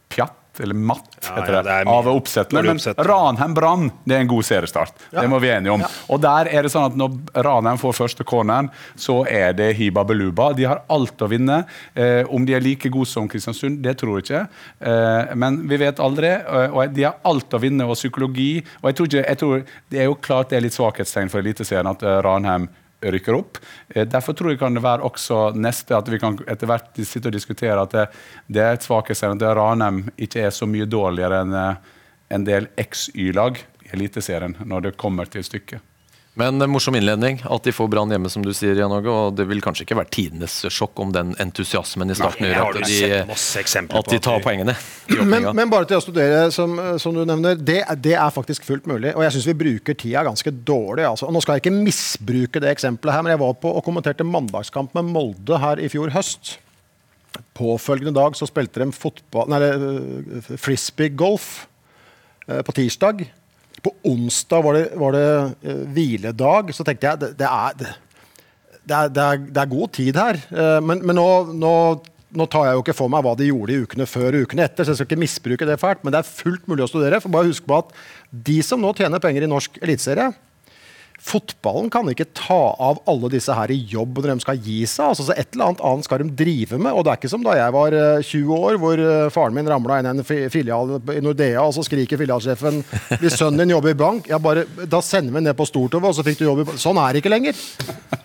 Eller 0.59 0.75
matt, 0.75 1.07
heter 1.23 1.53
ja, 1.53 1.61
det, 1.61 1.69
det 1.69 1.75
er 1.81 1.91
av 1.93 2.07
oppsettene. 2.11 2.61
Men 2.65 2.75
oppsett. 2.77 2.99
Ranheim 3.07 3.53
Brann 3.57 3.87
det 4.05 4.15
er 4.17 4.23
en 4.25 4.31
god 4.31 4.43
seriestart. 4.47 4.93
Det 5.11 5.25
må 5.31 5.39
vi 5.39 5.47
være 5.49 5.61
enige 5.61 5.73
om. 5.77 5.83
Og 6.09 6.21
der 6.23 6.49
er 6.51 6.63
det 6.67 6.71
sånn 6.73 6.87
at 6.89 6.97
Når 6.99 7.43
Ranheim 7.45 7.79
får 7.81 7.93
første 7.99 8.25
corneren, 8.27 8.69
så 8.99 9.21
er 9.29 9.53
det 9.57 9.71
hiba 9.79 10.03
beluba. 10.07 10.51
De 10.57 10.65
har 10.69 10.83
alt 10.89 11.21
å 11.21 11.29
vinne. 11.31 11.61
Eh, 11.95 12.23
om 12.29 12.45
de 12.45 12.53
er 12.57 12.61
like 12.65 12.89
gode 12.91 13.07
som 13.09 13.27
Kristiansund, 13.31 13.79
det 13.85 13.97
tror 14.01 14.19
jeg 14.19 14.27
ikke. 14.27 14.41
Eh, 14.79 15.35
men 15.39 15.61
vi 15.69 15.77
vet 15.81 15.99
aldri. 16.03 16.27
eh, 16.39 16.69
og 16.75 16.93
De 16.95 17.03
har 17.07 17.17
alt 17.23 17.53
å 17.53 17.59
vinne, 17.63 17.85
og 17.87 17.95
psykologi. 17.99 18.63
Og 18.81 18.89
jeg 18.91 18.95
tror 18.99 19.07
ikke, 19.11 19.25
jeg 19.27 19.37
tror, 19.43 19.63
Det 19.89 19.99
er 19.99 20.05
jo 20.09 20.15
klart 20.15 20.49
det 20.49 20.57
er 20.57 20.61
litt 20.67 20.73
svakhetstegn 20.77 21.29
for 21.31 21.39
Eliteserien 21.41 21.87
at 21.89 22.03
eh, 22.03 22.21
Ranheim 22.25 22.69
rykker 23.01 23.37
opp. 23.37 23.59
Eh, 23.89 24.07
Derfor 24.07 24.33
tror 24.33 24.53
jeg 24.53 24.59
kan 24.61 24.75
det 24.75 24.83
være 24.83 25.05
også 25.07 25.51
neste 25.55 25.97
at 25.97 26.09
vi 26.11 26.19
kan 26.21 26.37
etter 26.47 26.69
hvert 26.69 26.99
sitte 27.03 27.31
og 27.31 27.35
diskutere 27.35 27.79
at 27.81 27.95
det, 27.95 28.07
det 28.47 28.63
er 28.63 28.77
et 28.77 28.85
svakhetstegn 28.85 29.39
at 29.39 29.57
Ranheim 29.57 30.03
ikke 30.17 30.47
er 30.47 30.55
så 30.55 30.67
mye 30.69 30.89
dårligere 30.89 31.43
enn 31.45 31.55
eh, 31.55 31.95
en 32.29 32.45
del 32.45 32.67
X-Y-lag 32.77 33.57
i 33.87 33.93
Eliteserien 33.97 34.53
når 34.69 34.89
det 34.89 34.97
kommer 35.01 35.25
til 35.31 35.41
stykket. 35.45 35.81
Men 36.39 36.61
eh, 36.61 36.69
morsom 36.71 36.95
innledning. 36.95 37.41
At 37.43 37.65
de 37.67 37.73
får 37.75 37.89
Brann 37.91 38.11
hjemme, 38.13 38.29
som 38.31 38.43
du 38.45 38.51
sier, 38.55 38.77
Jan 38.79 38.93
Åge. 38.95 39.11
Og 39.11 39.35
det 39.35 39.45
vil 39.49 39.61
kanskje 39.63 39.83
ikke 39.85 39.97
være 39.99 40.11
tidenes 40.15 40.55
sjokk 40.71 41.01
om 41.03 41.11
den 41.15 41.33
entusiasmen 41.41 42.13
i 42.13 42.17
starten 42.17 42.47
Nei, 42.47 42.53
gjør 42.53 42.79
at 42.79 42.87
de, 42.87 43.89
at 43.99 44.11
de 44.13 44.21
tar 44.23 44.43
poengene. 44.45 44.75
Men, 45.19 45.49
men 45.57 45.71
bare 45.71 45.89
til 45.89 45.99
å 45.99 46.03
studere, 46.03 46.45
som, 46.55 46.77
som 47.01 47.15
du 47.15 47.25
nevner, 47.27 47.59
det, 47.59 47.81
det 47.99 48.15
er 48.15 48.31
faktisk 48.33 48.67
fullt 48.67 48.87
mulig. 48.89 49.11
Og 49.15 49.25
jeg 49.25 49.35
syns 49.35 49.49
vi 49.51 49.57
bruker 49.65 49.97
tida 49.99 50.23
ganske 50.27 50.53
dårlig. 50.53 51.07
Altså. 51.09 51.27
Og 51.27 51.35
nå 51.35 51.43
skal 51.43 51.57
jeg 51.57 51.65
ikke 51.65 51.75
misbruke 51.75 52.63
det 52.63 52.71
eksempelet 52.71 53.17
her, 53.17 53.25
men 53.25 53.35
jeg 53.35 53.43
var 53.43 53.59
på 53.59 53.73
og 53.75 53.85
kommenterte 53.85 54.27
mandagskamp 54.27 54.95
med 54.97 55.11
Molde 55.11 55.59
her 55.59 55.81
i 55.83 55.91
fjor 55.91 56.13
høst. 56.15 56.55
Påfølgende 57.57 58.15
dag 58.15 58.37
så 58.37 58.47
spilte 58.49 58.81
de 58.81 58.89
fotball, 58.95 59.51
nei, 59.51 59.59
eh, 59.67 60.55
frisbee-golf 60.57 61.49
eh, 62.47 62.63
på 62.65 62.75
tirsdag. 62.79 63.27
På 63.83 63.93
onsdag 64.07 64.63
var 64.65 64.77
det, 64.77 64.85
var 64.99 65.15
det 65.15 65.25
uh, 65.65 65.81
hviledag. 65.95 66.73
Så 66.75 66.85
tenkte 66.87 67.09
jeg 67.09 67.21
det, 67.23 67.31
det, 67.39 67.49
er, 67.49 67.97
er, 68.89 69.09
er, 69.09 69.43
det 69.45 69.63
er 69.63 69.73
god 69.73 69.93
tid 69.95 70.19
her. 70.19 70.39
Uh, 70.51 70.79
men 70.85 71.03
men 71.05 71.19
nå, 71.19 71.27
nå, 71.55 71.73
nå 72.35 72.49
tar 72.51 72.67
jeg 72.67 72.77
jo 72.77 72.83
ikke 72.83 72.97
for 72.97 73.11
meg 73.11 73.25
hva 73.25 73.35
de 73.39 73.49
gjorde 73.49 73.75
i 73.75 73.81
ukene 73.85 74.09
før 74.09 74.37
og 74.37 74.49
ukene 74.49 74.67
etter, 74.67 74.85
så 74.85 74.93
jeg 74.93 75.01
skal 75.01 75.09
ikke 75.09 75.23
misbruke 75.23 75.69
det 75.69 75.79
fælt, 75.81 76.03
men 76.03 76.13
det 76.13 76.21
er 76.21 76.29
fullt 76.29 76.67
mulig 76.69 76.85
å 76.85 76.91
studere. 76.91 77.21
For 77.23 77.33
bare 77.33 77.49
husk 77.49 77.65
på 77.69 77.79
at 77.81 77.95
de 78.51 78.59
som 78.65 78.81
nå 78.81 78.93
tjener 78.97 79.23
penger 79.23 79.47
i 79.47 79.51
norsk 79.51 79.81
eliteserie 79.81 80.31
Fotballen 81.29 81.91
kan 81.93 82.07
ikke 82.09 82.25
ta 82.33 82.57
av 82.81 83.01
alle 83.09 83.29
disse 83.29 83.53
her 83.53 83.69
i 83.69 83.77
jobb 83.91 84.17
når 84.23 84.31
de 84.31 84.43
skal 84.45 84.61
gi 84.65 84.79
seg. 84.89 85.11
Altså, 85.11 85.27
så 85.27 85.35
et 85.35 85.53
eller 85.53 85.67
annet 85.69 85.83
annet 85.85 86.07
skal 86.07 86.23
de 86.23 86.29
drive 86.41 86.79
med. 86.81 86.91
Og 86.95 87.05
det 87.05 87.11
er 87.13 87.19
ikke 87.21 87.31
som 87.31 87.43
da 87.45 87.53
jeg 87.59 87.75
var 87.75 87.95
eh, 87.97 88.23
20 88.25 88.53
år, 88.55 88.79
hvor 88.81 89.03
eh, 89.03 89.27
faren 89.33 89.55
min 89.57 89.69
ramla 89.69 89.99
inn 90.01 90.09
i 90.09 90.13
en 90.15 90.49
filial 90.53 90.95
i 91.13 91.19
Nordea, 91.21 91.61
og 91.61 91.75
så 91.77 91.85
skriker 91.85 92.19
filialsjefen 92.19 92.81
hvis 93.21 93.37
sønnen 93.37 93.61
din 93.61 93.75
jobber 93.75 93.93
i 93.93 93.99
bank, 93.99 94.29
ja, 94.31 94.39
bare, 94.41 94.65
da 94.89 95.01
sender 95.05 95.37
vi 95.37 95.45
ned 95.45 95.57
på 95.59 95.67
Stortovet, 95.69 96.09
og 96.09 96.17
så 96.17 96.25
fikk 96.25 96.41
du 96.41 96.47
jobb 96.47 96.63
i 96.63 96.67
bank. 96.71 96.81
Sånn 96.81 96.99
er 97.01 97.13
det 97.13 97.23
ikke 97.23 97.33
lenger. 97.33 97.61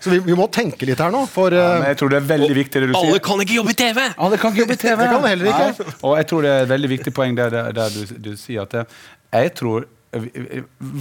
Så 0.01 0.13
vi, 0.13 0.21
vi 0.25 0.37
må 0.39 0.49
tenke 0.53 0.89
litt 0.89 1.01
her 1.01 1.13
nå. 1.13 1.25
For 1.31 1.55
Ja, 1.55 1.75
eh, 1.75 1.79
men 1.83 1.91
jeg 1.93 2.01
tror 2.01 2.15
det 2.15 2.21
er 2.23 2.29
veldig 2.35 2.59
viktig 2.63 2.85
det 2.85 2.91
du 2.91 2.95
sier. 2.97 3.09
Alle 3.13 3.25
kan 3.29 3.45
ikke 3.45 3.59
jobbe 3.61 3.75
i 3.75 3.81
TV! 3.85 4.05
Alle 4.17 4.41
kan 4.41 4.55
ikke 4.55 4.65
jobbe 4.65 4.79
i 4.79 4.83
TV. 4.85 5.01
Det 5.05 5.11
kan 5.13 5.29
heller 5.29 5.51
ikke. 5.53 5.73
Nei. 5.73 5.97
Og 6.09 6.17
jeg 6.21 6.31
tror 6.33 6.47
det 6.47 6.55
er 6.55 6.67
et 6.67 6.73
veldig 6.77 6.93
viktig 6.97 7.15
poeng 7.17 7.37
der, 7.39 7.53
der, 7.53 7.75
der 7.77 7.95
du, 7.99 8.17
du 8.31 8.33
sier 8.41 8.65
at 8.65 8.79
det, 8.79 8.87
jeg 9.35 9.53
tror 9.59 9.91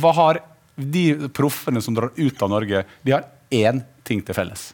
Hva 0.02 0.12
har 0.18 0.40
de 0.76 1.30
proffene 1.34 1.82
som 1.82 1.96
drar 1.96 2.12
ut 2.16 2.42
av 2.42 2.50
Norge, 2.50 2.84
de 3.02 3.16
har 3.16 3.28
én 3.54 3.84
ting 4.04 4.24
til 4.26 4.36
felles. 4.36 4.72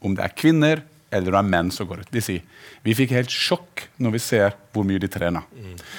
Om 0.00 0.14
det 0.16 0.24
er 0.24 0.36
kvinner 0.36 0.82
eller 1.10 1.34
det 1.34 1.38
er 1.40 1.50
menn 1.50 1.70
som 1.74 1.88
går 1.90 2.04
ut. 2.04 2.12
De 2.14 2.22
sier 2.22 2.44
vi 2.86 2.94
fikk 2.96 3.12
helt 3.16 3.32
sjokk 3.34 3.88
når 4.00 4.14
vi 4.14 4.22
ser 4.22 4.54
hvor 4.72 4.86
mye 4.86 5.02
de 5.02 5.10
trener. 5.10 5.42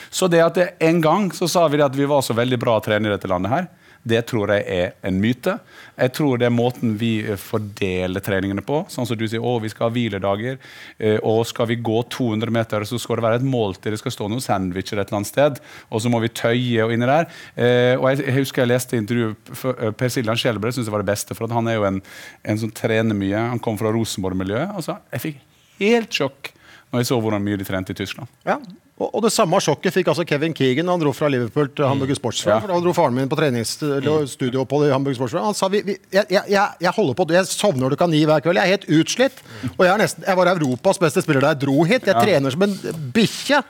Så 0.10 0.30
det 0.32 0.40
at 0.44 0.58
det 0.58 0.70
en 0.88 1.02
gang 1.04 1.30
så 1.36 1.50
sa 1.52 1.68
vi 1.68 1.82
det 1.82 1.90
at 1.90 1.98
vi 1.98 2.08
var 2.10 2.24
så 2.26 2.36
veldig 2.38 2.60
bra 2.62 2.78
å 2.80 2.84
trene 2.86 3.10
i 3.10 3.14
dette 3.14 3.30
landet 3.30 3.52
her, 3.52 3.68
det 4.04 4.24
tror 4.32 4.50
jeg 4.50 4.64
er 4.74 4.94
en 5.06 5.20
myte. 5.22 5.54
Jeg 6.02 6.12
tror 6.18 6.40
det 6.42 6.48
er 6.48 6.54
måten 6.56 6.96
vi 6.98 7.20
eh, 7.22 7.36
fordeler 7.38 8.24
treningene 8.26 8.64
på. 8.66 8.80
Sånn 8.90 9.06
som 9.06 9.18
du 9.20 9.28
sier, 9.30 9.44
å, 9.46 9.60
vi 9.62 9.70
skal 9.70 9.88
ha 9.90 9.94
hviledager. 9.94 10.58
eh, 10.98 11.20
Og 11.22 11.44
skal 11.46 11.68
vi 11.70 11.76
gå 11.78 12.00
200 12.10 12.50
meter, 12.56 12.82
så 12.90 12.98
skal 12.98 13.20
det 13.20 13.26
være 13.28 13.40
et 13.42 13.46
måltid. 13.46 13.92
Det 13.94 14.00
skal 14.02 14.16
stå 14.16 14.30
noen 14.32 14.42
sandwicher 14.42 14.98
et 14.98 15.06
eller 15.12 15.20
annet 15.22 15.30
sted. 15.30 15.62
Og 15.92 16.02
så 16.02 16.10
må 16.10 16.20
vi 16.24 16.32
tøye 16.34 16.82
og 16.88 16.96
inni 16.96 17.06
der. 17.06 17.30
Eh, 17.56 17.94
Og 18.02 18.10
jeg, 18.10 18.34
husker 18.40 18.64
jeg 18.66 18.72
leste 18.74 18.98
intervjuet 18.98 19.96
Per 20.02 20.10
Siljan 20.10 20.40
Skjelbred 20.42 20.74
syns 20.74 20.90
jeg 20.90 20.96
var 20.98 21.06
det 21.06 21.12
beste. 21.14 21.38
For 21.38 21.46
han 21.54 21.70
er 21.70 21.78
jo 21.78 21.86
en, 21.92 22.02
en 22.44 22.58
som 22.66 22.72
trener 22.74 23.14
mye. 23.18 23.38
Han 23.54 23.62
kom 23.62 23.78
fra 23.78 23.94
Rosenborg-miljøet. 23.94 24.74
Altså, 24.82 24.98
jeg 25.14 25.26
fikk 25.28 25.42
helt 25.82 26.14
sjokk 26.22 26.52
når 26.92 27.04
jeg 27.06 27.08
så 27.14 27.22
hvordan 27.24 27.46
mye 27.46 27.56
de 27.62 27.66
trente 27.70 27.94
i 27.94 28.02
Tyskland. 28.02 28.28
Ja. 28.46 28.58
Og, 29.02 29.10
og 29.18 29.24
det 29.26 29.32
samme 29.34 29.58
sjokket 29.64 29.96
fikk 29.96 30.12
altså 30.12 30.26
Kevin 30.28 30.54
Keegan. 30.58 30.90
Han 30.92 31.02
dro 31.02 31.14
fra 31.16 31.30
Liverpool 31.32 31.72
til 31.74 31.88
Hamburger 31.88 32.18
Sportsfra. 32.20 32.60
Ja. 32.60 32.70
Da 32.70 32.80
dro 32.84 32.94
faren 32.96 33.18
min 33.18 33.32
på 33.32 33.40
treningsstudiopphold 33.40 34.88
i 34.88 34.94
Hamburger 34.94 35.18
Sportsfra. 35.18 35.46
Han 35.48 35.58
sa 35.58 35.70
vi, 35.74 35.82
vi, 35.88 35.98
jeg, 36.14 36.28
jeg, 36.30 36.46
jeg, 36.52 36.94
holder 36.98 37.18
på, 37.18 37.28
jeg 37.34 37.50
sovner 37.50 37.94
klokka 37.94 38.10
ni 38.12 38.22
hver 38.30 38.46
kveld. 38.46 38.62
Jeg 38.62 38.70
er 38.70 38.78
helt 38.78 39.02
utslitt. 39.02 39.42
Og 39.74 39.86
jeg, 39.88 39.98
nesten, 40.04 40.28
jeg 40.28 40.40
var 40.40 40.54
Europas 40.54 41.02
beste 41.02 41.26
spiller 41.26 41.48
da 41.48 41.56
jeg 41.56 41.64
dro 41.66 41.82
hit. 41.90 42.10
Jeg 42.12 42.28
trener 42.28 42.54
som 42.54 42.68
en 42.68 42.78
bikkje. 43.16 43.64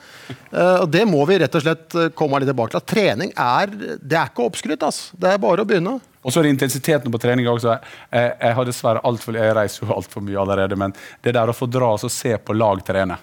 Eh, 0.52 0.78
og 0.84 0.88
det 0.92 1.08
må 1.08 1.24
vi 1.30 1.40
rett 1.42 1.58
og 1.58 1.66
slett 1.66 1.98
eh, 1.98 2.12
komme 2.18 2.42
litt 2.42 2.52
tilbake 2.52 2.76
til. 2.76 2.84
At 2.84 2.92
trening 2.92 3.36
er 3.40 3.72
Det 3.72 4.18
er 4.18 4.32
ikke 4.32 4.50
oppskrytt, 4.50 4.84
Altså. 4.84 5.16
Det 5.16 5.32
er 5.32 5.42
bare 5.42 5.64
å 5.64 5.68
begynne. 5.68 6.00
Og 6.22 6.34
så 6.34 6.42
er 6.42 6.46
det 6.46 6.54
intensiteten 6.58 7.14
på 7.14 7.20
trening 7.22 7.48
også. 7.50 7.80
Jeg, 8.12 8.36
jeg 8.36 8.56
har 8.58 8.68
dessverre 8.68 9.02
alt 9.08 9.24
for, 9.24 9.38
jeg 9.38 9.56
reiser 9.58 9.86
jo 9.86 9.94
altfor 9.98 10.26
mye 10.26 10.40
allerede, 10.44 10.78
men 10.78 10.94
det 11.24 11.34
der 11.38 11.50
å 11.50 11.56
få 11.56 11.70
dra 11.72 11.96
oss 11.96 12.06
og 12.08 12.14
se 12.14 12.36
på 12.38 12.58
lag 12.58 12.84
trene 12.86 13.18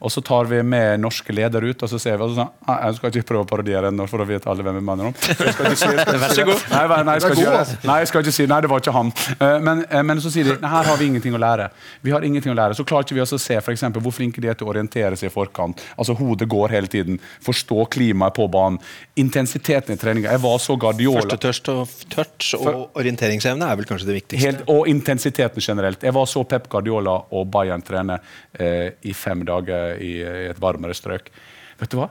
Og 0.00 0.12
så 0.12 0.22
tar 0.24 0.48
vi 0.50 0.62
med 0.62 1.00
norske 1.02 1.32
ledere 1.34 1.70
ut, 1.72 1.82
og 1.82 1.90
så 1.90 1.98
ser 2.02 2.18
vi 2.20 2.28
sånn, 2.36 2.50
Jeg 2.66 2.96
skal 2.98 3.10
ikke 3.12 3.28
prøve 3.30 3.46
å 3.46 3.48
parodiere 3.50 3.90
ennå, 3.92 4.06
for 4.10 4.22
da 4.22 4.28
vet 4.28 4.46
alle 4.50 4.62
hvem 4.66 4.78
vi 4.80 4.84
mener 4.86 5.10
om. 5.10 5.14
Jeg 5.46 5.54
skal 5.54 5.70
ikke 5.72 5.76
si, 5.80 6.18
Vær 6.22 6.34
så 6.34 6.44
god. 6.46 6.64
Nei, 6.76 7.14
jeg 7.16 7.22
skal 7.22 7.36
ikke, 7.36 7.64
nei, 7.88 7.96
jeg 8.00 8.08
skal 8.10 8.24
ikke 8.24 8.32
si 8.34 8.46
Nei, 8.50 8.58
det 8.64 8.70
var 8.70 8.80
ikke 8.82 8.92
han. 8.94 9.10
Eh, 9.36 9.56
Men, 9.66 9.82
eh, 9.90 10.02
men 10.06 10.20
så 10.22 10.30
sier 10.32 10.48
de 10.48 10.54
nei, 10.62 10.70
her 10.70 10.88
har 10.88 10.96
vi 11.00 11.06
ingenting 11.10 11.34
å 11.36 11.40
lære. 11.40 11.68
Vi 12.06 12.12
har 12.14 12.24
ingenting 12.26 12.52
å 12.52 12.56
lære. 12.56 12.76
Så 12.78 12.84
klarer 12.88 13.06
ikke 13.06 13.16
vi 13.18 13.22
også 13.24 13.38
å 13.38 13.42
se 13.42 13.58
for 13.60 13.74
eksempel, 13.74 14.02
hvor 14.04 14.14
flinke 14.14 14.40
de 14.42 14.48
er 14.50 14.54
til 14.58 14.68
å 14.68 14.72
orientere 14.72 15.16
seg 15.18 15.30
i 15.30 15.34
forkant. 15.34 15.82
Altså 15.98 16.14
Hodet 16.18 16.48
går 16.52 16.74
hele 16.76 16.90
tiden. 16.92 17.18
Forstå 17.44 17.86
klimaet 17.96 18.36
på 18.36 18.46
banen. 18.52 18.78
Intensiteten 19.20 19.94
i 19.94 19.98
treninga. 20.00 20.30
Jeg 20.34 20.42
var 20.44 20.58
så 20.62 20.76
Guardiola. 20.80 21.22
Første 21.24 21.40
tørst 21.42 21.70
og, 21.72 21.94
touch 22.12 22.52
og 22.60 22.98
orienteringsevne 23.00 23.66
er 23.72 23.80
vel 23.80 23.88
kanskje 23.88 24.10
det 24.10 24.18
viktigste. 24.20 24.42
Helt, 24.46 24.64
og 24.72 24.88
intensiteten 24.92 25.64
generelt. 25.64 26.02
Jeg 26.06 26.14
var 26.14 26.26
så 26.30 26.44
Pep 26.48 26.68
Guardiola 26.72 27.16
og 27.34 27.48
Bayern 27.50 27.82
trene 27.86 28.18
eh, 28.52 28.92
i 29.08 29.14
fem 29.16 29.42
dager 29.48 29.65
i, 29.70 30.12
i 30.20 30.46
et 30.50 30.60
varmere 30.62 30.96
strøk. 30.96 31.32
Vet 31.80 31.92
du 31.92 31.98
hva? 32.00 32.10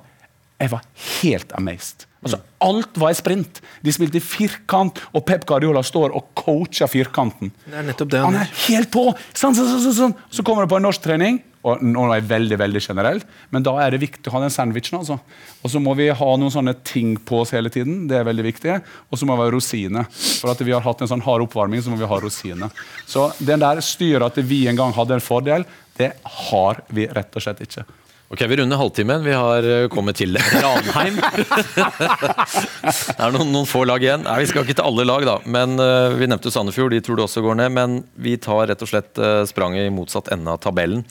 Jeg 0.59 0.71
var 0.71 0.83
helt 1.21 1.55
amazed. 1.57 2.05
Altså, 2.25 2.39
alt 2.65 2.95
var 2.97 3.13
i 3.13 3.17
sprint. 3.17 3.59
De 3.85 3.93
spilte 3.93 4.21
firkant, 4.23 4.97
og 5.13 5.25
Pep 5.27 5.43
Guardiola 5.45 5.83
står 5.85 6.15
og 6.17 6.31
coacher 6.37 6.89
firkanten. 6.89 7.51
Det 7.67 7.77
er 7.77 7.85
nettopp 7.85 8.13
det 8.13 8.21
Han 8.23 8.33
han 8.33 8.45
er 8.47 8.53
helt 8.65 8.89
på! 8.93 9.11
Sånn, 9.29 9.53
sånn, 9.53 9.67
sånn, 9.69 9.83
sånn, 9.83 9.97
sånn. 9.99 10.15
Så 10.33 10.45
kommer 10.47 10.65
det 10.65 10.71
på 10.71 10.79
en 10.79 10.87
norsk 10.87 11.03
trening, 11.03 11.37
og 11.65 11.83
nå 11.85 12.07
er 12.07 12.19
jeg 12.19 12.27
veldig 12.29 12.57
veldig 12.61 12.81
generell, 12.81 13.21
men 13.53 13.63
da 13.65 13.75
er 13.81 13.93
det 13.93 14.01
viktig 14.03 14.29
å 14.29 14.35
ha 14.35 14.41
den 14.43 14.53
sandwichen. 14.53 14.97
altså. 14.99 15.19
Og 15.61 15.71
så 15.73 15.81
må 15.81 15.93
vi 15.97 16.11
ha 16.13 16.31
noen 16.37 16.53
sånne 16.53 16.75
ting 16.85 17.15
på 17.17 17.43
oss 17.43 17.53
hele 17.57 17.71
tiden, 17.73 18.03
det 18.09 18.19
er 18.19 18.27
veldig 18.27 18.45
viktig. 18.45 18.75
Og 19.09 19.21
så 19.21 19.29
må 19.29 19.37
vi 19.37 19.45
ha 19.45 19.53
rosiner. 19.53 20.09
For 20.41 20.53
at 20.53 20.61
vi 20.65 20.73
har 20.73 20.85
hatt 20.85 21.01
en 21.01 21.09
sånn 21.13 21.25
hard 21.25 21.45
oppvarming, 21.45 21.81
så 21.81 21.93
må 21.93 21.97
vi 22.01 22.09
ha 22.09 22.19
rosiner. 22.21 22.85
Så 23.09 23.31
den 23.37 23.61
der 23.61 23.81
styret 23.85 24.29
at 24.29 24.41
vi 24.45 24.65
en 24.69 24.77
gang 24.77 24.93
hadde 24.97 25.17
en 25.17 25.25
fordel, 25.25 25.65
det 25.99 26.11
har 26.47 26.81
vi 26.91 27.07
rett 27.07 27.35
og 27.35 27.43
slett 27.43 27.61
ikke. 27.65 27.85
Ok, 28.33 28.41
Vi 28.41 28.55
runder 28.57 28.77
halvtimen. 28.77 29.23
Vi 29.23 29.33
har 29.33 29.63
eh, 29.63 29.87
kommet 29.87 30.17
til 30.17 30.37
Ranheim. 30.63 31.19
det 31.21 33.21
er 33.21 33.35
noen, 33.35 33.51
noen 33.53 33.69
få 33.69 33.83
lag 33.85 34.01
igjen. 34.01 34.23
Nei, 34.25 34.39
Vi 34.41 34.47
skal 34.49 34.65
ikke 34.65 34.79
til 34.79 34.87
alle 34.87 35.05
lag, 35.05 35.25
da. 35.27 35.35
Men 35.45 35.77
uh, 35.77 36.15
Vi 36.17 36.27
nevnte 36.27 36.51
Sandefjord, 36.51 36.95
de 36.95 37.03
tror 37.05 37.19
du 37.19 37.25
også 37.27 37.43
går 37.45 37.59
ned. 37.61 37.75
Men 37.77 37.99
vi 38.17 38.33
tar 38.41 38.65
rett 38.71 38.81
og 38.81 38.89
slett 38.89 39.21
uh, 39.21 39.45
spranget 39.45 39.85
i 39.85 39.93
motsatt 39.93 40.31
ende 40.33 40.51
av 40.51 40.57
tabellen. 40.63 41.05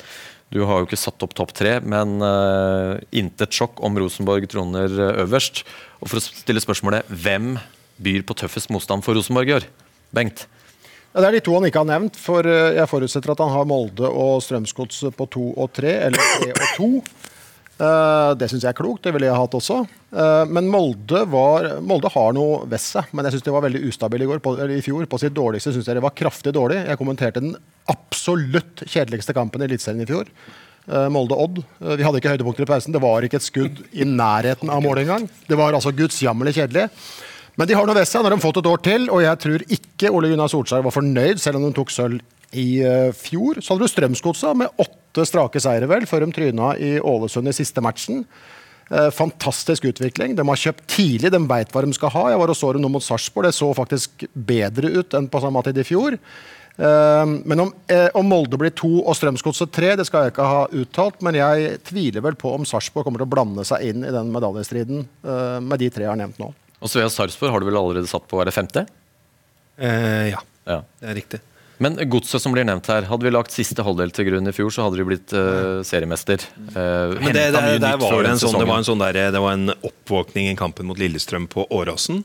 Du 0.53 0.61
har 0.67 0.83
jo 0.83 0.89
ikke 0.89 1.01
satt 1.01 1.23
opp 1.25 1.33
topp 1.39 1.55
tre, 1.57 1.79
men 1.83 2.19
uh, 2.23 2.99
intet 3.15 3.55
sjokk 3.55 3.79
om 3.87 3.97
Rosenborg 4.03 4.51
troner 4.51 4.91
øverst. 5.25 5.63
Og 6.03 6.11
For 6.11 6.19
å 6.19 6.27
stille 6.27 6.63
spørsmålet 6.63 7.07
hvem 7.09 7.55
byr 8.05 8.27
på 8.27 8.37
tøffest 8.43 8.75
motstand 8.75 9.07
for 9.07 9.15
Rosenborg 9.15 9.55
i 9.55 9.59
år? 9.61 9.71
Bengt? 10.15 10.49
Ja, 11.15 11.23
det 11.23 11.29
er 11.29 11.37
de 11.37 11.45
to 11.47 11.55
han 11.55 11.69
ikke 11.69 11.83
har 11.85 11.87
nevnt, 11.87 12.17
for 12.19 12.47
eh, 12.51 12.75
jeg 12.75 12.91
forutsetter 12.91 13.35
at 13.35 13.43
han 13.45 13.53
har 13.55 13.69
Molde 13.71 14.09
og 14.11 14.41
Strømsgodset 14.43 15.15
på 15.15 15.29
to 15.31 15.53
og 15.55 15.71
tre, 15.77 15.93
eller 16.09 16.33
tre 16.41 16.51
og 16.51 16.73
to. 16.75 16.89
Eh, 17.75 18.31
det 18.39 18.49
syns 18.51 18.65
jeg 18.67 18.71
er 18.71 18.79
klokt, 18.79 19.05
det 19.07 19.13
ville 19.15 19.29
jeg 19.31 19.39
hatt 19.39 19.55
også. 19.59 19.81
Eh, 20.11 20.43
men 20.51 20.67
Molde, 20.71 21.23
var, 21.31 21.69
Molde 21.87 22.11
har 22.15 22.35
noe 22.35 22.65
ved 22.71 22.83
seg, 22.83 23.15
men 23.15 23.27
jeg 23.27 23.37
syns 23.37 23.47
de 23.47 23.55
var 23.55 23.67
veldig 23.67 23.85
ustabile 23.89 24.27
i, 24.27 24.77
i 24.81 24.83
fjor. 24.83 25.07
På 25.11 25.23
sitt 25.23 25.35
dårligste 25.39 25.75
syns 25.75 25.91
jeg 25.91 25.99
de 25.99 26.05
var 26.05 26.19
kraftig 26.19 26.55
dårlig. 26.55 26.83
Jeg 26.83 26.99
kommenterte 26.99 27.43
den 27.43 27.57
absolutt 27.91 28.83
kjedeligste 28.87 29.35
kampen 29.39 29.63
i 29.63 29.71
Eliteserien 29.71 30.03
i 30.03 30.11
fjor. 30.11 30.31
Eh, 30.87 31.07
Molde-Odd. 31.09 31.63
Eh, 31.81 31.95
vi 31.99 32.05
hadde 32.05 32.21
ikke 32.21 32.35
høydepunkter 32.35 32.67
i 32.67 32.69
pausen. 32.69 32.95
Det 32.95 33.03
var 33.03 33.25
ikke 33.25 33.41
et 33.41 33.47
skudd 33.47 33.81
i 33.97 34.07
nærheten 34.07 34.71
av 34.71 34.83
målet 34.85 35.07
engang. 35.07 35.31
Det 35.49 35.59
var 35.59 35.73
altså 35.73 35.95
gudsjammerlig 35.97 36.55
kjedelig. 36.59 36.89
Men 37.55 37.71
de 37.71 37.77
har 37.79 37.87
noe 37.87 37.97
ved 37.97 38.09
seg. 38.09 38.23
Nå 38.23 38.31
har 38.31 38.35
de 38.35 38.43
fått 38.43 38.59
et 38.61 38.71
år 38.71 38.81
til, 38.83 39.07
og 39.15 39.23
jeg 39.23 39.41
tror 39.45 39.67
ikke 39.77 40.11
Ole 40.11 40.33
Gunnar 40.33 40.51
Solskjær 40.51 40.83
var 40.87 40.95
fornøyd, 40.95 41.43
selv 41.43 41.61
om 41.61 41.69
de 41.69 41.77
tok 41.77 41.93
sølv 41.95 42.23
i 42.55 42.83
eh, 42.87 43.11
fjor. 43.15 43.61
Så 43.61 43.75
hadde 43.75 43.87
du 43.87 43.93
Strømsgodset 43.93 44.59
med 44.59 44.83
åtte 44.83 45.27
strake 45.29 45.63
seire, 45.63 45.89
vel, 45.91 46.09
før 46.11 46.27
de 46.27 46.35
tryna 46.35 46.75
i 46.83 46.97
Ålesund 47.03 47.51
i 47.51 47.57
siste 47.57 47.83
matchen. 47.85 48.25
Eh, 48.91 49.11
fantastisk 49.15 49.87
utvikling. 49.91 50.35
De 50.39 50.47
har 50.49 50.63
kjøpt 50.65 50.89
tidlig, 50.97 51.31
de 51.35 51.43
veit 51.51 51.71
hva 51.75 51.85
de 51.85 51.95
skal 51.97 52.13
ha. 52.15 52.27
Jeg 52.33 52.43
var 52.43 52.55
og 52.55 52.59
så 52.59 52.75
dem 52.75 52.85
nå 52.85 52.91
mot 52.97 53.07
Sarpsborg. 53.07 53.49
Det 53.49 53.55
så 53.57 53.71
faktisk 53.77 54.27
bedre 54.35 54.91
ut 54.99 55.19
enn 55.19 55.31
på 55.31 55.43
samme 55.45 55.63
tid 55.67 55.79
i 55.79 55.87
fjor. 55.87 56.19
Eh, 56.75 57.37
men 57.47 57.67
om, 57.69 57.71
om 58.19 58.29
Molde 58.35 58.59
blir 58.59 58.75
to 58.75 58.97
og 59.05 59.15
Strømsgodset 59.19 59.75
tre, 59.75 59.95
det 59.99 60.09
skal 60.11 60.27
jeg 60.27 60.35
ikke 60.35 60.51
ha 60.51 60.67
uttalt. 60.75 61.23
Men 61.27 61.39
jeg 61.39 61.79
tviler 61.87 62.27
vel 62.27 62.39
på 62.39 62.55
om 62.59 62.67
Sarpsborg 62.67 63.07
kommer 63.07 63.23
til 63.23 63.31
å 63.31 63.35
blande 63.39 63.67
seg 63.67 63.87
inn 63.93 64.03
i 64.03 64.13
den 64.15 64.35
medaljestriden 64.35 65.07
med 65.63 65.81
de 65.81 65.95
tre 65.95 66.09
jeg 66.09 66.15
har 66.17 66.21
nevnt 66.21 66.43
nå. 66.43 66.51
Og 66.85 66.93
Svea 66.93 67.09
Sarpsborg 67.09 67.55
har 67.55 67.63
du 67.65 67.71
vel 67.71 67.81
allerede 67.81 68.11
satt 68.11 68.29
på, 68.29 68.39
er 68.43 68.51
det 68.51 68.57
femte? 68.57 68.85
Eh, 69.81 70.31
ja, 70.35 70.41
Ja. 70.69 70.83
det 71.01 71.11
er 71.11 71.21
riktig. 71.23 71.41
Men 71.83 71.97
godset 72.09 72.41
som 72.41 72.53
blir 72.55 72.63
nevnt 72.65 72.87
her, 72.87 73.03
hadde 73.09 73.27
vi 73.27 73.33
lagt 73.33 73.51
siste 73.51 73.83
halvdel 73.83 74.13
til 74.15 74.29
grunn 74.29 74.47
i 74.47 74.53
fjor, 74.55 74.71
så 74.71 74.85
hadde 74.87 75.01
de 75.01 75.07
blitt 75.09 75.33
uh, 75.35 75.83
seriemester. 75.83 76.45
Uh, 76.71 77.19
Men 77.19 77.35
det, 77.35 77.49
det, 77.51 77.63
det, 77.83 77.91
var 77.99 78.29
en 78.29 78.39
sånn, 78.39 78.55
det 78.61 78.69
var 78.69 78.79
en 78.79 78.87
sånn 78.87 79.03
der, 79.03 79.19
det 79.35 79.43
var 79.43 79.57
en 79.57 79.73
oppvåkning 79.75 80.53
i 80.53 80.55
kampen 80.57 80.87
mot 80.87 81.01
Lillestrøm 81.01 81.49
på 81.51 81.67
Åråsen. 81.75 82.23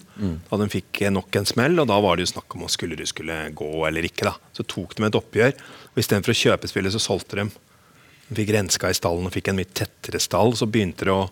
Da 0.52 0.62
de 0.62 0.70
fikk 0.70 1.02
nok 1.16 1.42
en 1.42 1.50
smell, 1.50 1.82
og 1.82 1.90
da 1.90 1.98
var 2.04 2.20
det 2.20 2.28
jo 2.28 2.34
snakk 2.36 2.60
om 2.60 2.68
å 2.68 2.72
skulle 2.72 3.00
de 3.00 3.10
skulle 3.10 3.42
gå 3.58 3.72
eller 3.90 4.06
ikke. 4.06 4.30
da. 4.30 4.36
Så 4.54 4.68
tok 4.70 4.94
de 5.00 5.08
et 5.10 5.18
oppgjør, 5.18 5.58
og 5.96 6.04
istedenfor 6.04 6.36
å 6.36 6.40
kjøpe 6.44 6.70
spillet, 6.70 6.94
så 6.94 7.02
solgte 7.02 7.42
de. 7.42 7.50
De 8.30 8.38
fikk 8.44 8.54
renska 8.54 8.94
i 8.94 8.98
stallen 9.02 9.26
og 9.26 9.34
fikk 9.34 9.50
en 9.50 9.58
mye 9.58 9.74
tettere 9.74 10.22
stall. 10.22 10.54
Så 10.54 10.70
begynte 10.70 11.10
det 11.10 11.16
å 11.16 11.26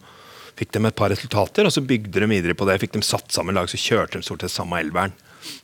fikk 0.58 0.74
de 0.74 0.84
et 0.88 0.98
par 0.98 1.12
resultater, 1.14 1.68
og 1.68 1.74
så 1.74 1.84
bygde 1.86 2.24
de 2.24 2.30
videre 2.30 2.58
på 2.58 2.68
det. 2.68 2.80
Fikk 2.82 2.98
de 2.98 3.04
satt 3.06 3.34
sammen 3.34 3.58
lag, 3.58 3.70
så 3.70 3.80
kjørte 3.80 4.20
de 4.20 4.26
stort 4.26 4.46
sett 4.46 4.56
samme 4.56 4.80
elveren. 4.82 5.14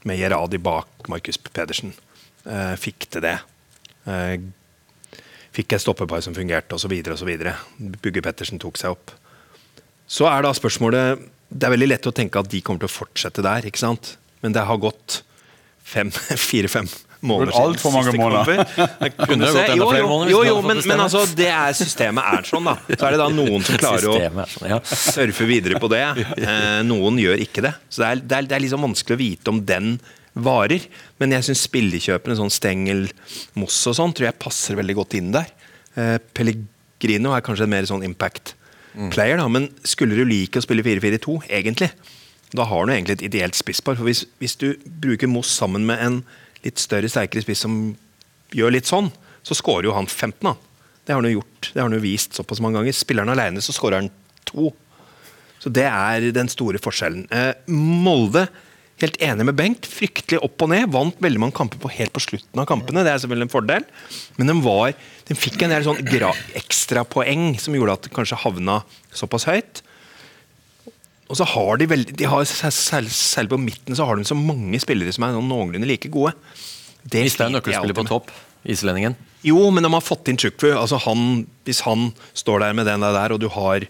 Med 0.08 0.20
Geradi 0.22 0.60
bak 0.62 1.10
Markus 1.12 1.40
Pedersen. 1.42 1.96
Eh, 2.46 2.76
fikk 2.80 3.10
til 3.10 3.26
det. 3.26 3.38
Eh, 4.06 4.38
fikk 5.56 5.74
et 5.74 5.84
stoppepar 5.84 6.22
som 6.24 6.36
fungerte, 6.36 6.78
osv. 6.78 6.94
osv. 7.16 7.32
Bugge 8.04 8.24
Pettersen 8.24 8.62
tok 8.62 8.80
seg 8.80 8.96
opp. 8.96 9.14
Så 10.08 10.28
er 10.30 10.44
da 10.44 10.52
spørsmålet 10.54 11.30
Det 11.54 11.68
er 11.68 11.72
veldig 11.72 11.88
lett 11.88 12.08
å 12.10 12.12
tenke 12.12 12.42
at 12.42 12.50
de 12.50 12.64
kommer 12.66 12.82
til 12.82 12.90
å 12.90 12.98
fortsette 12.98 13.44
der, 13.46 13.66
ikke 13.70 13.78
sant? 13.78 14.16
Men 14.42 14.56
det 14.56 14.64
har 14.66 14.80
gått 14.82 15.22
fire-fem 16.50 16.90
måneder 17.24 17.56
Alt 17.58 17.82
for 17.82 17.96
mange 17.96 18.14
måneder. 18.20 18.64
Det 19.04 19.12
Kunne 19.18 19.48
se- 19.48 19.54
gått 19.54 19.74
enda 19.74 19.78
jo, 19.80 19.90
flere 19.92 20.08
jo, 20.08 20.30
jo, 20.34 20.42
jo, 20.50 20.56
men, 20.66 20.82
men 20.90 21.04
altså, 21.06 21.24
det 21.38 21.50
er 21.52 21.76
systemet 21.78 22.28
er 22.38 22.48
sånn, 22.48 22.68
da. 22.68 22.76
Så 22.92 23.08
er 23.08 23.16
det 23.16 23.22
da 23.22 23.30
noen 23.34 23.64
som 23.66 23.80
klarer 23.80 24.10
å 24.12 24.16
sånn, 24.20 24.68
ja. 24.72 24.80
surfe 24.90 25.48
videre 25.50 25.82
på 25.82 25.92
det. 25.94 26.04
Eh, 26.44 26.82
noen 26.86 27.16
gjør 27.22 27.40
ikke 27.40 27.62
det. 27.64 27.72
Så 27.92 28.02
det 28.02 28.08
er, 28.08 28.22
det, 28.22 28.38
er, 28.38 28.48
det 28.50 28.56
er 28.58 28.62
liksom 28.66 28.84
vanskelig 28.84 29.16
å 29.16 29.20
vite 29.22 29.52
om 29.54 29.62
den 29.68 29.94
varer. 30.34 30.84
Men 31.22 31.36
jeg 31.38 31.48
syns 31.48 31.64
spillekjøpene, 31.70 32.36
sånn 32.40 32.52
Stengel, 32.54 33.06
Moss 33.60 33.78
og 33.90 33.96
sånn, 33.98 34.14
tror 34.18 34.28
jeg 34.28 34.42
passer 34.42 34.78
veldig 34.80 34.96
godt 34.98 35.16
inn 35.20 35.32
der. 35.36 35.48
Eh, 35.96 36.18
Pellegrino 36.36 37.32
er 37.36 37.46
kanskje 37.46 37.68
en 37.68 37.74
mer 37.74 37.88
sånn 37.90 38.04
impact 38.06 38.56
player, 39.14 39.40
da. 39.40 39.48
Men 39.50 39.70
skulle 39.88 40.18
du 40.18 40.26
like 40.28 40.60
å 40.60 40.66
spille 40.66 40.86
4-4-2, 40.86 41.40
egentlig, 41.50 41.90
da 42.54 42.68
har 42.70 42.86
du 42.86 42.94
egentlig 42.94 43.18
et 43.18 43.28
ideelt 43.30 43.58
spisspar. 43.58 43.98
For 43.98 44.10
hvis, 44.10 44.26
hvis 44.42 44.58
du 44.62 44.74
bruker 44.86 45.32
Moss 45.32 45.54
sammen 45.58 45.88
med 45.90 46.02
en 46.04 46.20
litt 46.64 46.82
større, 46.82 47.10
sterkere 47.12 47.44
spiss 47.46 47.64
som 47.66 47.80
gjør 48.54 48.76
litt 48.76 48.90
sånn, 48.90 49.10
så 49.44 49.58
skårer 49.58 49.90
jo 49.90 49.98
han 49.98 50.08
15, 50.08 50.48
han. 50.48 50.60
Det 51.04 51.12
har 51.12 51.20
han 51.20 51.28
jo 51.28 51.40
gjort. 51.40 51.72
Det 51.74 51.82
har 51.82 51.90
han 51.90 51.98
jo 51.98 52.04
vist 52.04 52.38
såpass 52.38 52.62
mange 52.64 52.80
ganger. 52.80 52.96
Spiller 52.96 53.26
han 53.26 53.34
alene, 53.34 53.64
så 53.64 53.76
skårer 53.76 54.00
han 54.00 54.12
to. 54.48 54.70
Så 55.60 55.72
det 55.72 55.88
er 55.88 56.30
den 56.36 56.52
store 56.52 56.80
forskjellen. 56.84 57.26
Eh, 57.32 57.52
Molde, 57.72 58.46
helt 59.04 59.18
enig 59.24 59.48
med 59.50 59.58
Bengt, 59.60 59.88
fryktelig 59.90 60.40
opp 60.44 60.64
og 60.64 60.72
ned. 60.72 60.88
Vant 60.96 61.20
veldig 61.24 61.42
mange 61.44 61.58
kamper 61.58 61.82
på 61.84 61.92
helt 61.92 62.14
på 62.16 62.24
slutten 62.24 62.64
av 62.64 62.70
kampene. 62.70 63.04
Det 63.04 63.12
er 63.12 63.24
selvfølgelig 63.24 63.50
en 63.50 63.56
fordel. 63.56 63.88
Men 64.40 64.54
den, 64.54 64.62
var, 64.64 64.96
den 65.28 65.40
fikk 65.40 65.66
en 65.66 65.76
del 65.76 65.88
sånn 65.88 66.00
ekstrapoeng 66.60 67.50
som 67.60 67.76
gjorde 67.76 67.98
at 67.98 68.08
den 68.08 68.16
kanskje 68.16 68.40
havna 68.46 68.80
såpass 69.12 69.48
høyt. 69.52 69.84
Og 71.32 71.40
så 71.40 71.48
har 71.48 71.80
de 71.80 71.88
veldig, 71.90 72.16
de 72.20 72.28
har, 72.30 72.46
særlig, 72.46 73.50
på 73.50 73.60
midten 73.62 73.96
så 73.98 74.06
har 74.08 74.20
de 74.20 74.28
så 74.28 74.38
mange 74.38 74.80
spillere 74.84 75.14
som 75.16 75.26
er 75.26 75.38
noenlunde 75.38 75.88
like 75.88 76.12
gode. 76.12 76.34
Det 77.04 77.24
Mista 77.24 77.48
en 77.48 77.56
nøkkelspiller 77.58 77.96
på 77.98 78.06
topp, 78.08 78.32
islendingen. 78.70 79.16
Jo, 79.44 79.60
men 79.76 79.84
de 79.84 79.92
har 79.92 80.04
fått 80.04 80.30
inn 80.32 80.40
Chukwu. 80.40 80.70
Altså 80.72 81.00
han, 81.04 81.44
hvis 81.68 81.82
han 81.88 82.12
står 82.38 82.64
der 82.64 82.76
med 82.78 82.88
den 82.88 83.04
der, 83.04 83.36
og 83.36 83.42
du 83.44 83.50
har 83.52 83.88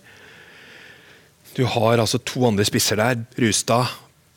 Du 1.54 1.66
har 1.70 2.00
altså 2.02 2.18
to 2.18 2.48
andre 2.48 2.66
spisser 2.66 2.98
der, 2.98 3.20
Rustad 3.38 3.92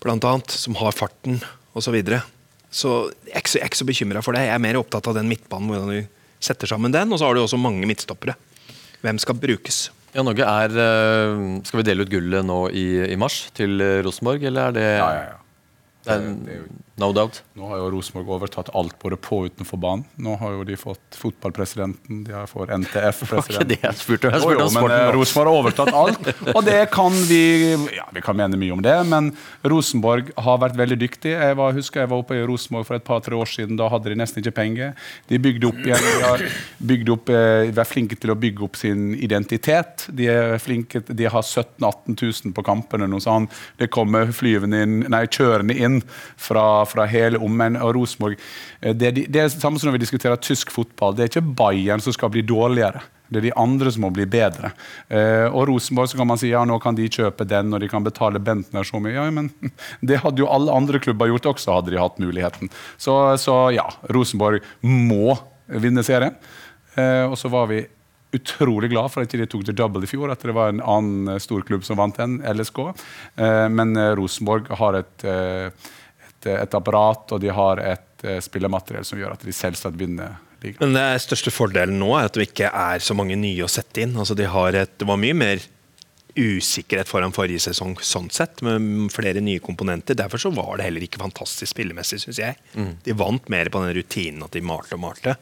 annet, 0.07 0.51
som 0.51 0.77
har 0.77 0.93
farten 0.93 1.41
osv. 1.75 1.89
Så, 1.89 1.93
videre. 1.93 2.23
så 2.71 3.11
jeg 3.27 3.33
er 3.33 3.41
ikke 3.41 3.51
så, 3.51 3.59
jeg 3.59 3.65
er 3.65 3.71
ikke 3.71 3.81
så 3.81 3.89
bekymra 3.89 4.23
for 4.23 4.37
det. 4.37 4.45
Jeg 4.47 4.55
er 4.55 4.63
mer 4.63 4.79
opptatt 4.79 5.09
av 5.09 5.17
den 5.17 5.29
midtbanen, 5.29 5.69
hvordan 5.69 5.91
du 5.91 6.07
setter 6.41 6.69
sammen 6.69 6.93
den. 6.93 7.13
Og 7.13 7.19
så 7.19 7.27
har 7.27 7.35
du 7.35 7.43
også 7.43 7.59
mange 7.59 7.87
midtstoppere. 7.89 8.37
Hvem 9.03 9.19
skal 9.19 9.39
brukes? 9.41 9.91
Ja, 10.17 10.23
Norge 10.25 10.47
er 10.49 10.77
eh, 10.81 11.41
Skal 11.69 11.83
vi 11.83 11.89
dele 11.91 12.07
ut 12.07 12.13
gullet 12.13 12.47
nå 12.49 12.61
i, 12.73 12.87
i 13.13 13.19
mars 13.21 13.51
til 13.57 13.77
eh, 13.85 13.99
Rosenborg, 14.07 14.47
eller 14.49 14.71
er 14.71 14.79
det 14.79 14.87
Ja, 14.87 15.11
ja, 15.13 15.27
ja. 15.35 15.43
Er, 16.07 16.67
no 17.01 17.11
doubt. 17.13 17.43
Nå 17.59 17.67
har 17.69 17.81
jo 17.83 17.91
Rosenborg 17.93 18.29
overtatt 18.39 18.71
alt 18.79 18.95
både 19.03 19.17
på 19.21 19.41
og 19.43 19.51
utenfor 19.51 19.81
banen. 19.83 20.05
Nå 20.23 20.37
har 20.41 20.55
jo 20.55 20.63
de 20.65 20.77
fått 20.81 21.19
fotballpresidenten, 21.19 22.23
de 22.25 22.33
har 22.33 22.47
fått 22.49 22.69
Det 22.71 22.77
var 22.77 22.79
ikke 22.79 22.87
NTF-president. 22.87 23.69
det 23.73 23.79
jeg 23.83 23.99
spurte. 24.01 24.31
Jeg 24.31 24.41
Jo, 24.41 24.47
spurte 24.47 24.63
jo, 24.63 24.69
men 24.81 24.95
eh. 24.95 25.11
Rosenborg 25.17 25.51
har 25.51 25.61
overtatt 25.61 25.93
alt, 25.93 26.31
og 26.55 26.61
det 26.67 26.79
kan 26.95 27.17
vi 27.29 27.41
Ja, 27.97 28.07
vi 28.15 28.23
kan 28.25 28.39
mene 28.39 28.57
mye 28.61 28.73
om 28.77 28.83
det, 28.85 28.95
men 29.11 29.33
Rosenborg 29.67 30.31
har 30.47 30.61
vært 30.63 30.79
veldig 30.79 30.99
dyktig. 31.03 31.35
Jeg 31.35 31.59
var, 31.59 31.75
husker 31.77 32.05
jeg 32.05 32.11
var 32.13 32.23
oppe 32.23 32.39
i 32.39 32.45
Rosenborg 32.49 32.87
for 32.89 32.97
et 33.01 33.05
par-tre 33.07 33.37
år 33.37 33.51
siden. 33.51 33.77
Da 33.81 33.91
hadde 33.93 34.13
de 34.13 34.19
nesten 34.23 34.41
ikke 34.43 34.55
penger. 34.57 34.95
De 35.29 35.41
bygde 35.43 35.69
opp 35.71 35.83
igjen, 35.85 36.07
de 36.07 36.25
har 36.25 36.47
bygd 36.93 37.13
opp, 37.17 37.29
eh, 37.35 37.73
vært 37.77 37.93
flinke 37.93 38.19
til 38.21 38.33
å 38.33 38.39
bygge 38.47 38.65
opp 38.69 38.79
sin 38.81 39.11
identitet. 39.19 40.07
De 40.17 40.31
er 40.33 40.57
flinke, 40.63 41.03
de 41.09 41.29
har 41.29 41.43
17 41.45 41.77
000-18 41.83 42.17
000 42.47 42.55
på 42.57 42.65
kampene. 42.67 43.09
Noe 43.11 43.21
sånt. 43.21 43.53
Det 43.81 43.91
kommer 43.93 44.33
flyvende 44.35 44.81
inn, 44.87 44.99
nei, 45.13 45.25
kjørende 45.27 45.77
inn 45.77 45.96
fra, 46.05 46.85
fra 46.89 47.07
hele 47.11 47.41
omegn. 47.43 47.79
Og 47.83 47.95
Rosenborg 47.99 48.39
eh, 48.39 48.95
det, 48.97 49.13
det 49.17 49.29
er 49.29 49.51
det 49.51 49.53
samme 49.57 49.81
som 49.81 49.91
når 49.91 49.99
vi 49.99 50.05
diskuterer 50.07 50.41
tysk 50.43 50.73
fotball. 50.75 51.17
Det 51.17 51.27
er 51.27 51.33
ikke 51.33 51.57
Bayern 51.59 52.03
som 52.05 52.15
skal 52.17 52.33
bli 52.35 52.45
dårligere. 52.47 53.05
Det 53.29 53.41
er 53.41 53.47
de 53.49 53.57
andre 53.59 53.91
som 53.91 54.05
må 54.07 54.13
bli 54.15 54.27
bedre. 54.31 54.71
Eh, 55.11 55.47
og 55.49 55.67
Rosenborg 55.71 56.11
så 56.11 56.19
kan 56.21 56.29
man 56.31 56.39
si 56.39 56.53
ja, 56.53 56.63
nå 56.69 56.79
kan 56.83 56.99
de 56.99 57.09
kjøpe 57.11 57.47
den, 57.49 57.75
og 57.75 57.83
de 57.83 57.91
kan 57.91 58.07
betale 58.07 58.43
Bentner 58.43 58.87
så 58.87 59.01
mye. 59.03 59.17
Ja, 59.17 59.27
men 59.35 59.51
det 60.09 60.21
hadde 60.23 60.45
jo 60.45 60.51
alle 60.53 60.75
andre 60.75 61.03
klubber 61.03 61.31
gjort 61.33 61.51
også, 61.57 61.81
hadde 61.81 61.95
de 61.95 62.01
hatt 62.03 62.23
muligheten. 62.23 62.71
Så, 63.03 63.17
så 63.43 63.59
ja, 63.75 63.89
Rosenborg 64.15 64.63
må 64.87 65.35
vinne 65.67 66.07
serien. 66.07 66.39
Eh, 66.95 67.25
og 67.27 67.35
så 67.41 67.51
var 67.53 67.69
vi 67.73 67.83
utrolig 68.39 68.91
glad 68.95 69.13
for 69.13 69.27
at 69.27 69.35
de 69.35 69.47
tok 69.51 69.67
the 69.67 69.75
double 69.77 70.07
i 70.07 70.11
fjor, 70.11 70.31
at 70.33 70.47
det 70.47 70.55
var 70.57 70.73
en 70.73 70.85
annen 70.85 71.41
storklubb 71.43 71.57
stor 71.57 71.67
klubb 71.67 71.85
som 71.85 71.97
vant 71.97 72.17
den, 72.17 72.41
LSK. 72.45 72.79
Eh, 73.37 73.69
men 73.69 73.97
eh, 73.97 74.15
Rosenborg 74.17 74.69
har 74.79 75.01
et, 75.01 75.25
eh, 75.25 75.71
et, 76.29 76.49
et 76.53 76.75
apparat, 76.75 77.33
og 77.33 77.41
de 77.41 77.53
har 77.53 77.81
et 77.81 78.03
spillemateriell 78.17 78.43
spillermateriell 78.43 79.05
som 79.05 79.19
gjør 79.21 79.35
at 79.35 79.43
de 79.45 79.53
selvsagt 79.53 79.97
vinner 80.01 80.39
ligaen. 80.63 80.81
Men 80.81 80.97
det 80.97 81.23
største 81.27 81.53
fordelen 81.53 81.99
nå 82.01 82.15
er 82.17 82.31
at 82.31 82.37
det 82.37 82.49
ikke 82.49 82.71
er 82.73 83.03
så 83.05 83.15
mange 83.15 83.37
nye 83.37 83.65
å 83.65 83.71
sette 83.71 84.03
inn. 84.03 84.17
Altså 84.17 84.35
de 84.35 84.49
har 84.49 84.75
et, 84.75 84.95
det 84.99 85.07
var 85.07 85.21
mye 85.21 85.37
mer 85.37 85.61
usikkerhet 86.37 87.09
foran 87.09 87.33
forrige 87.37 87.63
sesong 87.65 87.95
sånn 88.05 88.31
sett, 88.33 88.63
med 88.65 89.13
flere 89.13 89.41
nye 89.45 89.61
komponenter. 89.65 90.17
Derfor 90.17 90.41
så 90.41 90.53
var 90.53 90.77
det 90.77 90.89
heller 90.89 91.05
ikke 91.05 91.21
fantastisk 91.23 91.71
spillemessig, 91.73 92.23
syns 92.25 92.41
jeg. 92.41 92.59
De 93.05 93.17
vant 93.17 93.53
mer 93.53 93.71
på 93.73 93.85
den 93.85 93.95
rutinen 93.97 94.45
at 94.45 94.57
de 94.57 94.65
malte 94.65 94.97
og 94.97 95.05
malte. 95.05 95.37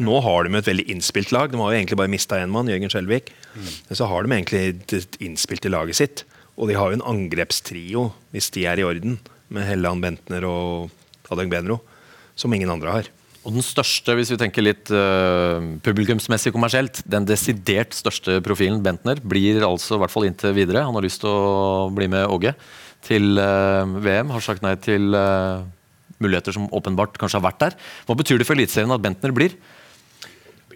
Nå 0.00 0.16
har 0.24 0.46
de 0.46 0.56
et 0.56 0.70
veldig 0.70 0.86
innspilt 0.94 1.32
lag. 1.36 1.52
De 1.52 1.60
har 1.60 1.72
jo 1.72 1.78
egentlig 1.78 1.98
bare 2.00 2.12
mista 2.12 2.38
én 2.40 2.52
mann, 2.52 2.70
Jørgen 2.70 2.92
Skjelvik. 2.92 3.30
Men 3.54 3.98
så 3.98 4.08
har 4.08 4.24
de 4.24 4.32
egentlig 4.32 4.62
et 4.96 5.20
innspilt 5.20 5.68
i 5.68 5.72
laget 5.72 6.00
sitt. 6.00 6.24
Og 6.56 6.68
de 6.70 6.76
har 6.76 6.90
jo 6.90 6.98
en 6.98 7.08
angrepstrio, 7.12 8.10
hvis 8.34 8.50
de 8.56 8.66
er 8.68 8.80
i 8.80 8.86
orden, 8.86 9.18
med 9.50 9.66
Helland, 9.66 10.02
Bentner 10.04 10.44
og 10.48 11.32
Adeng 11.32 11.50
Benro, 11.52 11.80
som 12.38 12.52
ingen 12.54 12.70
andre 12.72 12.94
har. 12.98 13.10
Og 13.40 13.54
den 13.54 13.64
største, 13.64 14.12
hvis 14.18 14.30
vi 14.34 14.38
tenker 14.40 14.64
litt 14.64 14.90
uh, 14.92 15.56
publikumsmessig 15.84 16.52
kommersielt, 16.52 17.00
den 17.08 17.24
desidert 17.28 17.96
største 17.96 18.36
profilen, 18.44 18.82
Bentner, 18.84 19.22
blir 19.24 19.64
altså, 19.64 19.96
i 19.96 20.02
hvert 20.02 20.12
fall 20.12 20.28
inntil 20.28 20.52
videre, 20.56 20.84
han 20.84 20.96
har 20.96 21.06
lyst 21.06 21.22
til 21.24 21.32
å 21.32 21.88
bli 21.96 22.08
med 22.12 22.28
Åge 22.28 22.52
til 23.06 23.40
uh, 23.40 23.88
VM, 24.04 24.32
har 24.34 24.44
sagt 24.44 24.64
nei 24.64 24.74
til 24.84 25.16
uh, 25.16 25.64
muligheter 26.20 26.52
som 26.52 26.68
åpenbart 26.76 27.16
kanskje 27.20 27.40
har 27.40 27.46
vært 27.48 27.62
der. 27.64 27.78
Hva 28.04 28.18
betyr 28.20 28.40
det 28.40 28.48
for 28.48 28.58
Eliteserien 28.58 28.92
at 28.92 29.04
Bentner 29.04 29.32
blir? 29.32 29.56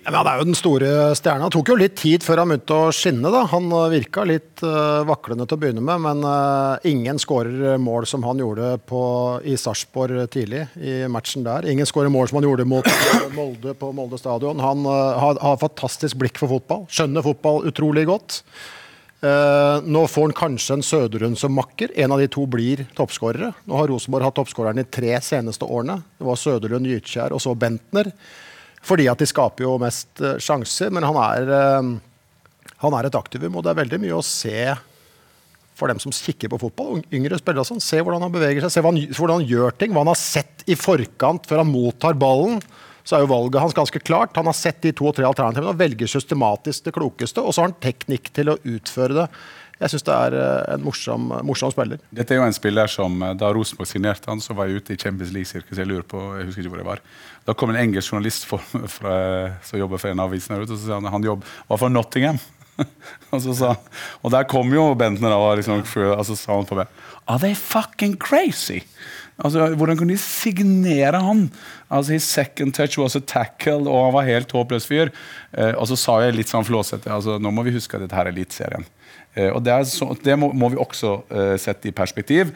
Ja, 0.05 0.11
men 0.11 0.19
han 0.19 0.29
er 0.29 0.41
jo 0.41 0.45
den 0.51 0.57
store 0.59 0.89
stjerna. 1.17 1.47
Det 1.49 1.57
tok 1.57 1.71
jo 1.73 1.77
litt 1.81 1.95
tid 1.97 2.25
før 2.27 2.43
han 2.43 2.51
begynte 2.53 2.77
å 2.77 2.91
skinne. 2.93 3.31
da. 3.33 3.47
Han 3.49 3.71
uh, 3.73 3.87
virka 3.89 4.27
litt 4.29 4.61
uh, 4.61 5.01
vaklende 5.09 5.47
til 5.49 5.57
å 5.57 5.63
begynne 5.63 5.85
med, 5.85 6.03
men 6.05 6.21
uh, 6.29 6.77
ingen 6.85 7.17
skårer 7.21 7.81
mål 7.81 8.05
som 8.11 8.27
han 8.29 8.43
gjorde 8.43 8.75
på, 8.85 9.01
i 9.49 9.57
Sarpsborg 9.57 10.27
tidlig 10.35 10.67
i 10.77 10.99
matchen 11.09 11.47
der. 11.49 11.65
Ingen 11.73 11.89
skårer 11.89 12.13
mål 12.13 12.29
som 12.29 12.43
han 12.43 12.49
gjorde 12.51 12.69
mot 12.69 12.91
eh, 12.91 13.27
Molde 13.33 13.73
på 13.81 13.95
Molde 13.97 14.21
stadion. 14.21 14.61
Han 14.61 14.85
uh, 14.85 15.17
har, 15.25 15.41
har 15.41 15.61
fantastisk 15.65 16.21
blikk 16.21 16.37
for 16.43 16.53
fotball. 16.53 16.85
Skjønner 16.93 17.25
fotball 17.25 17.65
utrolig 17.73 18.05
godt. 18.13 18.43
Uh, 19.25 19.81
nå 19.89 20.05
får 20.05 20.29
han 20.29 20.37
kanskje 20.37 20.83
en 20.83 20.85
Søderund 20.85 21.41
som 21.41 21.57
makker. 21.57 21.97
En 21.97 22.13
av 22.13 22.21
de 22.21 22.29
to 22.29 22.45
blir 22.45 22.85
toppskårere. 22.99 23.55
Nå 23.65 23.81
har 23.81 23.89
Rosenborg 23.89 24.29
hatt 24.29 24.37
toppskåreren 24.37 24.85
i 24.85 24.91
tre 24.93 25.17
seneste 25.25 25.65
årene. 25.65 26.03
Det 26.21 26.29
var 26.29 26.37
Søderlund, 26.37 26.93
Gytkjær 26.93 27.33
og 27.33 27.41
så 27.41 27.57
Bentner. 27.57 28.13
Fordi 28.85 29.07
at 29.09 29.21
de 29.21 29.29
skaper 29.29 29.67
jo 29.67 29.77
mest 29.81 30.21
eh, 30.21 30.41
sjanser. 30.43 30.93
Men 30.95 31.07
han 31.09 31.21
er, 31.21 31.55
eh, 31.59 32.75
han 32.85 32.99
er 32.99 33.09
et 33.09 33.19
aktivum, 33.19 33.57
og 33.57 33.65
det 33.65 33.75
er 33.75 33.83
veldig 33.83 34.03
mye 34.03 34.19
å 34.19 34.27
se 34.27 34.75
for 35.75 35.91
dem 35.91 36.01
som 36.03 36.15
kikker 36.15 36.53
på 36.53 36.61
fotball. 36.63 37.03
Yngre 37.15 37.41
spillere 37.41 37.67
sånn. 37.67 37.83
Se 37.83 37.99
hvordan 37.99 38.23
han 38.23 38.35
beveger 38.35 38.63
seg, 38.63 38.77
se 38.77 38.85
hva 38.85 38.93
han, 38.93 39.01
hvordan 39.11 39.43
han 39.43 39.51
gjør 39.51 39.75
ting. 39.79 39.95
Hva 39.95 40.05
han 40.05 40.13
har 40.13 40.21
sett 40.21 40.63
i 40.71 40.79
forkant 40.79 41.49
før 41.51 41.65
han 41.65 41.73
mottar 41.73 42.17
ballen. 42.19 42.63
Så 43.05 43.19
er 43.19 43.25
jo 43.25 43.33
valget 43.35 43.61
hans 43.61 43.77
ganske 43.77 44.01
klart. 44.01 44.37
Han 44.39 44.49
har 44.49 44.57
sett 44.57 44.81
de 44.85 44.95
to 44.97 45.11
og 45.11 45.17
tre 45.17 45.27
alternativene 45.29 45.75
og 45.75 45.81
velger 45.81 46.09
systematisk 46.09 46.87
det 46.87 46.95
klokeste. 46.97 47.43
Og 47.43 47.53
så 47.53 47.63
har 47.63 47.73
han 47.73 47.83
teknikk 47.83 48.31
til 48.37 48.53
å 48.53 48.59
utføre 48.63 49.19
det. 49.19 49.27
Jeg 49.81 49.91
syns 49.91 50.07
det 50.07 50.15
er 50.15 50.37
eh, 50.39 50.75
en 50.77 50.85
morsom, 50.87 51.33
morsom 51.45 51.73
spiller. 51.75 52.01
Dette 52.15 52.33
er 52.37 52.39
jo 52.39 52.47
en 52.47 52.55
spiller 52.55 52.89
som, 52.89 53.19
Da 53.37 53.51
Rosenborg 53.53 53.91
signerte 53.91 54.31
han, 54.31 54.41
så 54.41 54.55
var 54.57 54.71
jeg 54.71 54.81
ute 54.81 54.95
i 54.95 55.01
Champions 55.01 55.35
League-sirkuset. 55.35 55.83
Jeg 55.83 55.91
lurer 55.91 56.07
på, 56.07 56.21
jeg 56.39 56.49
husker 56.49 56.65
ikke 56.65 56.77
hvor 56.77 56.85
jeg 56.85 56.91
var. 56.93 57.03
Da 57.45 57.55
kom 57.57 57.73
en 57.73 57.81
engelsk 57.81 58.13
journalist 58.13 58.47
for, 58.49 58.65
fra, 58.89 59.15
som 59.67 59.81
jobber 59.81 60.01
for 60.01 60.13
en 60.13 60.23
av 60.23 60.33
avisene 60.33 60.57
her 60.57 60.65
ute, 60.65 60.77
og 60.77 60.81
så 60.81 60.89
sa 60.89 61.01
han 61.01 61.13
han 61.13 61.27
jobb, 61.33 61.45
var 61.69 61.81
for 61.83 61.93
Nottingham. 61.93 62.41
og, 63.33 63.39
så 63.45 63.53
sa, 63.55 63.75
og 64.25 64.33
der 64.35 64.47
kom 64.51 64.73
jo 64.75 64.89
Bentner 64.99 65.37
og 65.37 65.61
liksom, 65.61 65.85
og 65.85 66.25
så 66.27 66.35
sa 66.35 66.57
han 66.57 66.67
på 66.67 66.81
meg 66.81 66.89
Are 67.31 67.39
they 67.39 67.55
fucking 67.55 68.17
crazy? 68.19 68.81
Altså, 69.39 69.69
Hvordan 69.75 69.97
kunne 69.99 70.15
de 70.15 70.19
signere 70.19 71.21
han? 71.23 71.51
Altså, 71.91 72.13
His 72.13 72.23
second 72.23 72.75
touch 72.75 72.99
was 72.99 73.17
a 73.17 73.21
tackle, 73.21 73.89
og 73.91 74.05
han 74.05 74.15
var 74.15 74.29
helt 74.29 74.53
håpløs 74.53 74.87
fyr. 74.87 75.11
Eh, 75.53 75.73
og 75.75 75.89
så 75.91 75.97
sa 75.99 76.19
jeg 76.23 76.37
litt 76.37 76.51
sånn 76.51 76.67
flåsete 76.67 77.11
altså, 77.11 77.39
nå 77.43 77.51
må 77.51 77.65
vi 77.67 77.75
huske 77.75 77.97
at 77.97 78.05
dette 78.05 78.19
her 78.19 78.29
er 78.29 78.35
Eliteserien. 78.35 78.87
Eh, 79.35 79.51
og 79.51 79.65
det, 79.67 79.75
er 79.75 79.89
så, 79.91 80.13
det 80.23 80.37
må, 80.39 80.53
må 80.55 80.71
vi 80.71 80.79
også 80.79 81.17
eh, 81.35 81.55
sette 81.59 81.91
i 81.91 81.95
perspektiv. 81.97 82.53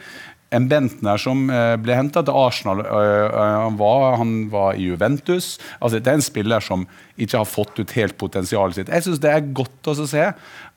En 0.49 0.65
Bentner 0.69 1.19
som 1.21 1.43
eh, 1.53 1.75
ble 1.77 1.93
henta 1.93 2.23
til 2.25 2.37
Arsenal, 2.37 2.81
eh, 2.81 3.25
eh, 3.27 3.57
han, 3.65 3.77
var, 3.77 4.15
han 4.17 4.33
var 4.49 4.79
i 4.79 4.87
Juventus. 4.89 5.57
Altså, 5.77 5.99
det 5.99 6.09
er 6.09 6.17
en 6.17 6.25
spiller 6.25 6.65
som 6.65 6.87
ikke 7.19 7.41
har 7.41 7.49
fått 7.49 7.77
ut 7.81 7.93
helt 7.97 8.17
potensialet 8.17 8.79
sitt. 8.79 8.89
Jeg 8.89 9.05
syns 9.05 9.21
det 9.21 9.29
er 9.33 9.53
godt 9.53 9.91
å 9.91 9.95
se 9.99 10.25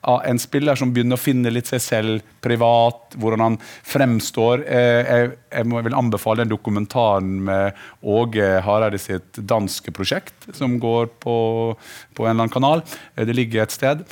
av 0.03 0.25
en 0.27 0.39
spiller 0.41 0.75
som 0.75 0.91
begynner 0.91 1.15
å 1.15 1.21
finne 1.21 1.51
litt 1.53 1.69
seg 1.71 1.79
selv 1.81 2.33
privat, 2.43 3.15
hvordan 3.15 3.45
han 3.45 3.55
fremstår. 3.87 4.65
Jeg, 4.67 5.29
jeg 5.47 5.83
vil 5.87 5.95
anbefale 5.95 6.43
den 6.43 6.51
dokumentaren 6.51 7.37
med 7.47 7.79
Åge 8.03 8.49
Hareide 8.65 8.99
sitt 8.99 9.39
danske 9.39 9.93
prosjekt, 9.95 10.49
som 10.51 10.75
går 10.83 11.07
på, 11.23 11.37
på 12.11 12.27
en 12.27 12.33
eller 12.33 12.41
annen 12.41 12.51
kanal. 12.51 12.83
Det 13.15 13.37
ligger 13.37 13.63
et 13.63 13.77
sted. 13.77 14.03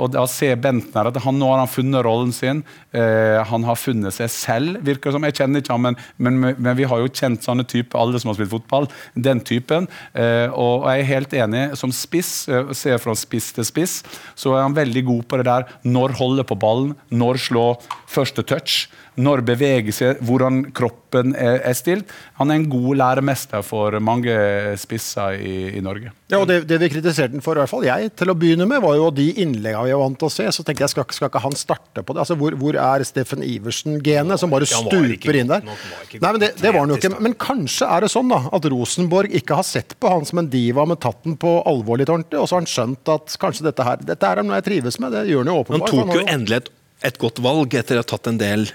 Og 0.00 0.14
da 0.16 0.24
ser 0.32 0.56
Bentner 0.64 1.12
at 1.12 1.20
han, 1.26 1.36
nå 1.36 1.52
har 1.52 1.60
han 1.60 1.68
funnet 1.74 2.06
rollen 2.08 2.32
sin. 2.32 2.64
Han 2.96 3.68
har 3.68 3.76
funnet 3.76 4.16
seg 4.16 4.32
selv, 4.32 4.80
virker 4.88 5.03
det 5.10 5.16
som. 5.16 5.26
Jeg 5.28 5.36
kjenner 5.38 5.62
ikke 5.62 5.74
han, 5.74 5.84
men, 5.86 5.98
men, 6.18 6.54
men 6.58 6.76
vi 6.78 6.86
har 6.90 7.02
jo 7.02 7.10
kjent 7.12 7.44
sånne 7.44 7.66
typer, 7.68 7.98
alle 8.00 8.20
som 8.20 8.30
har 8.32 8.38
spilt 8.38 8.52
fotball. 8.52 8.88
Den 9.14 9.40
typen. 9.44 9.88
Eh, 10.14 10.48
Og 10.50 10.86
jeg 10.88 11.04
er 11.04 11.10
helt 11.12 11.36
enig. 11.44 11.64
Som 11.80 11.92
spiss, 11.94 12.48
eh, 12.48 12.72
ser 12.76 12.98
fra 13.02 13.14
spiss 13.18 13.52
til 13.56 13.64
spiss, 13.68 14.02
så 14.34 14.56
er 14.56 14.62
han 14.66 14.76
veldig 14.76 15.04
god 15.04 15.24
på 15.28 15.40
det 15.40 15.48
der. 15.48 15.68
Når 15.84 16.16
holde 16.20 16.44
på 16.48 16.58
ballen, 16.58 16.94
når 17.10 17.40
slå 17.48 17.66
første 18.10 18.44
touch. 18.46 18.88
Når 19.14 19.44
bevegelse, 19.46 20.08
hvordan 20.26 20.64
kroppen 20.74 21.36
er, 21.38 21.60
er 21.62 21.76
stilt. 21.78 22.10
Han 22.40 22.50
er 22.50 22.58
en 22.58 22.68
god 22.70 22.96
læremester 22.98 23.62
for 23.62 23.94
mange 24.02 24.34
spisser 24.80 25.36
i, 25.38 25.54
i 25.78 25.82
Norge. 25.84 26.10
Ja, 26.32 26.40
og 26.40 26.48
det, 26.50 26.64
det 26.66 26.80
vi 26.82 26.88
kritiserte 26.90 27.36
den 27.36 27.44
for, 27.44 27.54
i 27.54 27.62
hvert 27.62 27.70
fall 27.70 27.86
jeg, 27.86 28.10
til 28.18 28.32
å 28.32 28.34
begynne 28.34 28.66
med, 28.66 28.82
var 28.82 28.96
jo 28.98 29.12
de 29.14 29.28
innleggene 29.44 29.86
vi 29.86 29.94
var 29.94 30.02
vant 30.02 30.18
til 30.18 30.26
å 30.26 30.32
se. 30.34 30.48
Så 30.50 30.64
tenkte 30.66 30.82
jeg, 30.82 30.94
skal, 30.96 31.06
skal 31.14 31.30
ikke 31.30 31.44
han 31.44 31.54
starte 31.58 32.02
på 32.02 32.16
det? 32.16 32.24
Altså, 32.24 32.34
Hvor, 32.40 32.56
hvor 32.58 32.78
er 32.82 33.06
Steffen 33.06 33.44
Iversen-genet, 33.46 34.40
som 34.42 34.50
bare 34.50 34.66
stuper 34.66 35.38
inn 35.38 35.52
der? 35.52 35.62
Nei, 35.62 36.18
men 36.24 36.42
det, 36.42 36.52
det 36.58 36.74
var 36.74 36.82
han 36.82 36.94
jo 36.96 36.98
ikke. 36.98 37.14
Men 37.22 37.38
kanskje 37.38 37.86
er 37.94 38.06
det 38.06 38.12
sånn 38.12 38.34
da, 38.34 38.42
at 38.58 38.70
Rosenborg 38.74 39.34
ikke 39.38 39.62
har 39.62 39.68
sett 39.68 39.94
på 40.02 40.10
han 40.10 40.26
som 40.26 40.42
en 40.42 40.50
diva 40.50 40.86
med 40.90 40.98
tatt 41.04 41.22
den 41.22 41.38
på 41.38 41.60
alvor 41.70 42.02
litt 42.02 42.10
ordentlig, 42.10 42.42
og 42.42 42.50
så 42.50 42.58
har 42.58 42.64
han 42.64 42.72
skjønt 42.74 43.14
at 43.14 43.38
kanskje 43.40 43.68
dette 43.70 43.86
her 43.86 44.02
dette 44.02 44.30
er 44.34 44.42
noe 44.42 44.58
jeg 44.58 44.66
trives 44.72 44.98
med. 44.98 45.14
Det 45.14 45.28
gjør 45.30 45.44
han 45.44 45.52
jo 45.54 45.60
åpenbart. 45.62 45.94
Han 45.94 46.08
tok 46.10 46.18
jo 46.18 46.24
endelig 46.34 46.64
et, 46.64 46.72
et 47.12 47.20
godt 47.22 47.44
valg 47.44 47.78
etter 47.78 48.00
å 48.00 48.02
ha 48.02 48.10
tatt 48.16 48.32
en 48.32 48.40
del 48.40 48.66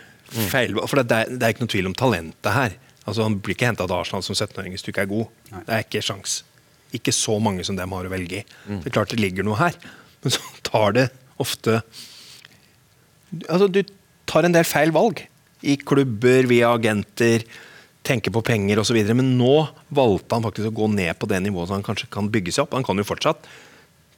feil. 0.52 0.78
For 0.90 1.02
det 1.02 1.16
er, 1.16 1.32
det 1.32 1.46
er 1.46 1.56
ikke 1.56 1.66
noe 1.66 1.74
tvil 1.74 1.90
om 1.90 1.98
talentet 1.98 2.54
her. 2.56 2.76
Altså 3.06 3.26
Han 3.26 3.40
blir 3.42 3.56
ikke 3.58 3.70
henta 3.70 3.88
til 3.88 3.98
Arsenal 3.98 4.26
som 4.26 4.38
17-åring 4.38 4.76
hvis 4.76 4.86
du 4.86 4.92
ikke 4.92 5.08
er 5.08 5.12
god. 5.12 5.32
Det 5.56 5.74
er 5.74 5.86
ikke 5.86 6.04
sjans. 6.06 6.42
Ikke 6.96 7.14
så 7.16 7.38
mange 7.42 7.66
som 7.66 7.78
dem 7.78 7.94
har 7.96 8.06
å 8.06 8.12
velge 8.12 8.42
i. 8.42 8.46
Det 8.70 8.92
er 8.92 8.96
klart 8.98 9.14
det 9.14 9.22
ligger 9.22 9.46
noe 9.46 9.58
her, 9.60 9.76
men 10.24 10.34
så 10.36 10.42
tar 10.66 10.96
det 10.98 11.10
ofte 11.40 11.82
Altså, 13.46 13.68
du 13.70 13.84
tar 14.26 14.48
en 14.48 14.56
del 14.56 14.66
feil 14.66 14.90
valg. 14.90 15.20
I 15.62 15.76
klubber, 15.78 16.48
via 16.50 16.72
agenter, 16.74 17.44
tenker 18.02 18.34
på 18.34 18.42
penger 18.42 18.82
osv. 18.82 18.98
Men 19.14 19.36
nå 19.38 19.68
valgte 19.94 20.34
han 20.34 20.46
faktisk 20.48 20.72
å 20.72 20.78
gå 20.80 20.88
ned 20.96 21.14
på 21.22 21.30
det 21.30 21.38
nivået 21.46 21.70
så 21.70 21.78
han 21.78 21.86
kanskje 21.86 22.10
kan 22.10 22.30
bygge 22.34 22.56
seg 22.56 22.66
opp. 22.66 22.74
Han 22.74 22.88
kan 22.88 22.98
jo 22.98 23.06
fortsatt 23.06 23.46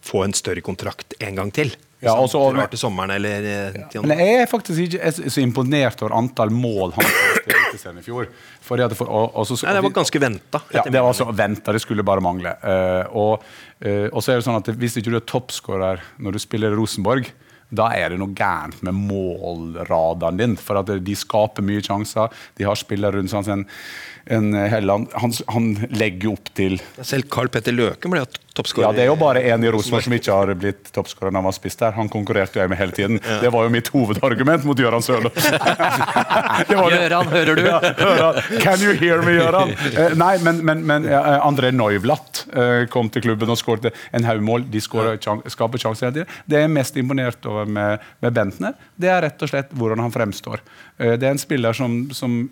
få 0.08 0.24
en 0.24 0.36
større 0.38 0.64
kontrakt 0.64 1.18
en 1.20 1.36
gang 1.42 1.52
til. 1.52 1.74
Ja, 2.02 2.16
også- 2.18 2.40
drar 2.56 2.70
til 2.72 2.80
sommeren 2.82 3.12
eller 3.14 3.46
eh, 3.46 3.76
til 3.92 4.02
Men 4.02 4.18
jeg 4.18 4.42
er 4.42 4.48
faktisk 4.50 4.80
ikke 4.88 5.12
så 5.14 5.30
så 5.30 5.42
imponert 5.42 6.02
over 6.02 6.16
antall 6.18 6.50
mål 6.50 6.96
han 6.96 7.06
til 7.06 7.54
Eliteserien 7.54 8.00
i 8.00 8.06
fjor. 8.06 8.28
For, 8.62 8.82
og, 9.06 9.36
og 9.36 9.46
så, 9.46 9.60
Nei, 9.68 9.76
det 9.78 9.84
var 9.84 9.94
ganske 10.00 10.22
venta. 10.22 10.62
ja, 10.74 10.84
det 10.84 11.02
var 11.02 11.14
så 11.14 11.28
venta, 11.36 11.72
det 11.72 11.82
skulle 11.82 12.04
bare 12.04 12.24
mangle. 12.24 12.56
Uh, 12.64 13.06
og, 13.16 13.46
eh, 13.82 14.08
og 14.12 14.22
så 14.24 14.34
er 14.34 14.42
det 14.42 14.48
sånn 14.48 14.58
at 14.58 14.74
Hvis 14.82 14.98
ikke 14.98 15.12
du 15.14 15.20
er 15.20 15.26
toppskårer 15.30 16.02
når 16.18 16.38
du 16.38 16.40
spiller 16.40 16.74
i 16.74 16.80
Rosenborg, 16.80 17.30
da 17.72 17.88
er 17.96 18.12
det 18.12 18.20
noe 18.20 18.34
gærent 18.36 18.82
med 18.84 18.98
målradaren 18.98 20.38
din. 20.42 20.58
For 20.60 20.82
at 20.82 20.90
de 21.06 21.16
skaper 21.16 21.64
mye 21.64 21.84
sjanser. 21.86 22.34
De 22.60 22.68
har 22.68 22.76
spillere 22.76 23.16
rundt 23.16 23.32
sånn 23.32 23.66
som 24.32 24.38
en, 24.38 24.54
en 24.54 24.70
Helland. 24.72 25.08
Han, 25.14 25.34
han 25.48 25.74
legger 25.90 26.30
jo 26.30 26.34
opp 26.38 26.54
til 26.58 26.80
Selv 27.02 27.30
Carl 27.30 27.50
Petter 27.52 27.76
Løken 27.76 28.12
ble 28.12 28.26
toppskårer. 28.52 28.90
ja, 28.90 28.92
Det 28.92 29.04
er 29.06 29.08
jo 29.08 29.16
bare 29.16 29.42
én 29.48 29.64
i 29.64 29.70
Rosenborg 29.72 30.04
som 30.04 30.14
ikke 30.16 30.36
har 30.36 30.52
blitt 30.60 30.90
toppskårer 30.92 31.32
når 31.32 31.40
han 31.40 31.48
var 31.48 31.56
spiss 31.56 31.78
der. 31.80 31.94
Han 31.96 32.10
konkurrerte 32.12 32.60
jeg 32.60 32.72
med 32.72 32.78
hele 32.78 32.92
tiden. 32.92 33.20
Det 33.42 33.52
var 33.54 33.64
jo 33.64 33.72
mitt 33.72 33.88
hovedargument 33.94 34.66
mot 34.68 34.78
Gøran 34.78 35.04
Sørloth. 35.06 35.40
Det. 36.68 36.76
Gøran, 36.76 37.28
hører 37.32 37.56
du? 37.56 37.62
Ja, 37.66 37.80
hører. 37.98 38.42
Can 38.62 38.82
you 38.84 38.94
hear 39.00 39.24
me, 39.24 39.38
Gøran? 39.38 39.72
Eh, 39.96 40.16
nei, 40.20 40.34
men, 40.44 40.60
men, 40.68 40.84
men 40.88 41.08
eh, 41.10 41.32
André 41.46 41.72
Neuvlatt 41.76 42.44
eh, 42.52 42.86
kom 42.92 43.10
til 43.12 43.24
klubben 43.26 43.50
og 43.52 43.60
skåret 43.60 43.88
en 44.12 44.28
haug 44.28 44.44
mål. 44.46 44.66
De 44.72 44.82
skårer 44.84 45.20
chan 45.24 45.42
skaper 45.52 45.82
sjanser 45.82 46.10
hele 46.10 46.20
tiden. 46.20 46.40
Det 46.46 46.60
jeg 46.60 46.70
er 46.70 46.74
mest 46.76 47.00
imponert 47.00 47.48
over 47.50 47.70
med, 47.72 48.04
med 48.24 48.36
Bentner, 48.36 48.76
det 49.00 49.12
er 49.12 49.24
rett 49.26 49.42
og 49.48 49.52
slett 49.52 49.72
hvordan 49.78 50.04
han 50.04 50.14
fremstår. 50.14 50.64
Eh, 51.00 51.16
det 51.16 51.30
er 51.30 51.38
en 51.38 51.42
spiller 51.42 51.78
som, 51.78 52.04
som 52.16 52.44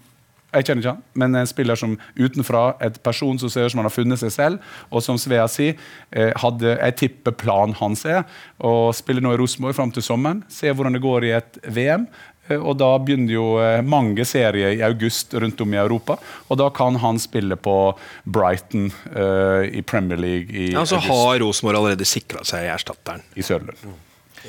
jeg 0.54 0.66
kjenner 0.66 0.82
ikke 0.82 0.93
han, 0.95 1.04
men 1.22 1.36
en 1.38 1.50
spiller 1.50 1.78
som 1.78 1.91
utenfra, 2.18 2.64
et 2.82 2.95
person 3.06 3.38
som 3.38 3.52
ser 3.54 3.68
ut 3.68 3.72
som 3.76 3.84
han 3.84 3.89
har 3.89 3.93
funnet 3.93 4.18
seg 4.22 4.32
selv, 4.34 4.72
og 4.89 5.04
som 5.06 5.20
Svea 5.22 5.45
sier, 5.52 5.76
eh, 6.12 6.32
hadde, 6.41 6.74
jeg 6.80 6.95
tipper 7.04 7.36
planen 7.38 7.76
hans 7.78 8.02
er 8.10 8.24
å 8.66 8.89
spille 8.97 9.22
nå 9.22 9.36
i 9.36 9.38
Rosenborg 9.38 9.78
fram 9.78 9.93
til 9.93 10.02
sommeren, 10.06 10.41
se 10.50 10.72
hvordan 10.74 10.97
det 10.97 11.04
går 11.06 11.28
i 11.30 11.36
et 11.38 11.60
VM. 11.70 12.08
eh, 12.50 12.58
Og 12.58 12.80
da 12.82 12.89
begynner 12.97 13.34
jo 13.36 13.60
eh, 13.62 13.84
mange 13.86 14.26
serier 14.26 14.74
i 14.74 14.82
august 14.82 15.38
rundt 15.38 15.62
om 15.62 15.74
i 15.74 15.78
Europa. 15.78 16.18
Og 16.50 16.58
da 16.58 16.72
kan 16.74 16.97
han 16.97 17.20
spille 17.22 17.56
på 17.56 17.78
Brighton 18.26 18.89
uh, 19.14 19.70
i 19.70 19.82
Premier 19.86 20.18
League 20.18 20.50
i 20.50 20.72
Ja, 20.74 20.82
så 20.82 20.97
august 20.97 21.14
har 21.14 21.39
Rosenborg 21.45 21.78
allerede 21.84 22.10
sikra 22.10 22.41
seg 22.43 22.66
erstatteren. 22.74 23.22
i 23.36 23.45
Sørlund. 23.45 23.78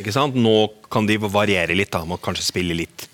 Ikke 0.00 0.12
sant? 0.16 0.34
Nå 0.34 0.70
kan 0.88 1.04
de 1.04 1.18
variere 1.18 1.76
litt, 1.76 1.90
da. 1.92 2.06
Må 2.08 2.16
kanskje 2.16 2.46
spille 2.46 2.72
litt 2.72 3.09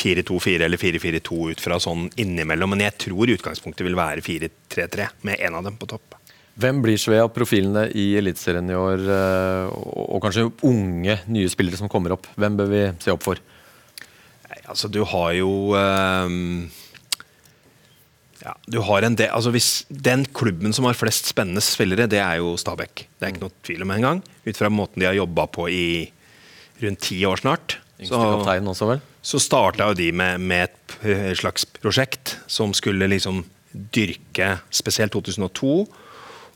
4-2-4 0.00 0.64
eller 0.66 0.80
4-4-2 0.80 1.40
ut 1.52 1.62
fra 1.62 1.78
sånn 1.82 2.08
innimellom. 2.20 2.72
Men 2.74 2.86
jeg 2.86 2.96
tror 3.06 3.34
utgangspunktet 3.36 3.86
vil 3.86 3.98
være 3.98 4.24
4-3-3, 4.24 5.10
med 5.28 5.44
en 5.46 5.60
av 5.60 5.68
dem 5.68 5.78
på 5.80 5.88
topp. 5.90 6.16
Hvem 6.60 6.82
blir 6.84 6.98
Svea 7.00 7.28
profilene 7.32 7.86
i 7.96 8.10
Eliteserien 8.18 8.68
i 8.68 8.76
år, 8.76 9.06
eh, 9.14 9.70
og 9.70 10.10
og 10.10 10.24
kanskje 10.24 10.48
unge, 10.66 11.20
nye 11.30 11.48
spillere 11.48 11.78
som 11.78 11.88
kommer 11.88 12.16
opp? 12.16 12.26
Hvem 12.36 12.56
bør 12.58 12.68
vi 12.68 12.82
se 13.00 13.12
opp 13.14 13.22
for? 13.24 13.40
Nei, 14.50 14.58
altså, 14.66 14.90
du 14.92 15.04
har 15.06 15.32
jo 15.38 15.50
um, 15.78 16.66
ja, 18.40 18.54
du 18.66 18.80
har 18.84 19.04
en 19.04 19.16
del, 19.16 19.28
altså 19.36 19.52
hvis 19.52 19.84
Den 19.88 20.24
klubben 20.24 20.72
som 20.76 20.88
har 20.88 20.98
flest 20.98 21.28
spennende 21.30 21.62
spillere, 21.64 22.08
det 22.10 22.20
er 22.24 22.40
jo 22.40 22.56
Stabæk. 22.60 23.06
Det 23.18 23.26
er 23.26 23.34
ikke 23.34 23.44
noe 23.44 23.56
tvil 23.66 23.84
om 23.84 23.94
engang. 23.94 24.22
Ut 24.44 24.58
fra 24.58 24.72
måten 24.72 25.00
de 25.00 25.08
har 25.08 25.18
jobba 25.18 25.46
på 25.52 25.68
i 25.70 25.86
rundt 26.80 27.02
ti 27.04 27.20
år 27.28 27.42
snart. 27.42 27.78
Yngste 28.00 28.16
kaptein 28.16 28.68
også, 28.72 28.88
vel? 28.88 29.02
Så 29.22 29.40
starta 29.42 29.90
jo 29.90 29.96
de 29.98 30.10
med, 30.16 30.40
med 30.40 30.68
et 31.04 31.36
slags 31.38 31.66
prosjekt 31.80 32.38
som 32.50 32.72
skulle 32.76 33.08
liksom 33.10 33.42
dyrke 33.94 34.54
spesielt 34.74 35.12
2002 35.12 35.72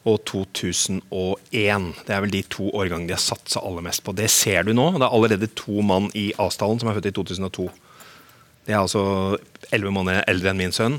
og 0.05 0.17
2001. 0.29 1.91
Det 2.05 2.13
er 2.13 2.23
vel 2.25 2.33
de 2.35 2.43
to 2.53 2.67
årgangene 2.77 3.09
de 3.09 3.17
har 3.17 3.23
satsa 3.23 3.63
aller 3.65 3.85
mest 3.87 4.03
på. 4.05 4.13
Det 4.17 4.29
ser 4.33 4.67
du 4.67 4.73
nå. 4.77 4.91
Det 4.99 5.05
er 5.07 5.15
allerede 5.17 5.49
to 5.57 5.81
mann 5.87 6.11
i 6.17 6.31
Asdalen 6.41 6.81
som 6.81 6.91
er 6.91 6.99
født 6.99 7.09
i 7.13 7.15
2002. 7.17 7.69
De 8.65 8.73
er 8.73 8.81
altså 8.81 9.05
elleve 9.73 9.93
måneder 9.93 10.25
eldre 10.31 10.53
enn 10.53 10.61
min 10.61 10.73
sønn. 10.77 10.99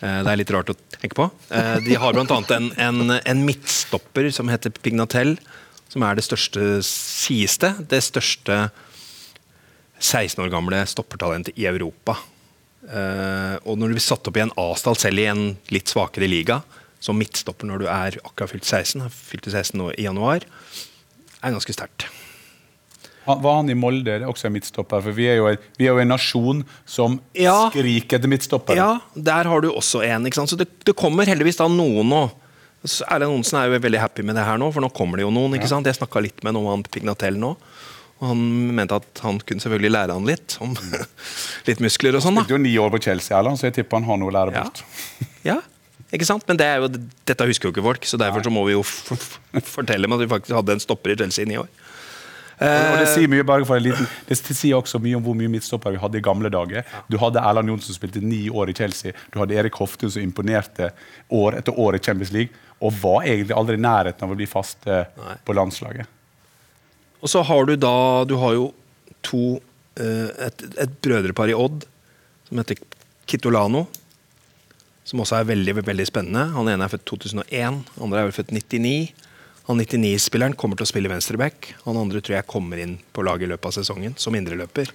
Eh, 0.00 0.20
Det 0.24 0.32
er 0.32 0.40
litt 0.40 0.52
rart 0.56 0.72
å 0.72 0.76
tenke 0.98 1.16
på. 1.20 1.28
Eh, 1.52 1.78
De 1.84 1.96
har 2.00 2.16
bl.a. 2.16 2.40
En, 2.56 2.68
en, 2.76 3.16
en 3.20 3.44
midtstopper 3.44 4.30
som 4.32 4.48
heter 4.52 4.72
Pignatell, 4.72 5.36
som 5.88 6.04
er 6.04 6.16
det 6.18 6.24
største, 6.26 6.80
sies 6.84 7.56
det, 7.60 7.74
det 7.92 8.02
største 8.04 8.66
16 9.98 10.42
år 10.44 10.50
gamle 10.52 10.82
stoppertalentet 10.88 11.56
i 11.58 11.66
Europa. 11.70 12.16
Eh, 12.88 13.56
og 13.66 13.76
når 13.78 13.90
du 13.90 13.96
blir 13.98 14.04
satt 14.04 14.28
opp 14.30 14.38
i 14.38 14.44
en 14.44 14.52
A-stall, 14.60 14.96
selv 15.00 15.18
i 15.22 15.26
en 15.30 15.42
litt 15.74 15.90
svakere 15.90 16.28
liga, 16.30 16.60
som 17.02 17.18
midtstopper 17.18 17.66
når 17.68 17.82
du 17.84 17.86
er 17.90 18.16
akkurat 18.24 18.50
fylt 18.54 18.66
16, 18.66 19.02
har 19.04 19.12
fylt 19.14 19.46
16 19.50 19.76
nå 19.78 19.90
i 19.98 20.06
januar, 20.08 20.46
er 21.42 21.54
ganske 21.54 21.74
sterkt. 21.74 22.08
Var 23.28 23.54
han 23.58 23.68
i 23.68 23.74
Molde 23.76 24.08
er 24.14 24.22
også 24.24 24.46
en 24.48 24.54
midtstopper? 24.54 25.02
For 25.04 25.12
vi 25.12 25.26
er 25.28 25.36
jo 25.36 25.50
vi 25.76 25.84
er 25.84 25.92
jo 25.92 26.00
en 26.00 26.08
nasjon 26.14 26.62
som 26.88 27.18
Ja. 27.36 27.68
skriker 27.68 28.16
etter 28.16 28.30
midtstoppere. 28.32 28.76
Ja, 28.80 29.00
der 29.14 29.44
har 29.44 29.60
du 29.60 29.68
også 29.68 30.00
en. 30.02 30.24
ikke 30.24 30.40
sant? 30.40 30.48
Så 30.48 30.56
det, 30.56 30.66
det 30.88 30.96
kommer 30.96 31.28
heldigvis 31.28 31.58
da 31.60 31.68
noen 31.68 32.08
nå. 32.08 32.22
Erlend 33.10 33.34
Onsen 33.34 33.58
er 33.60 33.68
jo 33.68 33.78
veldig 33.84 34.00
happy 34.00 34.22
med 34.24 34.34
det 34.38 34.46
her 34.46 34.56
nå, 34.56 34.70
for 34.72 34.80
nå 34.80 34.88
kommer 34.96 35.18
det 35.20 35.26
jo 35.26 35.30
noen. 35.34 35.54
ikke 35.58 35.68
sant? 35.68 35.84
Jeg 35.90 35.98
snakka 35.98 36.22
litt 36.24 36.40
med 36.46 36.54
noen 36.56 36.78
om 36.78 36.82
Pignatell 36.86 37.36
nå. 37.36 37.52
Og 38.18 38.32
han 38.32 38.44
mente 38.74 38.96
at 38.98 39.22
han 39.22 39.38
kunne 39.46 39.62
selvfølgelig 39.62 39.92
lære 39.94 40.14
han 40.16 40.26
litt 40.26 40.56
om 40.64 40.72
litt 41.68 41.82
muskler 41.84 42.18
og 42.18 42.24
sånn. 42.24 42.38
da. 42.38 42.42
Spilte 42.44 42.56
jo 42.56 42.62
ni 42.64 42.72
år 42.82 42.90
på 42.94 43.02
Chelsea, 43.08 43.36
Erland, 43.38 43.60
så 43.60 43.68
jeg 43.68 43.78
tipper 43.78 44.00
han 44.00 44.08
har 44.10 44.18
noe 44.20 44.32
å 44.32 44.38
lære 44.40 44.56
bort. 44.58 44.82
Ja, 45.46 45.60
ikke 46.12 46.26
sant? 46.26 46.42
Men 46.48 46.58
det 46.58 46.66
er 46.66 46.82
jo, 46.82 46.88
dette 47.28 47.46
husker 47.46 47.68
jo 47.68 47.74
ikke 47.76 47.84
folk, 47.84 48.06
så 48.08 48.18
derfor 48.20 48.42
så 48.44 48.50
må 48.52 48.64
vi 48.66 48.74
jo 48.74 48.82
fortelle 48.82 50.04
dem 50.04 50.16
at 50.16 50.22
vi 50.24 50.28
faktisk 50.30 50.56
hadde 50.56 50.74
en 50.74 50.82
stopper 50.82 51.14
i 51.14 51.16
Chelsea 51.20 51.46
i 51.46 51.48
ni 51.52 51.60
år. 51.60 51.70
Og 52.58 52.96
det 52.98 53.06
sier 53.12 53.30
mye 53.30 53.44
bare 53.46 53.62
for 53.62 53.78
en 53.78 53.84
liten 53.84 54.08
Det 54.26 54.34
sier 54.42 54.74
også 54.74 54.98
mye 54.98 55.14
om 55.14 55.22
hvor 55.22 55.36
mye 55.38 55.50
midtstoppere 55.52 55.94
vi 55.94 56.00
hadde 56.02 56.18
i 56.18 56.24
gamle 56.26 56.50
dager. 56.50 56.82
Du 57.06 57.14
hadde 57.22 57.38
Erland 57.38 57.70
Johnsen 57.70 57.92
som 57.92 58.00
spilte 58.00 58.18
ni 58.18 58.48
år 58.50 58.72
i 58.72 58.74
Chelsea. 58.74 59.14
Du 59.30 59.38
hadde 59.38 59.54
Erik 59.54 59.78
Hoftun 59.78 60.10
som 60.10 60.24
imponerte 60.24 60.90
år 61.30 61.60
etter 61.60 61.78
år 61.78 62.00
i 62.00 62.02
Champions 62.02 62.34
League. 62.34 62.50
Og 62.82 62.98
var 62.98 63.28
egentlig 63.28 63.54
aldri 63.54 63.78
i 63.78 63.84
nærheten 63.86 64.26
av 64.26 64.34
å 64.34 64.38
bli 64.38 64.50
fast 64.50 64.90
eh, 64.90 65.06
på 65.46 65.54
landslaget. 65.54 66.10
Og 67.22 67.30
så 67.32 67.42
har 67.42 67.66
du 67.66 67.74
da 67.76 68.24
Du 68.28 68.36
har 68.38 68.54
jo 68.54 68.68
to 69.26 69.58
eh, 69.98 70.28
et, 70.46 70.66
et 70.78 70.92
brødrepar 71.02 71.50
i 71.50 71.56
Odd 71.58 71.86
som 72.48 72.60
heter 72.62 72.78
Kitolano. 73.28 73.86
Som 75.08 75.20
også 75.24 75.40
er 75.40 75.48
veldig 75.48 75.74
veldig 75.82 76.06
spennende. 76.08 76.46
Han 76.54 76.68
ene 76.70 76.84
er 76.86 76.92
født 76.92 77.06
2001, 77.08 77.82
andre 78.00 78.20
er 78.22 78.28
vel 78.28 78.36
født 78.36 78.52
99. 78.54 79.10
Han 79.68 79.80
99-spilleren 79.82 80.54
kommer 80.56 80.78
til 80.80 80.86
å 80.86 80.88
spille 80.88 81.10
venstreback. 81.12 81.74
Han 81.84 81.98
andre 82.00 82.22
tror 82.24 82.38
jeg 82.38 82.48
kommer 82.48 82.80
inn 82.80 82.94
på 83.12 83.24
laget 83.26 83.48
i 83.48 83.50
løpet 83.50 83.68
av 83.68 83.74
sesongen 83.76 84.14
som 84.20 84.36
indreløper. 84.38 84.88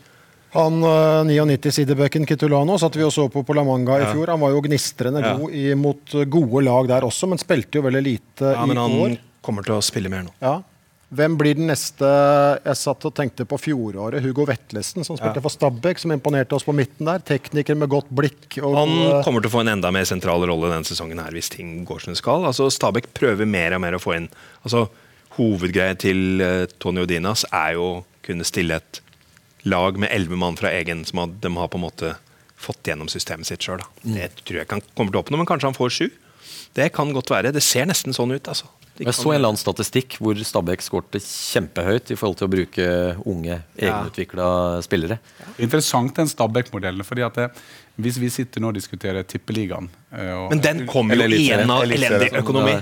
Han 0.54 0.80
uh, 0.86 1.22
99-sidebacken 1.26 2.26
Kitolano 2.30 2.78
satt 2.82 2.98
vi 2.98 3.06
og 3.06 3.14
så 3.14 3.28
på 3.34 3.42
på 3.46 3.56
La 3.58 3.66
Manga 3.66 4.00
i 4.02 4.08
fjor. 4.10 4.32
Han 4.34 4.42
var 4.42 4.54
jo 4.54 4.62
gnistrende 4.66 5.22
Ja. 5.22 5.36
god 5.38 5.54
i, 5.58 5.64
mot 5.78 6.16
gode 6.30 6.64
lag 6.66 6.90
der 6.90 7.06
også, 7.06 7.30
men 7.30 7.42
spilte 7.42 7.78
jo 7.82 7.86
veldig 7.86 8.04
lite 8.06 8.54
Ja, 8.54 8.66
men 8.70 8.82
han 8.82 9.18
kommer 9.46 9.66
til 9.66 9.78
å 9.78 9.82
spille 9.86 10.10
mer 10.14 10.26
nå. 10.26 10.34
Ja. 10.42 10.60
Hvem 11.14 11.36
blir 11.38 11.58
den 11.60 11.70
neste 11.70 12.08
Jeg 12.64 12.80
satt 12.80 13.06
og 13.06 13.14
tenkte 13.18 13.46
på 13.50 13.60
fjoråret. 13.62 14.24
Hugo 14.26 14.48
Vetlesen, 14.50 15.06
som 15.06 15.18
spilte 15.20 15.44
for 15.44 15.54
Stabæk, 15.54 16.02
som 16.02 16.14
imponerte 16.16 16.58
oss 16.58 16.66
på 16.66 16.76
midten 16.76 17.10
der. 17.10 17.22
Tekniker 17.26 17.78
med 17.78 17.92
godt 17.92 18.10
blikk. 18.10 18.58
Og, 18.64 18.78
Han 18.78 19.24
kommer 19.26 19.44
til 19.44 19.52
å 19.52 19.56
få 19.58 19.64
en 19.64 19.76
enda 19.76 19.94
mer 19.94 20.08
sentral 20.10 20.46
rolle 20.50 20.72
denne 20.74 20.88
sesongen 20.88 21.22
her 21.22 21.36
hvis 21.36 21.52
ting 21.54 21.82
går 21.88 22.04
som 22.06 22.16
det 22.16 22.22
skal. 22.22 22.48
Altså 22.50 22.70
Stabæk 22.74 23.12
prøver 23.18 23.50
mer 23.50 23.78
og 23.78 23.84
mer 23.86 24.00
å 24.00 24.04
få 24.04 24.18
inn 24.18 24.30
altså 24.64 24.88
Hovedgreia 25.34 25.96
til 25.98 26.44
uh, 26.46 26.66
Tony 26.78 27.02
Odinas 27.02 27.42
er 27.50 27.74
jo 27.78 27.86
å 27.88 28.02
kunne 28.26 28.46
stille 28.46 28.78
et 28.78 29.00
lag 29.66 29.98
med 29.98 30.12
elleve 30.14 30.38
mann 30.38 30.58
fra 30.60 30.70
egen 30.76 31.02
som 31.08 31.24
de 31.26 31.52
har 31.58 31.72
på 31.72 31.80
en 31.80 31.86
måte 31.88 32.14
fått 32.64 32.88
gjennom 32.88 33.10
systemet 33.12 33.50
sitt 33.50 33.66
sjøl. 33.66 33.82
Det 34.04 34.30
tror 34.44 34.62
jeg 34.62 34.70
han 34.70 34.84
kommer 34.94 35.14
til 35.14 35.20
å 35.20 35.24
oppnå, 35.24 35.40
men 35.40 35.50
kanskje 35.50 35.72
han 35.72 35.78
får 35.78 35.96
sju. 35.98 36.06
Det 36.78 36.90
kan 36.96 37.12
godt 37.16 37.32
være. 37.34 37.54
Det 37.56 37.64
ser 37.64 37.88
nesten 37.90 38.16
sånn 38.16 38.34
ut. 38.36 38.48
altså. 38.48 38.70
Jeg 39.00 39.06
kan- 39.06 39.14
så 39.14 39.30
en 39.32 39.36
eller 39.36 39.48
annen 39.50 39.58
statistikk 39.58 40.18
hvor 40.22 40.36
Stabæk 40.38 40.82
skårte 40.86 41.18
kjempehøyt 41.20 42.12
i 42.12 42.16
forhold 42.16 42.38
til 42.38 42.48
å 42.48 42.52
bruke 42.52 42.86
unge, 43.26 43.62
egenutvikla 43.78 44.82
spillere. 44.86 45.18
Interessant 45.58 46.14
den 46.16 46.28
Stabæk-modellen. 46.28 47.04
fordi 47.04 47.22
at 47.26 47.34
det, 47.34 47.50
Hvis 48.00 48.18
vi 48.18 48.28
sitter 48.30 48.60
nå 48.60 48.68
og 48.70 48.74
diskuterer 48.74 49.24
Tippeligaen 49.24 49.88
eh, 50.12 50.32
og- 50.34 50.50
Men 50.50 50.60
den 50.62 50.88
kommer 50.88 51.16
jo 51.16 51.28
igjen 51.30 51.60
en 51.62 51.70
av 51.70 51.84
elendig 51.84 52.32
økonomi. 52.34 52.82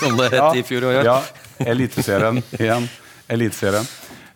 Som 0.00 0.16
det 0.16 0.30
het 0.32 0.56
i 0.60 0.62
fjor 0.62 0.82
òg, 0.82 1.04
ja. 1.04 1.04
Ja, 1.04 1.22
Eliteserien 1.66 2.42
igjen. 2.58 2.88
Eliteserien. 3.28 3.86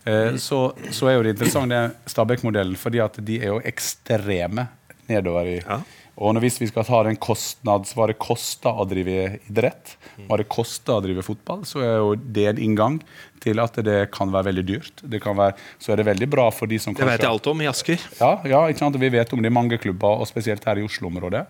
Eh, 0.06 0.36
så, 0.36 0.72
så 0.92 1.08
er 1.08 1.16
jo 1.16 1.22
det 1.24 1.34
interessant 1.36 1.68
det 1.68 1.96
Stabæk-modellen, 2.06 2.76
fordi 2.76 3.00
at 3.02 3.18
de 3.24 3.40
er 3.40 3.46
jo 3.46 3.60
ekstreme 3.64 4.68
nedover 5.08 5.46
i 5.46 5.62
Ja. 5.66 5.80
Og 6.14 6.38
hvis 6.42 6.60
vi 6.62 6.68
skal 6.70 6.86
ta 6.86 7.00
den 7.06 7.18
så 7.18 7.98
hva 7.98 8.06
det 8.10 8.18
koster 8.22 8.70
å 8.70 8.86
drive 8.86 9.38
idrett, 9.48 9.96
hva 10.28 10.38
det 10.38 10.46
koster 10.52 10.98
å 10.98 11.02
drive 11.02 11.24
fotball, 11.26 11.64
så 11.66 11.82
er 11.82 11.96
jo 11.98 12.12
det 12.14 12.46
en 12.52 12.60
inngang 12.62 13.00
til 13.42 13.58
at 13.60 13.76
det 13.84 13.98
kan 14.14 14.30
være 14.32 14.48
veldig 14.52 14.64
dyrt. 14.68 15.02
Det 15.02 15.20
kan 15.22 15.36
være, 15.36 15.58
så 15.82 15.92
er 15.92 16.00
det 16.00 16.06
veldig 16.08 16.28
bra 16.30 16.46
for 16.54 16.70
de 16.70 16.78
som 16.78 16.94
kanskje... 16.94 17.08
Det 17.10 17.18
vet 17.18 17.26
jeg 17.26 17.34
alt 17.34 17.50
om 17.50 17.64
i 17.64 17.70
Asker. 17.70 18.06
ja, 18.20 18.30
ja 18.54 18.62
ikke 18.70 18.84
sant? 18.84 19.00
vi 19.00 19.10
vet 19.12 19.34
om 19.34 19.42
det 19.42 19.50
i 19.50 19.58
mange 19.58 19.80
klubber, 19.82 20.22
og 20.22 20.30
spesielt 20.30 20.64
her 20.68 20.78
i 20.78 20.86
Oslo-området. 20.86 21.44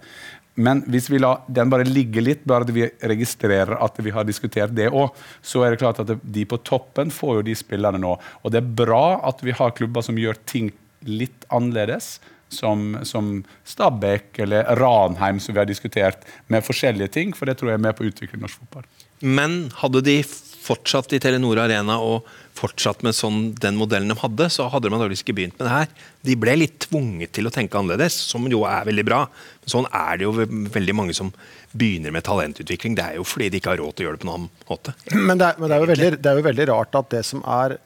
Men 0.54 0.84
hvis 0.86 1.08
vi 1.10 1.18
lar 1.18 1.42
den 1.50 1.70
bare 1.70 1.86
ligge 1.86 2.22
litt, 2.22 2.44
bare 2.46 2.66
at 2.66 2.72
vi 2.74 2.86
registrerer 3.10 3.74
at 3.82 3.98
vi 4.02 4.12
har 4.14 4.26
diskutert 4.26 4.74
det 4.74 4.86
òg, 4.88 5.10
så 5.42 5.64
er 5.64 5.74
det 5.74 5.82
klart 5.82 6.00
at 6.02 6.14
de 6.14 6.46
på 6.46 6.60
toppen 6.66 7.10
får 7.12 7.40
jo 7.40 7.46
de 7.50 7.56
spillerne 7.58 8.00
nå. 8.00 8.14
Og 8.42 8.54
det 8.54 8.62
er 8.62 8.74
bra 8.82 9.18
at 9.26 9.42
vi 9.44 9.54
har 9.54 9.74
klubber 9.74 10.06
som 10.06 10.18
gjør 10.18 10.38
ting 10.46 10.70
litt 11.04 11.44
annerledes, 11.52 12.16
som, 12.52 12.98
som 13.06 13.36
Stabæk 13.68 14.40
eller 14.44 14.68
Ranheim, 14.80 15.40
som 15.42 15.54
vi 15.54 15.62
har 15.62 15.68
diskutert, 15.68 16.26
med 16.52 16.64
forskjellige 16.66 17.14
ting. 17.18 17.36
For 17.36 17.48
det 17.48 17.58
tror 17.60 17.72
jeg 17.72 17.80
er 17.80 17.86
med 17.86 17.96
på 17.96 18.06
å 18.06 18.10
utvikle 18.10 18.40
norsk 18.42 18.64
fotball. 18.64 18.88
Men 19.24 19.68
hadde 19.80 20.04
de 20.04 20.18
fortsatt 20.64 21.12
i 21.12 21.20
Telenor 21.20 21.60
Arena 21.60 21.98
og 22.02 22.28
fortsatt 22.56 23.02
med 23.04 23.16
sånn, 23.16 23.50
den 23.60 23.76
modellen 23.76 24.12
de 24.12 24.16
hadde, 24.20 24.46
så 24.52 24.68
hadde 24.72 24.88
de 24.88 24.94
antakeligvis 24.94 25.24
ikke 25.24 25.36
begynt 25.36 25.58
med 25.58 25.66
det 25.66 25.74
her. 25.74 26.10
De 26.24 26.36
ble 26.40 26.54
litt 26.60 26.78
tvunget 26.86 27.34
til 27.36 27.48
å 27.48 27.52
tenke 27.52 27.78
annerledes, 27.78 28.16
som 28.30 28.46
jo 28.50 28.62
er 28.68 28.86
veldig 28.88 29.04
bra. 29.06 29.24
Men 29.64 29.74
sånn 29.74 29.88
er 29.90 30.20
det 30.20 30.28
jo 30.28 30.32
veldig 30.76 30.96
mange 30.96 31.16
som 31.16 31.32
begynner 31.74 32.14
med 32.14 32.24
talentutvikling. 32.26 32.94
Det 32.96 33.08
er 33.08 33.18
jo 33.18 33.26
fordi 33.28 33.50
de 33.50 33.60
ikke 33.60 33.74
har 33.74 33.82
råd 33.82 33.96
til 33.96 34.06
å 34.06 34.08
gjøre 34.08 34.20
det 34.20 34.24
på 34.24 34.30
noen 34.30 34.44
annen 34.44 34.70
måte. 34.70 34.94
Men, 35.12 35.40
det 35.40 35.50
er, 35.50 35.58
men 35.58 35.68
det, 35.68 35.74
er 35.74 35.82
jo 35.82 35.90
veldig, 35.90 36.12
det 36.14 36.30
er 36.30 36.40
jo 36.40 36.46
veldig 36.48 36.68
rart 36.70 37.00
at 37.02 37.10
det 37.16 37.24
som 37.26 37.44
er 37.58 37.76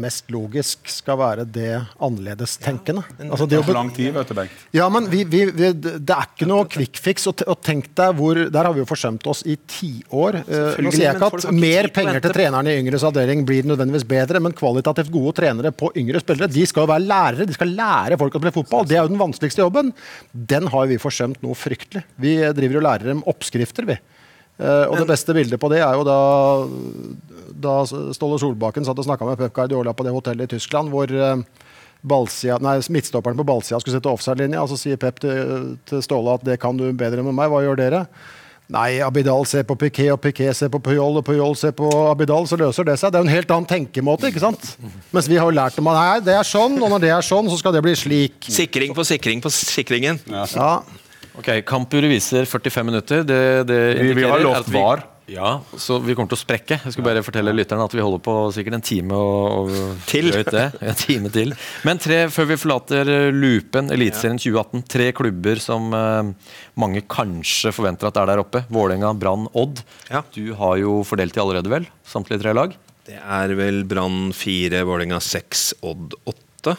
mest 0.00 0.30
logisk, 0.32 0.88
skal 0.90 1.18
være 1.20 1.44
det 1.48 1.72
annerledestenkende. 2.02 3.04
altså, 3.28 3.46
det 3.50 3.62
lang 3.68 3.90
tid, 3.94 4.12
vet 4.14 4.30
du, 4.30 4.34
Bengt. 4.38 4.64
Ja, 4.74 4.88
men 4.92 5.08
vi, 5.10 5.22
vi, 5.28 5.44
vi, 5.54 5.70
det 5.74 6.14
er 6.14 6.28
ikke 6.28 6.48
noe 6.48 6.68
quick 6.70 7.00
fix. 7.00 7.26
Og, 7.30 7.42
og 7.48 7.60
tenk 7.64 7.90
deg 7.96 8.16
hvor, 8.18 8.38
Der 8.52 8.68
har 8.68 8.74
vi 8.74 8.82
jo 8.82 8.88
forsømt 8.88 9.26
oss 9.30 9.44
i 9.48 9.56
tiår. 9.56 10.40
Uh, 10.48 10.80
nå 10.84 10.94
sier 10.94 11.08
jeg 11.08 11.18
ikke 11.18 11.30
at 11.40 11.48
mer 11.54 11.90
penger 11.94 12.20
til 12.24 12.34
trenerne 12.36 12.74
i 12.74 12.80
yngres 12.82 13.06
avdeling 13.06 13.44
blir 13.48 13.68
nødvendigvis 13.68 14.06
bedre, 14.08 14.42
men 14.44 14.56
kvalitativt 14.56 15.12
gode 15.14 15.36
trenere 15.40 15.74
på 15.74 15.92
yngre 16.00 16.22
spillere 16.24 16.50
de 16.52 16.66
skal 16.68 16.86
jo 16.86 16.92
være 16.92 17.06
lærere. 17.06 17.48
De 17.48 17.56
skal 17.56 17.74
lære 17.74 18.18
folk 18.20 18.34
å 18.34 18.42
spille 18.42 18.56
fotball. 18.58 18.88
Det 18.88 18.98
er 18.98 19.04
jo 19.04 19.12
den 19.14 19.22
vanskeligste 19.22 19.64
jobben. 19.64 19.94
Den 20.54 20.70
har 20.74 20.90
vi 20.90 21.00
forsømt 21.02 21.42
noe 21.44 21.58
fryktelig. 21.58 22.04
Vi 22.20 22.36
driver 22.56 22.80
og 22.80 22.88
lærer 22.88 23.14
dem 23.14 23.24
oppskrifter, 23.30 23.88
vi. 23.88 23.98
Eh, 24.54 24.84
og 24.86 25.00
det 25.00 25.08
beste 25.10 25.34
bildet 25.34 25.58
på 25.60 25.70
det 25.72 25.80
er 25.82 25.96
jo 25.98 26.04
da, 26.06 26.18
da 27.64 27.80
Ståle 28.14 28.38
Solbakken 28.38 28.86
satt 28.86 29.00
og 29.00 29.08
snakka 29.08 29.26
med 29.26 29.40
Pep 29.40 29.54
Guardiola 29.56 29.94
på 29.96 30.06
det 30.06 30.14
hotellet 30.14 30.46
i 30.46 30.54
Tyskland, 30.54 30.92
hvor 30.94 31.10
eh, 31.10 31.42
ballsida, 32.04 32.60
nei, 32.62 32.76
midtstopperen 32.92 33.38
på 33.40 33.48
ballsida 33.48 33.80
skulle 33.82 33.98
sette 33.98 34.12
offside-linja, 34.12 34.62
og 34.62 34.70
så 34.70 34.78
sier 34.78 35.00
Pep 35.00 35.18
til, 35.24 35.74
til 35.88 36.04
Ståle 36.04 36.38
at 36.38 36.46
det 36.46 36.60
kan 36.62 36.78
du 36.78 36.86
bedre 36.92 37.24
enn 37.24 37.34
meg, 37.34 37.50
hva 37.50 37.64
gjør 37.64 37.80
dere? 37.80 38.06
Nei, 38.72 38.96
Abidal 39.04 39.44
ser 39.44 39.66
på 39.68 39.74
Piquet, 39.76 40.08
og 40.14 40.22
Piquet 40.24 40.56
ser 40.56 40.70
på 40.72 40.80
Puyol, 40.80 41.18
og 41.20 41.24
Puyol 41.26 41.52
ser 41.58 41.74
på 41.76 41.88
Abidal, 42.08 42.46
så 42.48 42.56
løser 42.56 42.86
det 42.88 42.94
seg. 42.96 43.12
Det 43.12 43.18
er 43.18 43.24
jo 43.24 43.28
en 43.28 43.34
helt 43.34 43.50
annen 43.52 43.68
tenkemåte, 43.68 44.30
ikke 44.30 44.40
sant? 44.40 44.70
Mens 45.12 45.28
vi 45.28 45.36
har 45.36 45.50
jo 45.50 45.56
lært 45.58 45.76
om 45.82 45.90
at 45.92 45.98
nei, 45.98 46.22
det 46.24 46.38
er 46.38 46.48
sånn, 46.48 46.78
og 46.80 46.94
når 46.94 47.02
det 47.04 47.10
er 47.12 47.26
sånn, 47.26 47.50
så 47.52 47.58
skal 47.60 47.76
det 47.76 47.82
bli 47.84 47.92
slik. 47.98 48.38
Sikring 48.48 48.96
på 48.96 49.04
sikring 49.04 49.44
på 49.44 49.52
sikringen. 49.52 50.22
Ja, 50.32 50.46
Ok, 51.38 51.48
Kampuret 51.66 52.10
viser 52.12 52.46
45 52.46 52.86
minutter. 52.86 53.24
Det, 53.26 53.40
det 53.66 53.80
Vi- 54.00 54.14
vi 54.14 54.22
har 54.28 54.40
lovt 54.44 54.68
var. 54.70 55.02
Ja, 55.26 55.62
så 55.80 55.96
vi 56.04 56.12
kommer 56.14 56.28
til 56.28 56.36
å 56.36 56.42
sprekke. 56.44 56.76
Jeg 56.84 56.92
skal 56.92 57.04
bare 57.06 57.22
fortelle 57.24 57.48
lytterne 57.56 57.86
at 57.86 57.94
vi 57.96 58.02
holder 58.04 58.20
på 58.20 58.32
sikkert 58.52 58.74
en 58.76 58.82
time 58.84 59.16
og, 59.16 59.70
og 59.72 59.96
Til. 60.06 60.28
En 60.36 60.94
time 61.00 61.30
til. 61.32 61.54
Men 61.82 61.96
tre, 61.98 62.26
før 62.28 62.44
vi 62.50 62.58
forlater 62.60 63.08
loopen, 63.32 63.88
Eliteserien 63.90 64.36
2018, 64.36 64.82
tre 64.86 65.06
klubber 65.16 65.56
som 65.64 65.88
eh, 65.96 66.28
mange 66.76 67.00
kanskje 67.08 67.72
forventer 67.72 68.10
at 68.10 68.20
er 68.20 68.26
der 68.34 68.42
oppe. 68.44 68.66
Vålerenga, 68.68 69.14
Brann, 69.18 69.48
Odd. 69.56 69.80
Ja. 70.10 70.20
Du 70.36 70.52
har 70.60 70.76
jo 70.82 70.98
fordelt 71.08 71.32
de 71.32 71.40
allerede, 71.40 71.72
vel? 71.72 71.88
Samtlige 72.04 72.42
tre 72.44 72.52
lag? 72.52 72.76
Det 73.08 73.16
er 73.18 73.56
vel 73.56 73.80
Brann 73.88 74.28
4, 74.36 74.84
Vålerenga 74.84 75.22
6, 75.24 75.70
Odd 75.88 76.18
8. 76.28 76.76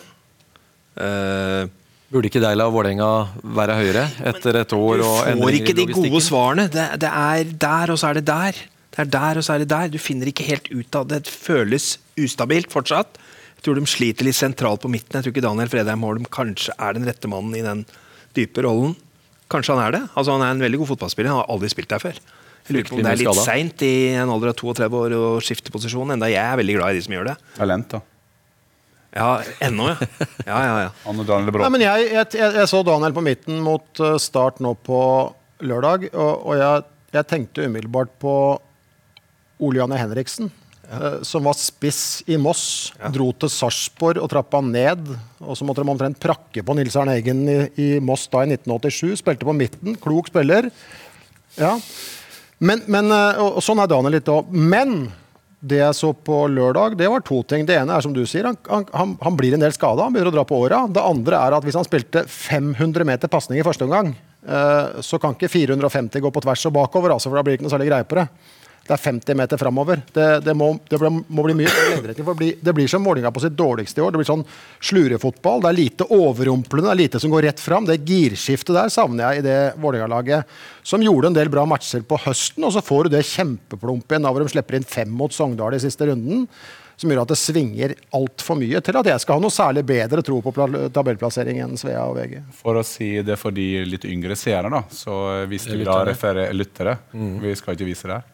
Eh, 1.02 1.66
Burde 2.14 2.30
ikke 2.30 2.42
Deila 2.44 2.68
og 2.70 2.76
Vålerenga 2.76 3.10
være 3.58 3.76
høyere 3.80 4.06
etter 4.30 4.60
et 4.62 4.74
år 4.78 5.02
og 5.02 5.16
endring 5.26 5.40
i 5.42 5.42
logistikken? 5.42 5.42
du 5.42 5.46
får 5.46 5.58
ikke 5.58 5.76
de 5.80 6.10
gode 6.12 6.22
svarene. 6.22 6.66
Det, 6.72 6.86
det 7.02 7.12
er 7.12 7.54
der, 7.66 7.94
og 7.94 7.98
så 8.02 8.12
er 8.12 8.20
det 8.20 8.26
der. 8.30 8.60
Det 8.96 9.02
er 9.04 9.10
der, 9.16 9.40
og 9.42 9.44
så 9.48 9.56
er 9.56 9.64
det 9.64 9.70
der. 9.74 9.90
Du 9.92 9.98
finner 10.00 10.30
ikke 10.32 10.46
helt 10.48 10.70
ut 10.72 11.00
av 11.00 11.10
det. 11.10 11.24
Det 11.26 11.34
føles 11.34 11.96
ustabilt 12.22 12.70
fortsatt. 12.72 13.18
Jeg 13.58 13.66
tror 13.66 13.80
de 13.82 13.90
sliter 13.90 14.28
litt 14.28 14.38
sentralt 14.38 14.84
på 14.86 14.92
midten. 14.94 15.18
Jeg 15.18 15.26
tror 15.26 15.34
ikke 15.34 15.48
Daniel 15.48 15.72
Fredheim 15.74 16.06
Holm 16.06 16.30
kanskje 16.30 16.78
er 16.78 16.96
den 16.96 17.10
rette 17.10 17.32
mannen 17.32 17.58
i 17.58 17.66
den 17.66 17.82
dype 18.38 18.64
rollen. 18.64 18.94
Kanskje 19.52 19.74
han 19.76 19.84
er 19.88 19.98
det. 19.98 20.04
Altså 20.14 20.38
Han 20.38 20.46
er 20.46 20.54
en 20.54 20.62
veldig 20.62 20.84
god 20.84 20.94
fotballspiller. 20.94 21.34
Han 21.34 21.42
har 21.42 21.52
aldri 21.54 21.74
spilt 21.74 21.90
der 21.90 22.02
før. 22.06 22.22
Jeg 22.66 22.78
lurer 22.78 22.90
på 22.90 22.96
om 22.98 23.04
det 23.06 23.12
er 23.12 23.22
litt 23.22 23.46
seint 23.46 23.82
i 23.86 23.94
en 24.18 24.32
alder 24.34 24.54
av 24.54 24.58
32 24.62 25.02
år 25.02 25.14
å 25.18 25.26
skifte 25.46 25.74
posisjon, 25.74 26.16
enda 26.16 26.30
jeg 26.32 26.42
er 26.42 26.58
veldig 26.58 26.78
glad 26.80 26.94
i 26.94 26.98
de 26.98 27.04
som 27.06 27.14
gjør 27.14 27.28
det. 27.30 27.36
Talent, 27.60 27.92
da. 27.92 28.00
Ja, 29.16 29.30
ennå, 29.64 29.88
ja. 29.94 29.96
Ja, 30.46 30.58
ja, 30.60 30.76
ja. 30.86 30.90
Han 31.06 31.22
og 31.24 31.28
Daniel 31.30 31.48
Nei, 31.48 31.54
Bråten. 31.56 31.72
men 31.78 31.84
jeg, 31.86 32.10
jeg, 32.12 32.28
jeg, 32.36 32.52
jeg 32.60 32.68
så 32.72 32.82
Daniel 32.84 33.16
på 33.16 33.24
midten 33.24 33.62
mot 33.64 34.02
eh, 34.04 34.18
Start 34.20 34.60
nå 34.64 34.74
på 34.84 35.00
lørdag, 35.64 36.10
og, 36.12 36.34
og 36.52 36.60
jeg, 36.60 36.84
jeg 37.16 37.30
tenkte 37.32 37.66
umiddelbart 37.70 38.12
på 38.20 38.34
Ole 39.64 39.80
Janne 39.80 39.96
Henriksen. 40.02 40.52
eh, 40.92 41.22
som 41.24 41.48
var 41.48 41.56
spiss 41.56 42.02
i 42.28 42.36
Moss, 42.38 42.92
dro 43.16 43.30
til 43.40 43.50
Sarpsborg 43.56 44.20
og 44.20 44.28
trappa 44.36 44.60
ned. 44.62 45.08
Og 45.40 45.56
så 45.56 45.64
måtte 45.66 45.82
de 45.86 45.94
omtrent 45.96 46.20
prakke 46.22 46.62
på 46.68 46.76
Nils 46.76 47.00
Arne 47.00 47.16
Eggen 47.16 47.46
i, 47.48 47.58
i 47.80 47.90
Moss 48.04 48.28
da 48.28 48.44
i 48.44 48.52
1987. 48.52 49.16
Spilte 49.24 49.48
på 49.48 49.56
midten, 49.56 49.96
klok 50.04 50.28
spiller. 50.34 50.68
Ja. 51.56 51.78
Men, 52.60 52.84
men, 52.92 53.08
eh, 53.16 53.40
og, 53.40 53.62
og 53.62 53.64
sånn 53.64 53.80
er 53.80 53.88
Daniel 53.96 54.20
litt 54.20 54.28
òg. 54.32 54.52
Men 54.52 55.06
det 55.64 55.80
jeg 55.80 55.98
så 55.98 56.12
på 56.14 56.40
lørdag, 56.52 56.98
det 57.00 57.08
var 57.10 57.24
to 57.26 57.40
ting. 57.48 57.66
Det 57.66 57.78
ene 57.80 57.96
er 57.96 58.04
som 58.04 58.14
du 58.14 58.22
sier, 58.28 58.46
han, 58.46 58.58
han, 58.94 59.16
han, 59.22 59.38
blir 59.40 59.56
en 59.56 59.64
del 59.64 59.74
skada. 59.74 60.06
Han 60.06 60.14
begynner 60.14 60.34
å 60.34 60.36
dra 60.36 60.46
på 60.48 60.60
åra. 60.66 60.84
Det 60.92 61.02
andre 61.02 61.40
er 61.40 61.56
at 61.58 61.66
hvis 61.66 61.78
han 61.80 61.88
spilte 61.88 62.26
500 62.30 63.08
meter 63.08 63.32
pasning 63.32 63.62
i 63.62 63.66
første 63.66 63.88
omgang, 63.88 64.14
eh, 64.46 65.00
så 65.06 65.20
kan 65.22 65.38
ikke 65.38 65.50
450 65.52 66.22
gå 66.22 66.34
på 66.34 66.44
tvers 66.46 66.68
og 66.70 66.76
bakover, 66.76 67.16
altså, 67.16 67.32
for 67.32 67.40
da 67.40 67.46
blir 67.46 67.56
det 67.56 67.62
ikke 67.62 67.70
noe 67.70 67.76
særlig 67.78 67.90
greie 67.90 68.10
på 68.10 68.20
det. 68.20 68.28
Det 68.86 68.94
er 68.94 69.02
50 69.02 69.34
meter 69.40 69.58
framover. 69.58 70.02
Det, 70.14 70.26
det, 70.46 70.54
må, 70.54 70.68
det 70.92 71.00
ble- 71.02 71.10
må 71.26 71.44
bli 71.48 71.56
mye 71.58 71.72
lengderetning. 71.74 72.26
Det 72.28 72.36
blir, 72.38 72.52
det 72.68 72.74
blir 72.78 72.88
som 72.92 73.02
målinga 73.02 73.32
på 73.34 73.42
sitt 73.42 73.56
dårligste 73.58 73.98
i 73.98 74.04
år. 74.06 74.14
Det 74.14 74.20
blir 74.22 74.28
sånn 74.30 74.44
slurefotball. 74.86 75.64
Det 75.64 75.72
er 75.72 75.78
lite 75.80 76.06
overrumplende, 76.14 76.92
det 76.92 76.94
er 76.94 77.00
lite 77.02 77.22
som 77.24 77.34
går 77.34 77.48
rett 77.48 77.64
fram. 77.64 77.88
Det 77.90 77.98
girskiftet 78.06 78.76
der 78.78 78.94
savner 78.94 79.32
jeg 79.34 79.42
i 79.42 79.46
det 79.48 79.58
Vålerenga-laget 79.82 80.54
som 80.86 81.02
gjorde 81.02 81.32
en 81.32 81.38
del 81.40 81.50
bra 81.50 81.64
matcher 81.66 82.06
på 82.06 82.20
høsten, 82.28 82.62
og 82.68 82.76
så 82.76 82.84
får 82.86 83.08
du 83.10 83.16
det 83.16 83.24
kjempeplump 83.26 84.06
igjen 84.14 84.28
da 84.28 84.34
hvor 84.36 84.46
de 84.46 84.52
slipper 84.54 84.78
inn 84.78 84.86
fem 84.86 85.10
mot 85.18 85.34
Sogndal 85.34 85.74
i 85.74 85.82
siste 85.82 86.06
runden. 86.12 86.46
Som 86.96 87.12
gjør 87.12 87.26
at 87.26 87.32
det 87.34 87.36
svinger 87.42 87.92
altfor 88.16 88.56
mye 88.56 88.80
til 88.86 88.96
at 88.96 89.10
jeg 89.10 89.20
skal 89.20 89.36
ha 89.36 89.44
noe 89.44 89.52
særlig 89.52 89.82
bedre 89.90 90.22
tro 90.24 90.38
på 90.46 90.54
tabellplassering 90.96 91.58
enn 91.66 91.74
Svea 91.76 92.06
og 92.08 92.16
VG. 92.22 92.38
For 92.62 92.80
å 92.80 92.86
si 92.88 93.10
det 93.26 93.36
for 93.42 93.52
de 93.52 93.66
litt 93.90 94.06
yngre 94.08 94.38
seere, 94.40 94.70
da, 94.72 94.80
så 94.96 95.18
viste 95.52 95.76
vi 95.76 95.84
da 95.84 95.98
referer 96.08 96.54
lyttere. 96.56 96.94
Mm. 97.12 97.34
Vi 97.44 97.52
skal 97.60 97.76
ikke 97.76 97.90
vise 97.90 98.08
det 98.08 98.16
her. 98.22 98.32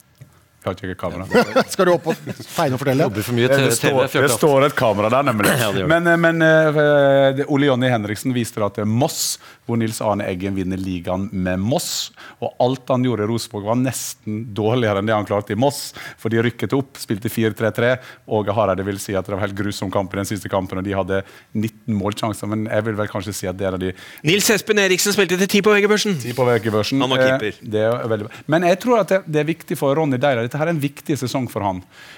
Vi 0.62 0.70
har 0.70 0.76
ikke 0.78 0.96
kamera. 1.02 1.26
Skal 1.74 1.88
du 1.90 1.94
opp 1.96 2.06
og 2.12 2.18
feine 2.46 2.78
og 2.78 2.82
fortelle? 2.84 3.08
For 3.18 3.34
mye 3.34 3.48
Det, 3.50 3.58
TV, 3.58 3.66
det, 3.72 3.78
står, 3.80 4.22
det 4.28 4.34
står 4.36 4.66
et 4.68 4.76
kamera 4.78 5.10
der, 5.10 5.26
nemlig. 5.32 5.50
Ja, 5.62 5.72
det 5.74 5.84
det. 5.84 5.88
men 5.90 6.22
men 6.22 6.42
uh, 6.42 7.42
Ole 7.54 7.68
Jonny 7.68 7.90
Henriksen 7.92 8.34
viste 8.34 8.62
det 8.62 8.84
er 8.84 8.90
Moss, 8.90 9.40
hvor 9.66 9.78
Nils 9.80 10.00
Arne 10.06 10.26
Eggen 10.30 10.56
vinner 10.58 10.78
ligaen 10.78 11.28
med 11.34 11.60
Moss. 11.62 12.12
Og 12.42 12.54
alt 12.62 12.90
han 12.94 13.06
gjorde 13.06 13.26
i 13.26 13.30
Rosenborg, 13.30 13.66
var 13.72 13.80
nesten 13.82 14.42
dårligere 14.58 15.02
enn 15.02 15.10
det 15.10 15.16
han 15.16 15.28
klarte 15.28 15.56
i 15.56 15.60
Moss. 15.60 15.92
For 16.22 16.34
de 16.34 16.42
rykket 16.46 16.74
opp, 16.78 17.00
spilte 17.02 17.30
4-3-3. 17.32 17.92
Åge 18.38 18.56
Hareide 18.58 18.86
vil 18.86 19.00
si 19.02 19.16
at 19.18 19.26
det 19.28 19.34
var 19.36 19.44
helt 19.46 19.58
grusom 19.58 19.92
kamp 19.94 20.14
i 20.14 20.22
den 20.22 20.30
siste 20.30 20.52
kampen, 20.52 20.82
og 20.82 20.86
de 20.88 20.94
hadde 20.98 21.22
19 21.58 21.98
målsjanser. 21.98 22.50
Men 22.52 22.68
jeg 22.70 22.88
vil 22.90 23.00
vel 23.02 23.12
kanskje 23.12 23.36
si 23.38 23.50
at 23.50 23.58
det 23.60 23.70
er 23.70 23.80
de 23.82 23.94
Nils 24.28 24.50
Espen 24.54 24.82
Eriksen 24.82 25.16
spilte 25.16 25.40
til 25.42 25.50
10 25.50 25.66
på 25.66 25.76
VG-børsen. 25.76 26.18
Ti 26.22 26.36
på 26.38 26.48
vekebørsen. 26.52 27.02
Han 27.02 27.14
var 27.14 27.26
keeper. 27.26 27.58
Eh, 27.58 27.70
Det 27.72 27.86
er. 27.88 28.28
Men 28.52 28.66
jeg 28.70 28.80
tror 28.84 29.02
at 29.04 29.14
det, 29.14 29.22
det 29.26 29.44
er 29.44 29.48
viktig 29.50 29.78
for 29.80 29.96
Ronny 29.98 30.20
Deila. 30.22 30.51
Dette 30.52 30.60
her 30.60 30.68
er 30.68 30.76
en 30.76 30.84
viktig 30.84 31.16
sesong 31.16 31.46
for 31.48 31.64
han. 31.64 31.78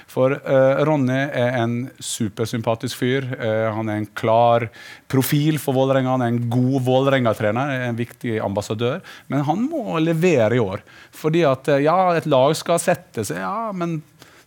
For 0.09 0.33
uh, 0.33 0.79
Ronny 0.89 1.19
er 1.29 1.53
en 1.59 1.75
supersympatisk 2.01 2.97
fyr. 2.97 3.27
Uh, 3.37 3.69
han 3.75 3.91
er 3.93 3.99
en 4.01 4.07
klar 4.17 4.65
profil 5.05 5.59
for 5.61 5.77
Vålerenga. 5.77 6.15
Han 6.15 6.23
er 6.25 6.31
en 6.33 6.47
god 6.49 6.79
Vålerenga-trener, 6.87 7.75
en 7.91 7.99
viktig 7.99 8.39
ambassadør. 8.41 9.03
Men 9.29 9.45
han 9.45 9.67
må 9.69 10.01
levere 10.01 10.57
i 10.57 10.63
år. 10.63 10.81
Fordi 11.13 11.45
at 11.45 11.69
uh, 11.69 11.77
ja, 11.85 11.99
et 12.17 12.25
lag 12.25 12.57
skal 12.57 12.81
sette 12.81 13.21
seg, 13.29 13.37
ja, 13.43 13.69
men 13.69 13.99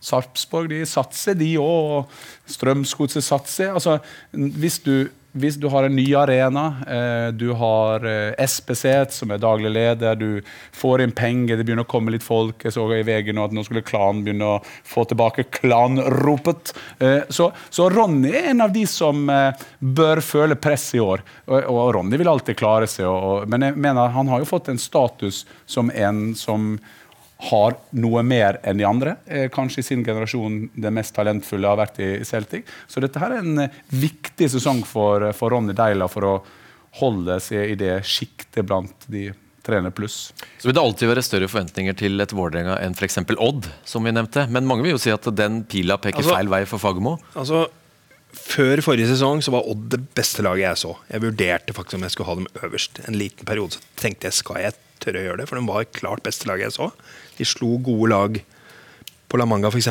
Sarpsborg 0.03 0.67
de 0.73 0.83
satser, 0.83 1.39
de 1.39 1.53
òg. 1.63 2.11
Strømsgodset 2.51 3.23
satser. 3.23 3.71
Altså, 3.71 4.01
hvis 4.35 4.81
du, 4.83 5.07
hvis 5.37 5.57
du 5.61 5.67
har 5.71 5.87
en 5.87 5.95
ny 5.95 6.05
arena, 6.17 6.65
eh, 6.87 7.27
du 7.33 7.51
har 7.57 8.05
eh, 8.05 8.45
SPC 8.47 8.85
som 9.15 9.31
er 9.31 9.41
daglig 9.41 9.71
leder, 9.71 10.15
du 10.15 10.41
får 10.75 11.03
inn 11.03 11.13
penger, 11.15 11.57
det 11.57 11.65
begynner 11.67 11.85
å 11.85 11.89
komme 11.89 12.13
litt 12.13 12.25
folk. 12.25 12.65
Jeg 12.65 12.75
så 12.75 12.85
i 12.95 13.03
VG 13.07 13.33
nå 13.35 13.45
at 13.47 13.55
nå 13.55 13.63
skulle 13.67 13.85
klanen 13.85 14.23
begynne 14.25 14.51
å 14.57 14.59
få 14.65 15.05
tilbake 15.09 15.47
klanropet. 15.59 16.73
Eh, 16.99 17.23
så, 17.29 17.51
så 17.69 17.89
Ronny 17.93 18.33
er 18.33 18.51
en 18.51 18.65
av 18.65 18.73
de 18.73 18.85
som 18.89 19.25
bør 19.79 20.21
føle 20.25 20.59
press 20.59 20.89
i 20.97 21.01
år. 21.03 21.23
Og, 21.47 21.57
og 21.61 21.81
Ronny 21.97 22.19
vil 22.19 22.31
alltid 22.31 22.59
klare 22.59 22.89
seg, 22.89 23.07
og, 23.07 23.47
men 23.49 23.69
jeg 23.69 23.77
mener 23.77 24.13
han 24.15 24.31
har 24.31 24.43
jo 24.43 24.49
fått 24.49 24.71
en 24.71 24.81
status 24.81 25.45
som 25.69 25.91
en 25.93 26.31
som 26.37 26.77
har 27.49 27.75
noe 27.93 28.23
mer 28.25 28.57
enn 28.65 28.79
de 28.79 28.85
andre. 28.87 29.17
Eh, 29.29 29.47
kanskje 29.53 29.83
i 29.83 29.85
sin 29.85 30.03
generasjon 30.05 30.69
det 30.73 30.91
mest 30.93 31.13
talentfulle 31.15 31.69
har 31.69 31.77
vært 31.77 31.99
i 32.01 32.11
Celtic. 32.25 32.65
Så 32.89 33.03
dette 33.03 33.21
her 33.21 33.35
er 33.35 33.43
en 33.45 33.65
eh, 33.67 33.81
viktig 33.93 34.49
sesong 34.55 34.81
for, 34.87 35.29
for 35.37 35.53
Ronny 35.53 35.75
Deila 35.77 36.09
for 36.09 36.25
å 36.25 36.35
holde 36.97 37.37
seg 37.43 37.75
i 37.75 37.77
det 37.77 37.99
sjiktet 38.09 38.65
blant 38.65 39.05
de 39.11 39.29
trener 39.67 39.91
pluss. 39.91 40.31
Så 40.57 40.69
vil 40.69 40.77
det 40.77 40.81
alltid 40.81 41.11
være 41.11 41.25
større 41.25 41.49
forventninger 41.51 41.97
til 41.99 42.23
et 42.23 42.33
Vålerenga 42.33 42.79
enn 42.85 42.95
f.eks. 42.95 43.19
Odd, 43.35 43.67
som 43.85 44.05
vi 44.07 44.13
nevnte. 44.15 44.47
Men 44.49 44.65
mange 44.69 44.85
vil 44.85 44.95
jo 44.95 45.01
si 45.01 45.11
at 45.13 45.27
den 45.35 45.61
pila 45.69 45.99
peker 46.01 46.23
Altså- 46.23 46.37
feil 46.37 46.49
vei 46.53 46.63
for 46.65 46.81
Fagermo. 46.81 47.17
Altså, 47.35 47.67
Før 48.35 48.81
forrige 48.83 49.09
sesong 49.11 49.39
så 49.43 49.53
var 49.53 49.67
Odd 49.69 49.87
det 49.93 50.01
beste 50.17 50.43
laget 50.45 50.65
jeg 50.65 50.81
så. 50.83 50.93
Jeg 51.11 51.23
vurderte 51.23 51.75
faktisk 51.75 51.97
om 51.97 52.05
jeg 52.05 52.15
skulle 52.15 52.29
ha 52.29 52.37
dem 52.39 52.49
øverst. 52.65 52.99
En 53.07 53.17
liten 53.17 53.47
periode 53.47 53.77
så 53.77 53.83
tenkte 53.99 54.27
jeg 54.27 54.37
skal 54.39 54.61
jeg 54.65 54.77
tørre 55.03 55.21
å 55.21 55.27
gjøre 55.27 55.41
det, 55.41 55.47
for 55.49 55.59
de 55.59 55.69
var 55.69 55.87
klart 55.95 56.25
beste 56.25 56.49
laget 56.49 56.67
jeg 56.67 56.77
så. 56.77 56.89
De 57.37 57.47
slo 57.47 57.77
gode 57.83 58.11
lag 58.11 58.39
på 59.27 59.39
La 59.39 59.47
Manga 59.47 59.71
f.eks. 59.71 59.89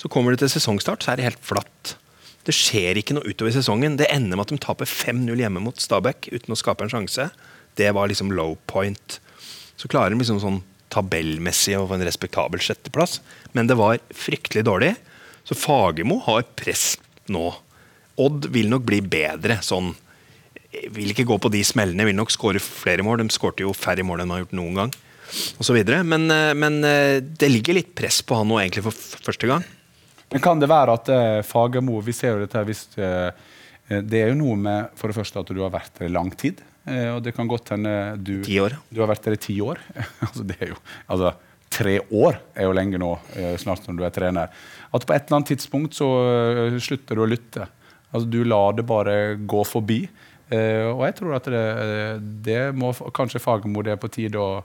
Så 0.00 0.08
kommer 0.12 0.32
det 0.32 0.42
til 0.42 0.52
sesongstart, 0.52 1.04
så 1.04 1.12
er 1.12 1.20
det 1.20 1.28
helt 1.28 1.44
flatt. 1.44 1.94
Det 2.46 2.56
skjer 2.56 2.98
ikke 3.00 3.16
noe 3.16 3.28
utover 3.28 3.52
sesongen. 3.54 3.98
Det 4.00 4.08
ender 4.12 4.38
med 4.38 4.46
at 4.46 4.54
de 4.54 4.60
taper 4.64 4.88
5-0 4.88 5.42
hjemme 5.42 5.62
mot 5.62 5.80
Stabæk 5.80 6.30
uten 6.32 6.54
å 6.54 6.58
skape 6.58 6.86
en 6.86 6.92
sjanse. 6.92 7.28
Det 7.76 7.90
var 7.96 8.08
liksom 8.10 8.32
low 8.34 8.56
point. 8.70 9.20
Så 9.76 9.88
klarer 9.92 10.14
de 10.14 10.20
liksom 10.22 10.40
sånn 10.42 10.62
tabellmessig 10.90 11.76
å 11.78 11.86
få 11.86 11.98
en 11.98 12.06
respektabel 12.06 12.62
sjetteplass, 12.64 13.20
men 13.54 13.68
det 13.70 13.76
var 13.78 14.00
fryktelig 14.10 14.64
dårlig. 14.66 14.94
Så 15.46 15.54
Fagermo 15.54 16.18
har 16.26 16.48
press 16.58 16.96
nå. 17.30 17.52
Odd 18.18 18.50
vil 18.50 18.70
nok 18.72 18.86
bli 18.88 19.00
bedre. 19.00 19.60
sånn 19.62 19.94
Vil 20.90 21.12
ikke 21.12 21.28
gå 21.28 21.38
på 21.38 21.50
de 21.52 21.62
smellene, 21.66 22.06
vil 22.06 22.18
nok 22.18 22.30
skåre 22.30 22.62
flere 22.62 23.02
mål. 23.06 23.22
De 23.22 23.34
skårte 23.34 23.62
jo 23.62 23.74
færre 23.76 24.02
mål 24.06 24.22
enn 24.22 24.30
de 24.30 24.36
har 24.38 24.44
gjort 24.44 24.58
noen 24.58 24.74
gang. 24.82 24.94
Og 25.58 25.66
så 25.66 25.74
videre. 25.76 26.02
men, 26.02 26.30
eh, 26.30 26.54
men 26.54 26.82
eh, 26.84 27.20
det 27.20 27.50
ligger 27.50 27.74
litt 27.74 27.94
press 27.94 28.22
på 28.22 28.34
han 28.34 28.48
nå 28.50 28.58
egentlig 28.58 28.82
for 28.88 28.92
første 29.28 29.46
gang. 29.46 29.62
Men 30.30 30.42
kan 30.42 30.62
det 30.62 30.70
være 30.70 30.94
at 30.94 31.10
eh, 31.10 31.42
Fagermo 31.46 32.00
Vi 32.04 32.14
ser 32.14 32.34
jo 32.34 32.44
dette 32.44 32.58
her 32.58 32.66
hvis 32.68 32.84
eh, 33.00 33.30
Det 34.06 34.22
er 34.22 34.32
jo 34.32 34.38
noe 34.38 34.58
med 34.60 34.98
for 34.98 35.10
det 35.10 35.18
første 35.18 35.42
at 35.42 35.50
du 35.50 35.62
har 35.62 35.72
vært 35.74 35.96
der 35.98 36.06
i 36.06 36.14
lang 36.14 36.30
tid. 36.38 36.60
Eh, 36.86 37.08
og 37.16 37.22
det 37.26 37.34
kan 37.36 37.50
godt 37.50 37.72
hende 37.74 37.94
du. 38.22 38.36
Du 38.90 39.02
har 39.02 39.10
vært 39.10 39.26
der 39.26 39.34
i 39.34 39.42
ti 39.42 39.58
år. 39.64 39.80
altså, 40.26 40.46
det 40.46 40.58
er 40.60 40.70
jo, 40.74 40.78
altså, 41.10 41.34
tre 41.70 41.96
år 42.06 42.38
er 42.54 42.68
jo 42.68 42.76
lenge 42.76 43.00
nå, 43.02 43.10
snart 43.62 43.88
når 43.88 43.98
du 43.98 44.06
er 44.06 44.14
trener. 44.14 44.54
At 44.94 45.06
på 45.06 45.14
et 45.14 45.26
eller 45.26 45.40
annet 45.40 45.52
tidspunkt 45.52 45.98
så 45.98 46.08
slutter 46.82 47.18
du 47.18 47.24
å 47.24 47.28
lytte. 47.30 47.66
Altså, 48.12 48.26
du 48.30 48.40
lar 48.44 48.72
det 48.78 48.86
bare 48.86 49.36
gå 49.46 49.64
forbi. 49.66 50.02
Uh, 50.50 50.90
og 50.96 51.04
jeg 51.06 51.14
tror 51.20 51.36
at 51.36 51.44
det, 51.46 51.58
eh, 51.78 52.16
det 52.42 52.60
må 52.74 52.90
kanskje 53.14 53.38
Fagermo 53.38 53.84
det 53.86 53.92
er 53.94 54.00
på 54.02 54.08
tide 54.10 54.34
å, 54.34 54.64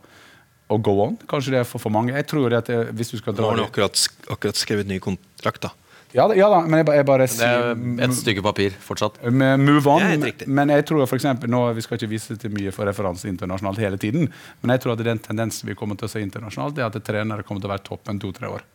å 0.73 0.77
go 0.81 0.95
on. 1.03 1.17
Kanskje 1.29 1.51
det 1.53 1.59
er 1.61 1.67
for, 1.69 1.77
for 1.83 1.93
mange. 1.93 2.15
Jeg 2.17 2.25
tror 2.31 2.49
det 2.49 2.57
at 2.63 2.71
det, 2.71 2.79
hvis 2.97 3.13
du 3.13 3.19
skal 3.19 3.35
Nå 3.35 3.37
dra 3.43 3.51
har 3.51 3.59
han 3.61 3.67
akkurat, 3.69 4.01
akkurat 4.33 4.57
skrevet 4.57 4.89
ny 4.89 4.97
kontrakt. 5.03 5.61
da. 5.61 5.69
ja, 6.15 6.25
da- 6.27 6.33
ja 6.39 6.49
da, 6.49 6.63
men 6.65 6.81
jeg, 6.81 6.89
jeg 6.97 7.05
bare 7.05 7.27
Det 7.29 7.37
er 7.37 7.75
sier 7.75 8.01
et 8.07 8.17
stykke 8.17 8.41
papir 8.41 8.73
fortsatt. 8.81 9.21
med 9.29 9.59
move 9.61 9.85
on, 9.93 10.25
men 10.47 10.73
jeg 10.73 10.85
tror 10.89 11.05
for 11.05 11.19
eksempel, 11.19 11.49
nå, 11.53 11.61
Vi 11.77 11.81
skal 11.85 11.99
ikke 12.01 12.09
vise 12.09 12.37
til 12.41 12.49
mye 12.57 12.73
for 12.73 12.89
referanse 12.89 13.29
internasjonalt 13.29 13.77
hele 13.85 13.97
tiden, 14.01 14.25
men 14.63 14.73
jeg 14.73 14.81
tror 14.81 14.97
at 14.97 15.05
den 15.05 15.19
tendensen 15.21 15.69
vi 15.69 15.75
kommer 15.77 15.99
til 16.01 16.09
å 16.09 16.13
se 16.15 16.23
internasjonalt, 16.25 16.79
er 16.81 16.89
at 16.89 16.97
trenere 17.05 17.43
kommer 17.45 17.61
til 17.61 17.69
å 17.69 17.75
være 17.75 17.85
toppen 17.85 18.17
to-tre 18.19 18.49
år. 18.49 18.65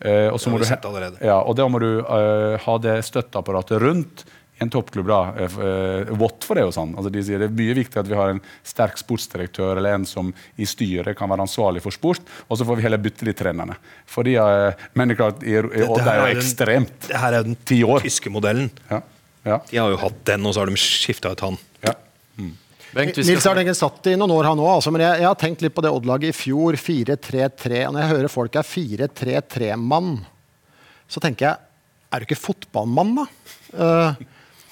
Eh, 0.00 0.28
og 0.32 0.40
så 0.40 0.50
må 0.52 0.60
du. 0.60 0.66
Ja, 1.20 1.40
og 1.44 1.56
da 1.58 1.66
må 1.68 1.80
du 1.82 1.88
eh, 2.00 2.54
ha 2.64 2.76
det 2.80 3.00
støtteapparatet 3.08 3.82
rundt 3.82 4.24
en 4.60 4.68
toppklubb. 4.72 5.08
da, 5.08 5.20
eh, 5.40 6.10
Watford 6.20 6.60
er 6.60 6.66
jo 6.66 6.72
sånn. 6.74 6.94
Altså, 6.96 7.12
de 7.12 7.22
sier 7.24 7.40
Det 7.40 7.48
er 7.48 7.56
mye 7.56 7.76
viktig 7.78 8.00
at 8.00 8.08
vi 8.08 8.16
har 8.16 8.32
en 8.34 8.40
sterk 8.64 8.98
sportsdirektør 9.00 9.78
eller 9.80 9.96
en 9.96 10.04
som 10.08 10.32
i 10.60 10.68
styret 10.68 11.16
kan 11.16 11.30
være 11.32 11.46
ansvarlig 11.46 11.84
for 11.84 11.96
sport, 11.96 12.20
og 12.48 12.58
så 12.60 12.66
får 12.68 12.80
vi 12.80 12.84
heller 12.88 13.00
bytte 13.00 13.28
de 13.28 13.36
trenerne. 13.36 13.76
Fordi, 14.08 14.36
men 14.94 15.08
det 15.08 15.16
er 15.16 15.20
klart, 15.22 15.44
i, 15.44 15.56
i 15.56 15.86
Odd 15.86 16.04
er 16.04 16.20
jo 16.24 16.36
ekstremt. 16.36 17.08
det 17.08 17.16
her 17.20 17.32
er 17.32 17.44
jo 17.44 17.54
den 17.54 17.56
tyske 18.04 18.32
modellen. 18.32 18.70
Ja. 18.90 19.00
Ja. 19.44 19.60
De 19.70 19.78
har 19.80 19.88
jo 19.88 19.96
hatt 19.96 20.24
den, 20.28 20.44
og 20.44 20.52
så 20.52 20.60
har 20.60 20.68
de 20.68 20.76
skifta 20.76 21.32
ut 21.32 21.40
han. 21.40 21.56
Ja. 21.84 21.94
Bengt, 22.94 23.20
Nils 23.22 23.46
Arne 23.46 23.62
Eggen 23.62 23.76
satt 23.78 24.06
i 24.10 24.16
noen 24.18 24.32
år, 24.34 24.48
han 24.50 24.58
òg. 24.58 24.72
Altså, 24.80 24.90
men 24.94 25.04
jeg, 25.04 25.20
jeg 25.22 25.28
har 25.28 25.38
tenkt 25.38 25.62
litt 25.62 25.74
på 25.76 25.84
det 25.84 25.92
Odd-laget 25.94 26.32
i 26.32 26.36
fjor. 26.36 26.78
4-3-3. 26.80 27.84
Og 27.86 27.94
når 27.94 28.02
jeg 28.02 28.12
hører 28.16 28.32
folk 28.32 28.58
er 28.58 28.66
4-3-3-mann, 28.66 30.12
så 31.10 31.22
tenker 31.22 31.48
jeg 31.50 31.56
Er 32.10 32.18
du 32.22 32.26
ikke 32.26 32.40
fotballmann, 32.42 33.12
da? 33.20 33.26
Uh, 33.70 34.28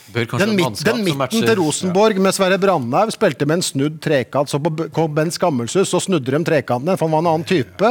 Bør 0.08 0.24
den, 0.40 0.54
midt, 0.56 0.80
den 0.86 1.02
midten 1.04 1.44
til 1.44 1.58
Rosenborg 1.60 2.16
med 2.24 2.32
Sverre 2.32 2.56
Brandhaug 2.58 3.10
spilte 3.12 3.44
med 3.46 3.58
en 3.60 3.64
snudd 3.66 3.98
trekant. 4.02 4.48
Så 4.48 4.56
på 4.62 4.72
kom 4.96 5.12
Ben 5.14 5.30
Skammelshus, 5.34 5.90
så 5.92 6.00
snudde 6.00 6.32
de 6.32 6.40
trekantene, 6.48 6.96
for 6.96 7.06
han 7.06 7.12
var 7.18 7.24
en 7.26 7.30
annen 7.34 7.46
type. 7.46 7.90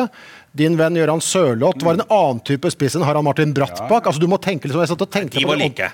Din 0.57 0.75
venn 0.80 0.97
Gøran 0.97 1.21
Sørloth 1.21 1.86
var 1.86 1.99
en 1.99 2.07
annen 2.09 2.41
type 2.47 2.71
spiss 2.73 2.97
enn 2.97 3.05
Harald 3.05 3.28
Martin 3.28 3.53
Brattbakk. 3.55 4.09
Altså, 4.09 4.23
du 4.23 4.25
må 4.32 4.39
tenke 4.41 4.65
liksom, 4.65 4.82
jeg 4.82 4.91
satt 4.95 5.05
og 5.05 5.11
tenkte 5.13 5.38
De 5.38 5.45
på 5.45 5.51
var 5.53 5.61
det- 5.61 5.69
like. 5.69 5.91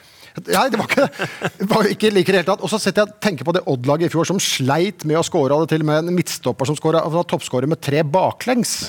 Nei, 0.47 0.67
det 0.73 0.79
var 0.79 0.88
ikke 0.89 1.05
det. 1.05 1.27
det. 1.59 1.67
Var 1.69 1.91
ikke 1.93 2.13
like 2.13 2.31
i 2.31 2.34
det 2.34 2.39
hele 2.41 2.49
tatt. 2.49 2.63
Og 2.65 2.71
så 2.71 2.79
setter 2.81 3.05
jeg 3.05 3.19
tenker 3.23 3.47
på 3.47 3.53
det 3.55 3.65
Odd-laget 3.69 4.09
i 4.09 4.13
fjor 4.13 4.29
som 4.29 4.41
sleit 4.41 5.05
med 5.09 5.19
å 5.19 5.25
score. 5.25 5.53
Hadde 5.53 5.69
til 5.73 5.86
og 5.86 5.91
med 5.91 6.01
en 6.03 6.15
midtstopper 6.15 6.69
som 6.69 6.79
scoret, 6.79 7.05
var 7.13 7.29
toppskårer 7.29 7.69
med 7.69 7.81
tre 7.84 8.01
baklengs. 8.07 8.79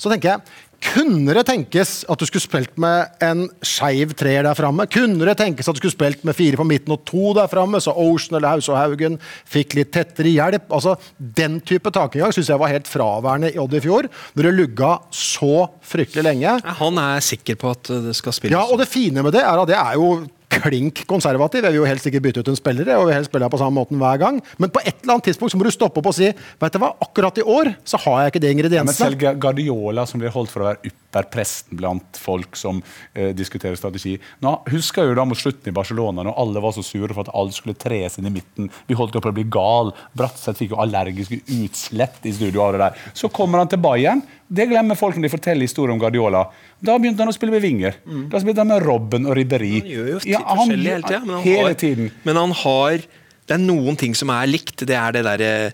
Så 0.00 0.10
tenker 0.10 0.34
jeg 0.34 0.66
kunne 0.80 1.34
det 1.36 1.42
tenkes 1.44 1.90
at 2.08 2.20
du 2.20 2.24
skulle 2.24 2.42
spilt 2.42 2.78
med 2.80 3.20
en 3.24 3.42
skeiv 3.64 4.14
treer 4.16 4.46
der 4.46 4.56
framme? 4.56 4.86
Kunne 4.90 5.26
det 5.28 5.36
tenkes 5.36 5.68
at 5.68 5.76
du 5.76 5.80
skulle 5.82 5.92
spilt 5.92 6.24
med 6.24 6.36
fire 6.36 6.56
på 6.56 6.64
midten 6.66 6.94
og 6.94 7.02
to 7.08 7.34
der 7.36 7.50
framme, 7.52 7.82
så 7.84 7.92
Ocean 7.92 8.38
eller 8.38 8.54
Haus 8.54 8.70
og 8.72 8.78
Haugen 8.80 9.18
fikk 9.20 9.76
litt 9.76 9.92
tettere 9.92 10.32
hjelp? 10.32 10.70
Altså, 10.72 10.96
Den 11.18 11.60
type 11.60 11.92
takegang 11.92 12.32
syns 12.32 12.48
jeg 12.48 12.60
var 12.60 12.72
helt 12.72 12.88
fraværende 12.88 13.52
i 13.52 13.60
Odd 13.60 13.76
i 13.76 13.84
fjor, 13.84 14.08
når 14.34 14.48
det 14.48 14.56
lugga 14.56 14.94
så 15.12 15.68
fryktelig 15.84 16.24
lenge. 16.24 16.56
Ja, 16.64 16.76
Han 16.80 16.98
er 16.98 17.20
sikker 17.24 17.60
på 17.60 17.76
at 17.76 17.92
det 18.08 18.16
skal 18.16 18.32
spilles. 18.32 18.56
Ja, 18.56 18.64
og 18.64 18.80
det 18.80 18.88
fine 18.88 19.22
med 19.22 19.36
det 19.36 19.44
er 19.44 19.60
at 19.60 19.68
det 19.68 19.76
er 19.76 20.00
jo 20.00 20.14
klink 20.50 21.04
konservativ. 21.10 21.64
Jeg 21.64 21.74
vil 21.74 21.80
jo 21.80 21.88
helst 21.88 22.08
ikke 22.10 22.22
bytte 22.24 22.42
ut 22.42 22.50
en 22.52 22.58
spiller, 22.58 22.90
og 22.96 23.08
vil 23.08 23.16
helst 23.16 23.30
spille 23.30 23.48
på 23.50 23.60
samme 23.60 23.78
måten 23.78 24.00
hver 24.00 24.20
gang. 24.20 24.40
Men 24.58 24.72
på 24.74 24.82
et 24.82 24.96
eller 25.02 25.16
annet 25.16 25.30
tidspunkt 25.30 25.54
så 25.54 25.60
må 25.60 25.66
du 25.66 25.72
stoppe 25.74 26.02
opp 26.02 26.10
og 26.10 26.16
si 26.16 26.30
vet 26.30 26.74
du 26.74 26.80
hva, 26.82 26.92
akkurat 27.06 27.38
i 27.40 27.46
år 27.46 27.72
så 27.86 28.00
har 28.04 28.24
jeg 28.24 28.34
ikke 28.34 28.42
de 28.44 28.76
Ja, 28.76 28.84
men 28.86 28.94
selv 28.96 29.22
Guardiola, 29.40 30.04
som 30.06 30.20
blir 30.22 30.32
holdt 30.34 30.52
for 30.52 30.64
å 30.64 30.68
være 30.70 30.90
ypperpresten 30.90 31.78
blant 31.78 32.18
folk 32.20 32.58
som 32.58 32.82
eh, 33.14 33.30
diskuterer 33.36 33.78
strategi 33.78 34.16
Nå, 34.44 34.52
Husker 34.70 35.08
jo 35.08 35.16
da 35.16 35.24
mot 35.28 35.38
slutten 35.38 35.70
i 35.70 35.74
Barcelona, 35.74 36.24
når 36.26 36.38
alle 36.42 36.62
var 36.62 36.74
så 36.76 36.84
sure 36.86 37.14
for 37.14 37.24
at 37.24 37.32
alle 37.36 37.54
skulle 37.54 37.78
tres 37.78 38.18
inn 38.18 38.28
i 38.28 38.34
midten. 38.34 38.70
Vi 38.88 38.96
holdt 38.98 39.16
på 39.16 39.30
å 39.30 39.36
bli 39.36 39.46
gal. 39.50 39.92
Bratseth 40.16 40.60
fikk 40.60 40.74
jo 40.74 40.80
allergiske 40.82 41.40
utslett 41.60 42.26
i 42.28 42.34
studio 42.34 42.64
av 42.66 42.74
det 42.74 42.82
der. 42.84 43.08
Så 43.16 43.30
kommer 43.32 43.62
han 43.62 43.70
til 43.70 43.82
Bayern. 43.82 44.22
Det 44.50 44.66
glemmer 44.70 44.98
folk 44.98 45.14
når 45.16 45.28
de 45.28 45.32
forteller 45.32 45.66
historier 45.66 45.94
om 45.94 46.00
Guardiola. 46.02 46.44
Da 46.82 46.94
begynte 46.98 47.20
han 47.24 47.28
å 47.28 47.34
spille 47.36 47.52
med 47.52 47.62
vinger. 47.62 47.98
Da 48.32 48.40
spilte 48.40 48.62
han 48.62 48.70
med 48.72 48.82
Robben 48.82 49.26
og 49.28 49.36
Ribberi. 49.36 49.72
Han 49.82 49.90
gjør 49.90 50.06
jo 50.14 50.20
Ja, 50.30 50.40
han 50.46 50.70
hele 50.70 51.02
tiden, 51.02 51.26
Men, 51.26 51.34
han 51.36 51.42
hele 51.44 51.74
tiden. 51.74 52.10
men 52.24 52.36
han 52.36 52.52
har 52.62 53.02
Det 53.46 53.56
er 53.56 53.62
noen 53.64 53.96
ting 53.98 54.14
som 54.14 54.30
er 54.30 54.46
likt. 54.46 54.86
Det 54.86 54.94
er 54.96 55.12
det 55.12 55.24
derre 55.26 55.72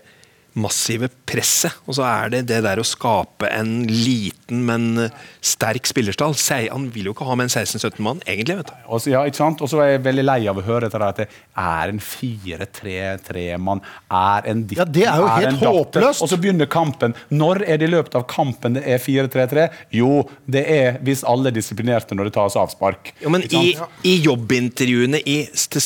massive 0.57 1.09
presset. 1.29 1.75
Og 1.85 1.97
så 1.97 2.05
er 2.07 2.31
det 2.33 2.41
det 2.49 2.59
der 2.65 2.79
å 2.81 2.85
skape 2.85 3.49
en 3.53 3.85
liten, 3.89 4.63
men 4.67 5.09
sterk 5.45 5.87
spillerstall. 5.89 6.35
Han 6.73 6.89
vil 6.93 7.09
jo 7.09 7.15
ikke 7.15 7.27
ha 7.27 7.37
med 7.37 7.49
en 7.49 7.53
16-17 7.53 8.01
mann, 8.03 8.21
egentlig. 8.25 8.57
vet 8.61 8.71
du. 8.71 8.75
Også, 8.97 9.11
ja, 9.13 9.23
ikke 9.27 9.41
sant? 9.41 9.61
Og 9.63 9.71
så 9.71 9.81
er 9.83 9.93
jeg 9.93 10.05
veldig 10.07 10.25
lei 10.25 10.39
av 10.49 10.59
å 10.59 10.65
høre 10.65 10.87
dette 10.87 11.03
at 11.07 11.21
det 11.21 11.27
er 11.61 11.93
en 11.93 12.01
4-3-3-mann. 12.03 13.83
Er 14.09 14.49
en 14.51 14.63
ditt, 14.67 14.79
Ja, 14.79 14.85
det 14.85 15.05
er 15.09 15.21
jo 15.21 15.29
helt 15.35 15.65
håpløst. 15.65 16.23
Og 16.25 16.31
så 16.31 16.39
begynner 16.41 16.69
kampen. 16.71 17.15
Når 17.29 17.63
er 17.67 17.81
det 17.81 17.89
i 17.89 17.93
løpet 17.93 18.17
av 18.19 18.25
kampen 18.31 18.79
det 18.79 18.85
er 18.87 19.03
4-3-3? 19.03 19.67
Jo, 19.99 20.23
det 20.49 20.65
er 20.73 21.01
hvis 21.05 21.25
alle 21.27 21.51
er 21.51 21.57
disiplinerte 21.59 22.17
når 22.17 22.29
det 22.29 22.37
tas 22.39 22.57
avspark. 22.59 23.13
Jo, 23.23 23.33
men 23.33 23.45
i. 23.51 23.65
I 24.07 24.15
jobbintervjuene 24.23 25.19
i, 25.27 25.37
til, 25.51 25.83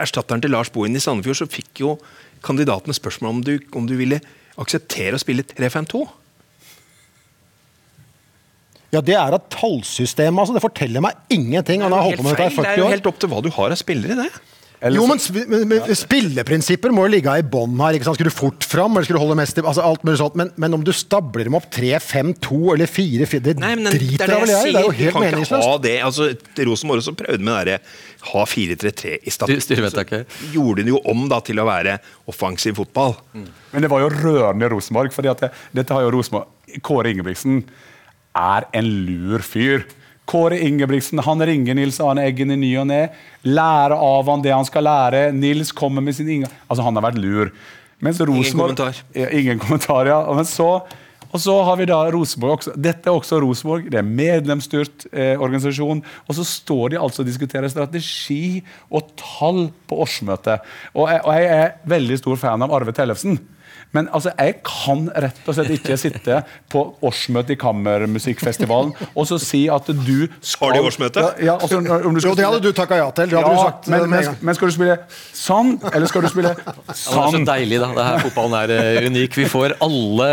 erstatteren 0.00 0.42
til 0.44 0.52
Lars 0.54 0.70
Bohin 0.74 0.96
i 0.96 1.02
Sandefjord, 1.02 1.44
så 1.44 1.50
fikk 1.50 1.84
jo 1.84 1.96
kandidatene 2.44 2.96
spørsmål 2.96 3.38
om 3.38 3.40
du, 3.46 3.54
om 3.74 3.88
du 3.88 3.96
ville 3.98 4.20
akseptere 4.60 5.16
å 5.18 5.22
spille 5.22 5.44
3-5-2. 5.48 6.04
Ja, 8.94 9.00
Det 9.02 9.16
er 9.18 9.34
et 9.34 9.46
tallsystem. 9.50 10.38
altså. 10.38 10.54
Det 10.54 10.62
forteller 10.62 11.02
meg 11.02 11.16
ingenting. 11.34 11.82
Han 11.82 11.92
har 11.92 12.04
holdt 12.06 12.20
på 12.20 12.26
med 12.28 12.36
dette 12.36 12.52
i 12.52 12.62
Det 12.62 12.74
er 12.76 12.78
jo 12.78 12.90
helt 12.92 13.08
opp 13.10 13.18
til 13.18 13.32
hva 13.32 13.40
du 13.42 13.50
har 13.50 13.74
av 13.74 13.80
spillere, 13.80 14.14
det. 14.22 14.30
Eller 14.84 15.00
Jo, 15.00 15.06
men, 15.08 15.16
sp- 15.22 15.46
men, 15.48 15.62
men 15.70 15.94
Spilleprinsipper 15.96 16.92
må 16.92 17.06
jo 17.06 17.12
ligge 17.14 17.32
i 17.40 17.44
bånn 17.48 17.78
her. 17.80 17.96
ikke 17.96 18.04
sant? 18.04 18.18
Skal 18.18 18.28
du 18.28 18.34
fort 18.34 18.66
fram, 18.68 18.92
eller 18.92 19.06
skal 19.08 19.16
du 19.16 19.20
holde 19.22 19.36
mest 19.38 19.56
i 19.56 19.62
altså 19.64 19.80
alt 19.86 20.02
mulig 20.04 20.18
sånt. 20.20 20.34
Men, 20.36 20.50
men 20.60 20.76
om 20.76 20.82
du 20.84 20.90
stabler 20.92 21.48
dem 21.48 21.56
opp 21.56 21.70
3-5-2 21.72 22.58
eller 22.74 22.90
4-4 22.92 23.40
Det 23.46 23.54
Nei, 23.62 23.70
men 23.80 23.88
driter 23.94 24.28
jeg 24.34 24.42
vel 24.44 24.52
i. 24.52 24.58
Det 24.74 24.82
er 24.82 24.88
jo 24.90 24.92
helt 24.98 25.20
meningsløst. 25.22 25.64
ha 25.70 25.78
det. 25.86 25.94
altså 26.04 26.28
Rosenborg 26.68 27.00
også 27.00 27.14
prøvde 27.16 27.48
med 27.48 27.70
det 27.70 27.78
der, 27.78 27.96
ha 28.34 28.44
4-3-3 28.44 29.14
i 29.24 29.32
Styr- 29.32 29.88
stad. 29.88 30.14
Gjorde 30.52 30.82
den 30.82 30.92
jo 30.92 31.00
om 31.10 31.24
da 31.32 31.40
til 31.44 31.64
å 31.64 31.66
være 31.68 31.96
offensiv 32.30 32.76
fotball. 32.82 33.16
Men 33.34 33.82
det 33.86 33.90
var 33.90 34.04
jo 34.04 34.12
rørende 34.12 34.68
Rosenborg. 34.72 35.12
for 35.16 35.22
det, 35.24 35.50
dette 35.72 35.92
har 35.96 36.04
jo 36.04 36.12
Rosenborg 36.18 36.80
Kåre 36.84 37.10
Ingebrigtsen 37.12 37.62
er 38.36 38.64
en 38.74 38.84
lur 39.08 39.40
fyr. 39.46 39.84
Kåre 40.30 40.58
Ingebrigtsen 40.64 41.20
han 41.24 41.44
ringer 41.46 41.76
Nils 41.76 42.00
Arne 42.00 42.24
Eggen 42.24 42.54
i 42.54 42.58
ny 42.60 42.72
og 42.80 42.88
ne. 42.88 43.02
Lærer 43.44 43.96
av 43.96 44.28
han 44.32 44.44
det 44.44 44.54
han 44.54 44.66
skal 44.68 44.86
lære. 44.88 45.26
Nils 45.36 45.72
kommer 45.76 46.04
med 46.04 46.16
sin 46.16 46.30
inngang 46.30 46.52
Altså, 46.68 46.84
han 46.86 46.96
har 46.96 47.04
vært 47.10 47.20
lur. 47.20 47.52
Mens 48.04 48.20
Rosenborg, 48.20 48.76
kommentar. 48.76 49.00
Ja, 49.16 49.30
ingen 49.32 49.60
kommentar, 49.62 50.08
ja. 50.08 50.18
Men 50.34 50.48
så, 50.48 50.68
og 51.30 51.40
så 51.40 51.54
har 51.66 51.78
vi 51.80 51.86
da 51.88 51.98
Rosenborg 52.12 52.58
også. 52.58 52.74
Dette 52.76 53.10
er 53.10 53.16
også 53.16 53.40
Rosenborg. 53.44 53.88
Det 53.92 54.00
er 54.00 54.08
medlemsstyrt 54.08 55.06
eh, 55.12 55.34
organisasjon. 55.36 56.02
Og 56.28 56.38
så 56.38 56.44
står 56.48 56.94
de 56.94 57.00
altså 57.00 57.24
og 57.24 57.28
diskuterer 57.28 57.72
strategi 57.72 58.62
og 58.90 59.12
tall 59.20 59.66
på 59.88 60.00
årsmøtet. 60.04 60.64
Og 60.96 61.12
jeg, 61.12 61.24
og 61.24 61.36
jeg 61.36 61.52
er 61.60 61.90
veldig 61.96 62.20
stor 62.20 62.40
fan 62.40 62.64
av 62.64 62.76
Arve 62.76 62.96
Tellefsen. 62.96 63.38
Men 63.92 64.08
altså, 64.12 64.32
jeg 64.38 64.56
kan 64.66 65.06
rett 65.24 65.48
og 65.48 65.56
slett 65.56 65.72
ikke 65.76 65.96
sitte 66.00 66.40
på 66.72 66.84
årsmøte 67.04 67.54
i 67.54 67.58
Kammermusikkfestivalen 67.60 68.94
og 69.14 69.26
så 69.28 69.38
si 69.42 69.64
at 69.70 69.86
du 69.86 70.26
skal 70.40 70.70
Har 70.70 70.78
de 70.78 70.82
årsmøte? 70.88 71.22
Ja, 71.22 71.52
ja, 71.52 71.54
altså, 71.58 71.80
Jo, 72.24 72.34
det 72.34 72.46
hadde 72.46 72.60
du 72.64 72.72
takka 72.72 72.98
ja 72.98 73.10
til. 73.14 73.30
Det 73.30 73.38
hadde 73.38 73.50
du 73.50 73.58
Ja, 73.58 73.66
sagt 73.68 73.88
men, 73.92 74.00
eh, 74.02 74.08
men, 74.08 74.38
men 74.40 74.58
skal 74.58 74.70
du 74.70 74.76
spille 74.76 74.96
sånn, 75.34 75.74
eller 75.92 76.10
skal 76.10 76.24
du 76.24 76.30
spille 76.32 76.54
Ja, 76.64 76.74
det 76.78 76.94
er 76.94 77.36
så 77.36 77.42
deilig, 77.48 77.80
da. 77.82 77.90
Det 77.94 78.06
her 78.08 78.24
Fotballen 78.24 78.56
er 78.62 78.74
eh, 78.74 79.08
unik. 79.10 79.38
Vi 79.38 79.46
får 79.50 79.76
alle, 79.84 80.30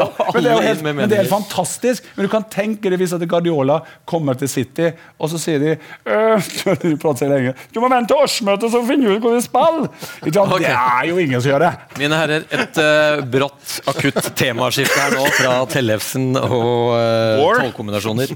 Ja, 0.00 0.08
men, 0.34 0.44
det 0.44 0.52
er 0.52 0.66
helt, 0.68 0.84
med 0.86 0.98
men 1.00 1.10
det 1.10 1.18
er 1.18 1.24
helt 1.24 1.32
fantastisk. 1.32 2.06
Men 2.16 2.28
du 2.28 2.32
kan 2.32 2.46
tenke 2.52 2.92
deg 2.92 3.00
hvis 3.00 3.14
at 3.16 3.24
Guardiola 3.30 3.80
kommer 4.08 4.38
til 4.38 4.50
City, 4.50 4.90
og 5.18 5.30
så 5.32 5.40
sier 5.40 5.62
de 5.62 5.76
«Øh, 6.06 6.50
Du 7.00 7.26
lenge. 7.30 7.54
Du 7.74 7.80
må 7.82 7.88
vente 7.90 8.10
til 8.12 8.20
årsmøtet, 8.22 8.72
så 8.72 8.80
finner 8.86 9.10
du 9.10 9.16
ut 9.16 9.24
hvor 9.24 9.36
vi 9.36 9.42
spiller! 9.44 9.88
Ikke 10.24 10.34
sant? 10.36 10.54
Ok. 10.56 10.64
Det 10.64 10.74
er 10.74 11.08
jo 11.10 11.18
ingen 11.22 11.42
som 11.42 11.52
gjør 11.52 11.64
det. 11.66 11.72
Mine 12.00 12.18
herrer, 12.20 12.46
et 12.50 12.80
eh, 12.90 13.24
brått, 13.32 13.80
akutt 13.90 14.20
temaskifte 14.38 14.98
her 14.98 15.16
nå 15.16 15.26
fra 15.38 15.56
Tellefsen 15.70 16.32
og 16.36 16.92
uh, 16.92 17.40
War? 17.40 17.64
tallkombinasjoner. 17.64 18.34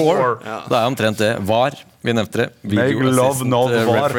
War. 0.00 0.38
Det 0.40 0.78
er 0.78 0.84
omtrent 0.84 1.20
det. 1.20 1.34
VAR, 1.46 1.76
vi 2.02 2.16
nevnte 2.16 2.46
det. 2.46 2.52
Make 2.80 3.12
love, 3.12 3.48
no 3.48 3.66
eh, 3.68 3.84
VAR. 3.88 4.16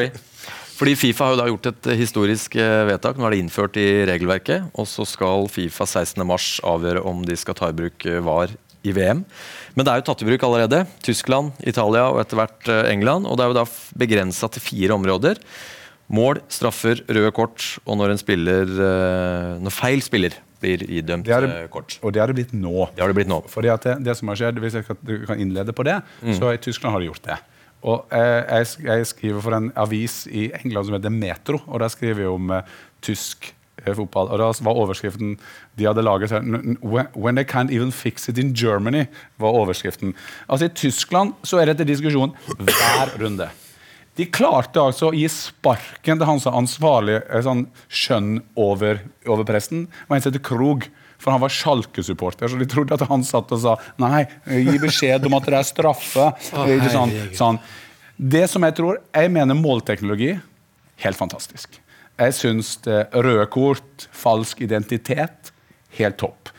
Fordi 0.82 0.96
Fifa 0.98 1.28
har 1.28 1.36
jo 1.36 1.38
da 1.38 1.46
gjort 1.46 1.68
et 1.70 1.88
eh, 1.92 2.00
historisk 2.00 2.56
eh, 2.58 2.84
vedtak. 2.90 3.20
Nå 3.20 3.28
er 3.28 3.36
det 3.36 3.42
innført 3.44 3.76
i 3.78 4.02
regelverket. 4.10 4.72
Og 4.82 4.88
så 4.90 5.06
skal 5.06 5.46
Fifa 5.54 5.86
16. 5.86 6.24
mars 6.26 6.56
avgjøre 6.66 7.04
om 7.06 7.22
de 7.28 7.38
skal 7.38 7.58
ta 7.60 7.70
i 7.70 7.76
bruk 7.78 8.08
eh, 8.10 8.18
VAR 8.26 8.56
i 8.82 8.94
VM. 8.98 9.22
Men 9.78 9.86
det 9.86 9.94
er 9.94 10.02
jo 10.02 10.08
tatt 10.10 10.24
i 10.26 10.28
bruk 10.32 10.48
allerede. 10.48 10.80
Tyskland, 11.06 11.54
Italia 11.70 12.08
og 12.10 12.18
etter 12.24 12.40
hvert 12.40 12.72
eh, 12.74 12.90
England. 12.96 13.30
Og 13.30 13.38
det 13.38 13.46
er 13.46 13.54
jo 13.54 13.60
da 13.60 13.68
begrensa 14.02 14.50
til 14.50 14.66
fire 14.72 14.98
områder. 14.98 15.44
Mål, 16.12 16.42
straffer, 16.52 17.00
røde 17.08 17.32
kort 17.32 17.66
og 17.86 17.96
når 18.02 18.12
en 18.16 18.20
spiller 18.20 18.68
eh, 18.68 19.60
Når 19.64 19.72
feil 19.72 20.02
spiller 20.04 20.34
blir 20.62 20.84
idømt 20.92 21.26
Det 21.26 21.34
eh, 21.38 21.46
det, 21.48 21.70
kort. 21.74 21.96
og 22.04 22.12
det 22.14 22.20
har 22.22 22.28
det 22.30 22.36
blitt 22.38 22.52
nå. 22.54 22.90
Det 22.96 23.02
har 23.02 23.08
det 23.10 23.16
blitt 23.18 23.32
nå. 23.32 23.40
Fordi 23.50 23.72
at 23.74 23.88
det, 23.88 23.96
det 24.06 24.18
som 24.20 24.28
har 24.30 24.36
skjedd, 24.42 24.60
Hvis 24.62 24.76
jeg 24.78 24.86
kan, 24.90 25.00
du 25.08 25.16
kan 25.26 25.40
innlede 25.40 25.74
på 25.74 25.86
det, 25.88 25.96
så 26.38 26.52
i 26.54 26.60
Tyskland 26.62 26.94
har 26.94 27.02
de 27.02 27.08
gjort 27.10 27.24
det. 27.30 27.38
Og 27.82 28.12
eh, 28.14 28.44
jeg, 28.60 28.68
jeg 28.86 29.08
skriver 29.10 29.42
for 29.42 29.56
en 29.58 29.72
avis 29.82 30.28
i 30.30 30.52
England 30.60 30.86
som 30.86 30.94
heter 31.00 31.10
Metro, 31.16 31.58
og 31.66 31.80
der 31.82 31.90
skriver 31.90 32.22
jeg 32.28 32.30
om 32.30 32.52
eh, 32.54 32.62
tysk 33.02 33.48
eh, 33.82 33.96
fotball. 33.98 34.30
Og 34.30 34.38
da 34.38 34.52
var 34.68 34.78
overskriften 34.84 35.32
de 35.80 35.88
hadde 35.90 36.04
laget 36.06 36.30
sånn, 36.30 36.46
"N- 36.46 36.76
n- 36.76 36.78
when, 36.86 37.08
when 37.16 37.40
they 37.40 37.44
can't 37.48 37.74
even 37.74 37.90
fix 37.92 38.30
it 38.30 38.38
in 38.38 38.54
Germany, 38.54 39.08
var 39.42 39.58
overskriften. 39.64 40.14
Altså 40.48 40.70
I 40.70 40.76
Tyskland 40.78 41.34
så 41.44 41.58
er 41.64 41.72
dette 41.74 41.88
diskusjon 41.90 42.36
hver 42.60 43.16
runde. 43.18 43.50
De 44.20 44.28
klarte 44.28 44.82
altså 44.82 45.10
å 45.10 45.16
gi 45.16 45.28
sparken 45.32 46.20
til 46.20 46.28
han 46.28 46.42
som 46.44 46.58
ansvarlig 46.60 47.22
eh, 47.22 47.44
sånn 47.46 47.66
skjønn 47.88 48.42
over, 48.60 49.00
over 49.28 49.48
presten. 49.48 49.86
Og 50.08 50.16
en 50.16 50.24
som 50.24 50.34
heter 50.34 50.44
Krog. 50.46 50.90
For 51.22 51.30
han 51.30 51.42
var 51.44 51.54
Schalke-supporter, 51.54 52.50
så 52.50 52.58
de 52.58 52.66
trodde 52.66 52.96
at 52.96 53.04
han 53.06 53.22
satt 53.22 53.52
og 53.54 53.60
sa 53.62 53.76
nei, 54.02 54.24
gi 54.50 54.74
beskjed 54.82 55.28
om 55.30 55.36
at 55.38 55.46
det 55.46 55.60
er 55.60 55.68
straffe. 55.70 56.32
oh, 56.58 56.72
sånn, 56.90 57.14
sånn. 57.38 57.60
Det 58.18 58.48
som 58.50 58.66
jeg 58.66 58.74
tror 58.78 58.98
Jeg 59.14 59.30
mener 59.34 59.58
målteknologi 59.58 60.32
helt 61.06 61.20
fantastisk. 61.20 61.78
Jeg 62.18 62.36
syns 62.38 62.74
røde 62.86 63.46
kort, 63.54 64.08
falsk 64.14 64.66
identitet, 64.66 65.54
helt 65.98 66.18
topp. 66.22 66.51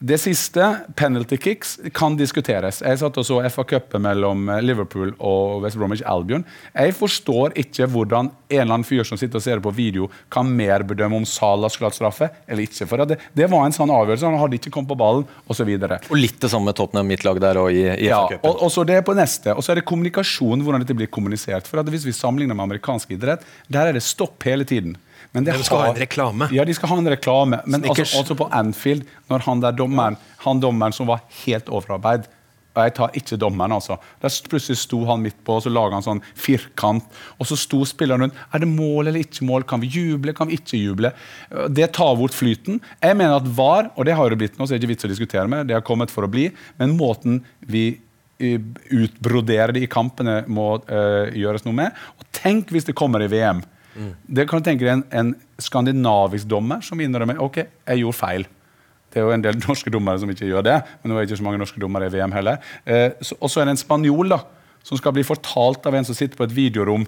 Det 0.00 0.16
siste, 0.16 0.64
penalty 0.96 1.36
kicks, 1.36 1.74
kan 1.92 2.14
diskuteres. 2.16 2.78
Jeg 2.80 2.96
satt 3.02 3.18
og 3.20 3.24
så 3.28 3.36
FA-cupen 3.52 4.00
mellom 4.00 4.46
eh, 4.48 4.62
Liverpool 4.64 5.10
og 5.18 5.60
West 5.60 5.76
Bromwich 5.76 6.00
Albion. 6.08 6.46
Jeg 6.72 6.94
forstår 6.96 7.52
ikke 7.60 7.84
hvordan 7.92 8.30
en 8.32 8.54
eller 8.62 8.78
annen 8.78 8.86
fyr 8.88 9.04
som 9.04 9.20
sitter 9.20 9.36
og 9.36 9.44
ser 9.44 9.60
på 9.60 9.72
video, 9.76 10.08
kan 10.32 10.48
mer 10.56 10.86
bedømme 10.88 11.20
om 11.20 11.26
Salah 11.28 11.68
skulle 11.68 11.90
hatt 11.90 11.98
straffe 11.98 12.30
eller 12.48 12.64
ikke. 12.64 12.88
For 12.88 13.04
det, 13.04 13.18
det 13.36 13.50
var 13.52 13.66
en 13.68 13.76
sånn 13.76 13.92
avgjørelse. 13.92 14.30
Han 14.30 14.40
hadde 14.40 14.56
ikke 14.56 14.72
kommet 14.78 14.94
på 14.94 14.98
ballen, 15.02 15.28
osv. 15.52 15.68
Og 15.68 16.16
litt 16.16 16.40
det 16.40 16.48
samme 16.54 16.70
med 16.70 16.80
Tottenham, 16.80 17.12
mitt 17.12 17.28
lag 17.28 17.42
der 17.44 17.60
og 17.60 17.68
i, 17.68 17.84
i 17.92 18.08
Ja, 18.08 18.22
FA-cupen. 18.24 18.48
og, 18.48 18.64
og 18.64 18.72
så 18.72 18.86
det 18.88 19.02
på 19.04 19.18
neste. 19.20 19.52
Og 19.52 19.66
så 19.66 19.74
er 19.74 19.82
det 19.82 19.86
kommunikasjon, 19.92 20.64
hvordan 20.64 20.80
dette 20.80 20.96
blir 20.96 21.12
kommunisert. 21.12 21.68
For 21.68 21.84
at 21.84 21.92
Hvis 21.92 22.08
vi 22.08 22.16
sammenligner 22.16 22.56
med 22.56 22.70
amerikansk 22.70 23.12
idrett, 23.18 23.44
der 23.68 23.92
er 23.92 24.00
det 24.00 24.06
stopp 24.08 24.48
hele 24.48 24.64
tiden. 24.64 24.96
Men 25.36 25.46
De 25.46 25.56
skal 25.62 25.84
ha 25.84 25.92
en 25.92 26.02
reklame. 26.02 26.50
Ja, 26.54 26.66
de 26.66 26.74
skal 26.76 26.92
ha 26.92 26.98
en 27.02 27.12
reklame. 27.12 27.62
Men 27.66 27.86
altså, 27.86 28.08
også 28.20 28.36
på 28.38 28.50
Anfield, 28.54 29.06
når 29.30 29.46
han 29.46 29.64
der 29.64 29.76
dommeren, 29.76 30.18
han 30.44 30.60
dommeren 30.62 30.96
som 30.96 31.10
var 31.10 31.24
helt 31.44 31.68
overarbeid 31.70 32.28
og 32.70 32.84
jeg 32.86 32.92
tar 32.94 33.16
ikke 33.18 33.38
dommeren, 33.40 33.72
altså. 33.74 33.96
Der 34.22 34.34
plutselig 34.46 34.78
sto 34.78 35.00
han 35.08 35.24
midt 35.24 35.40
på, 35.46 35.56
og 35.58 35.64
så 35.64 35.72
laga 35.72 35.96
han 35.96 36.04
sånn 36.06 36.20
firkant. 36.38 37.06
Og 37.42 37.48
så 37.50 37.58
sto 37.58 37.80
spilleren 37.88 38.28
rundt. 38.28 38.36
Er 38.54 38.62
det 38.62 38.68
mål 38.70 39.10
eller 39.10 39.24
ikke 39.24 39.46
mål? 39.48 39.66
Kan 39.66 39.82
vi 39.82 39.90
juble? 39.90 40.34
Kan 40.36 40.50
vi 40.50 40.60
ikke 40.60 40.78
juble? 40.78 41.10
Det 41.74 41.88
tar 41.96 42.14
bort 42.20 42.36
flyten. 42.36 42.78
Jeg 43.02 43.18
mener 43.18 43.40
at 43.40 43.48
VAR, 43.58 43.90
og 43.96 44.06
det 44.06 44.14
har 44.14 44.30
det 44.30 44.38
blitt 44.38 44.60
nå, 44.60 44.68
så 44.68 44.76
er 44.76 44.78
det 44.78 44.86
ikke 44.86 44.94
vits 44.94 45.08
å 45.08 45.10
diskutere 45.10 45.50
med, 45.50 45.66
det 45.66 45.76
har 45.76 45.86
kommet 45.86 46.14
for 46.14 46.26
å 46.26 46.30
bli, 46.30 46.46
men 46.78 46.94
måten 46.98 47.42
vi 47.66 47.88
utbroderer 48.40 49.74
det 49.76 49.82
i 49.84 49.90
kampene, 49.90 50.38
må 50.48 50.72
uh, 50.86 51.26
gjøres 51.36 51.66
noe 51.66 51.76
med. 51.76 51.98
Og 52.22 52.30
tenk 52.38 52.70
hvis 52.72 52.86
det 52.86 52.96
kommer 52.96 53.20
i 53.20 53.28
VM. 53.28 53.60
Det 54.26 54.46
kan 54.48 54.60
du 54.60 54.64
tenke 54.68 54.84
deg 54.86 54.92
en, 54.92 55.04
en 55.10 55.30
skandinavisk 55.60 56.46
dommer 56.48 56.80
som 56.86 57.00
innrømmer 57.02 57.40
ok, 57.42 57.56
jeg 57.88 58.02
gjorde 58.02 58.18
feil. 58.20 58.46
Det 59.10 59.18
er 59.18 59.26
jo 59.26 59.32
en 59.34 59.42
del 59.42 59.58
norske 59.66 59.90
dommere 59.90 60.20
som 60.22 60.30
ikke 60.30 60.46
gjør 60.46 60.62
det, 60.68 60.76
men 61.02 61.10
det 61.16 61.26
ikke 61.28 61.40
så 61.40 61.46
mange 61.48 61.58
norske 61.58 61.80
dommere 61.82 62.06
i 62.06 62.14
VM 62.14 62.32
heller. 62.36 62.60
Eh, 62.86 63.10
så- 63.20 63.36
og 63.40 63.50
så 63.50 63.60
er 63.60 63.64
det 63.70 63.74
en 63.76 63.82
spanjol 63.82 64.28
da, 64.36 64.38
som 64.86 64.96
skal 65.00 65.12
bli 65.16 65.22
fortalt 65.26 65.86
av 65.86 65.94
en 65.98 66.04
som 66.06 66.14
sitter 66.14 66.36
på 66.38 66.46
et 66.46 66.54
videorom. 66.56 67.06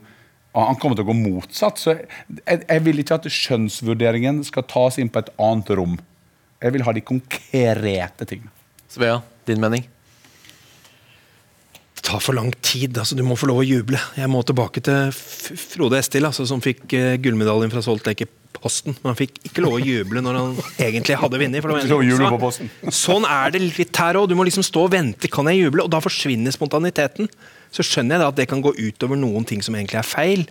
Han 0.55 0.77
kommer 0.77 0.97
til 0.99 1.07
å 1.07 1.09
gå 1.09 1.17
motsatt. 1.17 1.79
så 1.81 1.95
jeg, 1.97 2.65
jeg 2.69 2.83
vil 2.85 2.99
ikke 3.01 3.15
at 3.15 3.25
skjønnsvurderingen 3.33 4.43
skal 4.45 4.67
tas 4.69 4.99
inn 5.01 5.09
på 5.09 5.23
et 5.23 5.31
annet 5.41 5.71
rom. 5.79 5.95
Jeg 6.61 6.73
vil 6.75 6.83
ha 6.85 6.93
de 6.93 7.01
konkrete 7.01 8.27
tingene. 8.29 8.51
Svea, 8.93 9.23
din 9.49 9.61
mening? 9.63 9.87
Det 12.03 12.09
tar 12.11 12.21
for 12.21 12.35
lang 12.35 12.51
tid. 12.67 12.99
altså 12.99 13.15
Du 13.15 13.23
må 13.23 13.37
få 13.39 13.47
lov 13.47 13.61
å 13.63 13.65
juble. 13.67 13.99
Jeg 14.19 14.27
må 14.31 14.41
tilbake 14.43 14.83
til 14.83 15.13
Frode 15.15 16.01
Estil, 16.01 16.27
altså, 16.27 16.43
som 16.51 16.59
fikk 16.63 16.83
uh, 16.99 17.13
gullmedaljen 17.23 17.71
fra 17.71 17.83
Salt 17.85 18.09
Lake 18.11 18.27
Posten. 18.57 18.97
Men 18.99 19.13
han 19.13 19.19
fikk 19.21 19.39
ikke 19.47 19.63
lov 19.63 19.77
å 19.77 19.83
juble 19.83 20.19
når 20.25 20.39
han 20.41 20.59
egentlig 20.89 21.21
hadde 21.21 21.39
vunnet. 21.39 21.63
Sånn 23.05 23.29
er 23.31 23.55
det 23.55 23.63
litt 23.63 24.03
her 24.03 24.19
òg. 24.19 24.27
Du 24.33 24.35
må 24.35 24.49
liksom 24.49 24.67
stå 24.67 24.89
og 24.89 24.93
vente. 24.97 25.31
Kan 25.31 25.47
jeg 25.53 25.63
juble? 25.63 25.87
Og 25.87 25.95
da 25.95 26.03
forsvinner 26.03 26.55
spontaniteten. 26.55 27.31
Så 27.73 27.87
skjønner 27.87 28.19
jeg 28.19 28.25
da 28.25 28.33
at 28.35 28.43
det 28.43 28.51
kan 28.51 28.67
gå 28.67 28.75
utover 28.83 29.23
noen 29.23 29.47
ting 29.49 29.63
som 29.63 29.79
egentlig 29.79 30.03
er 30.03 30.11
feil, 30.11 30.43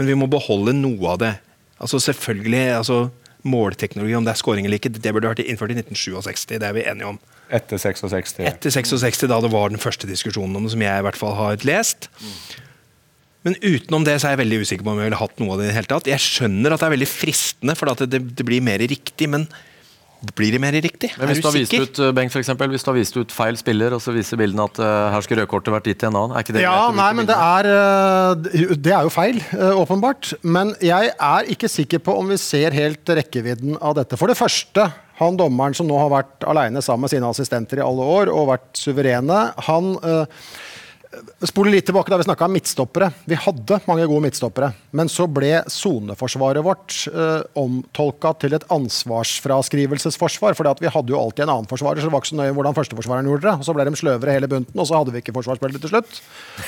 men 0.00 0.08
vi 0.08 0.16
må 0.18 0.26
beholde 0.32 0.74
noe 0.74 1.12
av 1.12 1.20
det. 1.22 1.36
Altså 1.76 2.00
selvfølgelig, 2.02 2.64
altså 2.80 2.98
Målteknologi, 3.46 4.16
om 4.18 4.24
det 4.26 4.32
er 4.32 4.40
scoring 4.40 4.66
eller 4.66 4.80
ikke, 4.80 4.90
det 4.96 5.12
burde 5.14 5.30
vært 5.30 5.44
innført 5.44 5.70
i 5.70 5.76
1967. 5.78 6.56
Det 6.56 6.66
er 6.66 6.74
vi 6.74 6.82
enige 6.88 7.12
om. 7.12 7.20
Etter 7.46 7.78
66. 7.78 8.40
Etter 8.42 8.72
66, 8.74 9.26
da 9.30 9.40
det 9.42 9.52
var 9.52 9.70
den 9.70 9.82
første 9.82 10.08
diskusjonen 10.08 10.58
om 10.58 10.66
det, 10.66 10.72
som 10.74 10.82
jeg 10.82 11.02
i 11.02 11.04
hvert 11.06 11.18
fall 11.18 11.36
har 11.38 11.66
lest. 11.68 12.08
Men 13.46 13.54
utenom 13.62 14.02
det 14.06 14.16
så 14.18 14.28
er 14.28 14.34
jeg 14.34 14.42
veldig 14.42 14.58
usikker 14.64 14.86
på 14.86 14.90
om 14.90 14.98
jeg 14.98 15.10
ville 15.10 15.20
hatt 15.20 15.38
noe 15.38 15.54
av 15.54 15.60
det 15.60 15.68
i 15.68 15.70
det 15.70 15.76
hele 15.76 15.90
tatt. 15.92 16.10
Jeg 16.10 16.24
skjønner 16.24 16.74
at 16.74 16.82
det 16.82 16.88
er 16.88 16.94
veldig 16.96 17.10
fristende, 17.10 17.76
for 17.78 17.92
at 17.92 18.02
det, 18.10 18.22
det 18.34 18.46
blir 18.46 18.64
mer 18.66 18.82
riktig, 18.82 19.28
men 19.30 19.46
blir 20.36 20.56
det 20.56 20.60
mer 20.62 20.74
riktig? 20.74 21.12
Men 21.16 21.30
hvis 21.30 21.38
er 21.38 21.44
du 21.44 21.48
har 21.48 21.56
du 21.56 21.60
vist 21.60 21.72
sikker? 21.72 21.86
ut 21.86 22.00
eh, 22.02 22.12
Bengt, 22.16 22.32
for 22.34 22.42
eksempel, 22.42 22.70
hvis 22.72 22.84
du 22.86 22.90
har 22.90 22.98
vist 22.98 23.16
ut 23.16 23.34
feil 23.34 23.58
spiller, 23.60 23.96
og 23.96 24.02
så 24.02 24.14
viser 24.16 24.40
bildene 24.40 24.66
at 24.66 24.80
uh, 24.82 24.88
her 25.14 25.24
skulle 25.26 25.44
rødkortet 25.44 25.74
vært 25.74 25.90
gitt 25.90 26.00
til 26.02 26.10
en 26.10 26.20
annen, 26.22 26.36
er 26.36 26.46
ikke 26.46 26.56
det 26.56 26.64
Ja, 26.64 26.76
greit 26.88 26.98
nei, 27.00 27.08
men 27.20 27.30
det 27.30 27.38
er, 27.46 27.70
eh, 27.76 28.76
det 28.76 28.94
er 28.94 29.06
jo 29.06 29.14
feil, 29.14 29.40
åpenbart. 29.76 30.34
Men 30.42 30.74
jeg 30.84 31.12
er 31.14 31.50
ikke 31.52 31.70
sikker 31.70 32.02
på 32.02 32.16
om 32.18 32.30
vi 32.32 32.40
ser 32.40 32.76
helt 32.76 33.16
rekkevidden 33.18 33.78
av 33.80 33.98
dette. 34.00 34.18
For 34.20 34.30
det 34.30 34.38
første, 34.38 34.88
han 35.20 35.36
dommeren 35.38 35.76
som 35.76 35.88
nå 35.88 35.96
har 35.96 36.12
vært 36.12 36.44
alene 36.48 36.82
sammen 36.84 37.06
med 37.06 37.14
sine 37.14 37.28
assistenter 37.30 37.80
i 37.80 37.84
alle 37.84 38.04
år 38.16 38.30
og 38.32 38.50
vært 38.50 38.68
suverene, 38.76 39.38
han 39.68 39.94
eh, 40.04 40.42
Spole 41.46 41.70
litt 41.72 41.86
tilbake 41.88 42.10
da 42.12 42.18
vi 42.20 42.26
snakka 42.26 42.46
om 42.48 42.54
midtstoppere. 42.56 43.08
Vi 43.30 43.36
hadde 43.38 43.78
mange 43.86 44.06
gode 44.08 44.24
midtstoppere. 44.26 44.72
Men 44.96 45.08
så 45.12 45.26
ble 45.30 45.62
soneforsvaret 45.70 46.64
vårt 46.64 46.96
eh, 47.10 47.42
omtolka 47.60 48.32
til 48.42 48.56
et 48.56 48.66
ansvarsfraskrivelsesforsvar. 48.74 50.56
For 50.58 50.68
vi 50.82 50.90
hadde 50.92 51.14
jo 51.14 51.20
alltid 51.20 51.46
en 51.46 51.52
annen 51.54 51.70
forsvarer, 51.70 52.00
så 52.02 52.08
det 52.10 52.14
var 52.14 52.24
ikke 52.24 52.32
så 52.32 52.40
nøye 52.40 52.54
hvordan 52.56 52.76
førsteforsvareren 52.76 53.30
gjorde 53.30 53.46
det. 53.46 53.54
Og 53.60 53.68
så 53.68 53.76
ble 53.76 53.86
de 53.88 54.00
sløvere 54.02 54.36
hele 54.36 54.50
bunten, 54.50 54.76
og 54.82 54.88
så 54.88 54.98
hadde 54.98 55.14
vi 55.14 55.22
ikke 55.22 55.36
forsvarsspillere 55.36 55.82
til 55.84 55.92
slutt. 55.94 56.20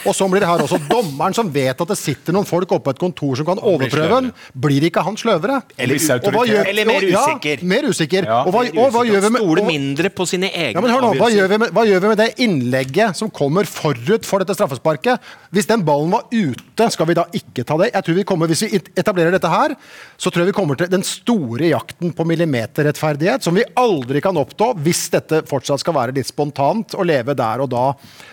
Og 0.05 0.17
så 0.17 0.29
blir 0.31 0.45
det 0.45 0.51
her 0.51 0.65
også. 0.65 0.81
Dommeren 0.89 1.37
som 1.37 1.51
vet 1.55 1.85
at 1.85 1.93
det 1.93 1.99
sitter 2.01 2.37
noen 2.37 2.49
folk 2.49 2.71
oppe 2.77 2.89
på 2.89 2.95
et 2.97 3.03
kontor 3.03 3.41
som 3.41 3.49
kan 3.49 3.63
overprøve 3.63 4.23
den, 4.23 4.33
blir 4.55 4.89
ikke 4.89 5.05
han 5.05 5.19
sløvere? 5.19 5.61
Eller 5.77 5.99
viss 5.99 6.09
Og 6.15 6.31
hva 6.33 6.47
gjør- 6.49 6.69
Eller 6.69 6.89
mer 6.89 7.03
ja, 7.09 7.25
mer 7.63 7.89
usikker. 7.89 8.25
Ja. 8.25 8.43
Og 8.47 8.53
hva, 8.55 8.65
og 8.69 8.93
hva 8.95 9.05
gjør 9.07 9.23
vi 9.27 9.31
med 9.35 9.43
Stole 9.43 9.65
mindre 9.67 10.11
på 10.13 10.27
sine 10.29 10.51
egne 10.53 10.77
ja, 10.77 10.83
men 10.85 10.93
hør 10.93 11.05
nå, 11.05 11.13
hva 11.19 11.29
gjør, 11.33 11.55
med, 11.59 11.73
hva 11.75 11.85
gjør 11.89 12.03
vi 12.05 12.11
med 12.13 12.21
det 12.21 12.29
innlegget 12.45 13.17
som 13.19 13.31
kommer 13.35 13.69
forut 13.69 14.27
for 14.29 14.38
for 14.39 14.45
dette 14.47 14.57
straffesparket. 14.59 15.29
Hvis 15.55 15.67
den 15.69 15.83
ballen 15.87 16.13
var 16.15 16.27
ute, 16.31 16.89
skal 16.95 17.09
vi 17.11 17.17
da 17.19 17.25
ikke 17.35 17.65
ta 17.67 17.77
det? 17.83 17.91
Jeg 17.95 18.07
tror 18.07 18.19
vi 18.21 18.25
kommer, 18.29 18.49
Hvis 18.49 18.63
vi 18.65 18.79
etablerer 18.97 19.35
dette 19.35 19.51
her, 19.51 19.75
så 20.17 20.31
tror 20.31 20.45
jeg 20.47 20.53
vi 20.53 20.57
kommer 20.57 20.79
til 20.79 20.89
den 20.93 21.03
store 21.07 21.69
jakten 21.73 22.13
på 22.15 22.25
millimeterrettferdighet, 22.29 23.43
som 23.45 23.55
vi 23.59 23.65
aldri 23.79 24.23
kan 24.25 24.37
oppnå 24.39 24.71
hvis 24.85 25.09
dette 25.13 25.43
fortsatt 25.49 25.83
skal 25.83 25.97
være 25.97 26.15
litt 26.17 26.29
spontant 26.31 26.95
og 26.99 27.07
leve 27.09 27.35
der 27.39 27.63
og 27.65 27.71
da. 27.73 27.85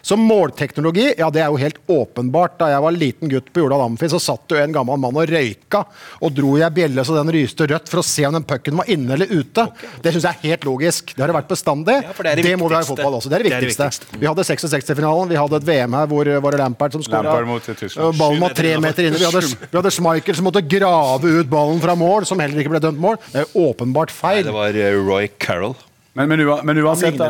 Så 0.05 0.17
målteknologi, 0.19 1.11
ja 1.17 1.29
det 1.33 1.41
er 1.43 1.49
jo 1.51 1.59
helt 1.61 1.79
åpenbart. 1.91 2.57
Da 2.61 2.69
jeg 2.73 2.83
var 2.85 2.95
liten 2.95 3.31
gutt 3.31 3.49
på 3.53 3.63
Jordal 3.63 3.85
Amfi, 3.87 4.09
så 4.11 4.19
satt 4.21 4.51
jo 4.53 4.59
en 4.61 4.75
gammel 4.75 4.99
mann 5.01 5.17
og 5.17 5.29
røyka, 5.29 5.83
og 6.21 6.33
dro 6.37 6.55
jeg 6.61 6.73
bjelle 6.75 7.05
så 7.05 7.17
den 7.17 7.31
ryste 7.33 7.67
rødt 7.69 7.89
for 7.91 8.01
å 8.01 8.05
se 8.05 8.25
om 8.27 8.35
den 8.37 8.45
pucken 8.47 8.77
var 8.79 8.89
inne 8.91 9.15
eller 9.17 9.31
ute. 9.31 9.67
Det 10.03 10.13
syns 10.15 10.27
jeg 10.29 10.37
er 10.39 10.49
helt 10.53 10.65
logisk. 10.67 11.13
Det 11.15 11.23
har 11.23 11.31
det 11.31 11.37
vært 11.39 11.51
bestandig. 11.51 11.97
Ja, 12.05 12.13
det, 12.15 12.35
det 12.39 12.45
det 12.45 12.55
må 12.61 12.69
vi 12.69 12.77
ha 12.77 12.83
i 12.85 12.87
fotball 12.87 13.17
også. 13.19 13.31
Det 13.31 13.39
er 13.39 13.43
det 13.45 13.51
Det 13.51 13.57
er 13.57 13.65
viktigste. 13.65 13.89
viktigste. 13.89 14.19
Vi 14.21 14.27
hadde 14.29 14.45
66-finalen, 14.47 15.29
vi 15.31 15.39
hadde 15.39 15.55
et 15.61 15.67
VM 15.67 15.84
her 15.93 16.07
hvor 16.09 16.29
var 16.41 16.55
det 16.55 16.59
Lampard 16.59 16.95
som 16.95 17.03
skåra. 17.05 17.59
Tyskland. 17.65 18.17
Ballen 18.17 18.41
var 18.41 18.55
tre 18.57 18.77
meter 18.81 19.09
inne. 19.09 19.19
Vi 19.19 19.25
hadde, 19.25 19.41
vi 19.45 19.77
hadde 19.77 19.91
Schmeichel 19.93 20.35
som 20.35 20.47
måtte 20.47 20.63
grave 20.65 21.33
ut 21.39 21.49
ballen 21.51 21.81
fra 21.83 21.95
mål, 21.99 22.25
som 22.25 22.39
heller 22.41 22.63
ikke 22.63 22.73
ble 22.73 22.81
dømt 22.83 23.01
mål. 23.01 23.19
Det 23.31 23.43
er 23.43 23.59
åpenbart 23.59 24.13
feil. 24.13 24.45
Det 24.47 24.55
var 24.55 24.79
eh, 24.79 24.97
Roy 24.97 25.29
Carroll. 25.37 25.75
Men, 26.15 26.29
men, 26.31 26.47
men 26.63 26.77
uansett 26.79 27.17
da. 27.19 27.27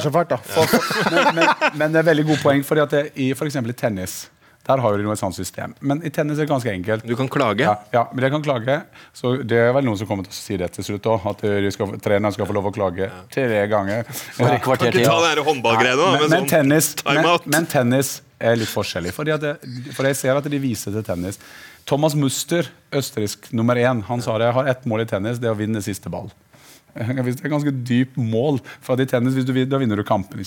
men, 1.11 1.35
men, 1.35 1.47
men 1.73 1.91
det 1.91 2.03
er 2.03 2.07
veldig 2.13 2.25
god 2.29 2.41
poeng, 2.43 2.63
fordi 2.63 2.83
at 2.83 2.91
det, 2.93 3.03
i 3.17 3.31
eksempel 3.33 3.73
i 3.73 3.77
tennis 3.77 4.27
der 4.65 4.81
har 4.81 4.97
de 4.97 5.05
noe 5.05 5.15
sånt 5.17 5.35
system. 5.37 5.75
Men 5.85 6.01
i 6.05 6.09
tennis 6.13 6.39
er 6.39 6.47
det 6.47 6.49
ganske 6.49 6.71
enkelt. 6.71 7.05
Du 7.05 7.13
kan 7.17 7.29
klage. 7.29 7.61
Ja, 7.67 7.75
ja, 7.93 8.07
men 8.13 8.25
jeg 8.25 8.33
kan 8.33 8.45
klage. 8.45 8.79
Så 9.13 9.35
det 9.45 9.59
er 9.61 9.73
vel 9.75 9.85
noen 9.85 9.99
som 9.99 10.09
kommer 10.09 10.25
til 10.25 10.33
å 10.33 10.37
si 10.39 10.57
det 10.57 10.71
til 10.73 10.87
slutt 10.87 11.09
òg. 11.11 11.27
At 11.29 11.43
skal, 11.75 11.93
treneren 12.01 12.33
skal 12.33 12.49
få 12.49 12.55
lov 12.57 12.71
å 12.71 12.73
klage 12.73 13.11
tre 13.33 13.61
ganger. 13.69 14.09
Ja. 14.39 14.55
Kan 14.65 14.79
ikke 14.89 15.05
ta 15.05 15.19
den 15.21 15.27
der 15.27 15.43
håndballgreiene 15.45 15.99
da, 16.01 16.07
men, 16.15 16.23
men, 16.23 16.49
sånn 16.49 17.51
men 17.53 17.69
tennis 17.69 18.15
er 18.39 18.57
litt 18.59 18.71
forskjellig. 18.71 19.13
Det, 19.41 19.53
for 19.95 20.07
jeg 20.07 20.17
ser 20.19 20.39
at 20.39 20.49
de 20.51 20.61
viser 20.61 20.95
til 20.95 21.05
tennis. 21.05 21.39
Thomas 21.85 22.15
Muster, 22.17 22.67
østerriksk 22.95 23.51
nummer 23.53 23.77
én, 23.77 24.01
han 24.07 24.23
sa 24.23 24.37
det. 24.39 24.49
Jeg 24.49 24.57
har 24.57 24.71
ett 24.71 24.87
mål 24.89 25.05
i 25.05 25.09
tennis, 25.09 25.39
det 25.41 25.49
er 25.49 25.55
å 25.55 25.59
vinne 25.59 25.83
siste 25.85 26.11
ball. 26.11 26.31
Det 26.95 27.41
er 27.43 27.51
ganske 27.51 27.73
dypt 27.83 28.15
mål. 28.15 28.61
for 28.79 28.95
i 29.01 29.05
tennis, 29.05 29.35
du, 29.35 29.65
Da 29.67 29.77
vinner 29.77 29.99
du 29.99 30.03
kampen. 30.07 30.39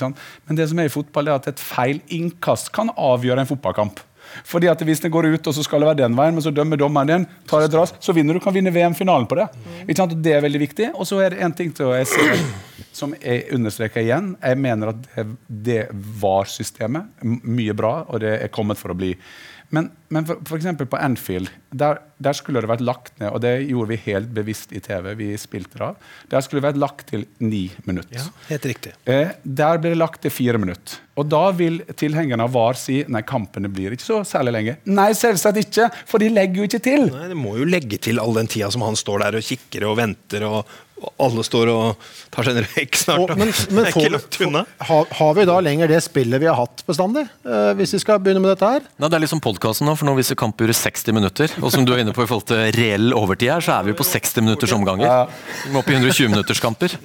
Men 0.46 0.56
det 0.56 0.70
som 0.70 0.78
er 0.78 0.88
i 0.88 0.92
fotball, 0.92 1.28
er 1.28 1.36
at 1.36 1.48
et 1.50 1.60
feil 1.60 2.00
innkast 2.08 2.72
kan 2.72 2.88
avgjøre 2.88 3.44
en 3.44 3.50
fotballkamp. 3.50 4.00
Fordi 4.44 4.70
at 4.70 4.82
Hvis 4.88 5.02
den 5.04 5.12
går 5.12 5.26
ut, 5.34 5.46
og 5.46 5.54
så 5.54 5.62
skal 5.62 5.82
det 5.82 5.88
være 5.90 6.00
den 6.04 6.16
veien, 6.16 6.34
men 6.34 6.42
så 6.44 6.52
dømmer 6.54 6.78
dommeren 6.80 7.10
din, 7.10 7.26
tar 7.48 7.66
et 7.66 7.74
ras, 7.74 7.92
så 8.00 8.14
vinner 8.16 8.34
du. 8.34 8.40
kan 8.40 8.54
vinne 8.54 8.72
VM-finalen 8.72 9.26
på 9.28 9.36
det. 9.36 9.48
Sant? 9.96 10.14
Det 10.22 10.32
er 10.32 10.40
veldig 10.44 10.60
viktig. 10.62 10.90
Og 10.94 11.06
så 11.06 11.20
er 11.24 11.34
det 11.34 11.42
en 11.44 11.52
ting 11.52 11.74
til 11.74 11.92
jeg 11.98 12.06
ser, 12.06 12.40
som 12.92 13.12
jeg 13.20 13.44
understreker 13.52 14.00
igjen. 14.00 14.32
Jeg 14.40 14.58
mener 14.58 14.94
at 14.94 15.04
det, 15.16 15.26
det 15.48 15.80
var 16.22 16.48
systemet. 16.48 17.10
Mye 17.22 17.76
bra, 17.76 18.04
og 18.08 18.22
det 18.24 18.38
er 18.38 18.52
kommet 18.54 18.80
for 18.80 18.94
å 18.94 18.98
bli. 18.98 19.12
Men, 19.74 19.90
men 20.08 20.24
eksempel 20.56 20.86
på 20.88 20.96
Anfield, 20.96 21.50
der, 21.76 21.98
der 22.24 22.36
skulle 22.36 22.62
det 22.64 22.70
vært 22.70 22.84
lagt 22.84 23.18
ned, 23.20 23.28
og 23.34 23.42
det 23.44 23.50
gjorde 23.68 23.90
vi 23.90 23.98
helt 24.06 24.30
bevisst 24.32 24.72
i 24.72 24.80
TV. 24.80 25.10
vi 25.18 25.26
spilte 25.36 25.76
det 25.76 25.84
av, 25.90 26.06
Der 26.32 26.44
skulle 26.44 26.62
det 26.62 26.68
vært 26.70 26.80
lagt 26.80 27.04
til 27.10 27.26
ni 27.44 27.66
minutter. 27.84 28.16
Ja, 28.16 28.24
helt 28.48 28.64
riktig. 28.70 28.94
Eh, 29.04 29.34
der 29.44 29.82
ble 29.82 29.92
det 29.92 30.00
lagt 30.00 30.22
til 30.24 30.32
fire 30.32 30.60
minutter. 30.60 31.02
Og 31.20 31.28
da 31.28 31.42
vil 31.52 31.82
tilhengerne 31.98 32.46
av 32.46 32.54
VAR 32.54 32.78
si 32.80 33.02
nei, 33.12 33.20
kampene 33.28 33.68
blir 33.68 33.92
ikke 33.92 34.06
så 34.06 34.22
særlig 34.24 34.54
lenge. 34.56 34.76
Nei, 34.88 35.10
selvsagt 35.18 35.60
ikke, 35.60 35.90
for 36.08 36.22
de 36.22 36.32
legger 36.32 36.62
jo 36.62 36.68
ikke 36.70 36.84
til. 36.88 37.08
Nei, 37.12 37.28
De 37.28 37.36
må 37.36 37.58
jo 37.58 37.68
legge 37.68 38.00
til 38.00 38.22
all 38.22 38.38
den 38.38 38.48
tida 38.48 38.70
som 38.72 38.86
han 38.86 38.96
står 38.96 39.26
der 39.26 39.40
og 39.40 39.44
kikker 39.44 39.84
og 39.90 39.98
venter, 40.00 40.48
og 40.48 40.78
alle 41.18 41.44
står 41.46 41.70
og 41.72 42.08
tar 42.34 42.46
seg 42.48 42.58
en 42.58 42.66
røyk 42.66 42.98
snart. 42.98 43.22
Og, 43.22 43.32
men, 43.38 43.52
men 43.70 43.86
det 43.86 43.90
er 43.90 43.94
får, 43.96 44.16
ikke 44.18 44.46
unna. 44.48 44.62
har, 44.88 45.10
har 45.18 45.34
vi 45.38 45.46
da 45.48 45.58
lenger 45.64 45.92
det 45.92 46.00
spillet 46.04 46.42
vi 46.42 46.48
har 46.50 46.58
hatt 46.58 46.82
bestandig? 46.88 47.24
Uh, 47.46 47.72
hvis 47.78 47.94
vi 47.96 48.00
skal 48.02 48.20
begynne 48.22 48.42
med 48.42 48.52
dette 48.54 48.70
her? 48.74 48.86
Nei, 48.98 49.10
det 49.10 49.18
er 49.18 49.24
litt 49.24 49.32
som 49.32 49.42
podkasten 49.42 49.88
nå, 49.88 49.94
for 49.98 50.08
nå 50.08 50.16
viser 50.18 50.38
kampuret 50.38 50.78
60 50.78 51.16
minutter. 51.16 51.54
Og 51.62 51.72
som 51.74 51.86
du 51.86 51.94
er 51.94 52.02
inne 52.04 52.14
på 52.16 52.24
i 52.24 52.28
forhold 52.30 52.48
til 52.50 52.64
reell 52.78 53.14
overtid 53.16 53.54
her, 53.54 53.64
så 53.64 53.78
er 53.78 53.88
vi 53.88 53.96
på 53.98 54.06
60 54.06 54.42
minutters 54.44 54.74
omganger. 54.76 55.30
Vi 55.64 55.74
må 55.74 55.82
opp 55.82 55.92
i 55.92 55.98
120 55.98 56.32
minutters 56.34 56.62
kamper. 56.62 56.98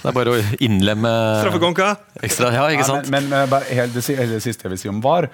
Det 0.00 0.08
er 0.08 0.16
bare 0.16 0.32
å 0.32 0.40
innlemme 0.64 1.10
Straffekonka. 1.42 1.90
ekstra. 2.24 2.52
Ja, 2.56 2.64
ikke 2.72 2.88
sant? 2.88 3.08
Ja, 3.08 3.12
men, 3.12 3.28
men 3.28 3.42
eh, 3.42 3.48
bare 3.50 3.68
helt, 3.68 3.92
det, 3.96 4.04
si- 4.06 4.16
det 4.16 4.40
siste 4.44 4.64
jeg 4.66 4.74
vil 4.74 4.80
si 4.80 4.88
om 4.92 5.02
VAR, 5.04 5.28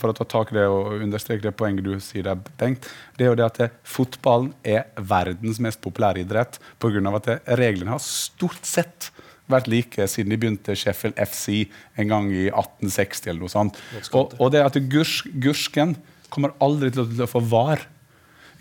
for 0.00 0.10
å 0.10 0.16
ta 0.16 0.26
tak 0.26 0.50
i 0.50 0.58
det 0.58 0.66
og 0.70 0.96
understreke 0.98 1.46
det 1.46 1.54
poenget 1.58 1.86
du 1.86 1.94
sier 2.02 2.26
er 2.32 2.42
tenkt 2.58 2.88
det 3.18 3.26
er 3.26 3.30
jo 3.30 3.38
det 3.38 3.44
at 3.44 3.58
det, 3.60 3.68
fotballen 3.86 4.52
er 4.64 4.86
verdens 4.96 5.60
mest 5.62 5.80
populære 5.84 6.24
idrett 6.24 6.58
pga. 6.80 7.02
at 7.16 7.28
det, 7.28 7.31
reglene 7.58 7.94
har 7.94 8.02
stort 8.04 8.66
sett 8.66 9.10
vært 9.50 9.68
like 9.70 10.06
siden 10.08 10.32
de 10.32 10.38
begynte 10.40 10.76
Sheffield 10.78 11.18
FC 11.20 11.66
en 12.00 12.10
gang 12.10 12.28
i 12.32 12.46
1860 12.48 13.30
eller 13.30 13.42
noe 13.44 13.52
sånt. 13.52 13.80
Og, 14.14 14.36
og 14.38 14.52
det 14.54 14.62
at 14.64 14.78
gurs, 14.92 15.20
Gursken 15.42 15.96
kommer 16.32 16.54
aldri 16.64 16.92
til 16.94 17.04
å, 17.04 17.08
til 17.10 17.26
å 17.26 17.30
få 17.30 17.42
VAR. 17.52 17.84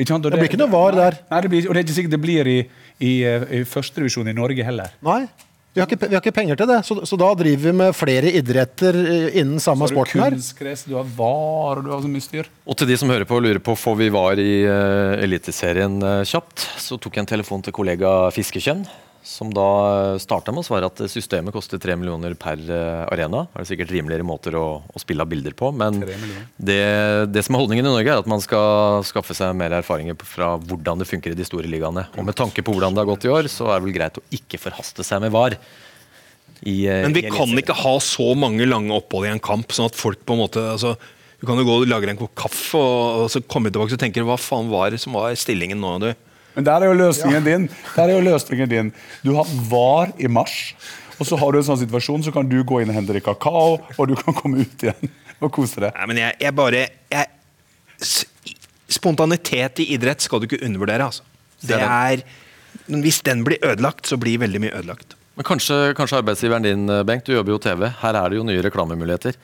Og 0.02 0.24
Det 0.24 0.34
blir 0.34 0.50
ikke 0.50 0.58
noe 0.58 0.72
VAR 0.72 0.98
der. 0.98 1.18
Nei, 1.30 1.40
det 1.44 1.52
blir, 1.52 1.68
og 1.70 1.76
det 1.76 1.82
er 1.82 1.86
ikke 1.86 1.98
sikkert 2.00 2.16
det 2.16 2.22
blir 2.24 2.48
i, 2.50 2.60
i, 3.06 3.12
eh, 3.28 3.44
i 3.60 3.64
førstedivisjon 3.70 4.32
i 4.32 4.34
Norge 4.34 4.66
heller. 4.66 4.94
Nei. 5.06 5.24
Vi 5.72 5.80
har, 5.80 5.88
ikke, 5.88 6.08
vi 6.10 6.16
har 6.18 6.20
ikke 6.20 6.34
penger 6.36 6.58
til 6.60 6.68
det, 6.68 6.78
så, 6.84 6.98
så 7.08 7.16
da 7.16 7.30
driver 7.40 7.70
vi 7.70 7.72
med 7.80 7.94
flere 7.96 8.32
idretter 8.36 8.98
eh, 9.00 9.38
innen 9.40 9.62
samme 9.64 9.88
Så 9.88 9.96
har 9.96 10.10
du 10.10 10.18
har 10.20 10.26
her. 10.26 10.36
kunstgress, 10.36 10.84
du 10.84 10.98
har 10.98 11.06
VAR, 11.16 11.80
og 11.80 11.86
du 11.86 11.94
har 11.94 12.02
så 12.04 12.12
mye 12.12 12.26
styr. 12.26 12.50
Og 12.68 12.76
til 12.76 12.90
de 12.92 12.98
som 13.00 13.14
hører 13.14 13.24
på 13.30 13.38
og 13.40 13.46
lurer 13.46 13.62
på 13.64 13.78
får 13.80 13.96
vi 14.02 14.10
var 14.12 14.42
i 14.42 14.50
uh, 14.68 15.16
Eliteserien 15.24 15.96
uh, 16.04 16.26
kjapt, 16.28 16.66
så 16.76 17.00
tok 17.00 17.16
jeg 17.16 17.24
en 17.24 17.32
telefon 17.32 17.64
til 17.64 17.76
kollega 17.78 18.12
Fiskekjønn, 18.36 18.84
som 19.24 19.52
da 19.54 20.18
starta 20.22 20.54
med 20.54 20.64
å 20.64 20.66
svare 20.66 20.88
at 20.90 21.02
systemet 21.12 21.54
koster 21.54 21.80
3 21.82 21.96
millioner 22.00 22.34
per 22.40 22.60
eh, 22.62 23.04
arena. 23.12 23.44
Det 23.54 23.64
er 23.64 23.70
sikkert 23.70 23.94
rimeligere 23.94 24.26
måter 24.26 24.58
å, 24.58 24.66
å 24.82 25.02
spille 25.02 25.22
av 25.26 25.30
bilder 25.30 25.56
på, 25.58 25.70
men 25.78 26.02
det, 26.58 26.82
det 27.30 27.44
som 27.46 27.56
er 27.56 27.64
holdningen 27.64 27.86
i 27.86 27.94
Norge, 27.94 28.16
er 28.16 28.24
at 28.24 28.32
man 28.32 28.42
skal 28.44 29.06
skaffe 29.08 29.38
seg 29.38 29.54
mer 29.58 29.78
erfaringer 29.78 30.18
fra 30.26 30.56
hvordan 30.58 31.04
det 31.04 31.10
funker 31.10 31.36
i 31.36 31.38
de 31.38 31.48
store 31.48 31.70
ligaene. 31.70 32.08
Og 32.18 32.28
med 32.28 32.38
tanke 32.38 32.66
på 32.66 32.74
hvordan 32.74 32.98
det 32.98 33.04
har 33.04 33.12
gått 33.12 33.30
i 33.30 33.34
år, 33.34 33.50
så 33.52 33.70
er 33.70 33.78
det 33.78 33.88
vel 33.88 33.98
greit 34.00 34.20
å 34.22 34.26
ikke 34.34 34.62
forhaste 34.62 35.06
seg 35.06 35.22
med 35.24 35.36
VAR. 35.36 35.58
I, 36.62 36.86
eh, 36.90 37.06
Men 37.06 37.14
vi 37.14 37.26
i 37.26 37.34
kan 37.34 37.50
ikke 37.58 37.78
ha 37.78 37.96
så 38.02 38.34
mange 38.38 38.66
lange 38.70 38.94
opphold 38.98 39.30
i 39.30 39.34
en 39.36 39.44
kamp, 39.44 39.74
sånn 39.74 39.90
at 39.90 39.98
folk 39.98 40.26
på 40.26 40.38
en 40.38 40.44
måte 40.44 40.62
altså, 40.76 40.96
Du 41.42 41.48
kan 41.50 41.58
jo 41.58 41.66
gå 41.66 41.78
og 41.82 41.88
lage 41.90 42.10
en 42.10 42.20
kopp 42.20 42.36
kaffe, 42.38 42.78
og, 42.78 43.24
og 43.24 43.32
så 43.34 43.42
komme 43.42 43.72
tilbake 43.74 43.98
og 43.98 44.02
tenke 44.02 44.26
hva 44.26 44.38
faen 44.38 44.70
var 44.70 44.94
det 44.94 45.02
som 45.02 45.18
var 45.18 45.34
stillingen 45.38 45.82
nå? 45.82 45.96
du? 46.04 46.12
Men 46.56 46.68
der 46.68 46.84
er 46.84 46.91
jo 46.91 46.97
løsningen 46.99 47.45
din. 47.45 47.70
Der 47.95 48.04
er 48.10 48.16
jo 48.18 48.26
løsningen 48.26 48.72
din. 48.72 48.91
Du 49.24 49.34
har 49.38 49.47
VAR 49.70 50.12
i 50.20 50.28
mars, 50.32 50.74
og 51.20 51.28
så 51.30 51.39
har 51.39 51.54
du 51.54 51.62
en 51.62 51.68
sånn 51.68 51.80
situasjon, 51.84 52.26
så 52.26 52.34
kan 52.36 52.47
du 52.49 52.60
gå 52.68 52.82
inn 52.82 52.91
og 52.91 52.97
hente 52.97 53.16
deg 53.16 53.24
kakao, 53.26 53.80
og 53.95 54.10
du 54.10 54.16
kan 54.20 54.36
komme 54.38 54.66
ut 54.66 54.86
igjen 54.88 55.12
og 55.41 55.52
kose 55.54 55.82
deg. 55.84 55.95
Nei, 55.95 56.10
men 56.12 56.22
jeg, 56.22 56.38
jeg 56.43 56.58
bare 56.58 56.86
jeg, 57.12 57.32
Spontanitet 58.91 59.80
i 59.80 59.91
idrett 59.95 60.24
skal 60.24 60.41
du 60.41 60.49
ikke 60.49 60.60
undervurdere, 60.66 61.08
altså. 61.08 61.24
Det 61.64 61.78
er, 61.78 62.24
hvis 62.89 63.22
den 63.24 63.43
blir 63.45 63.62
ødelagt, 63.64 64.10
så 64.10 64.18
blir 64.20 64.41
veldig 64.41 64.60
mye 64.66 64.74
ødelagt. 64.82 65.16
Men 65.38 65.47
kanskje, 65.47 65.93
kanskje 65.95 66.20
arbeidsgiveren 66.20 66.66
din, 66.66 66.89
eh, 66.91 67.04
Bengt, 67.08 67.26
du 67.26 67.34
jobber 67.34 67.54
jo 67.56 67.62
TV. 67.62 67.88
Her 68.02 68.18
er 68.20 68.30
det 68.30 68.39
jo 68.39 68.43
nye 68.43 68.64
reklamemuligheter. 68.66 69.38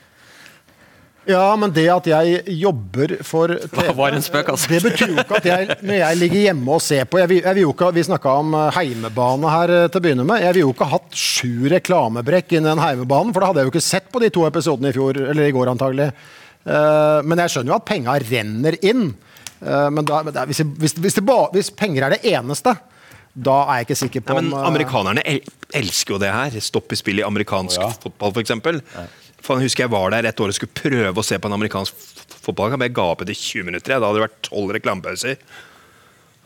Ja, 1.28 1.52
men 1.60 1.72
det 1.76 1.84
at 1.92 2.06
jeg 2.08 2.54
jobber 2.56 3.18
for 3.26 3.52
TV, 3.74 3.90
var 3.98 4.16
en 4.16 4.24
spøk, 4.24 4.48
altså. 4.54 4.70
Det 4.72 4.80
betyr 4.86 5.12
jo 5.12 5.20
ikke 5.20 5.40
at 5.42 5.48
jeg, 5.50 5.76
når 5.84 6.00
jeg 6.00 6.18
ligger 6.22 6.44
hjemme 6.46 6.76
og 6.78 6.84
ser 6.84 7.04
på 7.10 7.20
jeg 7.20 7.30
vil, 7.32 7.42
jeg 7.44 7.58
vil 7.58 7.66
jo 7.66 7.74
ikke, 7.74 7.90
Vi 7.98 8.06
snakka 8.08 8.34
om 8.40 8.56
eh, 8.56 8.78
heimebane 8.78 9.52
her 9.52 9.74
eh, 9.74 9.86
til 9.88 10.00
å 10.00 10.04
begynne 10.06 10.26
med. 10.28 10.40
Jeg 10.40 10.54
ville 10.54 10.64
jo 10.64 10.72
ikke 10.72 10.88
hatt 10.88 11.20
sju 11.20 11.68
reklamebrekk 11.74 12.56
inn 12.56 12.64
i 12.64 12.70
den 12.70 12.82
heimebanen, 12.82 13.34
for 13.36 13.44
da 13.44 13.50
hadde 13.50 13.62
jeg 13.62 13.68
jo 13.68 13.74
ikke 13.74 13.84
sett 13.90 14.08
på 14.12 14.22
de 14.24 14.32
to 14.32 14.46
episodene 14.48 14.88
i 14.88 14.96
fjor, 14.96 15.20
eller 15.28 15.48
i 15.50 15.54
går 15.56 15.72
antagelig. 15.74 16.10
Eh, 16.64 17.20
men 17.28 17.44
jeg 17.44 17.54
skjønner 17.54 17.74
jo 17.74 17.78
at 17.78 17.88
penga 17.92 18.18
renner 18.24 18.80
inn. 18.80 19.10
Men 19.58 20.06
da, 20.06 20.20
hvis, 20.46 20.60
hvis, 20.78 20.92
hvis, 21.02 21.16
det 21.16 21.24
ba, 21.26 21.48
hvis 21.50 21.72
penger 21.74 22.04
er 22.06 22.14
det 22.14 22.20
eneste, 22.30 22.76
da 23.34 23.56
er 23.64 23.80
jeg 23.80 23.88
ikke 23.88 23.96
sikker 24.04 24.22
på 24.28 24.36
Nei, 24.36 24.44
men 24.46 24.54
om 24.54 24.68
Amerikanerne 24.68 25.24
el 25.26 25.40
elsker 25.74 26.14
jo 26.14 26.20
det 26.22 26.30
her. 26.30 26.54
Stopp 26.64 26.94
i 26.94 26.98
spill 26.98 27.18
i 27.20 27.26
amerikansk 27.26 27.82
oh, 27.82 27.90
ja. 27.90 27.96
fotball, 28.06 28.32
f.eks. 28.38 28.54
Faen, 29.44 29.62
jeg 29.62 29.70
husker 29.70 29.84
jeg 29.86 29.92
var 29.92 30.10
der 30.12 30.26
et 30.28 30.40
år 30.42 30.50
og 30.52 30.56
skulle 30.56 30.74
prøve 30.76 31.22
å 31.22 31.24
se 31.26 31.38
på 31.38 31.48
en 31.48 31.54
amerikansk 31.56 31.94
fotballkamp. 32.44 32.82
Jeg 32.88 32.94
ga 32.96 33.06
opp 33.12 33.22
etter 33.24 33.36
20 33.38 33.68
minutter. 33.68 33.94
Jeg. 33.94 34.02
Da 34.02 34.08
hadde 34.10 34.18
det 34.20 34.26
vært 34.26 34.40
tolv 34.48 34.72
reklamepauser. 34.76 35.38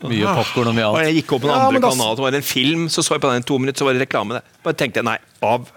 Mye 0.03 0.33
popkorn 0.35 0.67
og 0.67 0.75
mye 0.75 0.87
Og 0.91 0.99
jeg 0.99 1.15
gikk 1.21 1.31
opp 1.37 1.41
på 1.45 1.47
den 1.47 1.55
andre 1.55 1.79
ja, 1.79 1.83
da- 1.83 1.89
kanalen, 1.93 2.17
så 2.19 2.25
var 2.25 2.33
det 2.35 2.41
en 2.41 2.47
film, 2.49 2.87
så 2.91 3.03
så 3.05 3.15
jeg 3.15 3.23
på 3.23 3.29
den 3.31 3.45
i 3.45 3.47
to 3.47 3.57
minutter, 3.61 3.79
så 3.79 3.87
var 3.87 3.95
det 3.95 4.03
reklame. 4.03 4.41
Bare 4.65 4.75
tenkte 4.79 4.99
jeg 4.99 5.07
nei, 5.07 5.17
av. 5.41 5.69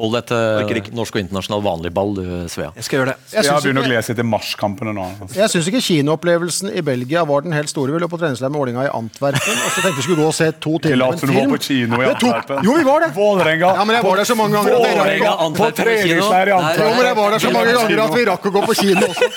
Hold 0.00 0.14
deg 0.16 0.30
til 0.30 0.94
norsk 0.96 1.16
og 1.16 1.20
internasjonal 1.20 1.60
vanlig 1.64 1.90
ball, 1.92 2.14
du, 2.16 2.22
Svea. 2.48 2.70
Jeg 2.78 2.86
skal 2.86 2.98
gjøre 3.00 3.10
det. 3.12 3.16
Jeg 3.34 3.44
Svea 3.44 3.56
begynner 3.60 3.84
å 3.84 3.88
glede 3.90 4.02
seg 4.06 4.16
til 4.16 4.26
marskampene 4.30 4.94
nå. 4.96 5.02
altså. 5.26 5.36
Jeg 5.36 5.52
syns 5.52 5.68
ikke 5.68 5.82
kinoopplevelsen 5.84 6.70
i 6.72 6.80
Belgia 6.86 7.24
var 7.28 7.44
den 7.44 7.52
helt 7.52 7.68
store. 7.68 7.92
Vi 7.92 8.00
lå 8.00 8.08
på 8.08 8.16
treningsleir 8.22 8.48
med 8.54 8.62
Ålinga 8.62 8.86
i 8.86 8.90
Antwerpen. 8.96 9.58
Og 9.60 9.74
så 9.74 9.84
tenkte 9.84 9.98
vi 10.00 10.06
skulle 10.06 10.22
gå 10.22 10.28
og 10.30 10.36
se 10.38 10.48
to 10.56 10.72
timer 10.86 11.18
som 11.20 11.28
du 11.28 11.36
var 11.36 11.50
på 11.52 11.60
kino 11.66 12.00
i 12.00 12.08
Antwerpen. 12.14 12.62
Jo, 12.64 12.78
vi 12.80 12.86
var 12.88 13.04
det! 13.04 13.10
Vålerenga. 13.18 13.74
Ja, 13.76 13.84
men 13.84 13.98
jeg 13.98 14.06
var 14.08 14.22
der 14.22 14.30
så 14.30 14.38
mange 14.40 14.56
ganger 14.56 14.78
Vålerenga 14.80 15.34
Antwerpen, 15.46 15.76
på 15.76 15.82
treningsleir 15.82 16.48
i 16.48 16.56
Antwerpen. 16.56 16.86
Jo, 16.86 16.96
men 16.96 17.08
jeg 17.10 17.18
var 17.20 17.36
der 17.36 17.44
så 17.44 17.52
mange 17.58 17.76
ganger 17.76 18.04
at 18.06 18.16
vi 18.16 18.24
rakk 18.30 18.48
å 18.48 18.54
gå 18.56 18.64
på 18.70 18.78
kino 18.80 19.04
også. 19.10 19.30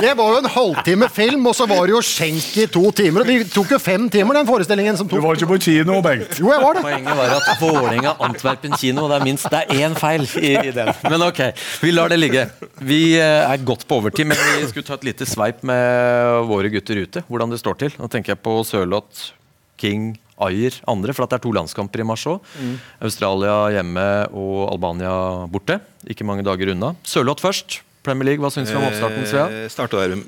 Det 0.00 0.12
var 0.18 0.32
jo 0.34 0.40
en 0.42 0.48
halvtime 0.50 1.08
film, 1.12 1.46
og 1.48 1.54
så 1.56 1.66
var 1.68 1.86
det 1.88 1.94
jo 1.94 2.00
skjenk 2.04 2.56
i 2.60 2.66
to 2.72 2.82
timer. 2.96 3.24
Og 3.24 3.30
det 3.30 3.48
tok 3.54 3.72
jo 3.76 3.78
fem 3.82 4.08
timer, 4.12 4.38
den 4.40 4.48
forestillingen. 4.48 4.98
som 4.98 5.08
Du 5.08 5.16
var 5.22 5.38
ikke 5.38 5.48
på 5.54 5.58
kino, 5.66 6.00
Bengt. 6.04 6.36
Jo, 6.40 6.50
jeg 6.52 6.62
var 6.62 6.76
det. 6.76 6.82
Poenget 6.84 7.16
var 7.20 7.34
at 7.38 7.48
Vålerenga-Antwerpen 7.62 8.76
kino 8.80 9.06
Det 9.08 9.16
er 9.20 9.24
minst 9.24 9.48
det 9.52 9.62
er 9.62 9.86
én 9.86 9.96
feil 9.98 10.26
i, 10.40 10.52
i 10.68 10.74
den. 10.76 10.92
Men 11.08 11.24
ok, 11.28 11.40
vi 11.82 11.94
lar 11.94 12.12
det 12.12 12.20
ligge. 12.20 12.44
Vi 12.84 13.00
eh, 13.16 13.46
er 13.46 13.64
godt 13.64 13.86
på 13.88 14.00
overtid, 14.02 14.28
men 14.28 14.38
vi 14.60 14.68
skulle 14.70 14.86
ta 14.86 14.98
et 14.98 15.08
lite 15.08 15.26
sveip 15.28 15.64
med 15.66 16.44
våre 16.50 16.70
gutter 16.72 17.00
ute. 17.02 17.24
Hvordan 17.30 17.54
det 17.54 17.62
står 17.62 17.80
til. 17.86 17.96
Nå 18.00 18.10
tenker 18.12 18.34
jeg 18.34 18.42
på 18.44 18.58
Sørloth, 18.68 19.30
King, 19.80 20.14
Ayer, 20.36 20.74
andre. 20.88 21.14
For 21.16 21.24
at 21.24 21.32
det 21.32 21.38
er 21.40 21.46
to 21.46 21.54
landskamper 21.56 22.02
i 22.04 22.06
mars 22.06 22.26
òg. 22.28 22.44
Australia 23.00 23.56
hjemme 23.78 24.06
og 24.36 24.66
Albania 24.74 25.14
borte. 25.48 25.80
Ikke 26.12 26.26
mange 26.28 26.44
dager 26.46 26.74
unna. 26.74 26.92
Sørloth 27.08 27.44
først. 27.44 27.80
Premier 28.06 28.30
League, 28.32 28.42
hva 28.44 28.52
syns 28.54 28.70
du 28.72 28.78
om 28.78 28.86
oppstarten? 28.88 29.26
Svea? 29.28 29.46
Eh, 29.66 29.86
der 29.96 30.18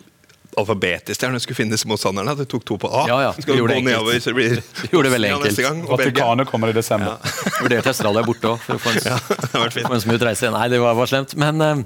alfabetisk 0.58 1.20
der 1.20 1.30
når 1.30 1.38
jeg 1.38 1.46
skulle 1.46 1.58
finne 1.60 1.78
motstanderne. 1.90 2.34
At 2.34 2.42
jeg 2.42 2.50
tok 2.50 2.64
to 2.66 2.78
på 2.80 2.90
A. 2.90 3.04
Ja, 3.10 3.18
ja, 3.28 3.32
Skal 3.36 3.52
vi 3.52 3.52
vi 3.52 3.60
gjorde 3.62 3.78
gå 3.78 3.84
nedover, 3.86 4.20
så 4.22 4.32
det 4.32 4.38
blir 4.38 4.54
Vi 4.58 4.90
gjorde 4.92 5.08
det 5.08 5.14
veldig 5.14 5.30
enkelt. 5.36 5.62
gang. 5.62 5.82
Vatikanet 5.88 6.50
kommer 6.50 6.72
i 6.72 6.76
desember. 6.76 7.18
Vurderte 7.62 7.90
Australia 7.94 8.24
borte 8.26 8.52
òg, 8.54 8.60
for 8.64 8.78
å 8.78 8.82
få 8.82 8.94
en, 8.94 9.80
få 9.90 9.94
en 9.98 10.04
smooth 10.06 10.26
reise. 10.30 10.50
Nei, 10.54 10.66
det 10.72 10.80
var, 10.82 10.96
var 10.98 11.10
slemt. 11.10 11.36
Men 11.38 11.62
eh, 11.64 11.84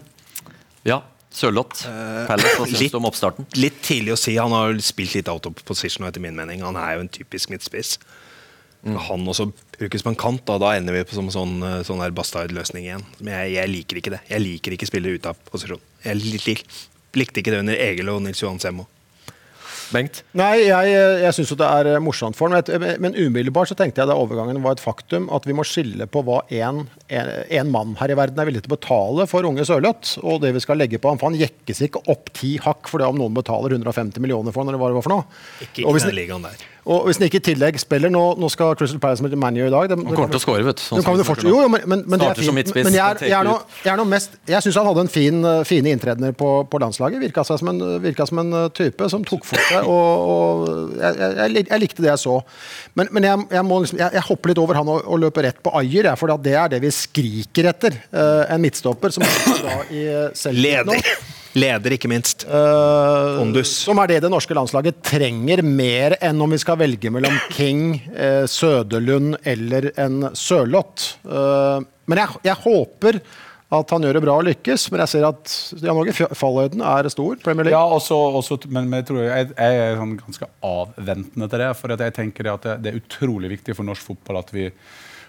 ja, 0.88 1.02
Sørloth. 1.32 1.86
Palace, 2.28 2.56
hva 2.60 2.68
syns 2.68 2.92
du 2.92 2.98
om 3.00 3.08
oppstarten? 3.08 3.48
Litt 3.56 3.80
tidlig 3.84 4.14
å 4.16 4.20
si. 4.20 4.36
Han 4.40 4.52
har 4.56 4.76
spilt 4.84 5.16
litt 5.16 5.30
out 5.32 5.48
of 5.48 5.62
position, 5.68 6.06
etter 6.08 6.22
min 6.24 6.36
mening. 6.36 6.64
Han 6.64 6.76
er 6.80 6.98
jo 6.98 7.06
en 7.06 7.12
typisk 7.12 7.52
midtspiss. 7.52 7.96
Mm. 8.82 8.96
Han 9.08 9.28
også 9.30 9.48
brukes 9.76 10.02
på 10.02 10.10
en 10.10 10.18
kant, 10.18 10.42
da, 10.48 10.56
da 10.58 10.72
ender 10.74 10.96
vi 10.96 11.04
på 11.06 11.14
som 11.14 11.28
sånn, 11.30 11.60
eh, 11.66 11.82
sånn 11.86 12.02
her 12.02 12.14
Bastard-løsning 12.16 12.88
igjen. 12.88 13.04
Men 13.20 13.36
jeg, 13.36 13.52
jeg 13.60 13.72
liker 13.76 14.00
ikke 14.00 14.14
det. 14.16 14.22
Jeg 14.30 14.42
liker 14.42 14.74
ikke 14.76 14.90
spillere 14.90 15.20
ute 15.20 15.30
av 15.30 15.44
posisjon. 15.52 15.84
Jeg 16.02 16.18
lik, 16.18 16.48
lik, 16.48 16.64
likte 17.18 17.42
ikke 17.42 17.54
det 17.54 17.62
under 17.62 17.78
Egil 17.78 18.10
og 18.10 18.24
Nils 18.24 18.42
Johan 18.42 18.60
Semmo. 18.62 18.88
Bengt? 19.92 20.22
Nei, 20.38 20.64
jeg, 20.64 20.92
jeg 21.20 21.36
syns 21.36 21.52
det 21.60 21.68
er 21.68 22.00
morsomt 22.02 22.36
for 22.38 22.48
ham. 22.48 22.62
Men, 22.80 23.00
men 23.02 23.16
umiddelbart 23.16 23.70
så 23.70 23.76
tenkte 23.78 24.02
jeg 24.02 24.10
da 24.10 24.16
overgangen 24.18 24.62
var 24.64 24.76
et 24.76 24.82
faktum, 24.82 25.28
at 25.34 25.46
vi 25.48 25.56
må 25.56 25.66
skille 25.68 26.06
på 26.10 26.22
hva 26.26 26.40
en, 26.62 26.82
en, 27.12 27.32
en 27.60 27.72
mann 27.72 27.94
her 28.00 28.12
i 28.14 28.16
verden 28.18 28.40
er 28.40 28.48
villig 28.48 28.64
til 28.64 28.72
å 28.72 28.76
betale 28.76 29.26
for 29.30 29.48
unge 29.48 29.66
Sørloth, 29.68 30.16
og 30.24 30.42
det 30.44 30.54
vi 30.56 30.64
skal 30.64 30.80
legge 30.80 31.00
på 31.02 31.12
ham. 31.12 31.20
For 31.20 31.30
han 31.30 31.38
jekkes 31.40 31.84
ikke 31.88 32.04
opp 32.12 32.32
ti 32.38 32.54
hakk 32.62 32.90
for 32.90 33.02
det 33.02 33.10
om 33.12 33.20
noen 33.20 33.36
betaler 33.36 33.76
150 33.76 34.22
millioner 34.24 34.54
for 34.54 34.64
ham, 34.64 34.72
eller 34.72 34.82
hva 34.82 34.92
det 34.92 35.00
var 35.00 35.06
for 35.08 35.16
noe. 35.18 35.42
Ikke, 35.60 35.84
Og 35.84 35.92
ikke 35.92 35.98
hvis, 35.98 36.08
den 36.08 36.18
ligaen 36.22 36.48
der. 36.48 36.68
Og 36.82 37.04
hvis 37.06 37.18
han 37.20 37.28
ikke 37.28 37.38
i 37.38 37.44
tillegg 37.46 37.76
spiller 37.78 38.10
Nå, 38.10 38.20
nå 38.42 38.48
skal 38.50 38.74
Crystal 38.78 38.98
Palace 39.02 39.22
møte 39.22 39.38
ManU 39.38 39.60
i 39.62 39.70
dag. 39.70 39.88
Det, 39.90 39.98
Han 39.98 40.16
kommer 40.16 40.32
til 40.32 40.40
å 40.40 40.42
skåre, 40.42 40.64
vet 40.66 40.80
du. 40.80 40.82
sånn 40.82 41.20
de 41.20 41.50
jo 41.52 41.60
men, 41.70 41.84
men, 41.86 42.02
men 42.10 42.22
det 42.22 42.30
er 42.32 42.40
fint. 42.42 42.72
Men 42.74 42.96
jeg 42.96 43.02
er, 43.04 43.22
jeg 43.30 43.36
er, 43.38 43.50
jeg 43.84 43.92
er 43.92 44.02
mest 44.08 44.34
Jeg 44.50 44.64
syns 44.64 44.78
han 44.80 44.88
hadde 44.90 45.04
en 45.06 45.12
fin, 45.12 45.38
uh, 45.46 45.62
fine 45.68 45.92
inntredener 45.94 46.34
på, 46.34 46.50
på 46.66 46.80
landslaget. 46.82 47.22
Virka 47.22 47.44
som 47.46 47.70
en, 47.70 47.82
virka 48.02 48.26
som 48.26 48.42
en 48.42 48.56
uh, 48.56 48.64
type 48.74 49.10
som 49.12 49.26
tok 49.26 49.46
for 49.46 49.62
seg. 49.70 49.86
Og, 49.86 50.32
og 50.32 50.96
jeg, 50.98 51.66
jeg, 51.68 51.82
likte 51.84 52.02
det 52.02 52.10
jeg 52.10 52.22
så. 52.24 52.40
Men, 52.98 53.12
men 53.14 53.28
jeg, 53.28 53.44
jeg, 53.58 53.66
må 53.68 53.82
liksom, 53.84 54.00
jeg, 54.02 54.24
hopper 54.30 54.52
litt 54.52 54.62
over 54.62 54.80
han 54.80 54.90
og, 54.90 55.04
og 55.06 55.22
løper 55.22 55.46
rett 55.48 55.62
på 55.62 55.74
Ayer, 55.78 56.10
for 56.18 56.34
det 56.42 56.56
er 56.56 56.72
det 56.74 56.82
vi 56.82 56.90
skriker 56.94 57.70
etter. 57.70 58.00
Uh, 58.10 58.42
en 58.50 58.62
midtstopper 58.62 59.14
som 59.14 59.26
er 59.28 59.62
da 59.68 59.78
i. 59.94 60.02
Leder. 60.58 61.14
Leder, 61.58 61.96
ikke 61.96 62.10
minst. 62.10 62.46
Uh. 62.48 63.60
Som 63.68 64.00
er 64.02 64.14
det 64.14 64.22
det 64.24 64.32
norske 64.32 64.56
landslaget 64.56 65.02
trenger 65.04 65.62
mer 65.66 66.16
enn 66.24 66.40
om 66.40 66.52
vi 66.52 66.60
skal 66.62 66.78
velge 66.80 67.12
mellom 67.12 67.36
King, 67.52 67.96
eh, 68.16 68.44
Søderlund 68.48 69.36
eller 69.44 69.90
en 70.00 70.30
Sørloth. 70.38 71.16
Uh, 71.26 71.84
men 72.08 72.22
jeg, 72.22 72.42
jeg 72.48 72.62
håper 72.64 73.20
at 73.72 73.92
han 73.94 74.04
gjør 74.04 74.18
det 74.18 74.24
bra 74.24 74.34
og 74.36 74.44
lykkes, 74.44 74.84
men 74.92 75.00
jeg 75.00 75.10
ser 75.14 75.24
at 75.24 75.52
Jan 75.80 75.96
Åge 75.96 76.12
fallhøyden 76.36 76.82
er 76.84 77.08
stor. 77.12 77.38
Premier 77.40 77.68
League. 77.68 77.78
Ja, 77.78 77.86
også, 77.96 78.18
også, 78.36 78.58
men, 78.68 78.90
men 78.90 79.00
jeg 79.00 79.08
tror 79.08 79.22
jeg, 79.24 79.48
jeg 79.54 79.78
er 79.84 79.96
sånn 79.96 80.18
ganske 80.20 80.48
avventende 80.68 81.48
til 81.48 81.64
det. 81.64 81.70
For 81.78 81.94
at 81.94 82.04
jeg 82.04 82.16
tenker 82.18 82.50
at 82.52 82.66
det, 82.68 82.74
det 82.84 82.92
er 82.92 83.00
utrolig 83.00 83.54
viktig 83.54 83.76
for 83.78 83.88
norsk 83.88 84.12
fotball 84.12 84.42
at 84.42 84.52
vi 84.52 84.68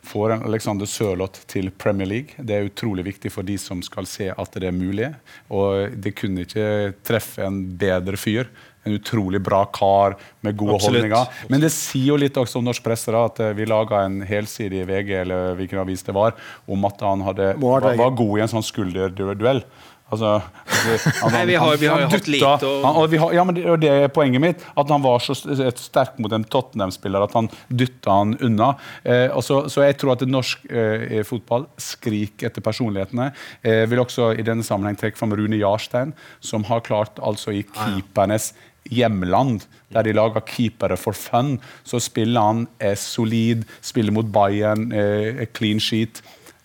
får 0.04 0.34
en 0.36 0.44
Alexander 0.48 0.90
Sørloth 0.90 1.46
til 1.50 1.72
Premier 1.72 2.10
League. 2.10 2.36
Det 2.38 2.56
er 2.56 2.68
utrolig 2.68 3.06
viktig 3.08 3.32
for 3.34 3.48
de 3.48 3.56
som 3.62 3.82
skal 3.86 4.08
se 4.10 4.30
at 4.32 4.60
det 4.60 4.70
er 4.70 4.76
mulig. 4.76 5.10
Og 5.54 5.96
det 5.96 6.16
kunne 6.20 6.46
ikke 6.46 6.94
treffe 7.06 7.44
en 7.46 7.64
bedre 7.80 8.20
fyr. 8.20 8.50
En 8.84 8.98
utrolig 8.98 9.40
bra 9.40 9.62
kar 9.72 10.18
med 10.44 10.58
gode 10.60 10.76
Absolutt. 10.76 11.06
holdninger. 11.06 11.48
Men 11.48 11.64
det 11.64 11.72
sier 11.72 12.10
jo 12.12 12.20
litt 12.20 12.36
også 12.40 12.60
om 12.60 12.68
norsk 12.68 12.84
presse 12.84 13.14
da, 13.16 13.24
at 13.30 13.40
eh, 13.40 13.54
vi 13.56 13.68
laga 13.70 14.02
en 14.04 14.20
helside 14.28 14.82
i 14.82 14.88
VG 14.90 15.14
eller 15.22 15.56
hvilken 15.60 15.80
avis 15.86 16.04
det 16.04 16.16
var, 16.18 16.36
om 16.68 16.84
at 16.90 17.06
han 17.08 17.24
hadde, 17.24 17.54
var, 17.64 17.88
var 17.96 18.18
god 18.20 18.34
i 18.36 18.44
en 18.44 18.54
sånn 18.58 18.68
skulderduell. 18.68 19.64
Altså, 20.12 20.42
han, 21.24 21.32
Nei, 21.34 21.46
vi 21.50 21.56
har- 21.58 21.78
vi 21.82 21.88
har 21.90 22.04
hatt 22.12 22.28
lite 22.30 22.50
og... 22.68 22.84
han, 22.84 22.98
og 23.02 23.08
vi 23.10 23.18
har, 23.18 23.32
ja, 23.34 23.44
men 23.48 23.56
det, 23.58 23.64
og 23.72 23.80
det 23.82 23.90
er 23.90 24.12
poenget 24.14 24.42
mitt. 24.44 24.66
At 24.78 24.92
han 24.94 25.02
var 25.02 25.24
så 25.26 25.34
sterk 25.34 26.20
mot 26.22 26.32
en 26.36 26.44
Tottenham-spiller 26.46 27.24
at 27.26 27.34
han 27.34 27.48
dytta 27.70 28.18
han 28.20 28.36
unna. 28.46 28.74
Eh, 29.04 29.34
så, 29.42 29.64
så 29.74 29.86
jeg 29.88 29.98
tror 30.02 30.14
at 30.14 30.26
norsk 30.30 30.68
eh, 30.70 31.24
fotball 31.26 31.66
skriker 31.82 32.52
etter 32.52 32.62
personlighetene. 32.66 33.32
Eh, 33.64 33.80
Jeg 33.84 33.90
vil 33.94 34.04
også 34.04 34.34
i 34.38 34.46
denne 34.46 34.62
sammenheng 34.68 35.00
trekke 35.02 35.18
fram 35.18 35.34
Rune 35.40 35.58
Jarstein, 35.58 36.14
som 36.46 36.68
har 36.70 36.86
klart 36.86 37.18
altså 37.24 37.56
i 37.56 37.64
keepernes 37.66 38.52
hjemland, 38.94 39.64
der 39.96 40.04
de 40.06 40.12
lager 40.14 40.44
keepere 40.46 40.98
for 41.00 41.16
fun, 41.16 41.56
så 41.88 41.98
spiller 42.04 42.44
han 42.52 42.66
eh, 42.84 42.94
solid, 43.00 43.64
spiller 43.82 44.12
mot 44.14 44.28
Bayern, 44.36 44.90
eh, 44.92 45.46
clean 45.56 45.80
sheet. 45.82 46.20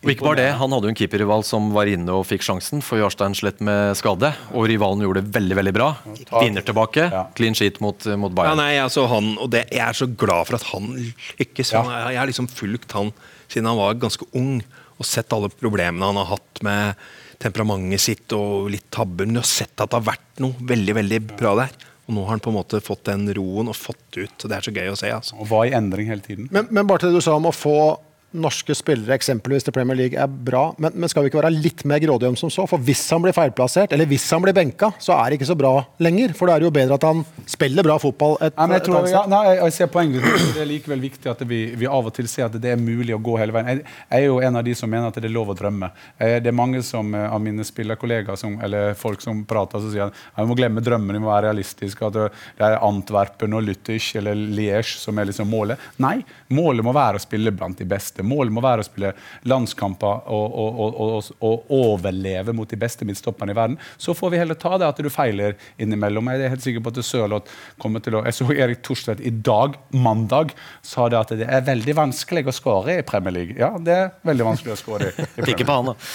Og 0.04 0.12
ikke 0.12 0.22
bare 0.28 0.38
det, 0.38 0.50
Han 0.60 0.70
hadde 0.70 0.86
jo 0.86 0.92
en 0.92 0.98
keeperrival 0.98 1.42
som 1.42 1.72
var 1.74 1.88
inne 1.90 2.12
og 2.14 2.22
fikk 2.28 2.44
sjansen, 2.46 2.78
for 2.86 3.00
Jarstein 3.00 3.34
slett 3.34 3.58
med 3.66 3.96
skade. 3.98 4.30
Og 4.54 4.68
rivalen 4.70 5.02
gjorde 5.02 5.24
det 5.24 5.32
veldig 5.34 5.56
veldig 5.58 5.72
bra. 5.74 5.88
Vinner 6.38 6.62
tilbake. 6.62 7.08
Ja. 7.10 7.24
Clean 7.34 7.56
sheet 7.58 7.80
mot, 7.82 8.06
mot 8.14 8.30
Ja, 8.30 8.36
Bayern. 8.36 8.60
nei, 8.62 8.76
altså 8.78 9.08
han, 9.10 9.32
og 9.42 9.50
det, 9.50 9.64
Jeg 9.74 9.82
er 9.88 9.92
så 9.98 10.06
glad 10.06 10.46
for 10.46 10.54
at 10.60 10.62
han 10.70 10.86
lykkes. 11.40 11.72
Ja. 11.74 11.82
Han, 11.82 11.90
er- 11.92 12.12
jeg 12.14 12.20
har 12.22 12.30
liksom 12.30 12.46
fulgt 12.48 12.92
han 12.94 13.10
siden 13.48 13.66
han 13.66 13.76
var 13.80 13.94
ganske 13.98 14.26
ung, 14.38 14.62
og 14.98 15.06
sett 15.06 15.32
alle 15.32 15.48
problemene 15.50 16.04
han 16.06 16.16
har 16.22 16.30
hatt 16.36 16.62
med 16.62 16.94
temperamentet 17.42 18.00
sitt 18.02 18.32
og 18.38 18.70
litt 18.70 18.86
tabber. 18.94 19.26
Men 19.26 19.38
jeg 19.38 19.46
har 19.46 19.50
sett 19.50 19.80
at 19.82 19.90
det 19.90 19.98
har 19.98 20.08
vært 20.14 20.42
noe 20.42 20.54
veldig 20.62 20.94
veldig 21.02 21.20
bra 21.36 21.56
der. 21.58 21.74
Og 22.08 22.14
nå 22.16 22.22
har 22.24 22.36
han 22.36 22.40
på 22.40 22.50
en 22.50 22.56
måte 22.56 22.80
fått 22.80 23.04
den 23.10 23.26
roen 23.36 23.68
og 23.68 23.76
fått 23.76 24.16
ut. 24.16 24.32
og 24.44 24.48
Det 24.48 24.56
er 24.56 24.64
så 24.64 24.72
gøy 24.72 24.90
å 24.94 24.96
se. 24.96 25.10
altså. 25.12 25.36
Og 25.42 25.48
var 25.50 25.66
i 25.66 25.74
endring 25.76 26.06
hele 26.08 26.22
tiden. 26.24 26.48
Men, 26.50 26.68
men 26.70 26.86
bare 26.86 27.02
til 27.02 27.10
det 27.12 27.18
du 27.20 27.24
sa 27.26 27.34
om 27.36 27.50
å 27.50 27.52
få 27.52 27.98
norske 28.36 28.74
spillere 28.76 29.16
eksempelvis 29.16 29.64
til 29.66 29.74
Premier 29.76 29.96
League 29.96 30.18
er 30.20 30.28
bra, 30.28 30.68
men, 30.78 30.92
men 30.94 31.10
skal 31.10 31.24
vi 31.24 31.30
ikke 31.30 31.40
være 31.40 31.52
litt 31.54 31.84
mer 31.88 32.00
grådige 32.02 32.28
om 32.32 32.36
som 32.36 32.52
så? 32.52 32.66
For 32.68 32.82
hvis 32.84 33.02
han 33.14 33.24
blir 33.24 33.36
feilplassert, 33.36 33.92
eller 33.94 34.08
hvis 34.10 34.26
han 34.34 34.44
blir 34.44 34.56
benka, 34.56 34.90
så 35.02 35.16
er 35.16 35.30
det 35.30 35.38
ikke 35.38 35.50
så 35.50 35.58
bra 35.58 35.72
lenger. 36.04 36.34
For 36.36 36.48
da 36.48 36.56
er 36.56 36.62
det 36.62 36.68
jo 36.68 36.74
bedre 36.76 36.98
at 36.98 37.06
han 37.08 37.24
spiller 37.48 37.86
bra 37.86 37.98
fotball 38.02 38.36
et, 38.44 38.56
men 38.58 38.76
jeg, 38.76 38.86
tror, 38.88 39.08
ja, 39.10 39.24
nei, 39.30 39.42
jeg, 39.56 39.74
ser 39.78 39.90
poenget 39.92 40.26
Det 40.54 40.62
er 40.62 40.68
likevel 40.68 41.02
viktig 41.02 41.32
at 41.32 41.42
vi, 41.48 41.60
vi 41.78 41.88
av 41.88 42.10
og 42.10 42.14
til 42.14 42.28
ser 42.30 42.48
at 42.48 42.58
det 42.60 42.74
er 42.74 42.80
mulig 42.80 43.16
å 43.16 43.20
gå 43.22 43.38
hele 43.40 43.56
veien. 43.56 43.70
Jeg, 43.72 43.96
jeg 44.12 44.26
er 44.26 44.28
jo 44.28 44.38
en 44.44 44.60
av 44.60 44.66
de 44.66 44.76
som 44.78 44.92
mener 44.92 45.08
at 45.08 45.18
det 45.18 45.30
er 45.30 45.34
lov 45.34 45.54
å 45.54 45.58
drømme. 45.58 45.90
Eh, 46.18 46.38
Det 46.44 46.52
er 46.52 46.56
mange 46.56 46.82
som, 46.86 47.14
eh, 47.14 47.28
av 47.28 47.40
mine 47.42 47.64
spillerkollegaer 47.66 48.38
som, 48.40 48.58
eller 48.64 48.92
folk 48.98 49.24
som 49.24 49.44
prater 49.48 49.82
som 49.82 49.92
sier 49.94 50.08
at 50.08 50.42
vi 50.42 50.48
må 50.50 50.56
glemme 50.58 50.84
drømmen, 50.84 51.16
vi 51.16 51.22
må 51.24 51.32
være 51.32 51.48
realistiske. 51.48 52.08
At 52.08 52.16
det 52.16 52.28
det 52.58 52.66
er 52.66 52.78
Antwerpen 52.84 53.54
og 53.54 53.64
Lüttich 53.66 54.10
eller 54.18 54.34
Liège 54.34 54.96
som 54.98 55.18
er 55.18 55.28
liksom 55.30 55.48
målet. 55.50 55.80
Nei, 56.02 56.16
målet 56.54 56.86
må 56.86 56.94
være 56.96 57.20
å 57.20 57.22
spille 57.22 57.52
blant 57.54 57.78
de 57.78 57.86
beste. 57.88 58.17
Målet 58.26 58.54
må 58.54 58.62
være 58.64 58.84
å 58.84 58.88
spille 58.88 59.12
landskamper 59.48 60.28
og, 60.34 60.46
og, 60.62 60.80
og, 60.84 60.98
og, 61.04 61.30
og 61.44 61.72
overleve 61.74 62.54
mot 62.56 62.68
de 62.70 62.78
beste 62.80 63.06
midtstopperne 63.08 63.54
i 63.54 63.58
verden. 63.58 63.78
Så 63.96 64.14
får 64.16 64.34
vi 64.34 64.40
heller 64.42 64.58
ta 64.58 64.76
det 64.78 64.88
at 64.88 65.02
du 65.02 65.10
feiler 65.12 65.56
innimellom. 65.78 66.30
Jeg 66.32 66.46
er 66.46 66.54
helt 66.54 66.64
sikker 66.64 66.84
på 66.84 66.94
at 66.94 67.02
Sørloth 67.06 67.58
kommer 67.80 68.04
til 68.04 68.18
å 68.18 68.24
Jeg 68.26 68.38
så 68.38 68.48
Erik 68.52 68.82
Thorstvedt 68.86 69.22
i 69.24 69.32
dag, 69.32 69.78
mandag, 69.94 70.54
sa 70.82 71.08
det 71.10 71.20
at 71.20 71.34
det 71.38 71.48
er 71.48 71.66
veldig 71.66 71.94
vanskelig 71.98 72.46
å 72.48 72.54
skåre 72.54 72.98
i 73.00 73.06
Premier 73.06 73.34
League. 73.34 73.58
Ja, 73.58 73.74
det 73.78 73.94
er 73.94 74.10
veldig 74.28 74.50
vanskelig 74.52 74.76
å 74.76 74.80
skåre 74.80 75.12
i. 75.12 75.28
i 75.38 75.50
Ikke 75.54 75.68
på 75.68 75.78
han, 75.80 75.92
da. 75.92 75.96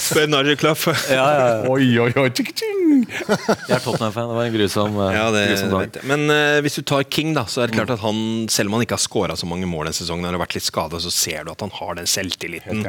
Spør 0.00 0.28
Nigel 0.30 0.56
ja, 0.60 0.74
ja. 1.10 1.48
Oi, 1.70 1.86
oi, 2.00 2.10
oi, 2.16 2.28
Tjik. 2.32 2.52
Jeg 2.60 3.74
er 3.74 3.82
Tottenham-fan. 3.82 4.30
Det 4.30 4.36
var 4.36 4.46
en 4.46 4.54
grusom, 4.54 4.96
eh, 5.04 5.14
Ja, 5.14 5.26
det 5.34 5.42
grusom 5.50 5.74
dag. 5.74 5.98
Men 6.08 6.24
uh, 6.32 6.60
hvis 6.64 6.78
du 6.80 6.82
tar 6.86 7.04
King, 7.04 7.34
da, 7.36 7.44
så 7.50 7.62
er 7.62 7.70
det 7.70 7.76
klart 7.78 7.92
at 7.94 8.02
han, 8.02 8.48
selv 8.52 8.70
om 8.70 8.78
han 8.78 8.86
ikke 8.86 8.96
har 8.96 9.04
skåra 9.04 9.36
så 9.40 9.48
mange 9.48 9.66
mål 9.68 9.88
denne 9.88 9.96
sesongen, 9.98 10.24
han 10.28 10.36
har 10.36 10.44
vært 10.46 10.54
litt 10.60 10.68
skada, 10.68 11.00
så 11.02 11.10
ser 11.12 11.44
du 11.48 11.50
at 11.54 11.60
han 11.64 11.72
har 11.80 11.94
den 11.98 12.06
selvtilliten. 12.10 12.84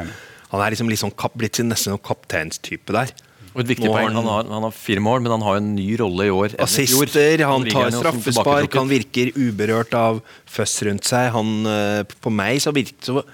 Han 0.52 0.60
er 0.60 0.70
liksom 0.74 0.88
litt 0.92 1.00
sånn 1.00 1.14
kap, 1.16 1.34
blitt 1.40 1.58
nesten 1.64 1.94
sånn 1.96 2.02
kapteinstype 2.04 2.92
der. 2.92 3.12
Og 3.54 3.60
et 3.60 3.68
viktig 3.68 3.84
poeng, 3.84 4.06
han- 4.14 4.16
han 4.16 4.24
har, 4.32 4.44
han 4.48 4.62
har 4.64 4.70
fire 4.72 5.00
mål, 5.04 5.20
men 5.20 5.32
han 5.34 5.42
har 5.44 5.56
en 5.58 5.74
ny 5.76 5.96
rolle 6.00 6.24
i 6.24 6.30
år. 6.32 6.54
enn 6.56 6.64
i 6.64 6.86
fjor. 6.86 7.02
Assister, 7.04 7.42
han 7.44 7.64
tar 7.72 7.90
straffespark, 8.00 8.74
han 8.80 8.88
virker 8.88 9.32
uberørt 9.36 9.92
av 9.94 10.22
føss 10.48 10.82
rundt 10.88 11.04
seg. 11.04 11.30
Han, 11.32 11.66
eh, 11.66 12.02
på 12.22 12.32
meg 12.32 12.60
så 12.64 12.72
virker 12.72 12.96
så, 13.04 13.24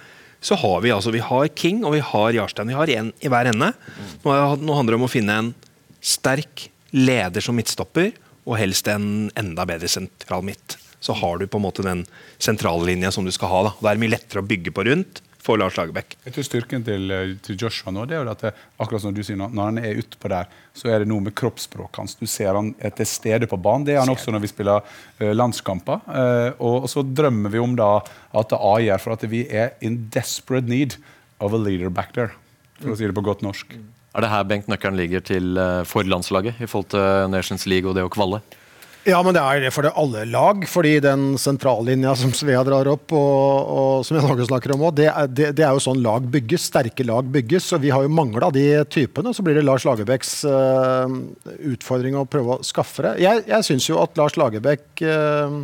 så 0.42 0.56
har 0.58 0.80
vi 0.82 0.90
altså 0.90 1.12
Vi 1.12 1.18
har 1.20 1.48
King 1.54 1.84
og 1.84 1.92
vi 1.94 2.00
har 2.00 2.32
Jarstein. 2.32 2.66
Vi 2.66 2.74
har 2.74 2.86
én 2.86 3.12
i 3.22 3.28
hver 3.28 3.46
ende. 3.46 3.72
Nå 4.24 4.74
handler 4.74 4.92
det 4.96 5.00
om 5.00 5.06
å 5.06 5.10
finne 5.10 5.30
en 5.38 5.54
sterk 6.00 6.68
leder 6.92 7.40
som 7.42 7.54
midtstopper, 7.56 8.12
og 8.46 8.56
helst 8.58 8.88
en 8.88 9.30
enda 9.36 9.64
bedre 9.66 9.88
sentral 9.90 10.42
midt. 10.42 10.76
Så 11.00 11.14
har 11.20 11.38
du 11.38 11.46
på 11.46 11.60
en 11.60 11.66
måte 11.68 11.86
den 11.86 12.04
sentrallinja 12.42 13.12
som 13.14 13.26
du 13.26 13.32
skal 13.34 13.52
ha. 13.52 13.64
Da, 13.68 13.74
da 13.78 13.90
er 13.90 13.98
det 13.98 14.04
mye 14.06 14.16
lettere 14.16 14.42
å 14.42 14.48
bygge 14.48 14.74
på 14.74 14.86
rundt. 14.88 15.22
for 15.48 15.56
Lars 15.56 15.76
Lagerbäck. 15.78 16.16
Jeg 16.26 16.34
tror 16.34 16.44
Styrken 16.44 16.84
til, 16.84 17.10
eh, 17.14 17.34
til 17.40 17.56
Joshua 17.56 17.92
nå, 17.94 18.04
det 18.08 18.16
er 18.16 18.24
jo 18.24 18.30
at 18.30 18.42
det, 18.44 18.50
akkurat 18.78 19.00
som 19.00 19.14
du 19.14 19.22
sier, 19.24 19.38
når 19.38 19.70
han 19.70 19.78
er 19.80 20.00
utpå 20.02 20.28
der, 20.28 20.48
så 20.76 20.90
er 20.92 20.98
det 21.00 21.08
noe 21.08 21.24
med 21.24 21.34
kroppsspråket 21.38 22.00
hans. 22.02 22.16
Du 22.18 22.26
ser 22.28 22.52
han 22.58 22.74
er 22.84 22.90
til 22.90 23.08
stede 23.08 23.48
på 23.48 23.56
banen. 23.56 23.86
Det 23.86 23.94
er 23.94 24.02
han 24.02 24.12
også 24.12 24.34
når 24.34 24.44
vi 24.44 24.50
spiller 24.50 24.82
eh, 25.20 25.32
landskamper. 25.32 26.02
Eh, 26.04 26.50
og, 26.58 26.82
og 26.84 26.90
så 26.92 27.04
drømmer 27.06 27.54
vi 27.54 27.62
om 27.62 27.78
da 27.78 28.02
at 28.36 28.52
det 28.52 28.60
Ajer 28.74 29.00
for 29.00 29.16
at 29.16 29.24
vi 29.30 29.46
er 29.48 29.72
in 29.80 30.10
desperate 30.12 30.68
need 30.68 30.98
of 31.40 31.54
a 31.54 31.60
leader 31.60 31.88
back 31.88 32.12
there. 32.18 32.34
For 32.82 32.92
å 32.92 32.98
si 32.98 33.08
det 33.08 33.16
på 33.16 33.24
godt 33.24 33.46
norsk. 33.46 33.72
Er 34.18 34.24
det 34.24 34.32
her 34.32 34.44
Bengt 34.50 34.68
nøkkelen 34.68 34.98
ligger 34.98 35.24
til 35.24 35.56
eh, 35.56 35.84
for 35.88 36.04
landslaget 36.04 36.60
i 36.60 36.68
forhold 36.68 36.92
til 36.92 37.32
Nations 37.32 37.64
League 37.70 37.88
og 37.88 37.96
det 37.96 38.04
å 38.04 38.12
kvalle? 38.12 38.42
Ja, 39.08 39.22
men 39.24 39.32
det 39.32 39.40
er 39.40 39.62
det 39.62 39.70
for 39.72 39.86
det 39.86 39.94
alle 39.96 40.26
lag. 40.28 40.66
fordi 40.68 40.98
den 41.00 41.38
sentrallinja 41.40 42.12
som 42.18 42.32
Svea 42.36 42.60
drar 42.66 42.90
opp, 42.92 43.14
og, 43.16 43.70
og 43.72 44.04
som 44.04 44.18
jeg 44.18 44.26
også 44.26 44.48
snakker 44.50 44.74
om 44.74 44.84
det, 44.92 45.08
det, 45.32 45.52
det 45.56 45.64
er 45.64 45.72
jo 45.72 45.80
sånn 45.80 46.02
lag 46.04 46.26
bygges. 46.28 46.66
Sterke 46.68 47.06
lag 47.08 47.24
bygges. 47.32 47.70
og 47.72 47.80
Vi 47.86 47.92
har 47.94 48.04
jo 48.04 48.12
mangla 48.12 48.50
de 48.52 48.66
typene. 48.92 49.32
Så 49.32 49.44
blir 49.46 49.56
det 49.56 49.64
Lars 49.64 49.86
Lagerbäcks 49.88 50.34
uh, 50.44 51.08
utfordring 51.72 52.18
å 52.20 52.26
prøve 52.28 52.58
å 52.58 52.66
skaffe 52.66 53.06
det. 53.06 53.14
Jeg, 53.24 53.46
jeg 53.48 53.68
syns 53.70 53.88
jo 53.88 53.96
at 54.02 54.20
Lars 54.20 54.36
Lagerbäck 54.36 55.00
eh, 55.00 55.56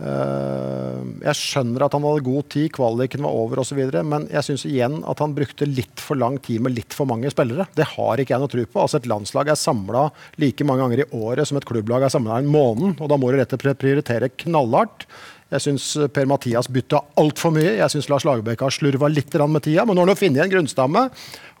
Jeg 0.00 1.36
skjønner 1.36 1.84
at 1.84 1.94
han 1.96 2.04
hadde 2.06 2.24
god 2.24 2.46
tid, 2.52 2.70
kvaliken 2.72 3.24
var 3.26 3.36
over 3.36 3.60
osv., 3.60 3.80
men 4.08 4.26
jeg 4.32 4.46
syns 4.46 4.64
igjen 4.68 5.00
at 5.08 5.20
han 5.20 5.34
brukte 5.36 5.68
litt 5.68 6.00
for 6.00 6.16
lang 6.20 6.38
tid 6.40 6.64
med 6.64 6.76
litt 6.78 6.96
for 6.96 7.08
mange 7.10 7.32
spillere. 7.32 7.68
Det 7.76 7.88
har 7.96 8.22
ikke 8.22 8.34
jeg 8.34 8.42
noe 8.42 8.52
tro 8.52 8.64
på. 8.64 8.80
Altså 8.80 9.00
Et 9.00 9.10
landslag 9.10 9.50
er 9.52 9.60
samla 9.60 10.06
like 10.40 10.64
mange 10.64 10.86
ganger 10.86 11.04
i 11.04 11.10
året 11.20 11.50
som 11.50 11.60
et 11.60 11.68
klubblag 11.68 12.06
er 12.06 12.14
samla 12.14 12.40
en 12.40 12.48
måned, 12.48 12.96
og 12.96 13.12
da 13.12 13.20
må 13.20 13.28
du 13.28 13.40
rett 13.40 13.52
og 13.56 13.66
slett 13.66 13.82
prioritere 13.82 14.32
knallhardt. 14.44 15.04
Jeg 15.50 15.64
syns 15.64 15.84
Per-Mathias 16.14 16.68
bytta 16.70 17.00
altfor 17.18 17.50
mye. 17.56 17.72
Jeg 17.80 17.90
syns 17.90 18.06
Lars 18.12 18.24
Lagerbäck 18.26 18.60
har 18.62 18.70
slurva 18.70 19.08
litt 19.10 19.34
med 19.34 19.64
tida, 19.64 19.82
men 19.84 19.98
nå 19.98 20.04
har 20.04 20.12
han 20.12 20.20
funnet 20.20 20.44
en 20.44 20.52
grunnstamme. 20.52 21.08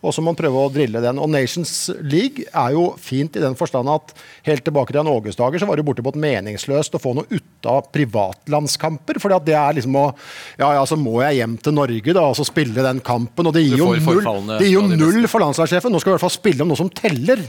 Og 0.00 0.14
så 0.14 0.22
må 0.22 0.30
man 0.30 0.38
prøve 0.38 0.56
å 0.56 0.70
drille 0.72 1.02
den. 1.04 1.18
Og 1.20 1.28
Nations 1.28 1.90
League 2.00 2.46
er 2.48 2.74
jo 2.76 2.86
fint 3.00 3.36
i 3.36 3.42
den 3.42 3.56
forstand 3.58 3.90
at 3.92 4.14
helt 4.46 4.64
tilbake 4.64 4.94
til 4.94 5.00
Jan 5.02 5.10
Åges 5.12 5.36
dager 5.38 5.60
så 5.60 5.68
var 5.68 5.76
det 5.76 5.84
bortimot 5.84 6.16
meningsløst 6.20 6.96
å 6.96 7.00
få 7.02 7.12
noe 7.18 7.28
ut 7.28 7.68
av 7.68 7.90
privatlandskamper. 7.92 9.20
For 9.20 9.34
det 9.44 9.56
er 9.56 9.76
liksom 9.76 9.98
å 10.00 10.06
Ja 10.60 10.72
ja, 10.78 10.84
så 10.88 10.96
må 10.96 11.18
jeg 11.24 11.40
hjem 11.40 11.56
til 11.60 11.76
Norge 11.76 12.14
da, 12.16 12.24
og 12.30 12.36
så 12.38 12.46
spille 12.48 12.84
den 12.84 13.02
kampen. 13.04 13.48
Og 13.50 13.56
det 13.56 13.64
gir 13.66 13.80
jo 13.80 13.90
null, 13.92 14.22
det 14.56 14.70
gir 14.70 14.78
jo 14.78 14.84
null 14.88 15.28
for 15.30 15.44
landslagssjefen. 15.44 15.92
Nå 15.92 16.00
skal 16.00 16.12
vi 16.12 16.14
i 16.14 16.18
hvert 16.18 16.26
fall 16.26 16.36
spille 16.36 16.64
om 16.64 16.72
noe 16.72 16.80
som 16.80 16.90
teller. 16.92 17.42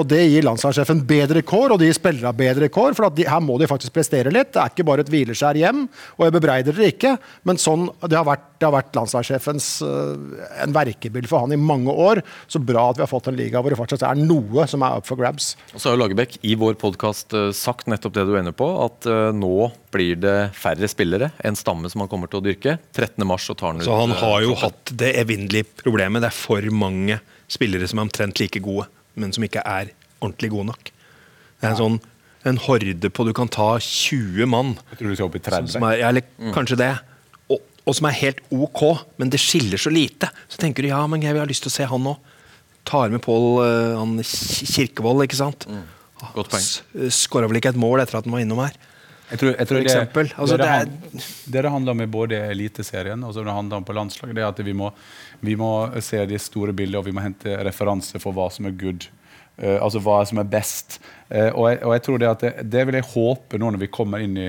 Og 0.00 0.08
det 0.08 0.22
gir 0.24 0.46
landslagssjefen 0.48 1.04
bedre 1.08 1.44
kår, 1.46 1.76
og 1.76 1.82
de 1.82 1.92
spillere 1.96 2.32
bedre 2.36 2.70
kår. 2.72 2.96
For 2.96 3.12
de, 3.14 3.28
her 3.28 3.44
må 3.44 3.58
de 3.60 3.68
faktisk 3.70 3.94
prestere 3.96 4.32
litt. 4.32 4.54
Det 4.56 4.62
er 4.62 4.72
ikke 4.72 4.88
bare 4.88 5.04
et 5.04 5.12
hvileskjær 5.12 5.60
hjem. 5.60 5.84
Og 6.16 6.26
jeg 6.26 6.36
bebreider 6.38 6.76
dere 6.76 6.94
ikke, 6.94 7.16
men 7.48 7.60
sånn 7.60 7.88
det 8.06 8.16
har 8.16 8.26
vært, 8.28 8.46
det 8.60 8.68
har 8.68 8.74
vært 8.76 8.96
landslagssjefens 8.98 9.68
øh, 9.86 10.38
en 10.60 10.74
verkebyll 10.76 11.28
for 11.30 11.46
han 11.46 11.54
i 11.56 11.60
mange 11.60 11.92
år. 11.92 12.20
Så 12.50 12.60
bra 12.60 12.90
at 12.90 13.00
vi 13.00 13.04
har 13.06 13.10
fått 13.10 13.30
en 13.30 13.38
liga 13.38 13.62
hvor 13.62 13.72
det 13.72 13.78
fortsatt 13.80 14.04
er 14.04 14.20
noe 14.20 14.66
som 14.68 14.84
er 14.84 15.00
up 15.00 15.08
for 15.08 15.20
grabs. 15.20 15.54
Og 15.72 15.80
så 15.80 15.88
har 15.88 15.96
jo 15.96 16.02
Lagerbäck 16.02 16.36
i 16.44 16.54
vår 16.60 16.76
podkast 16.80 17.34
sagt 17.56 17.88
nettopp 17.90 18.18
det 18.18 18.26
du 18.28 18.34
er 18.34 18.42
inne 18.44 18.54
på, 18.56 18.68
at 18.84 19.08
eh, 19.08 19.30
nå 19.36 19.70
blir 19.94 20.20
det 20.20 20.36
færre 20.58 20.88
spillere. 20.90 21.32
En 21.46 21.58
stamme 21.58 21.90
som 21.90 22.04
han 22.04 22.10
kommer 22.12 22.30
til 22.30 22.40
å 22.42 22.44
dyrke. 22.44 22.76
13. 22.92 23.24
mars 23.28 23.48
så 23.48 23.56
tar 23.56 23.72
han 23.72 23.82
ut 23.82 23.88
Så 23.88 23.96
han 23.96 24.14
eh, 24.14 24.22
har 24.22 24.44
jo 24.44 24.54
hatt 24.60 24.94
det 25.02 25.14
evinnelige 25.22 25.70
problemet. 25.82 26.22
Det 26.24 26.30
er 26.30 26.38
for 26.38 26.70
mange 26.74 27.20
spillere 27.50 27.88
som 27.90 28.00
er 28.00 28.08
omtrent 28.08 28.42
like 28.42 28.62
gode, 28.62 28.86
men 29.18 29.34
som 29.34 29.46
ikke 29.46 29.64
er 29.66 29.94
ordentlig 30.20 30.52
gode 30.52 30.70
nok. 30.74 30.92
Det 30.92 31.68
er 31.68 31.74
en 31.74 31.80
sånn 31.80 32.00
en 32.48 32.56
horde 32.56 33.10
på 33.12 33.24
du 33.28 33.34
kan 33.36 33.50
ta 33.52 33.74
20 33.84 34.46
mann, 34.48 34.70
Jeg 34.94 35.00
tror 35.00 35.10
du 35.10 35.16
skal 35.18 35.26
opp 35.28 35.34
i 35.36 35.42
som 35.44 35.84
30. 35.84 35.90
er, 35.90 36.04
eller 36.08 36.54
kanskje 36.54 36.78
det, 36.80 36.92
og, 37.90 37.96
som 37.98 38.06
er 38.08 38.16
helt 38.20 38.38
ok, 38.54 38.82
men 39.20 39.32
det 39.32 39.40
skiller 39.42 39.80
så 39.80 39.90
lite. 39.92 40.30
Så 40.48 40.60
tenker 40.62 40.86
du 40.86 40.92
ja, 40.92 41.00
men 41.10 41.24
jeg 41.26 41.34
vil 41.34 41.42
ha 41.42 41.48
lyst 41.50 41.66
til 41.66 41.72
å 41.72 41.74
se 41.74 41.88
han 41.90 42.04
nå. 42.06 42.14
Tar 42.88 43.10
med 43.12 43.20
Pål 43.24 43.48
eh, 43.66 44.22
Kirkevold, 44.70 45.26
ikke 45.26 45.38
sant? 45.40 45.66
Godt 46.36 46.52
poeng. 46.52 47.10
Skåra 47.12 47.48
vel 47.50 47.58
ikke 47.60 47.74
et 47.74 47.80
mål 47.80 48.02
etter 48.04 48.20
at 48.20 48.28
han 48.28 48.34
var 48.38 48.44
innom 48.44 48.62
her. 48.62 48.78
Jeg 49.30 49.38
tror, 49.38 49.52
jeg 49.54 49.68
tror 49.70 49.84
det. 49.86 50.24
Altså, 50.42 50.56
det, 50.58 50.66
det, 50.66 51.20
det 51.46 51.58
er- 51.60 51.66
det 51.66 51.70
handler 51.70 51.94
om 51.94 52.00
i 52.02 52.08
både 52.10 52.38
Eliteserien 52.50 53.22
og 53.22 53.34
det 53.36 53.46
handler 53.46 53.78
om 53.78 53.84
på 53.86 53.94
landslaget, 53.94 54.34
det 54.34 54.42
er 54.42 54.48
at 54.48 54.62
vi 54.66 54.74
må, 54.74 54.90
vi 55.40 55.54
må 55.58 55.70
se 56.02 56.24
de 56.26 56.38
store 56.42 56.74
bildene 56.74 56.98
og 56.98 57.06
vi 57.06 57.14
må 57.14 57.22
hente 57.22 57.54
referanse 57.66 58.18
for 58.22 58.34
hva 58.34 58.48
som 58.50 58.66
er 58.66 58.74
good. 58.74 59.06
Uh, 59.60 59.76
altså 59.84 60.00
hva 60.02 60.22
som 60.26 60.40
er 60.42 60.48
best. 60.50 60.98
Uh, 61.30 61.50
og, 61.52 61.64
jeg, 61.70 61.78
og 61.84 61.94
jeg 61.94 62.02
tror 62.06 62.18
det 62.22 62.30
at 62.30 62.42
det, 62.46 62.52
det 62.72 62.84
vil 62.88 62.98
jeg 62.98 63.10
håpe 63.12 63.60
nå 63.60 63.70
når 63.70 63.82
vi 63.84 63.90
kommer 63.92 64.24
inn 64.24 64.34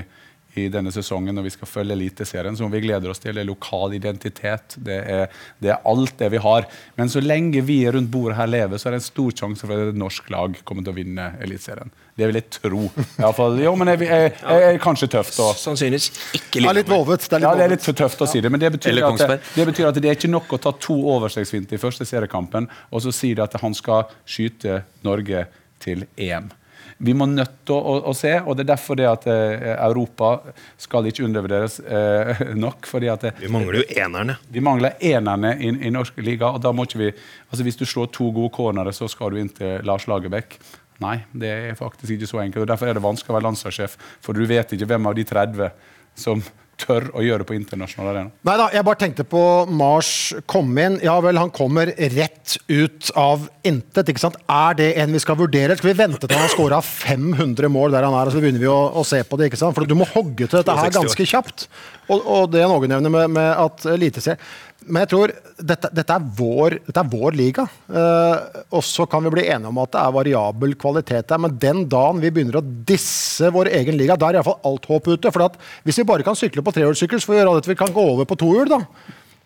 i 0.54 0.66
denne 0.72 0.92
sesongen 0.92 1.34
når 1.36 1.46
vi 1.46 1.52
skal 1.54 1.70
følge 1.70 1.96
Eliteserien, 1.96 2.56
som 2.56 2.70
vi 2.72 2.82
gleder 2.84 3.12
oss 3.12 3.22
til. 3.22 3.34
Det 3.34 3.44
er 3.44 3.48
lokal 3.48 3.94
identitet. 3.96 4.76
Det 4.76 4.98
er, 5.00 5.42
det 5.62 5.72
er 5.72 5.88
alt 5.88 6.18
det 6.20 6.28
vi 6.34 6.40
har. 6.44 6.68
Men 6.98 7.12
så 7.12 7.22
lenge 7.24 7.62
vi 7.64 7.78
rundt 7.88 8.10
bordet 8.12 8.36
her 8.36 8.50
lever, 8.50 8.80
så 8.80 8.90
er 8.90 8.96
det 8.96 9.02
en 9.02 9.06
stor 9.08 9.32
sjanse 9.42 9.64
for 9.64 9.74
at 9.74 9.92
et 9.94 10.00
norsk 10.02 10.28
lag 10.34 10.58
kommer 10.68 10.84
til 10.84 10.92
å 10.92 10.98
vinne 10.98 11.30
Eliteserien. 11.42 11.92
Det 12.12 12.28
vil 12.28 12.36
jeg 12.36 12.48
tro. 12.58 12.82
I 12.92 13.32
fall, 13.32 13.58
jo, 13.64 13.72
men 13.80 13.94
jeg, 13.94 14.04
jeg, 14.04 14.32
jeg, 14.36 14.68
er 14.68 14.80
kanskje 14.82 15.08
tøft 15.14 15.38
å 15.40 15.48
Sannsynligvis 15.56 16.10
ikke 16.36 16.60
Det 16.60 16.68
er 16.68 16.76
litt 16.82 16.92
vovet. 16.92 17.24
Det 17.24 17.38
er 17.38 17.40
litt 17.40 17.48
ja, 17.48 17.56
det 17.56 17.64
er 17.64 17.72
litt 17.72 17.86
for 17.86 17.96
tøft 17.96 18.24
å 18.24 18.28
si 18.28 18.42
det, 18.44 18.52
men 18.52 18.60
det 18.60 18.74
betyr, 18.76 19.00
at 19.08 19.22
det, 19.22 19.38
det 19.56 19.68
betyr 19.72 19.88
at 19.88 20.00
det 20.00 20.10
er 20.10 20.18
ikke 20.20 20.32
nok 20.32 20.52
å 20.52 20.60
ta 20.60 20.74
to 20.76 20.98
overstegsfinte 21.14 21.78
i 21.78 21.80
første 21.80 22.04
seriekampen, 22.08 22.68
og 22.92 23.04
så 23.06 23.14
sier 23.16 23.40
de 23.40 23.46
at 23.46 23.56
han 23.64 23.76
skal 23.76 24.12
skyte 24.28 24.82
Norge 25.06 25.46
til 25.82 26.04
EM. 26.20 26.52
Vi 26.98 27.14
må 27.16 27.26
nødt 27.30 27.62
til 27.66 27.76
å, 27.76 27.80
å, 27.80 27.94
å 28.10 28.14
se, 28.16 28.34
og 28.40 28.56
det 28.56 28.66
er 28.66 28.70
derfor 28.72 28.98
det 28.98 29.08
at 29.08 29.26
eh, 29.30 29.64
Europa 29.74 30.34
skal 30.80 31.08
ikke 31.08 31.24
undervurderes 31.26 31.78
eh, 31.80 32.44
nok. 32.64 32.86
fordi 32.88 33.10
at 33.12 33.28
Vi 33.40 33.50
mangler 33.52 33.80
jo 33.80 33.86
enerne. 34.04 34.36
vi 34.52 34.64
mangler 34.64 34.96
enerne 35.00 35.56
i, 35.58 35.72
i 35.88 35.92
norsk 35.94 36.20
liga. 36.22 36.52
og 36.52 36.62
da 36.62 36.72
må 36.72 36.86
ikke 36.88 37.02
vi, 37.04 37.10
altså 37.48 37.66
Hvis 37.66 37.80
du 37.80 37.86
slår 37.86 38.12
to 38.12 38.30
gode 38.30 38.52
cornere, 38.54 38.92
så 38.92 39.08
skal 39.08 39.32
du 39.32 39.40
inn 39.42 39.52
til 39.52 39.82
Lars 39.88 40.08
Lagerbäck. 40.10 40.58
Nei, 41.02 41.18
det 41.32 41.50
er 41.50 41.78
faktisk 41.78 42.14
ikke 42.14 42.28
så 42.30 42.42
enkelt. 42.44 42.62
og 42.62 42.70
Derfor 42.70 42.90
er 42.90 42.98
det 42.98 43.02
vanskelig 43.04 43.32
å 43.32 43.38
være 43.38 43.48
landslagssjef, 43.48 43.96
for 44.22 44.36
du 44.38 44.44
vet 44.46 44.74
ikke 44.76 44.86
hvem 44.92 45.08
av 45.10 45.16
de 45.18 45.24
30 45.26 45.70
som 46.14 46.42
tør 46.82 47.08
å 47.16 47.22
gjøre 47.24 47.46
på 47.48 47.56
internasjonal 47.56 48.10
arena. 48.12 48.32
Nei 48.48 48.56
da, 48.60 48.68
jeg 48.74 48.86
bare 48.86 49.00
tenkte 49.00 49.26
på 49.28 49.42
Mars 49.70 50.12
komme 50.50 50.86
inn. 50.88 50.98
Ja 51.04 51.16
vel, 51.24 51.40
han 51.40 51.52
kommer 51.54 51.92
rett 51.96 52.56
ut 52.68 53.12
av 53.18 53.46
intet. 53.66 54.10
ikke 54.12 54.24
sant? 54.24 54.38
Er 54.50 54.78
det 54.78 54.90
en 55.02 55.14
vi 55.14 55.22
skal 55.22 55.38
vurdere? 55.40 55.78
Skal 55.78 55.92
vi 55.92 55.98
vente 56.02 56.26
til 56.26 56.36
han 56.36 56.46
har 56.46 56.54
skåra 56.54 56.82
500 56.84 57.72
mål 57.72 57.94
der 57.96 58.08
han 58.08 58.18
er, 58.18 58.28
og 58.30 58.34
så 58.34 58.42
begynner 58.42 58.62
vi 58.62 58.70
å, 58.72 58.80
å 58.98 59.06
se 59.06 59.22
på 59.24 59.38
det? 59.40 59.50
ikke 59.50 59.62
sant? 59.62 59.76
For 59.78 59.88
du 59.88 59.96
må 59.98 60.08
hogge 60.12 60.46
til 60.46 60.58
dette 60.58 60.76
her 60.78 60.94
ganske 60.94 61.28
kjapt. 61.34 61.68
Og, 62.10 62.18
og 62.20 62.52
det 62.52 62.66
Åge 62.72 62.88
nevner 62.90 63.12
med, 63.12 63.34
med 63.36 63.50
at 63.52 63.84
Eliteserien 63.92 64.40
Men 64.86 65.04
jeg 65.04 65.10
tror 65.12 65.32
dette, 65.62 65.90
dette, 65.94 66.16
er, 66.16 66.26
vår, 66.38 66.76
dette 66.86 67.02
er 67.02 67.10
vår 67.12 67.36
liga. 67.38 67.64
Eh, 67.88 68.60
og 68.74 68.84
så 68.86 69.06
kan 69.10 69.24
vi 69.24 69.32
bli 69.34 69.46
enige 69.46 69.70
om 69.70 69.80
at 69.82 69.94
det 69.94 70.02
er 70.02 70.14
variabel 70.16 70.76
kvalitet 70.80 71.30
der, 71.30 71.40
men 71.42 71.56
den 71.62 71.84
dagen 71.90 72.22
vi 72.22 72.32
begynner 72.34 72.60
å 72.60 72.66
disse 72.92 73.50
vår 73.54 73.72
egen 73.80 73.98
liga, 74.00 74.16
da 74.18 74.30
er 74.30 74.40
iallfall 74.40 74.60
alt 74.68 74.88
håp 74.90 75.10
ute. 75.14 75.32
For 75.32 75.46
at 75.46 75.58
hvis 75.86 76.02
vi 76.02 76.08
bare 76.08 76.26
kan 76.26 76.38
sykle 76.38 76.64
på 76.64 76.74
trehjulssykkel, 76.74 77.22
så 77.22 77.30
får 77.30 77.36
vi 77.36 77.40
gjøre 77.40 77.56
alt 77.56 77.64
at 77.64 77.72
vi 77.72 77.78
kan 77.82 77.94
gå 77.94 78.06
over 78.14 78.28
på 78.28 78.38
tohjul, 78.42 78.70
da. 78.72 78.82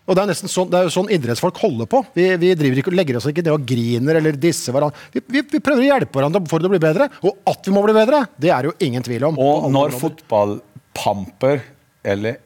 Og 0.07 0.15
Det 0.15 0.23
er 0.23 0.29
nesten 0.31 0.51
sånn, 0.51 0.69
det 0.71 0.79
er 0.79 0.87
jo 0.87 0.95
sånn 0.95 1.09
idrettsfolk 1.11 1.57
holder 1.59 1.89
på. 1.91 2.01
Vi, 2.15 2.29
vi 2.39 2.53
driver 2.59 2.79
ikke, 2.79 2.95
legger 2.95 3.17
oss 3.19 3.27
ikke 3.27 3.43
ned 3.43 3.57
og 3.57 3.65
griner 3.67 4.21
eller 4.21 4.37
disser 4.39 4.77
hverandre. 4.77 5.09
Vi, 5.11 5.23
vi, 5.35 5.43
vi 5.51 5.59
prøver 5.59 5.83
å 5.83 5.89
hjelpe 5.89 6.21
hverandre 6.21 6.45
for 6.47 6.63
å 6.63 6.71
bli 6.71 6.79
bedre. 6.83 7.09
Og 7.27 7.41
at 7.51 7.67
vi 7.67 7.75
må 7.75 7.83
bli 7.83 7.97
bedre, 7.97 8.23
det 8.39 8.53
er 8.55 8.69
jo 8.69 8.77
ingen 8.87 9.03
tvil 9.03 9.27
om. 9.33 9.41
Og 9.43 9.67
når 9.75 9.97
fotballpamper, 9.99 11.65
eller 12.07 12.39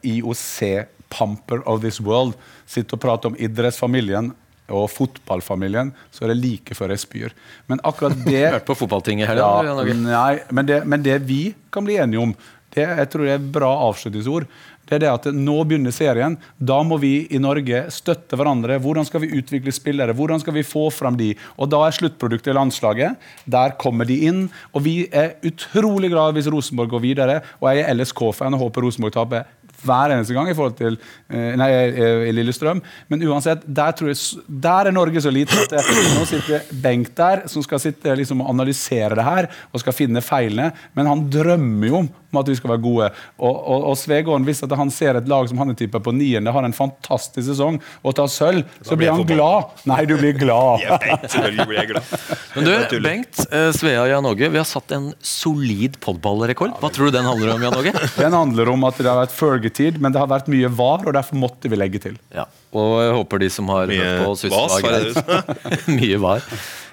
IOC-pamper 1.10 1.62
of 1.66 1.80
this 1.80 2.00
world, 2.00 2.34
sitter 2.66 2.96
og 2.96 3.02
prater 3.02 3.30
om 3.30 3.36
idrettsfamilien 3.38 4.32
og 4.70 4.86
fotballfamilien, 4.90 5.90
så 6.14 6.24
er 6.24 6.32
det 6.32 6.40
like 6.44 6.74
før 6.74 6.94
jeg 6.94 7.02
spyr. 7.02 7.36
Men 7.66 7.80
akkurat 7.82 8.16
det 8.26 8.50
Hørt 8.54 8.66
på 8.66 8.78
fotballtinget 8.78 9.28
her, 9.28 9.42
ja, 9.42 9.94
nei, 9.94 10.40
men 10.50 10.66
det, 10.66 10.84
men 10.86 11.02
det 11.02 11.20
vi 11.26 11.54
kan 11.72 11.84
bli 11.84 11.98
enige 11.98 12.22
om, 12.22 12.34
det 12.70 12.86
jeg 12.86 13.10
tror 13.10 13.26
jeg 13.26 13.34
er 13.34 13.40
et 13.40 13.52
bra 13.52 13.70
avslutningsord. 13.88 14.46
Det 14.90 14.96
er 14.96 15.02
det 15.04 15.10
at 15.10 15.26
Nå 15.30 15.54
begynner 15.70 15.94
serien. 15.94 16.34
Da 16.58 16.80
må 16.82 16.96
vi 16.98 17.28
i 17.30 17.38
Norge 17.38 17.84
støtte 17.94 18.34
hverandre. 18.34 18.78
Hvordan 18.82 19.06
skal 19.06 19.22
vi 19.22 19.30
utvikle 19.38 19.70
spillere? 19.70 20.14
Hvordan 20.18 20.42
skal 20.42 20.56
vi 20.56 20.66
få 20.66 20.88
fram 20.90 21.14
de? 21.18 21.28
Og 21.62 21.70
Da 21.70 21.84
er 21.86 21.94
sluttproduktet 21.94 22.56
landslaget. 22.58 23.14
Der 23.46 23.76
kommer 23.78 24.08
de 24.08 24.18
inn. 24.26 24.40
Og 24.74 24.82
vi 24.82 24.96
er 25.14 25.36
utrolig 25.46 26.10
glad 26.10 26.34
hvis 26.34 26.50
Rosenborg 26.50 26.90
går 26.90 27.04
videre. 27.06 27.38
Og 27.62 27.70
jeg 27.70 27.86
er 27.86 27.94
LSK-fan 27.94 28.58
og 28.58 28.64
håper 28.66 28.82
Rosenborg 28.82 29.14
taper 29.14 29.46
hver 29.84 30.14
eneste 30.14 30.36
gang 30.36 30.50
i 30.50 30.56
forhold 30.56 30.76
til 30.78 30.96
eh, 30.96 31.52
nei, 31.58 31.68
eh, 31.72 32.24
i 32.28 32.34
Lillestrøm. 32.36 32.82
Men 33.12 33.26
uansett, 33.28 33.64
der, 33.66 33.94
jeg, 34.06 34.18
der 34.46 34.90
er 34.90 34.96
Norge 34.96 35.22
så 35.24 35.32
lite 35.34 35.56
at 35.64 35.74
det, 35.74 35.84
nå 36.16 36.24
sitter 36.28 36.66
Bengt 36.82 37.14
der, 37.18 37.44
som 37.50 37.64
skal 37.66 37.82
sitte 37.82 38.16
liksom, 38.18 38.44
og 38.44 38.52
analysere 38.54 39.16
det 39.18 39.26
her 39.26 39.50
og 39.70 39.82
skal 39.82 39.96
finne 39.96 40.24
feilene. 40.24 40.70
Men 40.98 41.10
han 41.10 41.26
drømmer 41.32 41.90
jo 41.90 42.02
om 42.02 42.10
om 42.30 42.40
at 42.40 42.50
vi 42.50 42.56
skal 42.58 42.74
være 42.74 42.82
gode. 42.84 43.10
Og, 43.38 43.54
og, 43.54 43.86
og 43.90 43.98
Svegården, 43.98 44.46
hvis 44.48 44.62
at 44.66 44.74
han 44.78 44.92
ser 44.94 45.18
et 45.18 45.28
lag 45.30 45.48
som 45.50 45.60
han 45.60 45.72
er 45.72 45.78
tipper 45.78 46.02
på 46.04 46.14
niende, 46.14 46.52
har 46.54 46.66
en 46.66 46.76
fantastisk 46.76 47.48
sesong 47.50 47.80
og 48.02 48.16
tar 48.18 48.30
sølv, 48.32 48.64
så 48.86 48.98
blir 48.98 49.12
han 49.12 49.24
glad. 49.28 49.74
Nei, 49.90 50.02
du 50.08 50.16
blir 50.20 50.36
glad. 50.38 50.82
Jeg 50.86 50.98
vet, 51.04 51.26
selvfølgelig 51.32 51.66
blir 51.70 51.80
jeg 51.80 51.90
glad. 51.92 52.14
Men 52.54 52.68
du. 52.68 52.96
Bengt, 53.04 53.40
eh, 53.50 53.68
Svea 53.76 54.04
Jan 54.10 54.26
Åge, 54.28 54.50
vi 54.52 54.60
har 54.60 54.68
satt 54.68 54.92
en 54.96 55.10
solid 55.24 55.98
podballrekord. 56.04 56.76
Hva 56.82 56.90
tror 56.92 57.10
du 57.10 57.16
den 57.18 57.28
handler 57.28 57.54
om, 57.54 57.64
Jan 57.66 57.78
Åge? 57.78 57.94
Den 58.20 58.34
handler 58.36 58.68
om 58.72 58.84
at 58.88 58.98
det 59.00 59.08
har 59.08 59.18
vært 59.22 59.32
Fergie-tid, 59.34 59.98
men 60.02 60.12
det 60.12 60.20
har 60.20 60.28
vært 60.30 60.50
mye 60.52 60.68
var, 60.76 61.04
og 61.06 61.14
derfor 61.16 61.38
måtte 61.40 61.70
vi 61.72 61.78
legge 61.78 62.02
til. 62.02 62.18
Ja. 62.34 62.44
Og 62.76 63.00
jeg 63.02 63.16
håper 63.16 63.42
de 63.42 63.48
som 63.50 63.70
har 63.72 63.90
Mye 63.90 64.04
hørt 64.04 64.22
på, 64.26 64.36
syns 64.42 64.54
det 64.54 64.68
var 64.74 64.84
greit. 64.86 65.88
Mye 65.96 66.20
var. 66.22 66.44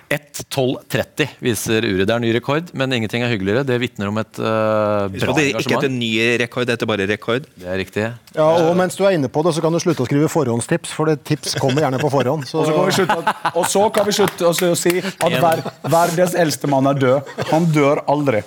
1.12,30 0.07 1.33
viser 1.43 1.83
uret. 1.83 2.05
Det 2.07 2.13
er 2.15 2.21
ny 2.23 2.29
rekord, 2.37 2.69
men 2.77 2.93
ingenting 2.95 3.25
er 3.25 3.31
hyggeligere. 3.33 3.65
Det 3.67 3.75
vitner 3.81 4.07
om 4.07 4.19
et 4.21 4.39
uh, 4.39 4.45
bra 4.47 5.09
engasjement. 5.11 5.39
det 5.39 5.47
ikke 5.65 5.75
etter 5.75 5.91
ny 5.91 6.11
rekord, 6.39 6.67
det 6.69 6.77
er 6.77 6.89
bare 6.89 7.07
rekord. 7.09 7.49
Det 7.59 7.67
er 7.67 7.79
riktig. 7.81 8.05
Ja, 8.37 8.47
og 8.47 8.71
mens 8.79 8.95
du 8.95 9.03
er 9.03 9.17
inne 9.17 9.27
på 9.27 9.43
det, 9.43 9.55
så 9.57 9.63
kan 9.65 9.75
du 9.75 9.81
slutte 9.83 10.05
å 10.05 10.07
skrive 10.07 10.31
forhåndstips, 10.31 10.95
for 10.95 11.11
det 11.11 11.19
tips 11.27 11.57
kommer 11.59 11.83
gjerne 11.83 11.99
på 11.99 12.11
forhånd. 12.13 12.47
Så 12.47 12.63
Og 12.63 12.69
så 12.69 12.77
kan 12.77 12.87
vi 12.87 12.95
slutte, 13.01 13.35
og 13.51 13.67
så 13.67 13.83
kan 13.91 14.07
vi 14.07 14.15
slutte 14.21 14.47
å 14.47 14.79
si 14.79 14.95
at 15.03 15.37
ver, 15.43 15.65
verdens 15.83 16.39
eldste 16.39 16.71
mann 16.71 16.87
er 16.87 17.03
død. 17.03 17.35
Han 17.51 17.67
dør 17.75 18.05
aldri. 18.07 18.45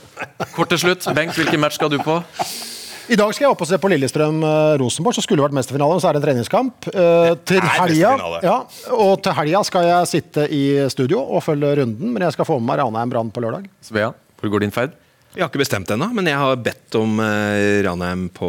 Kort 0.56 0.72
til 0.72 0.80
slutt, 0.86 1.12
Bengt, 1.16 1.36
hvilken 1.36 1.60
match 1.60 1.76
skal 1.76 1.92
du 1.92 2.00
på? 2.00 2.22
I 3.10 3.16
dag 3.18 3.32
skal 3.34 3.48
jeg 3.48 3.50
opp 3.50 3.62
og 3.64 3.66
se 3.66 3.74
på 3.82 3.88
Lillestrøm-Rosenborg, 3.90 5.16
som 5.16 5.24
skulle 5.24 5.42
vært 5.42 5.54
mesterfinale, 5.56 5.96
så 5.98 6.06
er 6.06 6.14
det 6.14 6.20
en 6.20 6.26
treningskamp. 6.28 6.86
Eh, 6.92 7.32
til 7.48 7.64
helga, 7.74 8.12
ja, 8.44 8.54
og 8.94 9.16
til 9.24 9.34
helga 9.34 9.62
skal 9.66 9.88
jeg 9.88 10.10
sitte 10.12 10.44
i 10.54 10.62
studio 10.94 11.24
og 11.24 11.42
følge 11.42 11.72
runden, 11.80 12.12
men 12.14 12.22
jeg 12.22 12.36
skal 12.36 12.46
få 12.46 12.60
med 12.60 12.68
meg 12.70 12.78
Ranheim 12.78 13.10
Brann 13.10 13.32
på 13.34 13.42
lørdag. 13.42 13.66
Svea, 13.82 14.12
hvor 14.38 14.52
går 14.54 14.62
din 14.62 14.74
ferd? 14.76 14.94
Jeg 15.30 15.44
har 15.44 15.50
ikke 15.52 15.60
bestemt 15.62 15.90
ennå, 15.94 16.08
men 16.10 16.26
jeg 16.26 16.38
har 16.40 16.56
bedt 16.58 16.96
om 16.98 17.20
eh, 17.22 17.78
Ranheim 17.86 18.24
på 18.34 18.48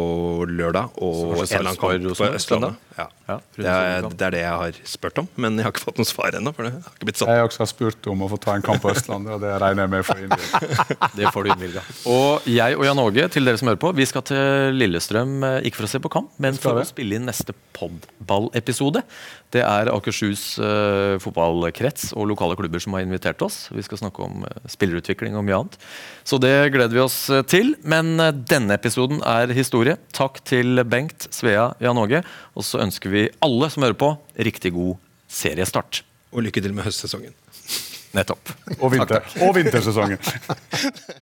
lørdag 0.50 0.96
og 0.98 1.36
en 1.36 1.44
eller 1.46 1.70
annen 1.70 1.78
kamp 1.78 2.16
på 2.18 2.30
Østlandet. 2.34 2.80
Ja. 2.98 3.06
Ja, 3.32 3.36
Det, 3.56 3.66
er, 3.70 4.06
det 4.10 4.24
er 4.26 4.34
det 4.34 4.40
jeg 4.42 4.56
har 4.60 4.78
spurt 4.88 5.18
om, 5.22 5.28
men 5.40 5.56
jeg 5.56 5.64
har 5.64 5.72
ikke 5.72 5.84
fått 5.84 6.00
noe 6.00 6.08
svar 6.08 6.34
ennå. 6.36 6.52
For 6.56 6.66
det 6.66 6.72
har 6.74 6.96
ikke 6.96 7.08
blitt 7.08 7.20
sånn. 7.20 7.30
Jeg 7.32 7.46
også 7.46 7.62
har 7.62 7.70
spurt 7.70 8.08
om 8.12 8.24
å 8.26 8.28
få 8.32 8.38
ta 8.42 8.56
en 8.58 8.64
kamp 8.66 8.82
på 8.82 8.90
Østlandet, 8.92 9.36
og 9.36 9.44
det 9.44 9.52
regner 9.62 9.86
jeg 9.86 9.92
med 9.92 10.08
for. 10.08 10.22
Det 11.18 11.28
får 11.34 11.44
du 11.44 11.50
innvilga. 11.52 11.82
Og 12.10 12.48
jeg 12.50 12.76
og 12.78 12.84
Jan 12.86 13.00
Åge, 13.02 13.28
til 13.34 13.46
dere 13.46 13.60
som 13.60 13.70
hører 13.70 13.80
på, 13.80 13.92
vi 13.96 14.06
skal 14.08 14.24
til 14.26 14.76
Lillestrøm, 14.76 15.36
eh, 15.46 15.58
ikke 15.68 15.82
for 15.82 15.88
å 15.88 15.92
se 15.92 16.00
på 16.02 16.10
kamp, 16.12 16.34
men 16.42 16.58
for 16.58 16.80
å 16.80 16.84
spille 16.88 17.18
inn 17.18 17.28
neste 17.28 17.54
podballepisode. 17.76 19.04
Det 19.52 19.60
er 19.60 19.90
Akershus 19.92 20.56
uh, 20.62 21.18
fotballkrets 21.20 22.14
og 22.16 22.30
lokale 22.30 22.56
klubber 22.56 22.80
som 22.80 22.94
har 22.96 23.04
invitert 23.04 23.42
oss. 23.44 23.66
Vi 23.72 23.84
skal 23.84 24.00
snakke 24.00 24.24
om 24.24 24.46
uh, 24.46 24.68
spillerutvikling 24.72 25.36
og 25.36 25.44
mye 25.44 25.58
annet. 25.60 25.76
Så 26.24 26.38
det 26.40 26.71
gleder 26.74 26.96
vi 26.96 27.02
oss 27.02 27.18
eh, 27.32 27.44
til. 27.48 27.74
Men 27.88 28.14
eh, 28.20 28.32
denne 28.32 28.76
episoden 28.78 29.22
er 29.28 29.52
historie. 29.56 29.98
Takk 30.16 30.40
til 30.48 30.82
Bengt, 30.88 31.28
Svea, 31.34 31.70
Jan 31.82 32.00
Åge. 32.00 32.22
Og 32.56 32.66
så 32.66 32.82
ønsker 32.84 33.12
vi 33.12 33.26
alle 33.44 33.70
som 33.72 33.86
hører 33.86 33.98
på, 33.98 34.12
riktig 34.48 34.74
god 34.76 34.96
seriestart. 35.32 36.02
Og 36.32 36.46
lykke 36.48 36.64
til 36.64 36.76
med 36.76 36.88
høstsesongen. 36.88 37.34
Nettopp. 38.12 38.54
Og, 38.78 38.88
vinter, 38.92 39.24
og 39.44 39.54
vintersesongen. 39.56 40.20